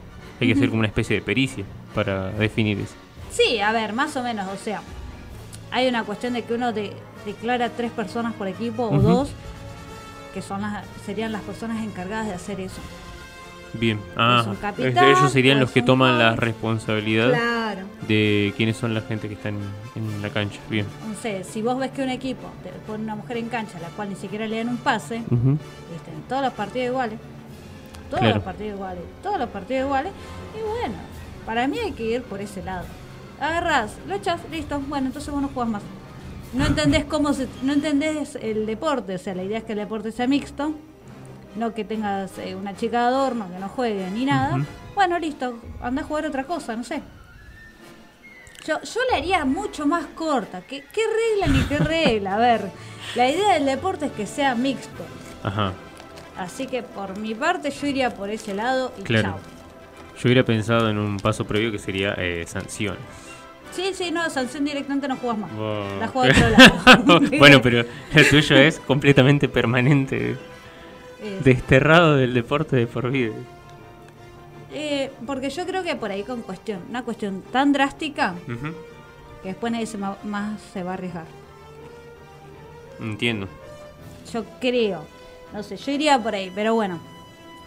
Hay 0.41 0.47
que 0.49 0.53
hacer 0.53 0.69
como 0.69 0.81
una 0.81 0.89
especie 0.89 1.17
de 1.17 1.23
pericia 1.23 1.65
para 1.95 2.31
definir 2.31 2.79
eso. 2.79 2.95
Sí, 3.31 3.59
a 3.61 3.73
ver, 3.73 3.93
más 3.95 4.15
o 4.17 4.23
menos, 4.23 4.47
o 4.53 4.57
sea, 4.57 4.83
hay 5.71 5.89
una 5.89 6.05
cuestión 6.05 6.35
de 6.35 6.43
que 6.45 6.55
uno 6.55 6.73
de- 6.73 6.93
declara 7.25 7.71
tres 7.71 7.91
personas 7.91 8.35
por 8.35 8.47
equipo 8.49 8.85
o 8.85 8.99
dos, 9.01 9.31
que 10.35 10.43
son 10.43 10.61
las, 10.61 10.85
serían 11.07 11.33
las 11.33 11.43
personas 11.43 11.83
encargadas 11.83 12.27
de 12.27 12.35
hacer 12.35 12.61
eso. 12.61 12.81
Bien. 13.75 14.01
Ah, 14.17 14.45
un 14.47 14.53
es- 14.55 14.59
capitán, 14.59 15.05
ellos 15.05 15.31
serían 15.33 15.61
los 15.61 15.71
que 15.71 15.83
toman 15.83 16.19
la 16.19 16.35
responsabilidad 16.37 17.29
Claro. 17.31 17.81
de 18.07 18.53
quiénes 18.57 18.77
son 18.77 18.95
la 18.95 19.03
gente 19.03 19.29
que 19.29 19.35
están 19.35 19.57
en 19.95 20.23
la 20.23 20.31
cancha. 20.31 20.59
Bien. 20.71 20.87
Sé, 21.23 21.45
si 21.45 21.61
vos 21.63 21.79
ves 21.79 21.91
que 21.91 22.03
un 22.03 22.09
equipo 22.11 22.49
te 22.63 22.71
pone 22.87 23.05
una 23.05 23.15
mujer 23.17 23.37
en 23.37 23.49
cancha, 23.49 23.79
la 23.81 23.89
cual 23.89 24.09
ni 24.11 24.17
siquiera 24.17 24.47
le 24.47 24.57
dan 24.59 24.69
un 24.71 24.77
pase, 24.79 25.23
Ujú. 25.31 25.51
¿viste? 25.93 26.11
en 26.15 26.23
todos 26.29 26.43
los 26.43 26.53
partidos 26.55 26.87
iguales, 26.89 27.19
todos 28.09 28.21
Claro. 28.21 28.35
los 28.37 28.45
partidos 28.45 28.75
iguales, 28.77 29.03
todos 29.23 29.39
los 29.39 29.49
partidos 29.51 29.85
iguales, 29.85 30.13
y 30.59 30.63
bueno, 30.81 30.95
para 31.45 31.69
mí 31.69 31.79
hay 31.79 31.93
que 31.93 32.05
ir 32.05 32.23
por 32.23 32.41
ese 32.41 32.63
lado. 32.63 32.85
Agarrás, 33.41 33.93
lo 34.09 34.15
echas, 34.15 34.41
listo, 34.51 34.81
bueno, 34.89 35.09
entonces 35.09 35.33
vos 35.33 35.43
no 35.43 35.49
jugás 35.49 35.69
más. 35.69 35.83
No 36.55 36.65
entendés 36.65 37.05
cómo 37.05 37.35
se, 37.35 37.47
no 37.63 37.75
entendés 37.75 38.37
el 38.41 38.65
deporte, 38.65 39.15
o 39.15 39.19
sea, 39.19 39.35
la 39.35 39.45
idea 39.45 39.59
es 39.59 39.65
que 39.65 39.73
el 39.73 39.79
deporte 39.81 40.11
sea 40.11 40.27
mixto, 40.27 40.73
no 41.57 41.75
que 41.75 41.85
tengas 41.85 42.39
eh, 42.39 42.55
una 42.55 42.77
chica 42.77 43.01
de 43.01 43.07
adorno 43.07 43.49
que 43.53 43.59
no 43.59 43.69
juegue 43.69 44.11
ni 44.11 44.25
nada. 44.25 44.59
Bueno, 44.95 45.19
listo, 45.19 45.59
anda 45.83 46.03
a 46.03 46.05
jugar 46.05 46.27
otra 46.27 46.45
cosa, 46.45 46.75
no 46.77 46.85
sé. 46.85 47.03
Yo, 48.67 48.81
yo 48.83 49.01
la 49.11 49.19
haría 49.19 49.45
mucho 49.45 49.87
más 49.87 50.07
corta. 50.15 50.61
¿Qué, 50.63 50.85
¿Qué 50.93 51.01
regla 51.41 51.59
ni 51.59 51.65
qué 51.65 51.79
regla? 51.79 52.35
A 52.35 52.39
ver, 52.39 52.71
la 53.15 53.31
idea 53.31 53.55
del 53.55 53.65
deporte 53.65 54.07
es 54.07 54.13
que 54.13 54.27
sea 54.27 54.55
mixto. 54.55 55.05
Ajá. 55.43 55.73
Así 56.37 56.67
que 56.67 56.83
por 56.83 57.19
mi 57.19 57.35
parte 57.35 57.71
yo 57.71 57.87
iría 57.87 58.15
por 58.15 58.31
ese 58.31 58.55
lado 58.55 58.93
y 58.99 59.03
Claro. 59.03 59.31
chao. 59.31 59.39
Yo 60.17 60.23
hubiera 60.25 60.45
pensado 60.45 60.91
en 60.91 60.99
un 60.99 61.17
paso 61.19 61.45
previo 61.47 61.71
que 61.71 61.79
sería 61.79 62.15
eh, 62.19 62.45
sanciones. 62.47 63.01
Sí, 63.73 63.93
sí, 63.95 64.11
no, 64.11 64.29
sanción 64.31 64.65
directamente 64.65 65.07
no 65.09 65.17
juegas 65.17 65.39
más. 65.39 65.53
Wow. 65.55 66.01
La 66.01 66.09
juego 66.09 66.29
a 66.29 66.37
otro 66.37 66.51
lado. 66.51 67.21
bueno, 67.39 67.63
pero 67.63 67.85
el 68.13 68.29
tuyo 68.29 68.57
es 68.57 68.81
completamente 68.81 69.49
permanente, 69.49 70.37
Eh, 71.21 71.41
desterrado 71.43 72.17
del 72.17 72.33
deporte 72.35 72.77
de 72.77 72.87
por 72.87 73.11
vida. 73.11 73.35
eh, 74.73 75.11
porque 75.27 75.51
yo 75.51 75.67
creo 75.67 75.83
que 75.83 75.97
por 75.97 76.11
ahí 76.11 76.23
con 76.23 76.43
cuestión, 76.43 76.81
una 76.89 77.03
cuestión 77.03 77.43
tan 77.51 77.73
drástica 77.73 78.35
que 79.43 79.49
después 79.49 79.73
nadie 79.73 79.87
se 79.87 79.99
más 79.99 80.61
se 80.73 80.83
va 80.83 80.93
a 80.93 80.95
arriesgar. 80.95 81.27
Entiendo. 83.01 83.49
Yo 84.33 84.45
creo. 84.61 85.05
No 85.53 85.63
sé, 85.63 85.77
yo 85.77 85.93
iría 85.93 86.19
por 86.19 86.35
ahí, 86.35 86.53
pero 86.55 86.75
bueno. 86.75 87.01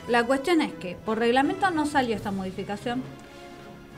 La 0.07 0.23
cuestión 0.25 0.61
es 0.61 0.73
que 0.73 0.95
por 0.95 1.19
reglamento 1.19 1.69
no 1.71 1.85
salió 1.85 2.15
esta 2.15 2.31
modificación. 2.31 3.01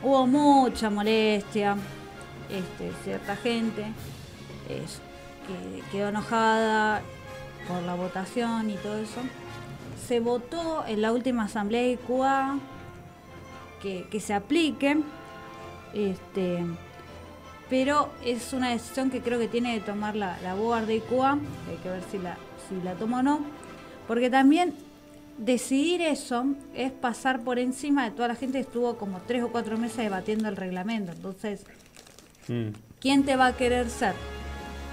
Hubo 0.02 0.26
mucha 0.26 0.90
molestia. 0.90 1.76
Este, 2.50 2.92
cierta 3.04 3.36
gente 3.36 3.84
es, 4.68 5.00
que 5.46 5.82
quedó 5.90 6.08
enojada 6.10 7.02
por 7.66 7.82
la 7.82 7.94
votación 7.94 8.70
y 8.70 8.74
todo 8.74 8.98
eso. 8.98 9.20
Se 10.06 10.20
votó 10.20 10.84
en 10.86 11.02
la 11.02 11.12
última 11.12 11.44
asamblea 11.44 11.82
de 11.82 11.96
Cuba 11.96 12.58
que, 13.82 14.06
que 14.10 14.20
se 14.20 14.34
aplique. 14.34 14.98
Este, 15.92 16.64
pero 17.70 18.10
es 18.24 18.52
una 18.52 18.70
decisión 18.70 19.10
que 19.10 19.20
creo 19.20 19.38
que 19.38 19.48
tiene 19.48 19.74
que 19.74 19.80
tomar 19.80 20.16
la, 20.16 20.38
la 20.42 20.54
board 20.54 20.86
de 20.86 21.00
Cuba, 21.00 21.38
hay 21.68 21.76
que 21.82 21.88
ver 21.88 22.02
si 22.10 22.18
la, 22.18 22.36
si 22.68 22.80
la 22.84 22.94
toma 22.94 23.20
o 23.20 23.22
no, 23.22 23.40
porque 24.06 24.28
también 24.28 24.74
decidir 25.38 26.02
eso 26.02 26.44
es 26.74 26.92
pasar 26.92 27.40
por 27.42 27.58
encima 27.58 28.04
de 28.04 28.10
toda 28.10 28.28
la 28.28 28.34
gente 28.34 28.58
que 28.58 28.62
estuvo 28.62 28.96
como 28.96 29.20
tres 29.20 29.42
o 29.42 29.48
cuatro 29.48 29.78
meses 29.78 29.96
debatiendo 29.98 30.48
el 30.48 30.56
reglamento, 30.56 31.12
entonces, 31.12 31.64
Mm. 32.48 32.74
¿quién 33.00 33.24
te 33.24 33.36
va 33.36 33.46
a 33.46 33.56
querer 33.56 33.88
ser 33.88 34.14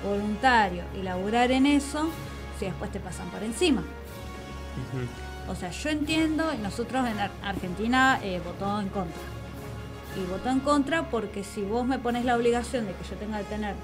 voluntario 0.07 0.83
y 0.97 1.03
laburar 1.03 1.51
en 1.51 1.65
eso 1.65 2.09
si 2.57 2.65
después 2.65 2.89
te 2.91 2.99
pasan 3.01 3.29
por 3.29 3.43
encima? 3.43 3.83
O 5.49 5.55
sea, 5.55 5.69
yo 5.71 5.89
entiendo, 5.89 6.53
y 6.53 6.57
nosotros 6.59 7.07
en 7.07 7.19
Ar- 7.19 7.31
Argentina 7.43 8.19
eh, 8.23 8.41
votó 8.43 8.79
en 8.79 8.89
contra. 8.89 9.21
Y 10.17 10.29
votó 10.29 10.49
en 10.49 10.59
contra 10.59 11.03
porque 11.09 11.43
si 11.43 11.61
vos 11.61 11.85
me 11.85 11.97
pones 11.99 12.25
la 12.25 12.35
obligación 12.35 12.85
de 12.85 12.93
que 12.93 13.03
yo 13.09 13.15
tenga 13.15 13.37
que 13.39 13.45
tener 13.45 13.75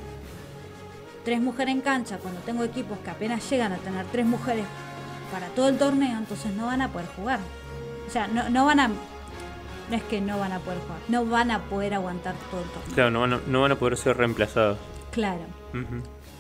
tres 1.23 1.41
mujeres 1.41 1.73
en 1.75 1.81
cancha, 1.81 2.17
cuando 2.17 2.39
tengo 2.41 2.63
equipos 2.63 2.97
que 2.99 3.09
apenas 3.09 3.49
llegan 3.49 3.73
a 3.73 3.77
tener 3.77 4.05
tres 4.11 4.25
mujeres 4.25 4.65
para 5.31 5.47
todo 5.49 5.67
el 5.69 5.77
torneo, 5.77 6.17
entonces 6.17 6.53
no 6.53 6.67
van 6.67 6.81
a 6.81 6.89
poder 6.89 7.07
jugar. 7.15 7.39
O 8.07 8.09
sea, 8.11 8.27
no, 8.27 8.49
no 8.49 8.65
van 8.65 8.79
a... 8.79 8.87
No 8.87 9.95
es 9.95 10.03
que 10.03 10.19
no 10.19 10.37
van 10.37 10.51
a 10.51 10.59
poder 10.59 10.79
jugar, 10.79 10.99
no 11.07 11.25
van 11.25 11.49
a 11.49 11.59
poder 11.63 11.93
aguantar 11.93 12.35
todo 12.51 12.61
el 12.61 12.67
torneo. 12.69 12.93
Claro, 12.93 13.11
no 13.11 13.21
van, 13.21 13.33
a, 13.33 13.39
no 13.47 13.61
van 13.61 13.71
a 13.71 13.75
poder 13.75 13.95
ser 13.97 14.17
reemplazados. 14.17 14.77
Claro. 15.11 15.41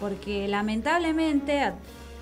Porque 0.01 0.47
lamentablemente, 0.49 1.61
a- 1.61 1.75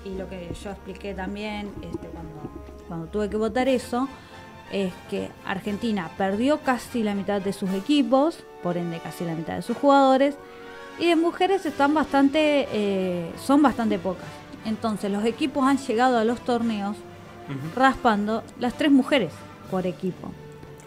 y 0.04 0.14
lo 0.16 0.28
que 0.28 0.52
yo 0.62 0.70
expliqué 0.70 1.14
también 1.14 1.72
este, 1.82 2.08
cuando, 2.08 2.50
cuando 2.88 3.06
tuve 3.06 3.28
que 3.28 3.36
votar 3.36 3.68
eso, 3.68 4.08
es 4.72 4.92
que 5.10 5.30
Argentina 5.44 6.10
perdió 6.16 6.60
casi 6.60 7.02
la 7.02 7.14
mitad 7.14 7.40
de 7.40 7.52
sus 7.52 7.70
equipos, 7.70 8.44
por 8.62 8.76
ende 8.76 8.98
casi 9.00 9.24
la 9.24 9.34
mitad 9.34 9.54
de 9.54 9.62
sus 9.62 9.76
jugadores, 9.76 10.36
y 10.98 11.06
de 11.06 11.16
mujeres 11.16 11.66
están 11.66 11.94
bastante, 11.94 12.68
eh, 12.72 13.30
son 13.44 13.62
bastante 13.62 13.98
pocas. 13.98 14.26
Entonces 14.64 15.10
los 15.10 15.24
equipos 15.24 15.64
han 15.64 15.78
llegado 15.78 16.18
a 16.18 16.24
los 16.24 16.40
torneos 16.40 16.96
raspando 17.76 18.42
las 18.58 18.74
tres 18.74 18.90
mujeres 18.90 19.32
por 19.70 19.86
equipo. 19.86 20.32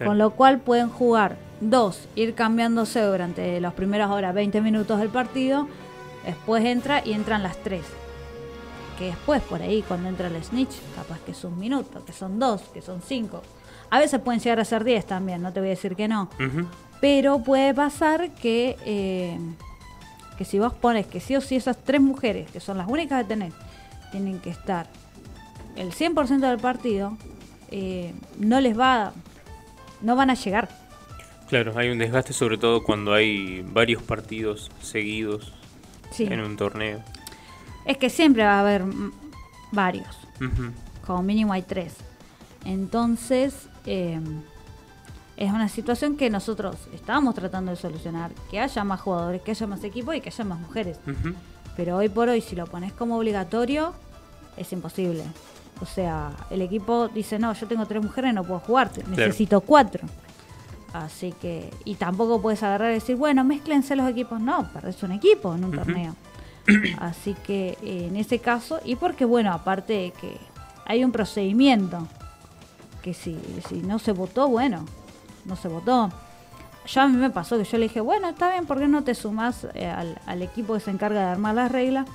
Con 0.03 0.17
lo 0.17 0.31
cual 0.31 0.59
pueden 0.59 0.89
jugar 0.89 1.37
dos, 1.59 2.07
ir 2.15 2.33
cambiándose 2.33 3.01
durante 3.01 3.59
las 3.59 3.73
primeras 3.73 4.09
horas, 4.09 4.33
20 4.33 4.61
minutos 4.61 4.99
del 4.99 5.09
partido. 5.09 5.67
Después 6.25 6.63
entra 6.63 7.01
y 7.05 7.13
entran 7.13 7.43
las 7.43 7.57
tres. 7.57 7.83
Que 8.99 9.05
después, 9.07 9.41
por 9.43 9.61
ahí, 9.61 9.81
cuando 9.87 10.09
entra 10.09 10.27
el 10.27 10.43
snitch, 10.43 10.73
capaz 10.95 11.19
que 11.21 11.31
es 11.31 11.43
un 11.45 11.57
minuto, 11.57 12.03
que 12.05 12.11
son 12.13 12.37
dos, 12.37 12.61
que 12.73 12.81
son 12.81 13.01
cinco. 13.01 13.41
A 13.89 13.97
veces 13.97 14.19
pueden 14.19 14.39
llegar 14.41 14.59
a 14.59 14.65
ser 14.65 14.83
10 14.83 15.05
también, 15.07 15.41
no 15.41 15.51
te 15.53 15.59
voy 15.61 15.67
a 15.67 15.71
decir 15.71 15.95
que 15.95 16.07
no. 16.07 16.29
Pero 17.01 17.39
puede 17.41 17.73
pasar 17.73 18.29
que, 18.31 18.75
eh, 18.85 19.37
que 20.37 20.43
si 20.45 20.59
vos 20.59 20.73
pones 20.73 21.07
que 21.07 21.19
sí 21.21 21.35
o 21.35 21.41
sí 21.41 21.55
esas 21.55 21.77
tres 21.81 22.01
mujeres, 22.01 22.51
que 22.51 22.59
son 22.59 22.77
las 22.77 22.87
únicas 22.89 23.23
que 23.23 23.29
tenés, 23.29 23.53
tienen 24.11 24.39
que 24.39 24.49
estar 24.49 24.87
el 25.77 25.91
100% 25.93 26.39
del 26.49 26.59
partido, 26.59 27.17
eh, 27.71 28.13
no 28.37 28.59
les 28.59 28.77
va, 28.77 29.13
no 30.01 30.15
van 30.17 30.29
a 30.29 30.33
llegar. 30.33 30.67
Claro, 31.47 31.73
hay 31.77 31.89
un 31.89 31.97
desgaste 31.99 32.33
sobre 32.33 32.57
todo 32.57 32.83
cuando 32.83 33.13
hay 33.13 33.61
varios 33.61 34.03
partidos 34.03 34.69
seguidos 34.81 35.53
Sí. 36.11 36.25
en 36.25 36.41
un 36.41 36.57
torneo. 36.57 36.99
Es 37.85 37.97
que 37.97 38.09
siempre 38.09 38.43
va 38.43 38.57
a 38.57 38.59
haber 38.59 38.83
varios, 39.71 40.15
como 41.05 41.23
mínimo 41.23 41.53
hay 41.53 41.63
tres. 41.63 41.95
Entonces, 42.65 43.69
eh, 43.85 44.19
es 45.37 45.51
una 45.51 45.69
situación 45.69 46.17
que 46.17 46.29
nosotros 46.29 46.75
estábamos 46.93 47.33
tratando 47.33 47.71
de 47.71 47.77
solucionar, 47.77 48.31
que 48.51 48.59
haya 48.59 48.83
más 48.83 48.99
jugadores, 48.99 49.41
que 49.41 49.51
haya 49.51 49.67
más 49.67 49.83
equipos 49.83 50.15
y 50.15 50.21
que 50.21 50.29
haya 50.29 50.43
más 50.43 50.59
mujeres. 50.59 50.99
Pero 51.77 51.95
hoy 51.95 52.09
por 52.09 52.27
hoy, 52.27 52.41
si 52.41 52.55
lo 52.55 52.67
pones 52.67 52.91
como 52.91 53.17
obligatorio, 53.17 53.93
es 54.57 54.71
imposible. 54.73 55.23
O 55.81 55.85
sea, 55.85 56.31
el 56.49 56.61
equipo 56.61 57.07
dice, 57.07 57.39
no, 57.39 57.53
yo 57.53 57.67
tengo 57.67 57.85
tres 57.85 58.03
mujeres, 58.03 58.33
no 58.33 58.43
puedo 58.43 58.59
jugar, 58.59 58.91
necesito 59.07 59.61
cuatro. 59.61 60.05
Así 60.91 61.33
que, 61.39 61.71
y 61.85 61.95
tampoco 61.95 62.41
puedes 62.41 62.61
agarrar 62.63 62.91
y 62.91 62.95
decir, 62.95 63.15
bueno, 63.15 63.43
mezclense 63.43 63.95
los 63.95 64.09
equipos. 64.09 64.41
No, 64.41 64.67
perdés 64.73 65.01
un 65.03 65.13
equipo 65.13 65.55
en 65.55 65.63
un 65.63 65.71
torneo. 65.71 66.15
Así 66.99 67.33
que 67.45 67.77
eh, 67.81 68.07
en 68.07 68.15
ese 68.15 68.39
caso, 68.39 68.79
y 68.85 68.95
porque, 68.95 69.25
bueno, 69.25 69.51
aparte 69.53 69.93
de 69.93 70.11
que 70.11 70.37
hay 70.85 71.03
un 71.03 71.11
procedimiento, 71.11 72.07
que 73.01 73.13
si, 73.13 73.37
si 73.67 73.75
no 73.81 73.99
se 73.99 74.11
votó, 74.11 74.47
bueno, 74.47 74.85
no 75.45 75.55
se 75.55 75.67
votó. 75.67 76.09
Ya 76.91 77.03
a 77.03 77.07
mí 77.07 77.17
me 77.17 77.29
pasó 77.29 77.57
que 77.57 77.63
yo 77.65 77.77
le 77.77 77.83
dije, 77.87 78.01
bueno, 78.01 78.29
está 78.29 78.49
bien, 78.51 78.65
¿por 78.65 78.79
qué 78.79 78.87
no 78.87 79.03
te 79.03 79.13
sumás 79.13 79.67
eh, 79.75 79.85
al, 79.87 80.19
al 80.25 80.41
equipo 80.41 80.73
que 80.73 80.79
se 80.79 80.91
encarga 80.91 81.19
de 81.21 81.25
armar 81.27 81.55
las 81.55 81.71
reglas? 81.71 82.07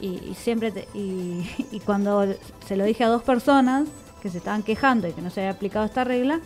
Y, 0.00 0.08
y 0.28 0.34
siempre, 0.34 0.70
te- 0.70 0.88
y, 0.94 1.48
y 1.72 1.80
cuando 1.80 2.26
se 2.66 2.76
lo 2.76 2.84
dije 2.84 3.04
a 3.04 3.08
dos 3.08 3.22
personas 3.22 3.88
que 4.20 4.28
se 4.28 4.38
estaban 4.38 4.62
quejando 4.62 5.08
y 5.08 5.12
que 5.12 5.22
no 5.22 5.30
se 5.30 5.40
había 5.40 5.52
aplicado 5.52 5.86
esta 5.86 6.04
regla, 6.04 6.40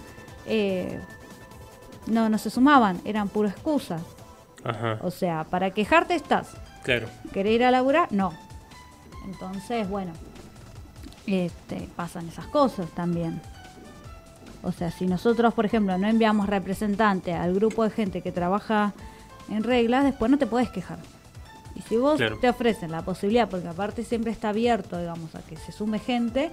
eh, 0.46 1.00
no, 2.06 2.28
no 2.28 2.38
se 2.38 2.50
sumaban, 2.50 3.00
eran 3.04 3.28
pura 3.28 3.48
excusas. 3.50 4.02
Ajá. 4.64 4.98
O 5.02 5.10
sea, 5.10 5.44
para 5.44 5.70
quejarte 5.72 6.14
estás, 6.14 6.54
Claro. 6.82 7.08
¿Querés 7.32 7.54
ir 7.54 7.64
a 7.64 7.70
laburar? 7.70 8.10
No. 8.12 8.32
Entonces, 9.26 9.88
bueno, 9.88 10.12
este, 11.26 11.88
pasan 11.96 12.28
esas 12.28 12.46
cosas 12.46 12.88
también. 12.90 13.40
O 14.62 14.72
sea, 14.72 14.90
si 14.90 15.06
nosotros, 15.06 15.54
por 15.54 15.64
ejemplo, 15.66 15.96
no 15.98 16.06
enviamos 16.06 16.48
representante 16.48 17.32
al 17.32 17.54
grupo 17.54 17.84
de 17.84 17.90
gente 17.90 18.22
que 18.22 18.32
trabaja 18.32 18.92
en 19.48 19.62
reglas, 19.64 20.04
después 20.04 20.30
no 20.30 20.38
te 20.38 20.46
puedes 20.46 20.68
quejar. 20.70 20.98
Y 21.76 21.82
si 21.82 21.96
vos 21.96 22.16
Claro. 22.18 22.38
te 22.38 22.48
ofrecen 22.48 22.90
la 22.90 23.02
posibilidad, 23.02 23.48
porque 23.48 23.68
aparte 23.68 24.04
siempre 24.04 24.32
está 24.32 24.50
abierto, 24.50 24.98
digamos, 24.98 25.34
a 25.34 25.40
que 25.42 25.56
se 25.56 25.72
sume 25.72 25.98
gente, 25.98 26.50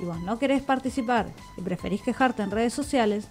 y 0.00 0.04
vos 0.04 0.18
no 0.20 0.38
querés 0.38 0.62
participar 0.62 1.26
y 1.56 1.60
preferís 1.60 2.02
quejarte 2.02 2.42
en 2.42 2.50
redes 2.50 2.72
sociales, 2.74 3.28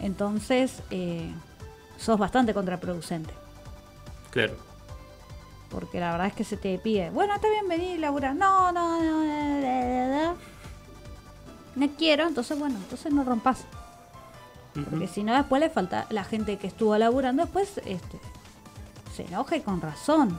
entonces 0.00 0.82
eh, 0.90 1.30
sos 1.98 2.18
bastante 2.18 2.52
contraproducente. 2.54 3.32
Claro. 4.32 4.54
Porque 5.70 6.00
la 6.00 6.10
verdad 6.10 6.26
es 6.26 6.34
que 6.34 6.44
se 6.44 6.56
te 6.56 6.76
pide, 6.78 7.10
bueno, 7.10 7.34
está 7.34 7.48
bien 7.48 7.68
venir 7.68 7.96
y 7.96 7.98
laburar. 7.98 8.34
No, 8.34 8.72
no, 8.72 9.00
no, 9.02 9.24
no, 9.24 9.60
no, 9.60 10.24
no. 10.32 10.36
No 11.76 11.88
quiero, 11.96 12.26
entonces 12.26 12.58
bueno, 12.58 12.76
entonces 12.76 13.12
no 13.12 13.24
rompas. 13.24 13.64
Porque 14.90 15.06
si 15.06 15.22
no, 15.22 15.34
después 15.34 15.60
le 15.60 15.70
falta 15.70 16.06
la 16.10 16.24
gente 16.24 16.58
que 16.58 16.66
estuvo 16.66 16.96
laburando, 16.98 17.42
después 17.44 17.78
este, 17.84 18.18
se 19.14 19.22
enoja 19.24 19.56
y 19.56 19.60
con 19.60 19.80
razón, 19.80 20.38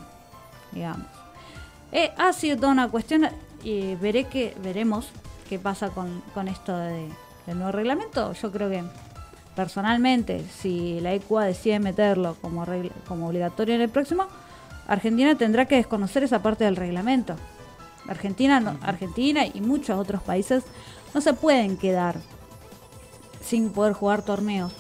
digamos. 0.72 1.07
Eh, 1.91 2.11
ha 2.18 2.34
sido 2.34 2.57
toda 2.57 2.72
una 2.72 2.90
cuestión 2.90 3.30
y 3.64 3.95
veré 3.95 4.26
que, 4.26 4.56
veremos 4.61 5.07
qué 5.49 5.60
pasa 5.60 5.90
con, 5.90 6.22
con 6.34 6.48
esto 6.48 6.76
de- 6.78 7.10
del 7.45 7.57
nuevo 7.57 7.72
reglamento. 7.72 8.34
Yo 8.34 8.52
creo 8.52 8.70
que 8.70 8.84
personalmente, 9.56 10.44
si 10.60 11.00
la 11.02 11.14
ECUA 11.14 11.46
decide 11.46 11.80
meterlo 11.80 12.36
como, 12.42 12.66
regla- 12.66 12.92
como 13.08 13.28
obligatorio 13.28 13.76
en 13.76 13.82
el 13.82 13.90
próximo, 13.90 14.28
Argentina 14.88 15.36
tendrá 15.36 15.66
que 15.66 15.76
desconocer 15.76 16.24
esa 16.24 16.42
parte 16.42 16.64
del 16.66 16.76
reglamento. 16.76 17.36
Argentina, 18.08 18.60
no- 18.60 18.78
Argentina 18.82 19.46
y 19.46 19.62
muchos 19.62 19.98
otros 19.98 20.22
países 20.22 20.64
no 21.14 21.22
se 21.22 21.34
pueden 21.34 21.78
quedar 21.78 22.18
sin 23.42 23.70
poder 23.72 23.94
jugar 23.94 24.24
torneos. 24.24 24.74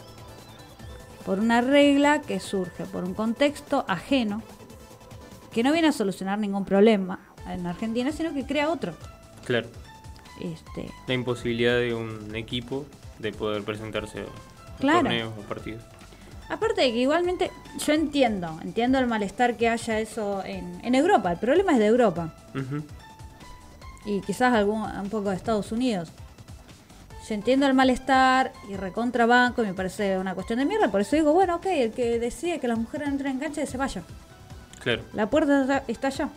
Por 1.25 1.39
una 1.39 1.61
regla 1.61 2.21
que 2.21 2.39
surge 2.39 2.83
por 2.85 3.03
un 3.05 3.13
contexto 3.13 3.85
ajeno, 3.87 4.41
que 5.53 5.63
no 5.63 5.71
viene 5.71 5.87
a 5.89 5.91
solucionar 5.93 6.39
ningún 6.39 6.65
problema 6.65 7.19
en 7.47 7.65
Argentina, 7.67 8.11
sino 8.11 8.33
que 8.33 8.45
crea 8.45 8.69
otro. 8.69 8.93
Claro. 9.45 9.69
Este, 10.41 10.89
La 11.07 11.13
imposibilidad 11.13 11.77
de 11.77 11.93
un 11.93 12.35
equipo 12.35 12.85
de 13.19 13.31
poder 13.31 13.63
presentarse 13.63 14.25
Claro. 14.79 15.01
torneos 15.03 15.33
o 15.37 15.41
partidos. 15.41 15.83
Aparte 16.49 16.81
de 16.81 16.91
que 16.91 16.97
igualmente 16.97 17.51
yo 17.85 17.93
entiendo, 17.93 18.59
entiendo 18.61 18.99
el 18.99 19.07
malestar 19.07 19.55
que 19.55 19.69
haya 19.69 19.99
eso 19.99 20.43
en, 20.43 20.79
en 20.83 20.95
Europa. 20.95 21.31
El 21.31 21.37
problema 21.39 21.71
es 21.73 21.79
de 21.79 21.85
Europa 21.87 22.33
y 24.05 24.21
quizás 24.21 24.53
algún, 24.53 24.81
un 24.81 25.09
poco 25.09 25.29
de 25.29 25.35
Estados 25.35 25.71
Unidos. 25.71 26.09
Yo 27.27 27.35
entiendo 27.35 27.65
el 27.65 27.73
malestar 27.73 28.51
y 28.69 28.75
recontra 28.75 29.25
banco 29.25 29.63
y 29.63 29.67
me 29.67 29.73
parece 29.73 30.17
una 30.17 30.35
cuestión 30.35 30.59
de 30.59 30.65
mierda. 30.65 30.89
Por 30.89 31.01
eso 31.01 31.15
digo, 31.15 31.31
bueno, 31.31 31.55
ok, 31.55 31.65
el 31.67 31.91
que 31.91 32.19
decide 32.19 32.59
que 32.59 32.67
las 32.67 32.77
mujeres 32.77 33.07
entren 33.07 33.33
en 33.33 33.39
cancha 33.39 33.65
se 33.65 33.77
vaya. 33.77 34.03
Claro. 34.81 35.03
La 35.13 35.29
puerta 35.29 35.83
está, 35.87 36.07
allá. 36.07 36.29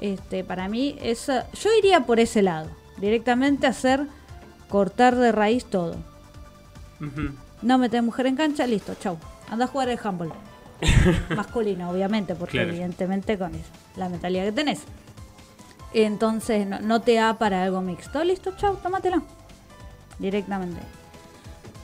Este, 0.00 0.42
para 0.42 0.68
mí, 0.68 0.96
esa, 1.00 1.48
yo 1.52 1.70
iría 1.78 2.00
por 2.00 2.18
ese 2.18 2.42
lado. 2.42 2.70
Directamente 2.96 3.68
hacer 3.68 4.06
cortar 4.68 5.14
de 5.14 5.30
raíz 5.30 5.64
todo. 5.64 5.96
No 7.62 7.78
meter 7.78 8.02
mujer 8.02 8.26
en 8.26 8.36
cancha, 8.36 8.66
listo, 8.66 8.94
chau. 9.00 9.18
Anda 9.50 9.64
a 9.66 9.68
jugar 9.68 9.88
el 9.88 9.98
handball. 10.02 10.32
Masculino, 11.36 11.90
obviamente, 11.90 12.34
porque 12.34 12.58
Claro. 12.58 12.70
evidentemente 12.70 13.38
con 13.38 13.54
eso, 13.54 13.70
la 13.96 14.08
mentalidad 14.08 14.44
que 14.44 14.52
tenés. 14.52 14.80
Entonces, 15.94 16.66
no, 16.66 16.80
no 16.80 17.00
te 17.02 17.14
da 17.14 17.38
para 17.38 17.62
algo 17.62 17.80
mixto. 17.82 18.24
Listo, 18.24 18.52
chau, 18.56 18.76
tómatela. 18.76 19.22
Directamente. 20.18 20.80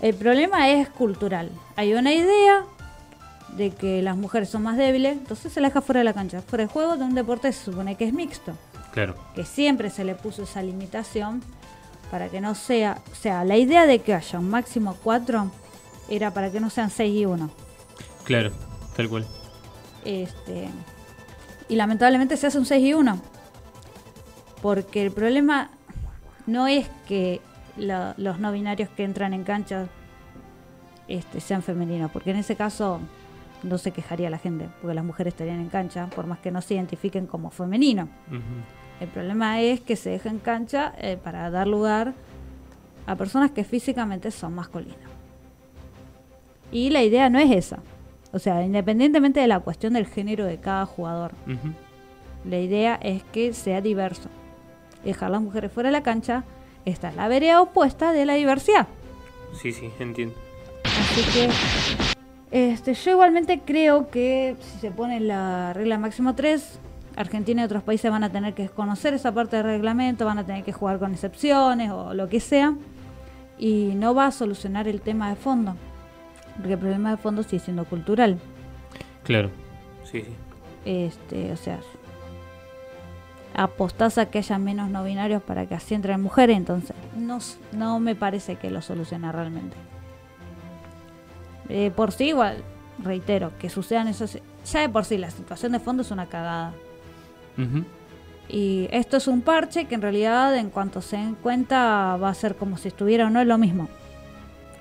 El 0.01 0.15
problema 0.15 0.69
es 0.71 0.89
cultural. 0.89 1.51
Hay 1.77 1.95
una 1.95 2.13
idea 2.13 2.65
de 3.57 3.71
que 3.71 4.03
las 4.03 4.17
mujeres 4.17 4.49
son 4.49 4.63
más 4.63 4.77
débiles, 4.77 5.13
entonces 5.19 5.53
se 5.53 5.61
la 5.61 5.69
deja 5.69 5.81
fuera 5.81 5.99
de 6.01 6.05
la 6.05 6.13
cancha. 6.15 6.41
Fuera 6.43 6.65
de 6.65 6.71
juego 6.73 6.97
de 6.97 7.05
un 7.05 7.15
deporte 7.15 7.53
se 7.53 7.65
supone 7.65 7.97
que 7.97 8.05
es 8.05 8.13
mixto 8.13 8.53
Claro. 8.93 9.15
que 9.35 9.45
siempre 9.45 9.91
se 9.91 10.05
le 10.05 10.15
puso 10.15 10.45
esa 10.45 10.63
limitación 10.63 11.43
para 12.11 12.29
que 12.29 12.41
no 12.41 12.55
sea, 12.55 12.99
o 13.13 13.15
sea, 13.15 13.45
la 13.45 13.57
idea 13.57 13.87
de 13.87 13.99
que 14.01 14.15
haya 14.15 14.39
un 14.39 14.49
máximo 14.51 14.97
4 15.03 15.51
era 16.09 16.33
para 16.33 16.51
que 16.51 16.61
no 16.61 16.71
sean 16.71 16.91
6 16.91 17.15
y 17.21 17.27
1. 17.27 17.51
Claro. 18.25 18.51
Tal 18.97 19.09
cual. 19.09 19.27
Este, 20.05 20.69
y 21.69 21.77
lamentablemente 21.77 22.37
se 22.37 22.47
hace 22.47 22.59
un 22.59 22.67
6 22.67 22.85
y 22.85 22.95
1. 22.95 23.21
Porque 24.63 25.05
el 25.05 25.13
problema 25.13 25.71
no 26.47 26.67
es 26.67 26.89
que 27.07 27.41
la- 27.77 28.15
los 28.17 28.39
no 28.41 28.51
binarios 28.53 28.89
que 28.91 29.05
entran 29.05 29.33
en 29.35 29.45
cancha 29.45 29.87
este, 31.07 31.41
sean 31.41 31.63
femeninos, 31.63 32.11
porque 32.11 32.31
en 32.33 32.37
ese 32.39 32.57
caso 32.57 33.01
no 33.63 33.79
se 33.79 33.93
quejaría 33.93 34.31
la 34.31 34.39
gente, 34.39 34.69
porque 34.81 34.95
las 34.95 35.05
mujeres 35.05 35.33
estarían 35.35 35.61
en 35.61 35.69
cancha, 35.69 36.07
por 36.09 36.27
más 36.27 36.39
que 36.39 36.51
no 36.51 36.61
se 36.61 36.75
identifiquen 36.75 37.27
como 37.27 37.51
femenino. 37.51 38.09
El 39.01 39.09
problema 39.09 39.61
es 39.61 39.81
que 39.81 39.97
se 39.97 40.11
deja 40.11 40.29
en 40.29 40.39
cancha 40.39 40.93
eh, 40.99 41.17
para 41.23 41.51
dar 41.51 41.67
lugar 41.67 42.15
a 43.07 43.17
personas 43.17 43.51
que 43.51 43.65
físicamente 43.65 44.31
son 44.31 44.55
masculinas. 44.55 44.97
Y 46.73 46.91
la 46.91 47.03
idea 47.03 47.31
no 47.31 47.39
es 47.39 47.51
esa. 47.51 47.79
O 48.33 48.39
sea, 48.39 48.63
independientemente 48.63 49.41
de 49.41 49.47
la 49.47 49.61
cuestión 49.61 49.95
del 49.95 50.07
género 50.07 50.45
de 50.45 50.59
cada 50.59 50.85
jugador, 50.85 51.33
la 52.45 52.59
idea 52.59 52.97
es 52.97 53.23
que 53.25 53.55
sea 53.55 53.81
diverso. 53.81 54.29
Dejar 55.05 55.29
a 55.29 55.33
las 55.33 55.41
mujeres 55.41 55.73
fuera 55.73 55.89
de 55.89 55.93
la 55.93 56.03
cancha 56.03 56.45
está 56.85 57.09
en 57.09 57.17
la 57.17 57.29
vereda 57.29 57.63
opuesta 57.63 58.13
de 58.13 58.27
la 58.27 58.35
diversidad. 58.35 58.87
Sí, 59.55 59.73
sí, 59.73 59.91
entiendo. 59.99 60.35
Así 60.85 61.23
que 61.33 61.49
este, 62.51 62.95
yo 62.95 63.13
igualmente 63.13 63.61
creo 63.65 64.11
que 64.11 64.57
si 64.61 64.79
se 64.81 64.91
pone 64.91 65.21
la 65.21 65.73
regla 65.73 65.99
máximo 65.99 66.35
3, 66.35 66.81
Argentina 67.19 67.63
y 67.63 67.65
otros 67.65 67.83
países 67.83 68.11
van 68.11 68.23
a 68.23 68.31
tener 68.31 68.55
que 68.55 68.69
conocer 68.69 69.13
esa 69.13 69.33
parte 69.33 69.57
del 69.57 69.65
reglamento, 69.65 70.25
van 70.25 70.39
a 70.39 70.47
tener 70.47 70.63
que 70.63 70.73
jugar 70.73 70.99
con 70.99 71.13
excepciones 71.13 71.91
o 71.91 72.15
lo 72.15 72.29
que 72.29 72.39
sea, 72.39 72.75
y 73.59 73.93
no 73.97 74.15
va 74.15 74.27
a 74.27 74.31
solucionar 74.31 74.87
el 74.87 75.01
tema 75.01 75.29
de 75.29 75.37
fondo, 75.37 75.75
porque 76.57 76.75
el 76.75 76.79
problema 76.79 77.11
de 77.11 77.17
fondo 77.17 77.43
sigue 77.43 77.59
siendo 77.59 77.85
cultural. 77.85 78.39
Claro. 79.25 79.51
Sí, 80.05 80.23
sí. 80.23 80.33
Este, 80.85 81.53
o 81.53 81.57
sea, 81.57 81.81
apostás 83.55 84.17
a 84.19 84.27
que 84.27 84.39
haya 84.39 84.57
menos 84.59 84.89
no 84.89 85.03
binarios 85.03 85.43
para 85.43 85.67
que 85.67 85.75
así 85.75 85.95
entren 85.95 86.23
mujeres, 86.23 86.57
entonces 86.57 86.95
no, 87.17 87.41
no 87.73 87.99
me 87.99 88.15
parece 88.15 88.57
que 88.57 88.71
lo 88.71 88.81
soluciona 88.81 89.33
realmente. 89.33 89.77
Eh, 91.69 91.91
por 91.95 92.13
sí, 92.13 92.29
igual, 92.29 92.63
reitero, 93.03 93.53
que 93.59 93.69
sucedan 93.69 94.07
esos... 94.07 94.39
Ya 94.73 94.81
de 94.81 94.89
por 94.89 95.05
sí, 95.05 95.19
la 95.19 95.31
situación 95.31 95.73
de 95.73 95.81
fondo 95.81 96.03
es 96.03 96.11
una 96.11 96.27
cagada. 96.27 96.73
Y 98.49 98.89
esto 98.93 99.19
es 99.19 99.29
un 99.29 99.43
parche 99.43 99.85
que 99.87 99.95
en 99.95 100.03
realidad, 100.03 100.57
en 100.57 100.71
cuanto 100.71 101.03
se 101.03 101.17
den 101.17 101.35
cuenta, 101.35 102.17
va 102.17 102.31
a 102.31 102.35
ser 102.35 102.57
como 102.57 102.79
si 102.79 102.89
estuviera 102.89 103.27
o 103.27 103.31
no 103.31 103.45
lo 103.45 103.59
mismo. 103.59 103.89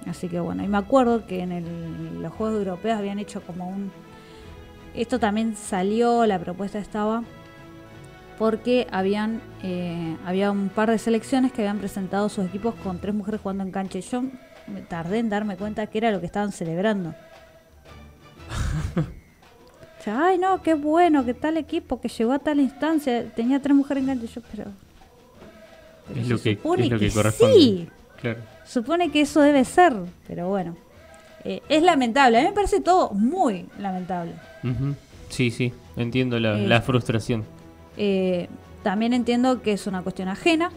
Así 0.09 0.29
que 0.29 0.39
bueno, 0.39 0.63
y 0.63 0.67
me 0.69 0.77
acuerdo 0.77 1.25
que 1.27 1.41
en 1.41 1.51
el- 1.51 2.21
los 2.21 2.31
Juegos 2.33 2.59
Europeos 2.59 2.97
habían 2.97 3.19
hecho 3.19 3.41
como 3.41 3.67
un... 3.67 3.91
Esto 4.95 5.19
también 5.19 5.55
salió, 5.57 6.25
la 6.25 6.39
propuesta 6.39 6.79
estaba, 6.79 7.23
porque 8.37 8.87
habían 8.91 9.41
eh, 9.63 10.15
había 10.25 10.51
un 10.51 10.69
par 10.69 10.89
de 10.89 10.97
selecciones 10.97 11.51
que 11.51 11.61
habían 11.61 11.79
presentado 11.79 12.29
sus 12.29 12.45
equipos 12.45 12.73
con 12.83 12.99
tres 12.99 13.13
mujeres 13.13 13.41
jugando 13.41 13.63
en 13.63 13.71
cancha. 13.71 13.97
Y 13.97 14.01
yo 14.01 14.21
me 14.67 14.81
tardé 14.81 15.19
en 15.19 15.29
darme 15.29 15.57
cuenta 15.57 15.87
que 15.87 15.97
era 15.97 16.11
lo 16.11 16.19
que 16.19 16.25
estaban 16.27 16.51
celebrando. 16.51 17.13
Ay, 20.11 20.37
no, 20.37 20.61
qué 20.61 20.73
bueno 20.73 21.25
que 21.25 21.33
tal 21.33 21.57
equipo 21.57 21.99
que 22.01 22.07
llegó 22.09 22.33
a 22.33 22.39
tal 22.39 22.59
instancia 22.59 23.25
tenía 23.33 23.61
tres 23.61 23.75
mujeres 23.75 24.03
en 24.03 24.07
cancha. 24.07 24.25
Y 24.25 24.27
yo, 24.35 24.41
pero. 24.51 24.63
pero 26.07 26.21
Es 26.21 26.27
lo 26.27 26.41
que, 26.41 26.55
supone 26.55 26.83
es 26.85 26.91
lo 26.91 26.99
que 26.99 27.07
que 27.07 27.13
corresponde. 27.13 27.55
Sí, 27.55 27.89
Claro. 28.21 28.39
supone 28.65 29.11
que 29.11 29.21
eso 29.21 29.41
debe 29.41 29.63
ser, 29.65 29.93
pero 30.27 30.47
bueno. 30.49 30.75
Eh, 31.43 31.61
es 31.69 31.83
lamentable, 31.83 32.37
a 32.39 32.41
mí 32.41 32.47
me 32.47 32.53
parece 32.53 32.81
todo 32.81 33.11
muy 33.11 33.67
lamentable. 33.79 34.33
Sí, 35.29 35.51
sí. 35.51 35.71
Entiendo 35.95 36.39
la, 36.39 36.57
Eh. 36.59 36.67
la 36.67 36.81
frustración. 36.81 37.43
Eh, 37.95 38.47
también 38.83 39.13
entiendo 39.13 39.61
que 39.61 39.73
es 39.73 39.87
una 39.87 40.01
cuestión 40.01 40.27
ajena, 40.29 40.71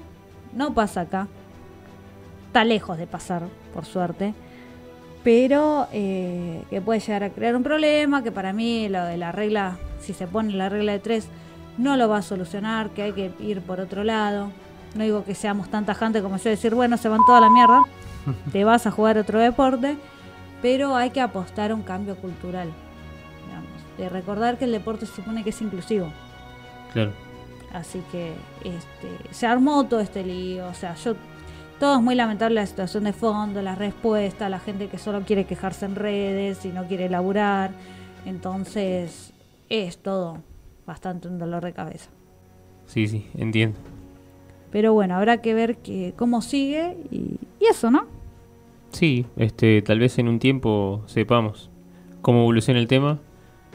no 0.54 0.74
pasa 0.74 1.02
acá, 1.02 1.28
está 2.46 2.64
lejos 2.64 2.98
de 2.98 3.06
pasar, 3.06 3.42
por 3.72 3.84
suerte, 3.84 4.34
pero 5.22 5.86
eh, 5.92 6.62
que 6.70 6.80
puede 6.80 7.00
llegar 7.00 7.24
a 7.24 7.30
crear 7.30 7.56
un 7.56 7.62
problema, 7.62 8.22
que 8.22 8.32
para 8.32 8.52
mí 8.52 8.88
lo 8.88 9.04
de 9.04 9.16
la 9.16 9.32
regla, 9.32 9.78
si 10.00 10.12
se 10.12 10.26
pone 10.26 10.52
la 10.52 10.68
regla 10.68 10.92
de 10.92 10.98
tres, 10.98 11.28
no 11.78 11.96
lo 11.96 12.08
va 12.08 12.18
a 12.18 12.22
solucionar, 12.22 12.90
que 12.90 13.02
hay 13.02 13.12
que 13.12 13.32
ir 13.40 13.60
por 13.60 13.80
otro 13.80 14.04
lado. 14.04 14.50
No 14.94 15.04
digo 15.04 15.24
que 15.24 15.34
seamos 15.34 15.68
tan 15.68 15.86
tajantes 15.86 16.22
como 16.22 16.36
yo 16.36 16.50
decir, 16.50 16.74
bueno, 16.74 16.96
se 16.96 17.08
van 17.08 17.20
toda 17.26 17.40
la 17.40 17.50
mierda, 17.50 17.82
te 18.52 18.64
vas 18.64 18.86
a 18.86 18.90
jugar 18.90 19.18
otro 19.18 19.38
deporte, 19.38 19.96
pero 20.62 20.96
hay 20.96 21.10
que 21.10 21.20
apostar 21.20 21.70
a 21.70 21.74
un 21.74 21.82
cambio 21.82 22.16
cultural, 22.16 22.70
digamos, 23.46 23.98
de 23.98 24.08
recordar 24.08 24.58
que 24.58 24.64
el 24.64 24.72
deporte 24.72 25.06
se 25.06 25.16
supone 25.16 25.44
que 25.44 25.50
es 25.50 25.60
inclusivo. 25.62 26.10
Claro. 26.92 27.12
Así 27.72 28.02
que 28.10 28.34
este, 28.64 29.34
se 29.34 29.46
armó 29.46 29.86
todo 29.86 30.00
este 30.00 30.24
lío. 30.24 30.66
O 30.66 30.74
sea, 30.74 30.94
yo. 30.94 31.14
Todo 31.80 31.96
es 31.96 32.02
muy 32.02 32.14
lamentable 32.14 32.56
la 32.56 32.66
situación 32.66 33.04
de 33.04 33.14
fondo, 33.14 33.62
la 33.62 33.74
respuesta, 33.74 34.50
la 34.50 34.58
gente 34.60 34.88
que 34.88 34.98
solo 34.98 35.22
quiere 35.22 35.46
quejarse 35.46 35.86
en 35.86 35.96
redes 35.96 36.66
y 36.66 36.68
no 36.68 36.86
quiere 36.86 37.08
laburar. 37.08 37.70
Entonces, 38.26 39.32
es 39.70 39.96
todo 39.96 40.42
bastante 40.86 41.26
un 41.26 41.38
dolor 41.38 41.64
de 41.64 41.72
cabeza. 41.72 42.10
Sí, 42.84 43.08
sí, 43.08 43.26
entiendo. 43.34 43.78
Pero 44.70 44.92
bueno, 44.92 45.16
habrá 45.16 45.40
que 45.40 45.54
ver 45.54 45.78
que, 45.78 46.12
cómo 46.16 46.42
sigue 46.42 46.98
y, 47.10 47.38
y 47.58 47.66
eso, 47.70 47.90
¿no? 47.90 48.04
Sí, 48.90 49.24
este, 49.36 49.80
tal 49.80 50.00
vez 50.00 50.18
en 50.18 50.28
un 50.28 50.38
tiempo 50.38 51.02
sepamos 51.06 51.70
cómo 52.20 52.40
evoluciona 52.40 52.78
el 52.78 52.88
tema, 52.88 53.20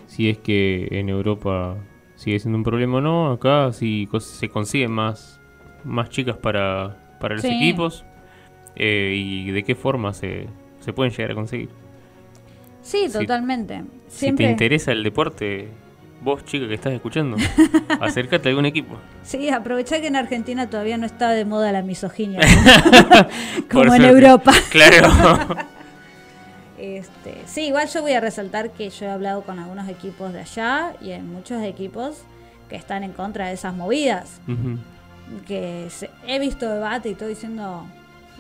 si 0.06 0.30
es 0.30 0.38
que 0.38 0.90
en 0.92 1.10
Europa 1.10 1.76
sigue 2.14 2.40
siendo 2.40 2.60
un 2.60 2.64
problema 2.64 2.98
o 2.98 3.02
no, 3.02 3.32
acá 3.32 3.74
si 3.74 4.08
se 4.20 4.50
consiguen 4.50 4.92
más, 4.92 5.42
más 5.84 6.10
chicas 6.10 6.38
para, 6.38 7.05
para 7.26 7.36
los 7.36 7.42
Sí. 7.42 7.48
equipos 7.56 8.06
eh, 8.76 9.14
y 9.18 9.50
de 9.50 9.64
qué 9.64 9.74
forma 9.74 10.14
se, 10.14 10.46
se 10.82 10.94
pueden 10.94 11.12
llegar 11.12 11.32
a 11.32 11.36
conseguir. 11.36 11.70
Sí, 12.84 13.06
Si- 13.08 13.14
totalmente. 13.14 13.84
Si 14.10 14.32
te 14.34 14.44
interesa 14.44 14.92
el 14.92 15.02
deporte, 15.02 15.70
vos 16.22 16.46
chica 16.46 16.68
que 16.68 16.76
estás 16.76 16.94
escuchando, 16.94 17.36
acércate 18.00 18.48
a 18.48 18.52
algún 18.52 18.68
equipo. 18.68 18.96
Sí, 19.24 19.50
aprovechá 19.50 20.00
que 20.02 20.08
en 20.08 20.16
Argentina 20.18 20.70
todavía 20.70 20.98
no 21.00 21.08
está 21.08 21.30
de 21.32 21.46
moda 21.46 21.72
la 21.72 21.82
misoginia, 21.82 22.42
como 23.72 23.86
en 23.96 24.02
suerte. 24.02 24.08
Europa. 24.08 24.54
Claro. 24.70 25.10
Este, 26.78 27.38
sí, 27.46 27.68
igual 27.68 27.88
yo 27.88 28.02
voy 28.02 28.12
a 28.12 28.20
resaltar 28.20 28.72
que 28.72 28.90
yo 28.90 29.06
he 29.06 29.10
hablado 29.10 29.44
con 29.44 29.60
algunos 29.60 29.88
equipos 29.88 30.34
de 30.34 30.42
allá 30.42 30.94
y 31.02 31.12
hay 31.12 31.22
muchos 31.22 31.64
equipos 31.64 32.24
que 32.70 32.76
están 32.76 33.04
en 33.04 33.14
contra 33.14 33.48
de 33.48 33.54
esas 33.54 33.74
movidas. 33.74 34.42
Ujú. 34.46 34.78
Que 35.48 35.88
he 36.28 36.40
visto 36.40 36.70
debate 36.70 37.10
y 37.10 37.16
todo 37.16 37.30
diciendo, 37.30 37.86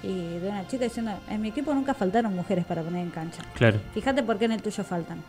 y 0.04 0.38
de 0.40 0.50
una 0.50 0.68
chica 0.68 0.84
diciendo, 0.86 1.12
en 1.30 1.42
mi 1.42 1.50
equipo 1.50 1.74
nunca 1.74 1.94
faltaron 1.94 2.36
mujeres 2.36 2.64
para 2.66 2.82
poner 2.84 3.02
en 3.04 3.10
cancha. 3.10 3.42
Claro. 3.56 3.80
Fíjate 3.94 4.22
por 4.24 4.38
qué 4.38 4.46
en 4.46 4.52
el 4.54 4.62
tuyo 4.62 4.84
faltan. 4.84 5.20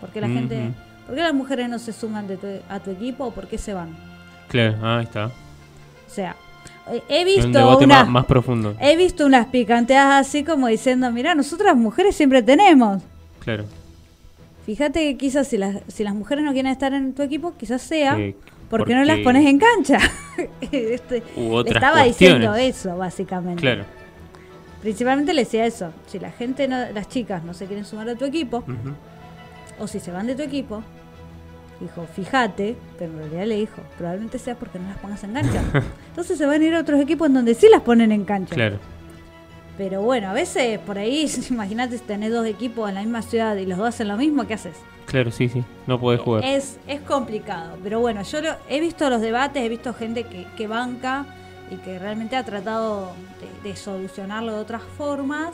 ¿Por 0.00 0.10
qué 0.10 0.20
la 0.20 0.28
gente, 0.28 0.70
por 1.06 1.14
qué 1.14 1.20
las 1.22 1.34
mujeres 1.34 1.68
no 1.68 1.78
se 1.78 1.92
suman 1.92 2.26
de 2.26 2.36
tu- 2.36 2.46
a 2.68 2.80
tu 2.80 2.90
equipo 2.90 3.26
o 3.26 3.30
por 3.30 3.46
qué 3.46 3.58
se 3.58 3.74
van? 3.74 3.90
Claro, 4.48 4.76
ah, 4.82 4.98
ahí 4.98 5.04
está. 5.04 5.26
O 5.26 5.30
sea, 6.14 6.34
he 7.08 7.20
Es 7.20 7.20
un 7.20 7.24
visto 7.44 7.58
debate 7.58 7.84
unas, 7.84 8.00
más, 8.04 8.08
más 8.08 8.24
profundo. 8.26 8.74
he 8.80 8.96
visto 8.96 9.24
unas 9.26 9.46
picanteadas 9.46 10.26
así 10.26 10.44
como 10.44 10.66
diciendo, 10.66 11.10
mira, 11.12 11.34
nosotras 11.34 11.76
mujeres 11.76 12.16
siempre 12.16 12.42
tenemos. 12.42 13.02
Claro. 13.40 13.64
Fíjate 14.66 15.00
que 15.00 15.16
quizás 15.16 15.48
si 15.48 15.58
las, 15.58 15.76
si 15.88 16.04
las 16.04 16.14
mujeres 16.14 16.44
no 16.44 16.52
quieren 16.52 16.70
estar 16.70 16.92
en 16.94 17.14
tu 17.14 17.22
equipo, 17.22 17.54
quizás 17.58 17.82
sea 17.82 18.16
Que- 18.72 18.78
porque, 18.78 18.94
no 18.94 19.04
las 19.04 19.18
pones 19.20 19.46
en 19.46 19.58
cancha. 19.58 19.98
este, 20.72 21.22
U 21.36 21.40
le 21.50 21.54
otras 21.56 21.76
estaba 21.76 22.02
diciendo 22.04 22.54
eso, 22.54 22.96
básicamente. 22.96 23.60
Claro. 23.60 23.84
Principalmente 24.80 25.32
le 25.34 25.42
decía 25.44 25.64
eso. 25.66 25.92
Si 26.06 26.18
la 26.18 26.30
gente, 26.30 26.66
no- 26.68 26.90
las 26.92 27.08
chicas 27.08 27.44
no 27.44 27.54
se 27.54 27.66
quieren 27.66 27.84
sumar 27.84 28.08
a 28.08 28.14
tu 28.16 28.24
equipo, 28.24 28.64
o 29.78 29.86
si 29.86 30.00
se 30.00 30.10
van 30.10 30.26
de 30.26 30.34
tu 30.34 30.42
equipo, 30.42 30.82
dijo, 31.80 32.06
fíjate, 32.14 32.76
pero 32.98 33.12
en 33.12 33.18
realidad 33.18 33.46
le 33.46 33.56
dijo, 33.56 33.80
probablemente 33.98 34.38
sea 34.38 34.54
porque 34.56 34.78
no 34.78 34.88
las 34.88 34.98
pongas 34.98 35.22
en 35.24 35.32
cancha. 35.34 35.62
Entonces 36.08 36.38
se 36.38 36.46
van 36.46 36.60
a 36.60 36.64
ir 36.64 36.74
a 36.74 36.80
otros 36.80 37.00
equipos 37.00 37.28
en 37.28 37.34
donde 37.34 37.54
sí 37.54 37.66
las 37.70 37.82
ponen 37.82 38.10
en 38.12 38.24
cancha. 38.24 38.54
Claro. 38.54 38.78
Pero 39.84 40.00
bueno, 40.00 40.28
a 40.30 40.32
veces 40.32 40.78
por 40.78 40.96
ahí, 40.96 41.28
imagínate 41.50 41.98
si 41.98 42.04
tenés 42.04 42.30
dos 42.30 42.46
equipos 42.46 42.88
en 42.88 42.94
la 42.94 43.00
misma 43.00 43.20
ciudad 43.20 43.56
y 43.56 43.66
los 43.66 43.78
dos 43.78 43.88
hacen 43.88 44.06
lo 44.06 44.16
mismo, 44.16 44.46
¿qué 44.46 44.54
haces? 44.54 44.76
Claro, 45.06 45.32
sí, 45.32 45.48
sí. 45.48 45.64
No 45.88 45.98
podés 45.98 46.20
jugar. 46.20 46.44
Es, 46.44 46.78
es 46.86 47.00
complicado, 47.00 47.76
pero 47.82 47.98
bueno, 47.98 48.22
yo 48.22 48.40
lo- 48.42 48.54
he 48.68 48.78
visto 48.78 49.10
los 49.10 49.20
debates, 49.20 49.60
he 49.60 49.68
visto 49.68 49.92
gente 49.92 50.22
que, 50.22 50.46
que 50.56 50.68
banca 50.68 51.26
y 51.68 51.78
que 51.78 51.98
realmente 51.98 52.36
ha 52.36 52.44
tratado 52.44 53.10
de, 53.64 53.70
de 53.70 53.74
solucionarlo 53.76 54.52
de 54.54 54.60
otras 54.60 54.82
formas 54.96 55.50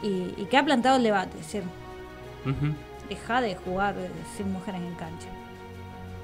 y, 0.00 0.32
y 0.36 0.46
que 0.48 0.56
ha 0.56 0.64
plantado 0.64 0.96
el 0.98 1.02
debate, 1.02 1.30
es 1.40 1.46
decir, 1.46 1.64
deja 3.08 3.40
de 3.40 3.56
jugar 3.56 3.96
eh, 3.98 4.08
sin 4.36 4.52
mujeres 4.52 4.80
en 4.80 4.94
cancha. 4.94 5.26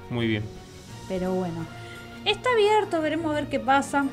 Muy 0.09 0.27
bien. 0.27 0.43
Pero 1.09 1.33
bueno, 1.33 1.65
está 2.23 2.49
abierto, 2.53 3.01
veremos 3.01 3.31
a 3.31 3.33
ver 3.35 3.47
qué 3.49 3.59
pasa. 3.59 4.05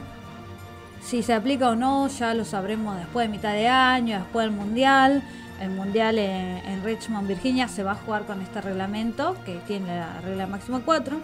Si 1.07 1.23
se 1.23 1.35
aplica 1.35 1.71
o 1.71 1.77
no, 1.77 2.09
ya 2.09 2.35
lo 2.35 2.45
sabremos 2.45 2.97
después 2.99 3.29
de 3.29 3.33
mitad 3.33 3.53
de 3.53 3.69
año, 3.69 4.19
después 4.19 4.45
del 4.47 4.55
Mundial. 4.57 5.23
El 5.61 5.71
Mundial 5.71 6.19
en, 6.19 6.59
en 6.67 6.85
Richmond, 6.85 7.29
Virginia, 7.29 7.69
se 7.69 7.83
va 7.85 7.93
a 7.93 7.95
jugar 7.95 8.25
con 8.25 8.43
este 8.43 8.61
reglamento, 8.61 9.37
que 9.47 9.55
tiene 9.69 9.97
la 10.01 10.21
regla 10.21 10.47
máxima 10.49 10.81
4. 10.85 11.17
Ujú. 11.17 11.23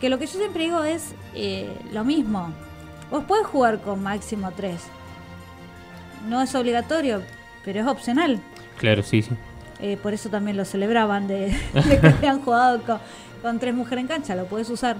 Que 0.00 0.08
lo 0.08 0.18
que 0.18 0.26
yo 0.26 0.38
siempre 0.38 0.64
digo 0.64 0.82
es 0.82 1.14
eh, 1.34 1.76
lo 1.92 2.04
mismo. 2.04 2.50
Vos 3.10 3.24
podés 3.24 3.46
jugar 3.46 3.80
con 3.80 4.02
máximo 4.02 4.50
3. 4.50 4.74
No 6.28 6.40
es 6.40 6.54
obligatorio, 6.54 7.22
pero 7.64 7.80
es 7.80 7.86
opcional. 7.86 8.40
Claro, 8.78 9.02
sí, 9.02 9.20
sí. 9.22 9.30
Eh, 9.80 9.98
por 10.02 10.14
eso 10.14 10.28
también 10.30 10.56
lo 10.56 10.64
celebraban 10.64 11.28
de, 11.28 11.54
de 11.74 12.00
que 12.00 12.06
habían 12.18 12.40
jugado 12.40 12.80
con, 12.82 12.98
con 13.42 13.58
tres 13.58 13.74
mujeres 13.74 14.02
en 14.02 14.08
cancha. 14.08 14.34
Lo 14.34 14.46
puedes 14.46 14.70
usar, 14.70 14.96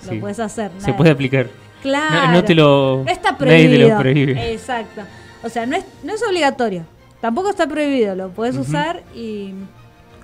Sí. 0.00 0.14
lo 0.14 0.20
puedes 0.22 0.40
hacer. 0.40 0.70
Se 0.78 0.94
puede 0.94 1.10
aplicar. 1.10 1.48
Claro. 1.82 2.26
No, 2.28 2.32
no 2.32 2.44
te 2.44 2.54
lo. 2.54 3.02
No 3.04 3.10
está 3.10 3.32
Nadie 3.32 3.38
te 3.38 3.44
prohibido. 3.46 3.88
lo 3.90 3.98
prohíbe. 3.98 4.52
Exacto. 4.52 5.02
O 5.42 5.48
sea, 5.48 5.64
no 5.66 5.76
es, 5.76 5.84
no 6.04 6.12
es 6.14 6.22
obligatorio. 6.26 6.84
Tampoco 7.20 7.50
está 7.50 7.66
prohibido. 7.66 8.14
Lo 8.14 8.28
puedes 8.30 8.54
Ujú. 8.56 8.64
usar 8.68 9.02
y 9.14 9.54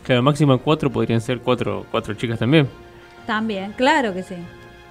Claro, 0.04 0.22
máxima 0.22 0.56
cuatro 0.58 0.90
podrían 0.90 1.20
ser 1.20 1.40
cuatro, 1.40 1.84
cuatro 1.90 2.14
chicas 2.14 2.38
también. 2.38 2.68
también, 3.26 3.72
claro 3.72 4.14
que 4.14 4.22
sí. 4.22 4.36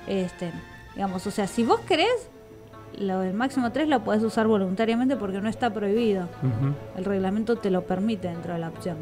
Este, 0.08 0.52
digamos, 0.94 1.26
o 1.26 1.32
sea, 1.32 1.48
si 1.48 1.64
vos 1.64 1.80
querés, 1.82 2.30
lo 2.98 3.22
del 3.22 3.34
máximo 3.34 3.72
3 3.72 3.88
lo 3.88 4.02
puedes 4.02 4.24
usar 4.24 4.48
voluntariamente 4.48 5.16
porque 5.16 5.40
no 5.42 5.48
está 5.50 5.74
prohibido. 5.74 6.28
El 6.98 7.06
reglamento 7.06 7.56
te 7.56 7.70
lo 7.72 7.84
permite 7.84 8.28
dentro 8.28 8.54
de 8.54 8.60
la 8.60 8.68
opción. 8.70 8.98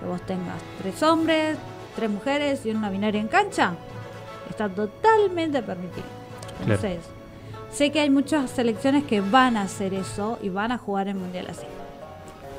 Que 0.00 0.06
vos 0.06 0.20
tengas 0.22 0.56
tres 0.82 1.02
hombres, 1.04 1.56
tres 1.96 2.10
mujeres 2.10 2.66
y 2.66 2.70
una 2.70 2.90
binaria 2.90 3.20
en 3.20 3.28
cancha. 3.28 3.74
Está 4.50 4.68
totalmente 4.68 5.62
permitido. 5.62 6.04
Claro. 6.58 6.74
Entonces, 6.74 6.98
sé 7.72 7.90
que 7.90 8.00
hay 8.00 8.10
muchas 8.10 8.50
selecciones 8.50 9.04
que 9.04 9.20
van 9.20 9.56
a 9.56 9.62
hacer 9.62 9.94
eso 9.94 10.38
y 10.42 10.48
van 10.48 10.72
a 10.72 10.78
jugar 10.78 11.08
el 11.08 11.14
mundial 11.16 11.46
así. 11.50 11.66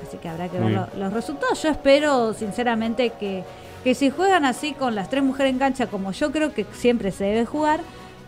Así 0.07 0.17
que 0.17 0.29
habrá 0.29 0.49
que 0.49 0.59
Muy 0.59 0.73
ver 0.73 0.87
lo- 0.93 0.99
los 1.05 1.13
resultados. 1.13 1.61
Yo 1.63 1.69
espero, 1.69 2.33
sinceramente, 2.33 3.11
que, 3.19 3.43
que 3.83 3.95
si 3.95 4.09
juegan 4.09 4.45
así 4.45 4.73
con 4.73 4.93
las 4.95 5.09
tres 5.09 5.23
mujeres 5.23 5.51
en 5.53 5.59
cancha, 5.59 5.87
como 5.87 6.11
yo 6.11 6.31
creo 6.31 6.53
que 6.53 6.65
siempre 6.73 7.11
se 7.11 7.23
debe 7.25 7.45
jugar, 7.45 7.79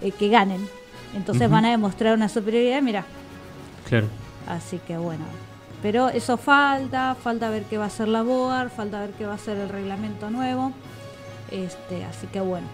eh, 0.02 0.12
que 0.12 0.30
ganen. 0.30 0.68
Entonces 1.16 1.50
van 1.50 1.66
a 1.66 1.72
demostrar 1.72 2.14
una 2.16 2.30
superioridad. 2.30 2.82
Mira, 2.82 3.04
Claro. 3.88 4.08
Así 4.48 4.80
que 4.88 4.98
bueno. 4.98 5.24
Pero 5.82 6.10
eso 6.10 6.38
falta, 6.38 7.16
falta 7.22 7.50
ver 7.50 7.64
qué 7.64 7.78
va 7.78 7.86
a 7.86 7.90
ser 7.90 8.08
la 8.08 8.24
BOAR, 8.24 8.70
falta 8.70 9.00
ver 9.02 9.12
qué 9.12 9.26
va 9.26 9.36
a 9.36 9.38
ser 9.38 9.58
el 9.58 9.70
reglamento 9.70 10.30
nuevo. 10.30 10.72
Este, 11.52 12.04
así 12.06 12.28
que 12.28 12.40
bueno. 12.42 12.68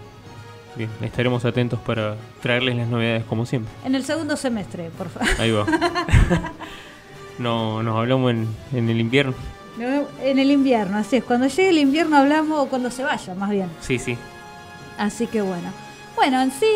Bien, 0.76 0.90
estaremos 1.02 1.44
atentos 1.44 1.78
para 1.80 2.16
traerles 2.42 2.76
las 2.76 2.88
novedades 2.88 3.24
como 3.24 3.46
siempre. 3.46 3.72
En 3.84 3.94
el 3.94 4.04
segundo 4.04 4.36
semestre, 4.36 4.90
por 4.98 5.08
favor. 5.08 5.28
Ahí 5.38 5.50
va. 5.52 5.66
no, 7.38 7.82
nos 7.82 7.96
hablamos 7.96 8.30
en, 8.32 8.48
en 8.72 8.88
el 8.88 9.00
invierno. 9.00 9.34
En 10.22 10.38
el 10.38 10.50
invierno, 10.50 10.96
así 10.98 11.16
es. 11.16 11.24
Cuando 11.24 11.46
llegue 11.48 11.68
el 11.70 11.78
invierno 11.78 12.16
hablamos, 12.16 12.58
o 12.60 12.66
cuando 12.68 12.90
se 12.90 13.02
vaya, 13.04 13.34
más 13.34 13.50
bien. 13.50 13.68
Sí, 13.80 13.98
sí. 13.98 14.16
Así 14.98 15.26
que 15.26 15.42
bueno. 15.42 15.70
Bueno, 16.16 16.40
en 16.42 16.50
sí, 16.52 16.66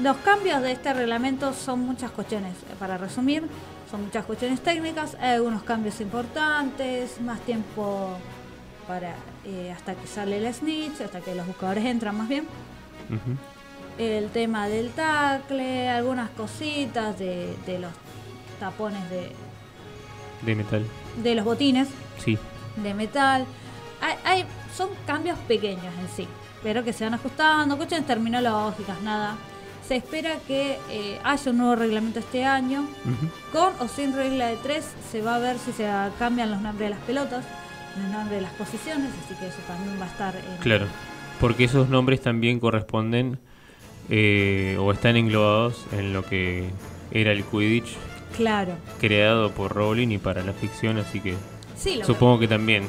los 0.00 0.16
cambios 0.18 0.62
de 0.62 0.72
este 0.72 0.92
reglamento 0.94 1.52
son 1.52 1.80
muchas 1.80 2.10
cuestiones. 2.12 2.52
eh, 2.52 2.74
Para 2.78 2.98
resumir, 2.98 3.44
son 3.90 4.04
muchas 4.04 4.24
cuestiones 4.24 4.60
técnicas. 4.60 5.16
Hay 5.20 5.34
algunos 5.36 5.62
cambios 5.64 6.00
importantes, 6.00 7.20
más 7.20 7.40
tiempo 7.40 8.10
para 8.86 9.14
eh, 9.44 9.72
hasta 9.76 9.94
que 9.94 10.06
sale 10.06 10.36
el 10.38 10.52
snitch, 10.54 11.00
hasta 11.00 11.20
que 11.20 11.34
los 11.34 11.46
buscadores 11.46 11.84
entran 11.84 12.16
más 12.16 12.28
bien. 12.28 12.44
El 13.98 14.28
tema 14.30 14.68
del 14.68 14.90
tackle, 14.90 15.88
algunas 15.88 16.30
cositas 16.30 17.18
de, 17.18 17.56
de 17.66 17.78
los 17.80 17.90
tapones 18.60 19.08
de, 19.10 19.32
De 20.42 20.54
metal. 20.54 20.84
de 21.22 21.34
los 21.34 21.44
botines 21.44 21.88
Sí. 22.24 22.38
de 22.76 22.94
metal. 22.94 23.44
Hay, 24.00 24.14
hay- 24.24 24.44
son 24.76 24.90
cambios 25.06 25.36
pequeños 25.48 25.92
en 26.00 26.08
sí, 26.14 26.28
pero 26.62 26.84
que 26.84 26.92
se 26.92 27.04
van 27.04 27.14
ajustando, 27.14 27.76
cuestiones 27.76 28.06
terminológicas, 28.06 29.00
nada. 29.02 29.34
Se 29.86 29.96
espera 29.96 30.36
que 30.46 30.78
eh, 30.90 31.18
haya 31.24 31.50
un 31.50 31.58
nuevo 31.58 31.74
reglamento 31.74 32.18
este 32.20 32.44
año. 32.44 32.86
Con 33.52 33.72
o 33.80 33.88
sin 33.88 34.14
regla 34.14 34.46
de 34.48 34.56
tres, 34.58 34.86
se 35.10 35.22
va 35.22 35.36
a 35.36 35.38
ver 35.38 35.58
si 35.58 35.72
se 35.72 35.88
cambian 36.18 36.50
los 36.50 36.60
nombres 36.60 36.90
de 36.90 36.94
las 36.94 37.04
pelotas, 37.04 37.44
los 37.96 38.08
nombres 38.12 38.30
de 38.38 38.40
las 38.42 38.52
posiciones, 38.52 39.10
así 39.24 39.34
que 39.34 39.48
eso 39.48 39.58
también 39.66 39.98
va 40.00 40.04
a 40.04 40.08
estar 40.08 40.36
en, 40.36 40.56
Claro. 40.60 40.86
Porque 41.40 41.64
esos 41.64 41.88
nombres 41.88 42.20
también 42.20 42.58
corresponden 42.60 43.38
eh, 44.10 44.76
o 44.80 44.90
están 44.92 45.16
englobados 45.16 45.84
en 45.92 46.12
lo 46.12 46.24
que 46.24 46.68
era 47.10 47.32
el 47.32 47.44
Quidditch 47.44 47.96
Claro. 48.36 48.72
creado 49.00 49.50
por 49.52 49.72
Rowling 49.74 50.08
y 50.08 50.18
para 50.18 50.42
la 50.42 50.52
ficción, 50.52 50.98
así 50.98 51.20
que 51.20 51.34
Sí, 51.76 52.00
supongo 52.04 52.38
que 52.40 52.48
también 52.48 52.84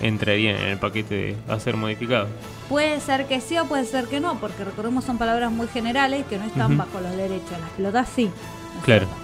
entrarían 0.00 0.56
en 0.56 0.68
el 0.68 0.78
paquete 0.78 1.14
de 1.14 1.36
hacer 1.52 1.76
modificado. 1.76 2.26
Puede 2.68 3.00
ser 3.00 3.26
que 3.26 3.40
sí 3.40 3.58
o 3.58 3.66
puede 3.66 3.84
ser 3.84 4.06
que 4.06 4.18
no, 4.20 4.38
porque 4.40 4.64
recordemos 4.64 5.04
son 5.04 5.18
palabras 5.18 5.52
muy 5.52 5.68
generales 5.68 6.24
que 6.26 6.38
no 6.38 6.44
están 6.44 6.76
bajo 6.78 7.00
los 7.00 7.14
derechos. 7.16 7.50
Las 7.60 7.70
pelotas 7.76 8.08
sí. 8.14 8.24
¿no 8.24 8.78
es 8.78 8.84
Claro. 8.84 9.06
cierto? 9.06 9.14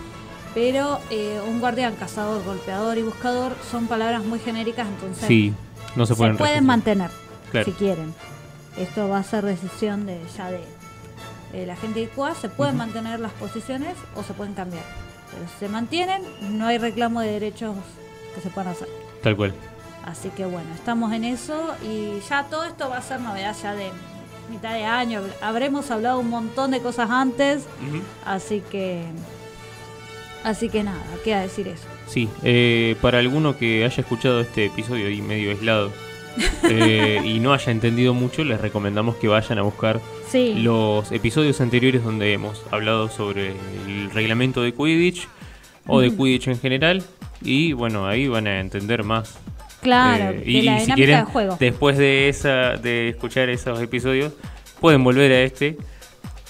Pero 0.55 1.01
eh, 1.11 1.41
un 1.47 1.61
guardián, 1.61 1.95
cazador, 1.97 2.43
golpeador 2.45 2.99
y 2.99 3.03
buscador 3.03 3.53
son 3.71 3.87
palabras 3.87 4.25
muy 4.25 4.39
genéricas, 4.39 4.87
entonces 4.89 5.27
Sí, 5.27 5.53
no 5.97 6.05
se 6.07 6.15
se 6.15 6.19
pueden 6.19 6.37
pueden 6.37 6.67
mantener 6.67 7.11
Claro. 7.51 7.65
si 7.67 7.73
quieren. 7.73 8.13
Esto 8.79 9.09
va 9.09 9.19
a 9.19 9.23
ser 9.23 9.45
decisión 9.45 10.07
de 10.07 10.21
ya 10.37 10.51
de, 10.51 10.61
de 11.53 11.67
la 11.67 11.77
gente 11.77 12.01
de 12.01 12.09
CUA. 12.09 12.35
Se 12.35 12.49
pueden 12.49 12.77
mantener 12.77 13.21
las 13.21 13.33
posiciones 13.33 13.95
o 14.15 14.23
se 14.23 14.35
pueden 14.35 14.55
cambiar. 14.55 14.85
Pero 15.31 15.49
si 15.49 15.59
se 15.59 15.69
mantienen, 15.69 16.23
no 16.59 16.67
hay 16.67 16.79
reclamo 16.79 17.21
de 17.21 17.33
derechos 17.33 17.75
que 18.35 18.41
se 18.41 18.51
puedan 18.51 18.73
hacer. 18.73 18.89
Tal 19.23 19.37
cual. 19.37 19.55
Así 20.05 20.29
que 20.31 20.45
bueno, 20.45 20.69
estamos 20.75 21.13
en 21.13 21.25
eso 21.25 21.75
y 21.83 22.21
ya 22.29 22.45
todo 22.45 22.65
esto 22.65 22.89
va 22.89 22.99
a 22.99 23.03
ser 23.03 23.21
novedad 23.21 23.57
ya 23.61 23.75
de 23.75 23.91
mitad 24.49 24.73
de 24.73 24.85
año. 24.85 25.21
Habremos 25.43 25.91
hablado 25.91 26.21
un 26.21 26.31
montón 26.31 26.71
de 26.71 26.81
cosas 26.81 27.11
antes, 27.11 27.65
así 28.25 28.63
que 28.71 29.05
así 30.45 30.69
que 30.69 30.85
nada, 30.85 31.03
queda 31.25 31.41
decir 31.41 31.67
eso. 31.67 31.83
Sí, 32.07 32.29
eh, 32.45 32.97
para 33.03 33.19
alguno 33.19 33.59
que 33.59 33.85
haya 33.85 34.01
escuchado 34.01 34.41
este 34.41 34.67
episodio 34.67 35.11
y 35.11 35.21
medio 35.23 35.51
aislado 35.51 35.91
eh, 36.69 37.21
y 37.25 37.39
no 37.41 37.53
haya 37.53 37.71
entendido 37.73 38.15
mucho, 38.15 38.45
les 38.45 38.61
recomendamos 38.61 39.17
que 39.17 39.29
vayan 39.29 39.59
a 39.59 39.63
buscar 39.63 40.01
Sí, 40.31 40.55
los 40.59 41.11
episodios 41.13 41.61
anteriores 41.61 42.03
donde 42.05 42.33
hemos 42.33 42.63
hablado 42.71 43.09
sobre 43.09 43.53
el 43.87 44.11
reglamento 44.13 44.63
de 44.63 44.73
Quidditch 44.75 45.29
o 45.87 46.01
de 46.01 46.11
Quidditch 46.11 46.49
en 46.49 46.59
general 46.59 47.03
y 47.43 47.73
bueno, 47.73 48.07
ahí 48.07 48.27
van 48.29 48.47
a 48.47 48.61
entender 48.61 49.05
más. 49.05 49.39
claro, 49.83 50.31
Eh, 50.37 50.43
de 50.45 50.63
la 50.63 50.81
si 50.81 50.93
quieren, 50.93 51.25
juego. 51.27 51.57
después 51.61 51.97
de 51.99 52.29
esa 52.29 52.77
de 52.77 53.09
escuchar 53.11 53.49
esos 53.51 53.81
episodios, 53.81 54.33
pueden 54.81 55.05
volver 55.05 55.31
a 55.33 55.41
este 55.43 55.77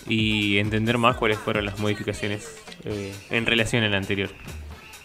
y 0.08 0.58
entender 0.58 0.96
más 0.98 1.16
cuáles 1.16 1.36
fueron 1.38 1.66
las 1.66 1.78
modificaciones 1.78 2.56
eh, 2.84 3.12
en 3.30 3.44
relación 3.44 3.82
al 3.84 3.94
anterior. 3.94 4.30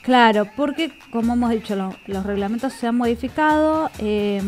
Claro, 0.03 0.47
porque 0.55 0.91
como 1.11 1.33
hemos 1.33 1.51
dicho, 1.51 1.75
lo- 1.75 1.95
los 2.07 2.25
reglamentos 2.25 2.73
se 2.73 2.87
han 2.87 2.95
modificado. 2.95 3.89
eh, 3.99 4.41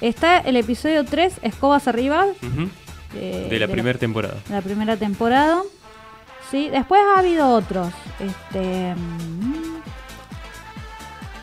está 0.00 0.38
el 0.38 0.56
episodio 0.56 1.04
3, 1.04 1.34
Escobas 1.42 1.88
Arriba, 1.88 2.26
eh, 3.14 3.46
De 3.50 3.58
la 3.58 3.68
primera 3.68 3.98
temporada. 3.98 4.36
de 4.48 4.54
la 4.54 4.62
primera 4.62 4.96
temporada. 4.96 5.60
Sí, 6.50 6.68
después 6.70 7.00
ha 7.14 7.18
habido 7.18 7.50
otros, 7.50 7.88
este, 8.20 8.94
mm, 8.94 9.76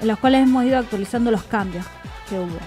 en 0.01 0.07
los 0.07 0.17
cuales 0.19 0.41
hemos 0.43 0.65
ido 0.65 0.79
actualizando 0.79 1.29
los 1.29 1.43
cambios 1.43 1.85
que 2.29 2.39
hubo. 2.39 2.57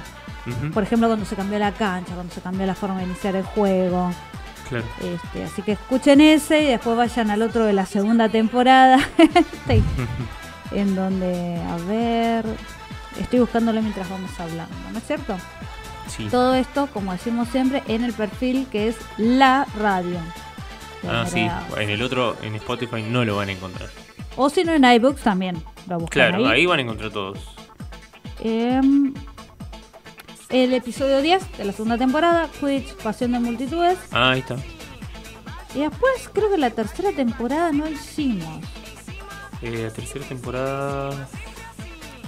Por 0.73 0.83
ejemplo, 0.85 1.09
cuando 1.09 1.27
se 1.27 1.35
cambió 1.37 1.59
la 1.59 1.73
cancha, 1.73 2.15
cuando 2.15 2.33
se 2.33 2.41
cambió 2.41 2.65
la 2.67 2.75
forma 2.75 2.99
de 2.99 3.05
iniciar 3.05 3.35
el 3.37 3.43
juego. 3.45 4.11
Claro. 4.69 4.85
Este, 5.03 5.45
así 5.45 5.61
que 5.63 5.73
escuchen 5.73 6.21
ese 6.23 6.63
y 6.63 6.67
después 6.67 6.97
vayan 6.97 7.31
al 7.31 7.43
otro 7.43 7.65
de 7.67 7.73
la 7.75 7.85
segunda 7.87 8.29
temporada. 8.29 8.99
Sí. 9.67 9.83
en 10.73 10.95
donde, 10.95 11.61
a 11.63 11.77
ver, 11.87 12.45
estoy 13.21 13.41
buscándolo 13.41 13.81
mientras 13.83 14.09
vamos 14.09 14.31
hablando, 14.39 14.75
¿no 14.93 14.99
es 14.99 15.05
cierto? 15.07 15.37
Sí. 16.09 16.29
Todo 16.31 16.55
esto, 16.55 16.89
como 16.93 17.13
decimos 17.13 17.49
siempre, 17.49 17.83
en 17.87 18.03
el 18.05 18.13
perfil 18.13 18.67
que 18.71 18.89
es 18.89 18.97
la 19.19 19.67
radio. 19.79 20.19
Ah, 21.09 21.25
sí. 21.31 21.47
En 21.77 21.91
el 21.91 22.03
otro, 22.03 22.37
en 22.43 22.55
Spotify, 22.57 23.03
no 23.03 23.25
lo 23.25 23.37
van 23.37 23.51
a 23.51 23.53
encontrar. 23.53 23.89
O 24.37 24.49
si 24.51 24.65
no 24.65 24.73
en 24.73 24.85
iBooks 24.85 25.23
también 25.23 25.63
lo 25.87 25.99
Claro, 26.07 26.47
ahí 26.47 26.61
ahí. 26.61 26.67
van 26.67 26.79
a 26.79 26.83
encontrar 26.83 27.11
todos. 27.11 27.39
Em, 28.41 29.13
el 30.49 30.73
episodio 30.75 31.21
10 31.21 31.59
de 31.59 31.65
la 31.65 31.73
segunda 31.73 31.99
temporada, 31.99 32.49
Quidditch, 32.61 32.95
Pasión 32.97 33.33
de 33.33 33.41
Multitudes. 33.41 33.99
Ah, 34.13 34.31
ahí 34.31 34.41
está. 34.41 34.57
Y 35.75 35.81
después 35.81 36.31
creo 36.33 36.51
que 36.51 36.57
la 36.59 36.71
tercera 36.71 37.13
temporada 37.13 37.71
no 37.73 37.87
hicimos. 37.89 38.61
Eh, 39.63 39.83
la 39.85 39.91
tercera 39.91 40.25
temporada. 40.25 41.29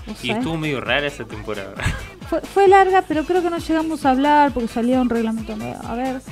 ¿Vos 0.06 0.24
Y 0.24 0.30
estuvo 0.30 0.56
medio 0.56 0.80
rara 0.80 1.06
esa 1.06 1.24
temporada. 1.24 1.74
Fue, 2.30 2.40
fue 2.42 2.68
larga, 2.68 3.02
pero 3.08 3.24
creo 3.24 3.42
que 3.42 3.50
no 3.50 3.58
llegamos 3.58 4.06
a 4.06 4.10
hablar 4.10 4.52
porque 4.52 4.68
salía 4.68 5.00
un 5.00 5.10
reglamento 5.10 5.56
nuevo. 5.56 5.80
A 5.84 5.96
ver, 5.96 6.22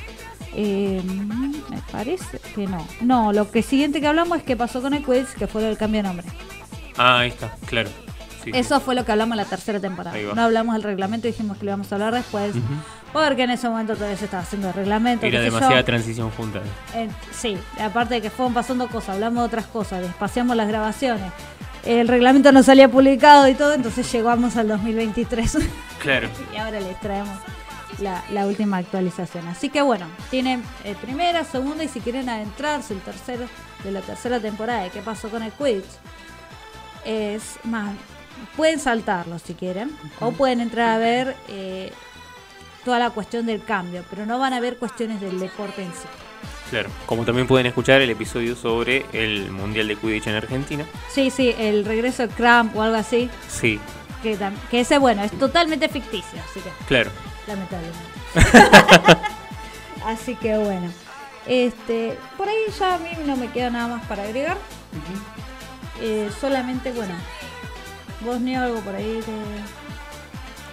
eh, 0.54 1.02
me 1.70 1.78
parece 1.90 2.38
que 2.54 2.68
no. 2.68 2.86
No, 3.00 3.32
lo 3.32 3.50
que 3.50 3.62
siguiente 3.62 4.00
que 4.00 4.06
hablamos 4.06 4.38
es 4.38 4.44
qué 4.44 4.56
pasó 4.56 4.80
con 4.80 4.94
el 4.94 5.04
quiz, 5.04 5.34
que 5.36 5.48
fue 5.48 5.60
del 5.60 5.76
cambio 5.76 6.02
de 6.02 6.08
nombre. 6.08 6.26
Ah, 6.96 7.18
ahí 7.18 7.30
está, 7.30 7.52
claro. 7.66 7.90
Sí. 8.44 8.50
Eso 8.54 8.80
fue 8.80 8.94
lo 8.94 9.04
que 9.04 9.12
hablamos 9.12 9.32
en 9.32 9.38
la 9.38 9.44
tercera 9.44 9.80
temporada. 9.80 10.16
No 10.34 10.42
hablamos 10.42 10.74
del 10.74 10.82
reglamento, 10.82 11.26
dijimos 11.26 11.58
que 11.58 11.64
lo 11.64 11.70
íbamos 11.70 11.90
a 11.92 11.94
hablar 11.96 12.14
después. 12.14 12.54
Porque 13.12 13.44
en 13.44 13.50
ese 13.50 13.68
momento 13.68 13.94
todavía 13.94 14.16
se 14.16 14.26
estaba 14.26 14.42
haciendo 14.42 14.68
el 14.68 14.74
reglamento. 14.74 15.24
Era 15.26 15.38
yo. 15.38 15.44
demasiada 15.44 15.82
transición 15.84 16.30
junta. 16.30 16.60
Eh, 16.94 17.08
sí, 17.32 17.56
aparte 17.80 18.14
de 18.14 18.20
que 18.20 18.30
fueron 18.30 18.52
pasando 18.52 18.86
cosas, 18.88 19.10
hablamos 19.14 19.42
de 19.42 19.46
otras 19.46 19.66
cosas, 19.66 20.02
despaciamos 20.02 20.56
las 20.56 20.68
grabaciones. 20.68 21.32
El 21.84 22.06
reglamento 22.06 22.52
no 22.52 22.62
salía 22.62 22.88
publicado 22.88 23.48
y 23.48 23.54
todo, 23.54 23.72
entonces 23.72 24.10
llegamos 24.12 24.56
al 24.56 24.68
2023 24.68 25.58
Claro. 26.02 26.28
y 26.52 26.56
ahora 26.56 26.80
les 26.80 27.00
traemos 27.00 27.38
la, 28.00 28.22
la 28.30 28.46
última 28.46 28.76
actualización. 28.76 29.48
Así 29.48 29.70
que 29.70 29.80
bueno, 29.80 30.06
tienen 30.30 30.62
eh, 30.84 30.94
primera, 31.00 31.44
segunda 31.44 31.84
y 31.84 31.88
si 31.88 32.00
quieren 32.00 32.28
adentrarse 32.28 32.92
el 32.92 33.00
tercero 33.00 33.46
de 33.84 33.92
la 33.92 34.00
tercera 34.02 34.38
temporada 34.38 34.82
de 34.82 34.90
qué 34.90 35.00
pasó 35.00 35.30
con 35.30 35.42
el 35.42 35.52
Quidditch, 35.52 35.84
es 37.04 37.58
más, 37.64 37.94
pueden 38.56 38.80
saltarlo 38.80 39.38
si 39.38 39.54
quieren 39.54 39.90
o 40.20 40.32
pueden 40.32 40.60
entrar 40.60 40.90
a 40.90 40.98
ver 40.98 41.36
eh, 41.48 41.92
toda 42.84 42.98
la 42.98 43.10
cuestión 43.10 43.46
del 43.46 43.62
cambio, 43.64 44.04
pero 44.10 44.26
no 44.26 44.38
van 44.38 44.52
a 44.52 44.60
ver 44.60 44.76
cuestiones 44.78 45.20
del 45.20 45.38
deporte 45.38 45.82
en 45.82 45.92
sí. 45.92 46.08
Claro. 46.70 46.90
Como 47.06 47.24
también 47.24 47.46
pueden 47.46 47.66
escuchar 47.66 48.00
el 48.02 48.10
episodio 48.10 48.54
sobre 48.54 49.06
el 49.12 49.50
Mundial 49.50 49.88
de 49.88 49.96
Quidditch 49.96 50.26
en 50.26 50.34
Argentina. 50.34 50.84
Sí, 51.10 51.30
sí, 51.30 51.54
el 51.58 51.84
regreso 51.84 52.26
de 52.26 52.34
Cramp 52.34 52.76
o 52.76 52.82
algo 52.82 52.96
así, 52.96 53.30
Sí, 53.48 53.80
que, 54.22 54.36
que 54.70 54.80
ese, 54.80 54.98
bueno, 54.98 55.22
es 55.24 55.32
totalmente 55.32 55.88
ficticio, 55.88 56.38
así 56.48 56.60
que 56.60 56.70
claro. 56.86 57.10
lamentablemente. 57.46 57.98
así 60.04 60.34
que 60.36 60.58
bueno, 60.58 60.92
este, 61.46 62.18
por 62.36 62.48
ahí 62.48 62.56
ya 62.78 62.94
a 62.94 62.98
mí 62.98 63.10
no 63.24 63.36
me 63.36 63.50
queda 63.50 63.70
nada 63.70 63.88
más 63.88 64.06
para 64.06 64.24
agregar. 64.24 64.58
Eh, 66.00 66.30
solamente, 66.40 66.92
bueno, 66.92 67.14
vos 68.20 68.40
ni 68.40 68.54
algo 68.54 68.80
por 68.80 68.94
ahí. 68.94 69.20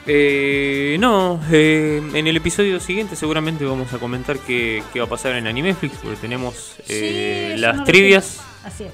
Eh, 0.07 0.97
no, 0.99 1.41
eh, 1.51 1.99
en 2.13 2.27
el 2.27 2.37
episodio 2.37 2.79
siguiente 2.79 3.15
seguramente 3.15 3.65
vamos 3.65 3.91
a 3.91 3.97
comentar 3.97 4.37
qué, 4.37 4.83
qué 4.93 4.99
va 4.99 5.05
a 5.05 5.09
pasar 5.09 5.35
en 5.35 5.47
Animeflix, 5.47 5.97
porque 5.97 6.17
tenemos 6.17 6.75
eh, 6.87 7.53
Sí, 7.55 7.59
las 7.61 7.77
no 7.77 7.83
trivias. 7.85 8.41
Así 8.63 8.83
es. 8.83 8.91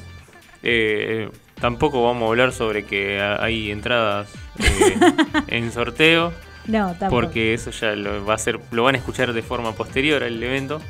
Eh, 0.63 1.29
tampoco 1.59 2.03
vamos 2.03 2.23
a 2.23 2.27
hablar 2.29 2.53
sobre 2.53 2.85
que 2.85 3.19
ha- 3.19 3.43
hay 3.43 3.71
entradas 3.71 4.29
eh, 4.59 4.95
en 5.47 5.71
sorteo, 5.73 6.31
No, 6.67 6.95
tampoco. 6.97 7.09
porque 7.09 7.53
eso 7.55 7.71
ya 7.71 7.93
lo 7.93 8.25
va 8.25 8.35
a 8.35 8.37
ser, 8.37 8.59
lo 8.71 8.83
van 8.83 8.95
a 8.95 8.97
escuchar 8.99 9.33
de 9.33 9.41
forma 9.41 9.73
posterior 9.73 10.23
al 10.23 10.41
evento. 10.41 10.81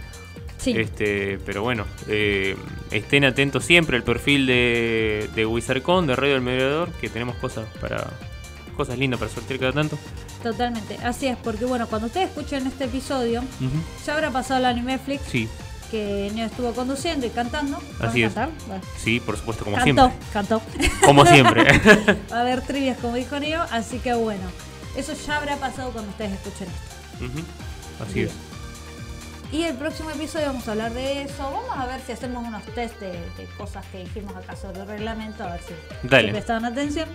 Sí, 0.61 0.71
Este, 0.77 1.39
pero 1.45 1.63
bueno, 1.63 1.85
eh, 2.07 2.55
estén 2.91 3.25
atentos 3.25 3.65
siempre 3.65 3.97
al 3.97 4.03
perfil 4.03 4.45
de, 4.45 5.27
de 5.35 5.45
WizardCon, 5.45 6.05
de 6.07 6.15
Radio 6.15 6.33
del 6.33 6.41
Mediador, 6.41 6.89
que 6.93 7.09
tenemos 7.09 7.35
cosas 7.37 7.65
para 7.79 8.07
cosas 8.77 8.97
lindas 8.97 9.19
para 9.19 9.31
sortear 9.31 9.59
cada 9.59 9.73
tanto. 9.73 9.97
totalmente. 10.43 10.97
Así 11.03 11.27
es, 11.27 11.37
porque 11.37 11.65
bueno, 11.65 11.87
cuando 11.87 12.07
ustedes 12.07 12.29
escuchen 12.29 12.65
este 12.67 12.85
episodio, 12.85 13.43
ya 14.05 14.13
habrá 14.13 14.29
pasado 14.31 14.59
el 14.59 14.65
Animeflix 14.65 15.21
Sí, 15.29 15.47
que 15.89 16.31
Neo 16.33 16.45
estuvo 16.45 16.71
conduciendo 16.73 17.25
y 17.25 17.29
cantando. 17.31 17.79
¿Van 17.99 18.09
Así 18.09 18.23
es. 18.23 18.33
cantar? 18.33 18.49
Bueno. 18.67 18.83
sí, 18.97 19.19
por 19.19 19.37
supuesto, 19.37 19.65
como 19.65 19.77
cantó, 19.77 20.07
siempre. 20.09 20.27
cantó. 20.31 20.61
Como 21.05 21.25
siempre. 21.25 21.63
Va 22.31 22.37
a 22.37 22.41
haber 22.41 22.61
trivias 22.61 22.97
como 22.99 23.15
dijo 23.15 23.39
Neo, 23.39 23.61
así 23.71 23.97
que 23.99 24.13
bueno, 24.13 24.43
eso 24.95 25.13
ya 25.27 25.37
habrá 25.37 25.57
pasado 25.57 25.91
cuando 25.91 26.11
ustedes 26.11 26.31
escuchen 26.33 26.67
esto. 26.67 28.03
Así 28.07 28.21
es. 28.21 28.31
Y 29.51 29.63
el 29.63 29.75
próximo 29.75 30.09
episodio 30.11 30.47
vamos 30.47 30.65
a 30.67 30.71
hablar 30.71 30.93
de 30.93 31.23
eso. 31.23 31.43
Vamos 31.43 31.75
a 31.77 31.85
ver 31.85 31.99
si 32.05 32.13
hacemos 32.13 32.45
unos 32.47 32.63
test 32.73 32.97
de, 33.01 33.11
de 33.11 33.45
cosas 33.57 33.85
que 33.91 33.99
dijimos 33.99 34.33
acá 34.35 34.55
sobre 34.55 34.81
el 34.81 34.87
reglamento, 34.87 35.43
a 35.43 35.51
ver 35.51 35.61
si, 35.61 35.73
si 36.03 36.07
prestaron 36.31 36.63
atención. 36.65 37.09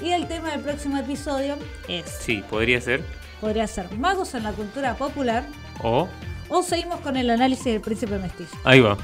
Y 0.00 0.12
el 0.12 0.26
tema 0.26 0.50
del 0.52 0.60
próximo 0.60 0.96
episodio 0.96 1.56
es, 1.88 2.06
Sí, 2.20 2.42
podría 2.48 2.80
ser. 2.80 3.04
podría 3.40 3.66
ser 3.66 3.92
magos 3.98 4.34
en 4.34 4.42
la 4.44 4.52
cultura 4.52 4.94
popular 4.94 5.44
O, 5.82 6.08
o 6.48 6.62
seguimos 6.62 7.00
con 7.00 7.16
el 7.16 7.28
análisis 7.30 7.66
del 7.66 7.80
príncipe 7.80 8.18
mestizo. 8.18 8.56
ahí 8.64 8.80
va. 8.80 8.96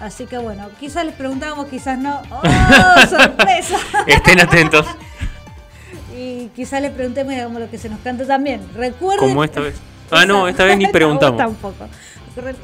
Así 0.00 0.24
que 0.24 0.38
bueno, 0.38 0.68
quizás 0.80 1.04
les 1.04 1.14
preguntamos, 1.14 1.66
quizás 1.66 1.98
no. 1.98 2.22
¡Oh, 2.30 3.06
sorpresa! 3.06 3.76
Estén 4.06 4.40
atentos. 4.40 4.86
y 6.16 6.48
quizás 6.56 6.80
les 6.80 6.92
preguntemos 6.92 7.34
y 7.34 7.36
hagamos 7.36 7.60
lo 7.60 7.70
que 7.70 7.76
se 7.76 7.90
nos 7.90 8.00
cante 8.00 8.24
también. 8.24 8.66
Recuerden... 8.74 9.28
Como 9.28 9.44
esta 9.44 9.60
vez. 9.60 9.74
Ah, 10.10 10.24
no, 10.26 10.48
esta 10.48 10.64
vez 10.64 10.76
ni 10.78 10.86
preguntamos. 10.92 11.38
tampoco. 11.38 11.88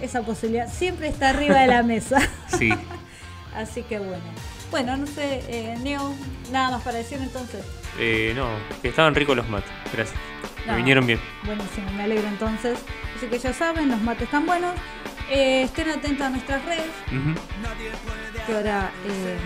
Esa 0.01 0.23
posibilidad 0.23 0.73
siempre 0.73 1.09
está 1.09 1.31
arriba 1.31 1.61
de 1.61 1.67
la 1.67 1.83
mesa. 1.83 2.19
Sí. 2.59 2.71
Así 3.55 3.83
que 3.83 3.99
bueno. 3.99 4.23
Bueno, 4.71 4.97
no 4.97 5.07
sé, 5.07 5.43
eh, 5.49 5.77
Neo, 5.83 6.15
nada 6.53 6.73
más 6.73 6.83
para 6.83 6.99
decir 6.99 7.19
entonces. 7.23 7.65
Eh, 7.99 8.33
no, 8.37 8.49
que 8.83 8.89
estaban 8.89 9.15
ricos 9.15 9.37
los 9.37 9.49
mates. 9.49 9.71
Gracias. 9.93 10.19
Me 10.67 10.77
vinieron 10.77 11.07
bien. 11.07 11.21
Buenísimo, 11.45 11.91
me 11.93 12.03
alegro 12.03 12.27
entonces. 12.29 12.79
Así 13.17 13.27
que 13.27 13.39
ya 13.39 13.53
saben, 13.53 13.89
los 13.89 14.01
mates 14.03 14.25
están 14.25 14.45
buenos. 14.45 14.75
Eh, 15.31 15.63
estén 15.63 15.89
atentos 15.91 16.27
a 16.27 16.31
nuestras 16.31 16.65
redes, 16.65 16.85
que 18.47 18.53
ahora 18.55 18.91
eh, 19.07 19.37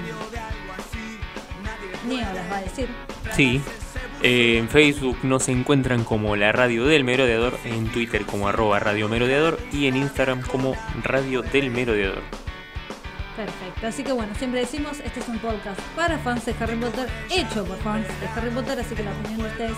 Neo 2.09 2.33
las 2.35 2.51
va 2.51 2.57
a 2.57 2.63
decir. 2.63 2.89
Sí. 3.37 3.61
Eh, 4.23 4.59
en 4.59 4.69
Facebook 4.69 5.19
nos 5.23 5.49
encuentran 5.49 6.05
como 6.05 6.37
la 6.37 6.53
Radio 6.53 6.85
del 6.85 7.05
Merodeador, 7.05 7.59
en 7.65 7.89
Twitter 7.89 8.27
como 8.27 8.49
arroba 8.49 8.79
Radio 8.79 9.09
Merodeador 9.09 9.59
y 9.73 9.87
en 9.87 9.97
Instagram 9.97 10.43
como 10.43 10.77
Radio 11.03 11.41
del 11.41 11.71
Merodeador. 11.71 12.23
Perfecto, 13.35 13.87
así 13.87 14.03
que 14.03 14.13
bueno, 14.13 14.35
siempre 14.35 14.61
decimos, 14.61 15.01
este 15.03 15.21
es 15.21 15.29
un 15.29 15.39
podcast 15.39 15.81
para 15.97 16.19
fans 16.19 16.45
de 16.45 16.55
Harry 16.61 16.77
Potter, 16.77 17.09
hecho 17.31 17.65
por 17.65 17.79
fans 17.79 18.07
de 18.21 18.27
Harry 18.37 18.51
Potter, 18.51 18.79
así 18.79 18.95
que 18.95 19.03
la 19.03 19.13
opinión 19.13 19.43
de 19.43 19.49
ustedes 19.49 19.77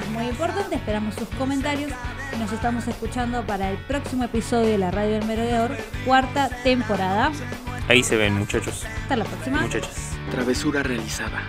es 0.00 0.10
muy 0.10 0.26
importante, 0.26 0.76
esperamos 0.76 1.16
sus 1.16 1.28
comentarios 1.30 1.90
y 2.32 2.38
nos 2.38 2.52
estamos 2.52 2.86
escuchando 2.86 3.44
para 3.44 3.70
el 3.70 3.78
próximo 3.78 4.22
episodio 4.22 4.68
de 4.68 4.78
la 4.78 4.92
Radio 4.92 5.14
del 5.14 5.24
Merodeador, 5.24 5.76
cuarta 6.04 6.50
temporada. 6.62 7.32
Ahí 7.88 8.04
se 8.04 8.16
ven, 8.16 8.34
muchachos. 8.34 8.86
Hasta 9.02 9.16
la 9.16 9.24
próxima. 9.24 9.62
Muchachas. 9.62 10.16
Travesura 10.30 10.84
realizada. 10.84 11.42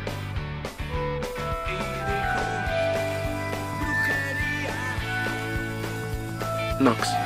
Knox. 6.83 7.23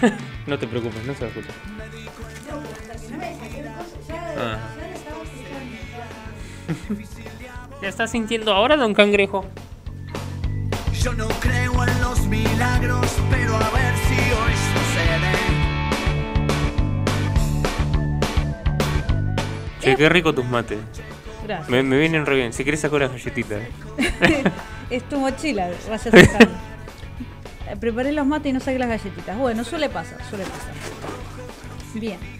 No 0.46 0.58
te 0.58 0.66
preocupes, 0.66 1.04
no 1.04 1.14
se 1.14 1.24
¿Ya 7.96 8.04
estás 8.04 8.10
sintiendo 8.10 8.52
ahora, 8.52 8.76
don 8.76 8.92
Cangrejo? 8.92 9.46
Yo 11.02 11.14
no 11.14 11.26
creo 11.40 11.82
en 11.82 12.00
los 12.02 12.26
milagros, 12.26 13.10
pero 13.30 13.56
a 13.56 13.70
ver 13.70 13.94
si 14.06 14.16
hoy 14.34 14.52
sucede. 14.74 15.32
Che, 19.80 19.96
qué 19.96 20.08
rico 20.10 20.34
tus 20.34 20.44
mates. 20.44 20.78
Gracias. 21.46 21.70
Me, 21.70 21.82
me 21.82 21.96
vienen 21.96 22.26
re 22.26 22.36
bien. 22.36 22.52
Si 22.52 22.66
querés 22.66 22.80
sacar 22.80 23.00
las 23.00 23.12
galletitas. 23.12 23.62
es 24.90 25.02
tu 25.08 25.18
mochila, 25.18 25.70
vaya 25.88 26.10
a. 26.12 26.48
Eh, 27.72 27.76
Preparé 27.80 28.12
los 28.12 28.26
mates 28.26 28.50
y 28.50 28.52
no 28.52 28.60
saqué 28.60 28.78
las 28.78 28.88
galletitas. 28.88 29.38
Bueno, 29.38 29.64
suele 29.64 29.88
pasar, 29.88 30.18
suele 30.28 30.44
pasar. 30.44 30.72
Bien. 31.94 32.35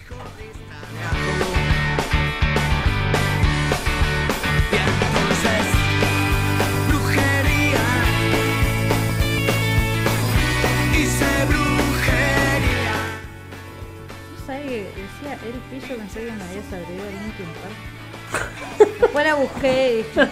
Decía 14.67 15.37
el 15.45 15.59
pillo? 15.69 15.97
Pensé 15.97 16.25
que 16.25 16.31
me 16.31 16.43
habías 16.43 16.73
agregado 16.73 17.09
el 17.09 17.15
Linkin 17.23 17.45
Park. 17.61 18.99
Después 18.99 19.25
la 19.25 19.35
busqué 19.35 19.91
y 19.93 19.97
dije. 19.97 20.27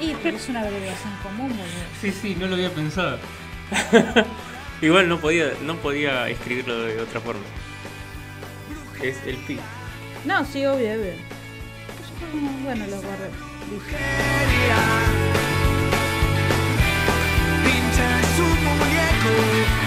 Y 0.00 0.14
pero 0.22 0.36
es 0.36 0.48
una 0.48 0.60
abreviación 0.60 1.12
común, 1.22 1.48
boludo. 1.48 1.64
Sí, 2.00 2.12
sí, 2.12 2.36
no 2.38 2.46
lo 2.46 2.54
había 2.54 2.70
pensado. 2.70 3.18
Igual 4.82 5.08
no 5.08 5.20
podía, 5.20 5.52
no 5.62 5.76
podía 5.76 6.28
escribirlo 6.28 6.82
de 6.82 7.00
otra 7.00 7.20
forma. 7.20 7.42
Es 9.02 9.16
el 9.26 9.36
pi. 9.36 9.58
No, 10.24 10.44
sí, 10.44 10.64
obvio, 10.64 10.92
obvio. 10.92 11.14
Como, 12.30 12.50
Bueno, 12.64 12.86
lo 12.86 12.96
guardé. 13.02 13.30
Pinché 17.64 18.08
su 18.36 18.42
muñeco 18.42 19.81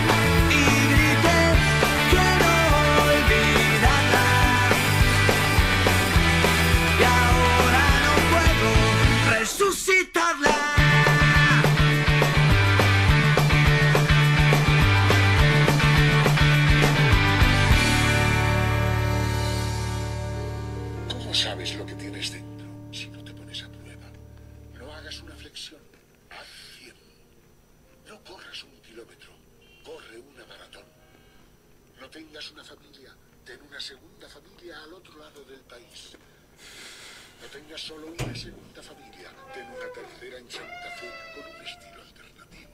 solo 37.86 38.08
una 38.08 38.34
segunda 38.34 38.82
familia, 38.82 39.30
ten 39.54 39.68
una 39.68 39.88
tercera 39.94 40.40
en 40.40 40.50
Santa 40.50 40.90
Fe 40.98 41.08
con 41.36 41.46
un 41.54 41.62
estilo 41.62 42.02
alternativo. 42.02 42.72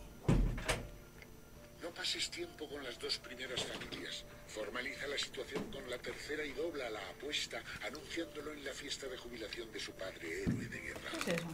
No 1.84 1.90
pases 1.94 2.32
tiempo 2.32 2.70
con 2.70 2.82
las 2.82 2.98
dos 2.98 3.18
primeras 3.18 3.62
familias. 3.62 4.24
Formaliza 4.48 5.08
la 5.08 5.18
situación 5.18 5.70
con 5.70 5.90
la 5.90 5.98
tercera 5.98 6.46
y 6.46 6.54
dobla 6.54 6.90
la 6.90 7.02
apuesta 7.10 7.62
anunciándolo 7.86 8.54
en 8.54 8.64
la 8.64 8.72
fiesta 8.72 9.06
de 9.08 9.18
jubilación 9.18 9.70
de 9.74 9.80
su 9.82 9.92
padre, 9.92 10.44
héroe 10.44 10.66
de 10.68 10.80
guerra. 10.80 11.12
¿Qué 11.26 11.32
es 11.32 11.40
eso? 11.40 11.48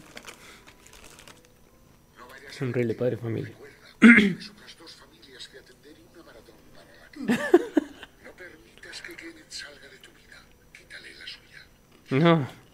No 2.16 2.28
vayas 2.28 2.54
Es 2.54 2.62
un 2.62 2.74
rey 2.74 2.86
de 2.86 2.94
padre 2.94 3.18
familia. 3.18 3.56
Otras 3.98 4.78
dos 4.78 4.92
familias 4.92 5.48
que 5.48 5.58
atender 5.58 5.98
y 5.98 6.04
una 6.14 6.24
maratón 6.24 6.56
para 6.76 6.94
la 6.94 7.10
que. 7.10 7.20
No 8.24 8.32
permitas 8.34 9.02
que 9.02 9.16
Kenneth 9.16 9.50
salga 9.50 9.90
de 9.90 9.98
tu 9.98 10.12
vida. 10.12 10.46
Quítale 10.78 11.12
la 11.16 11.26
suya. 11.26 11.66
No. 12.12 12.67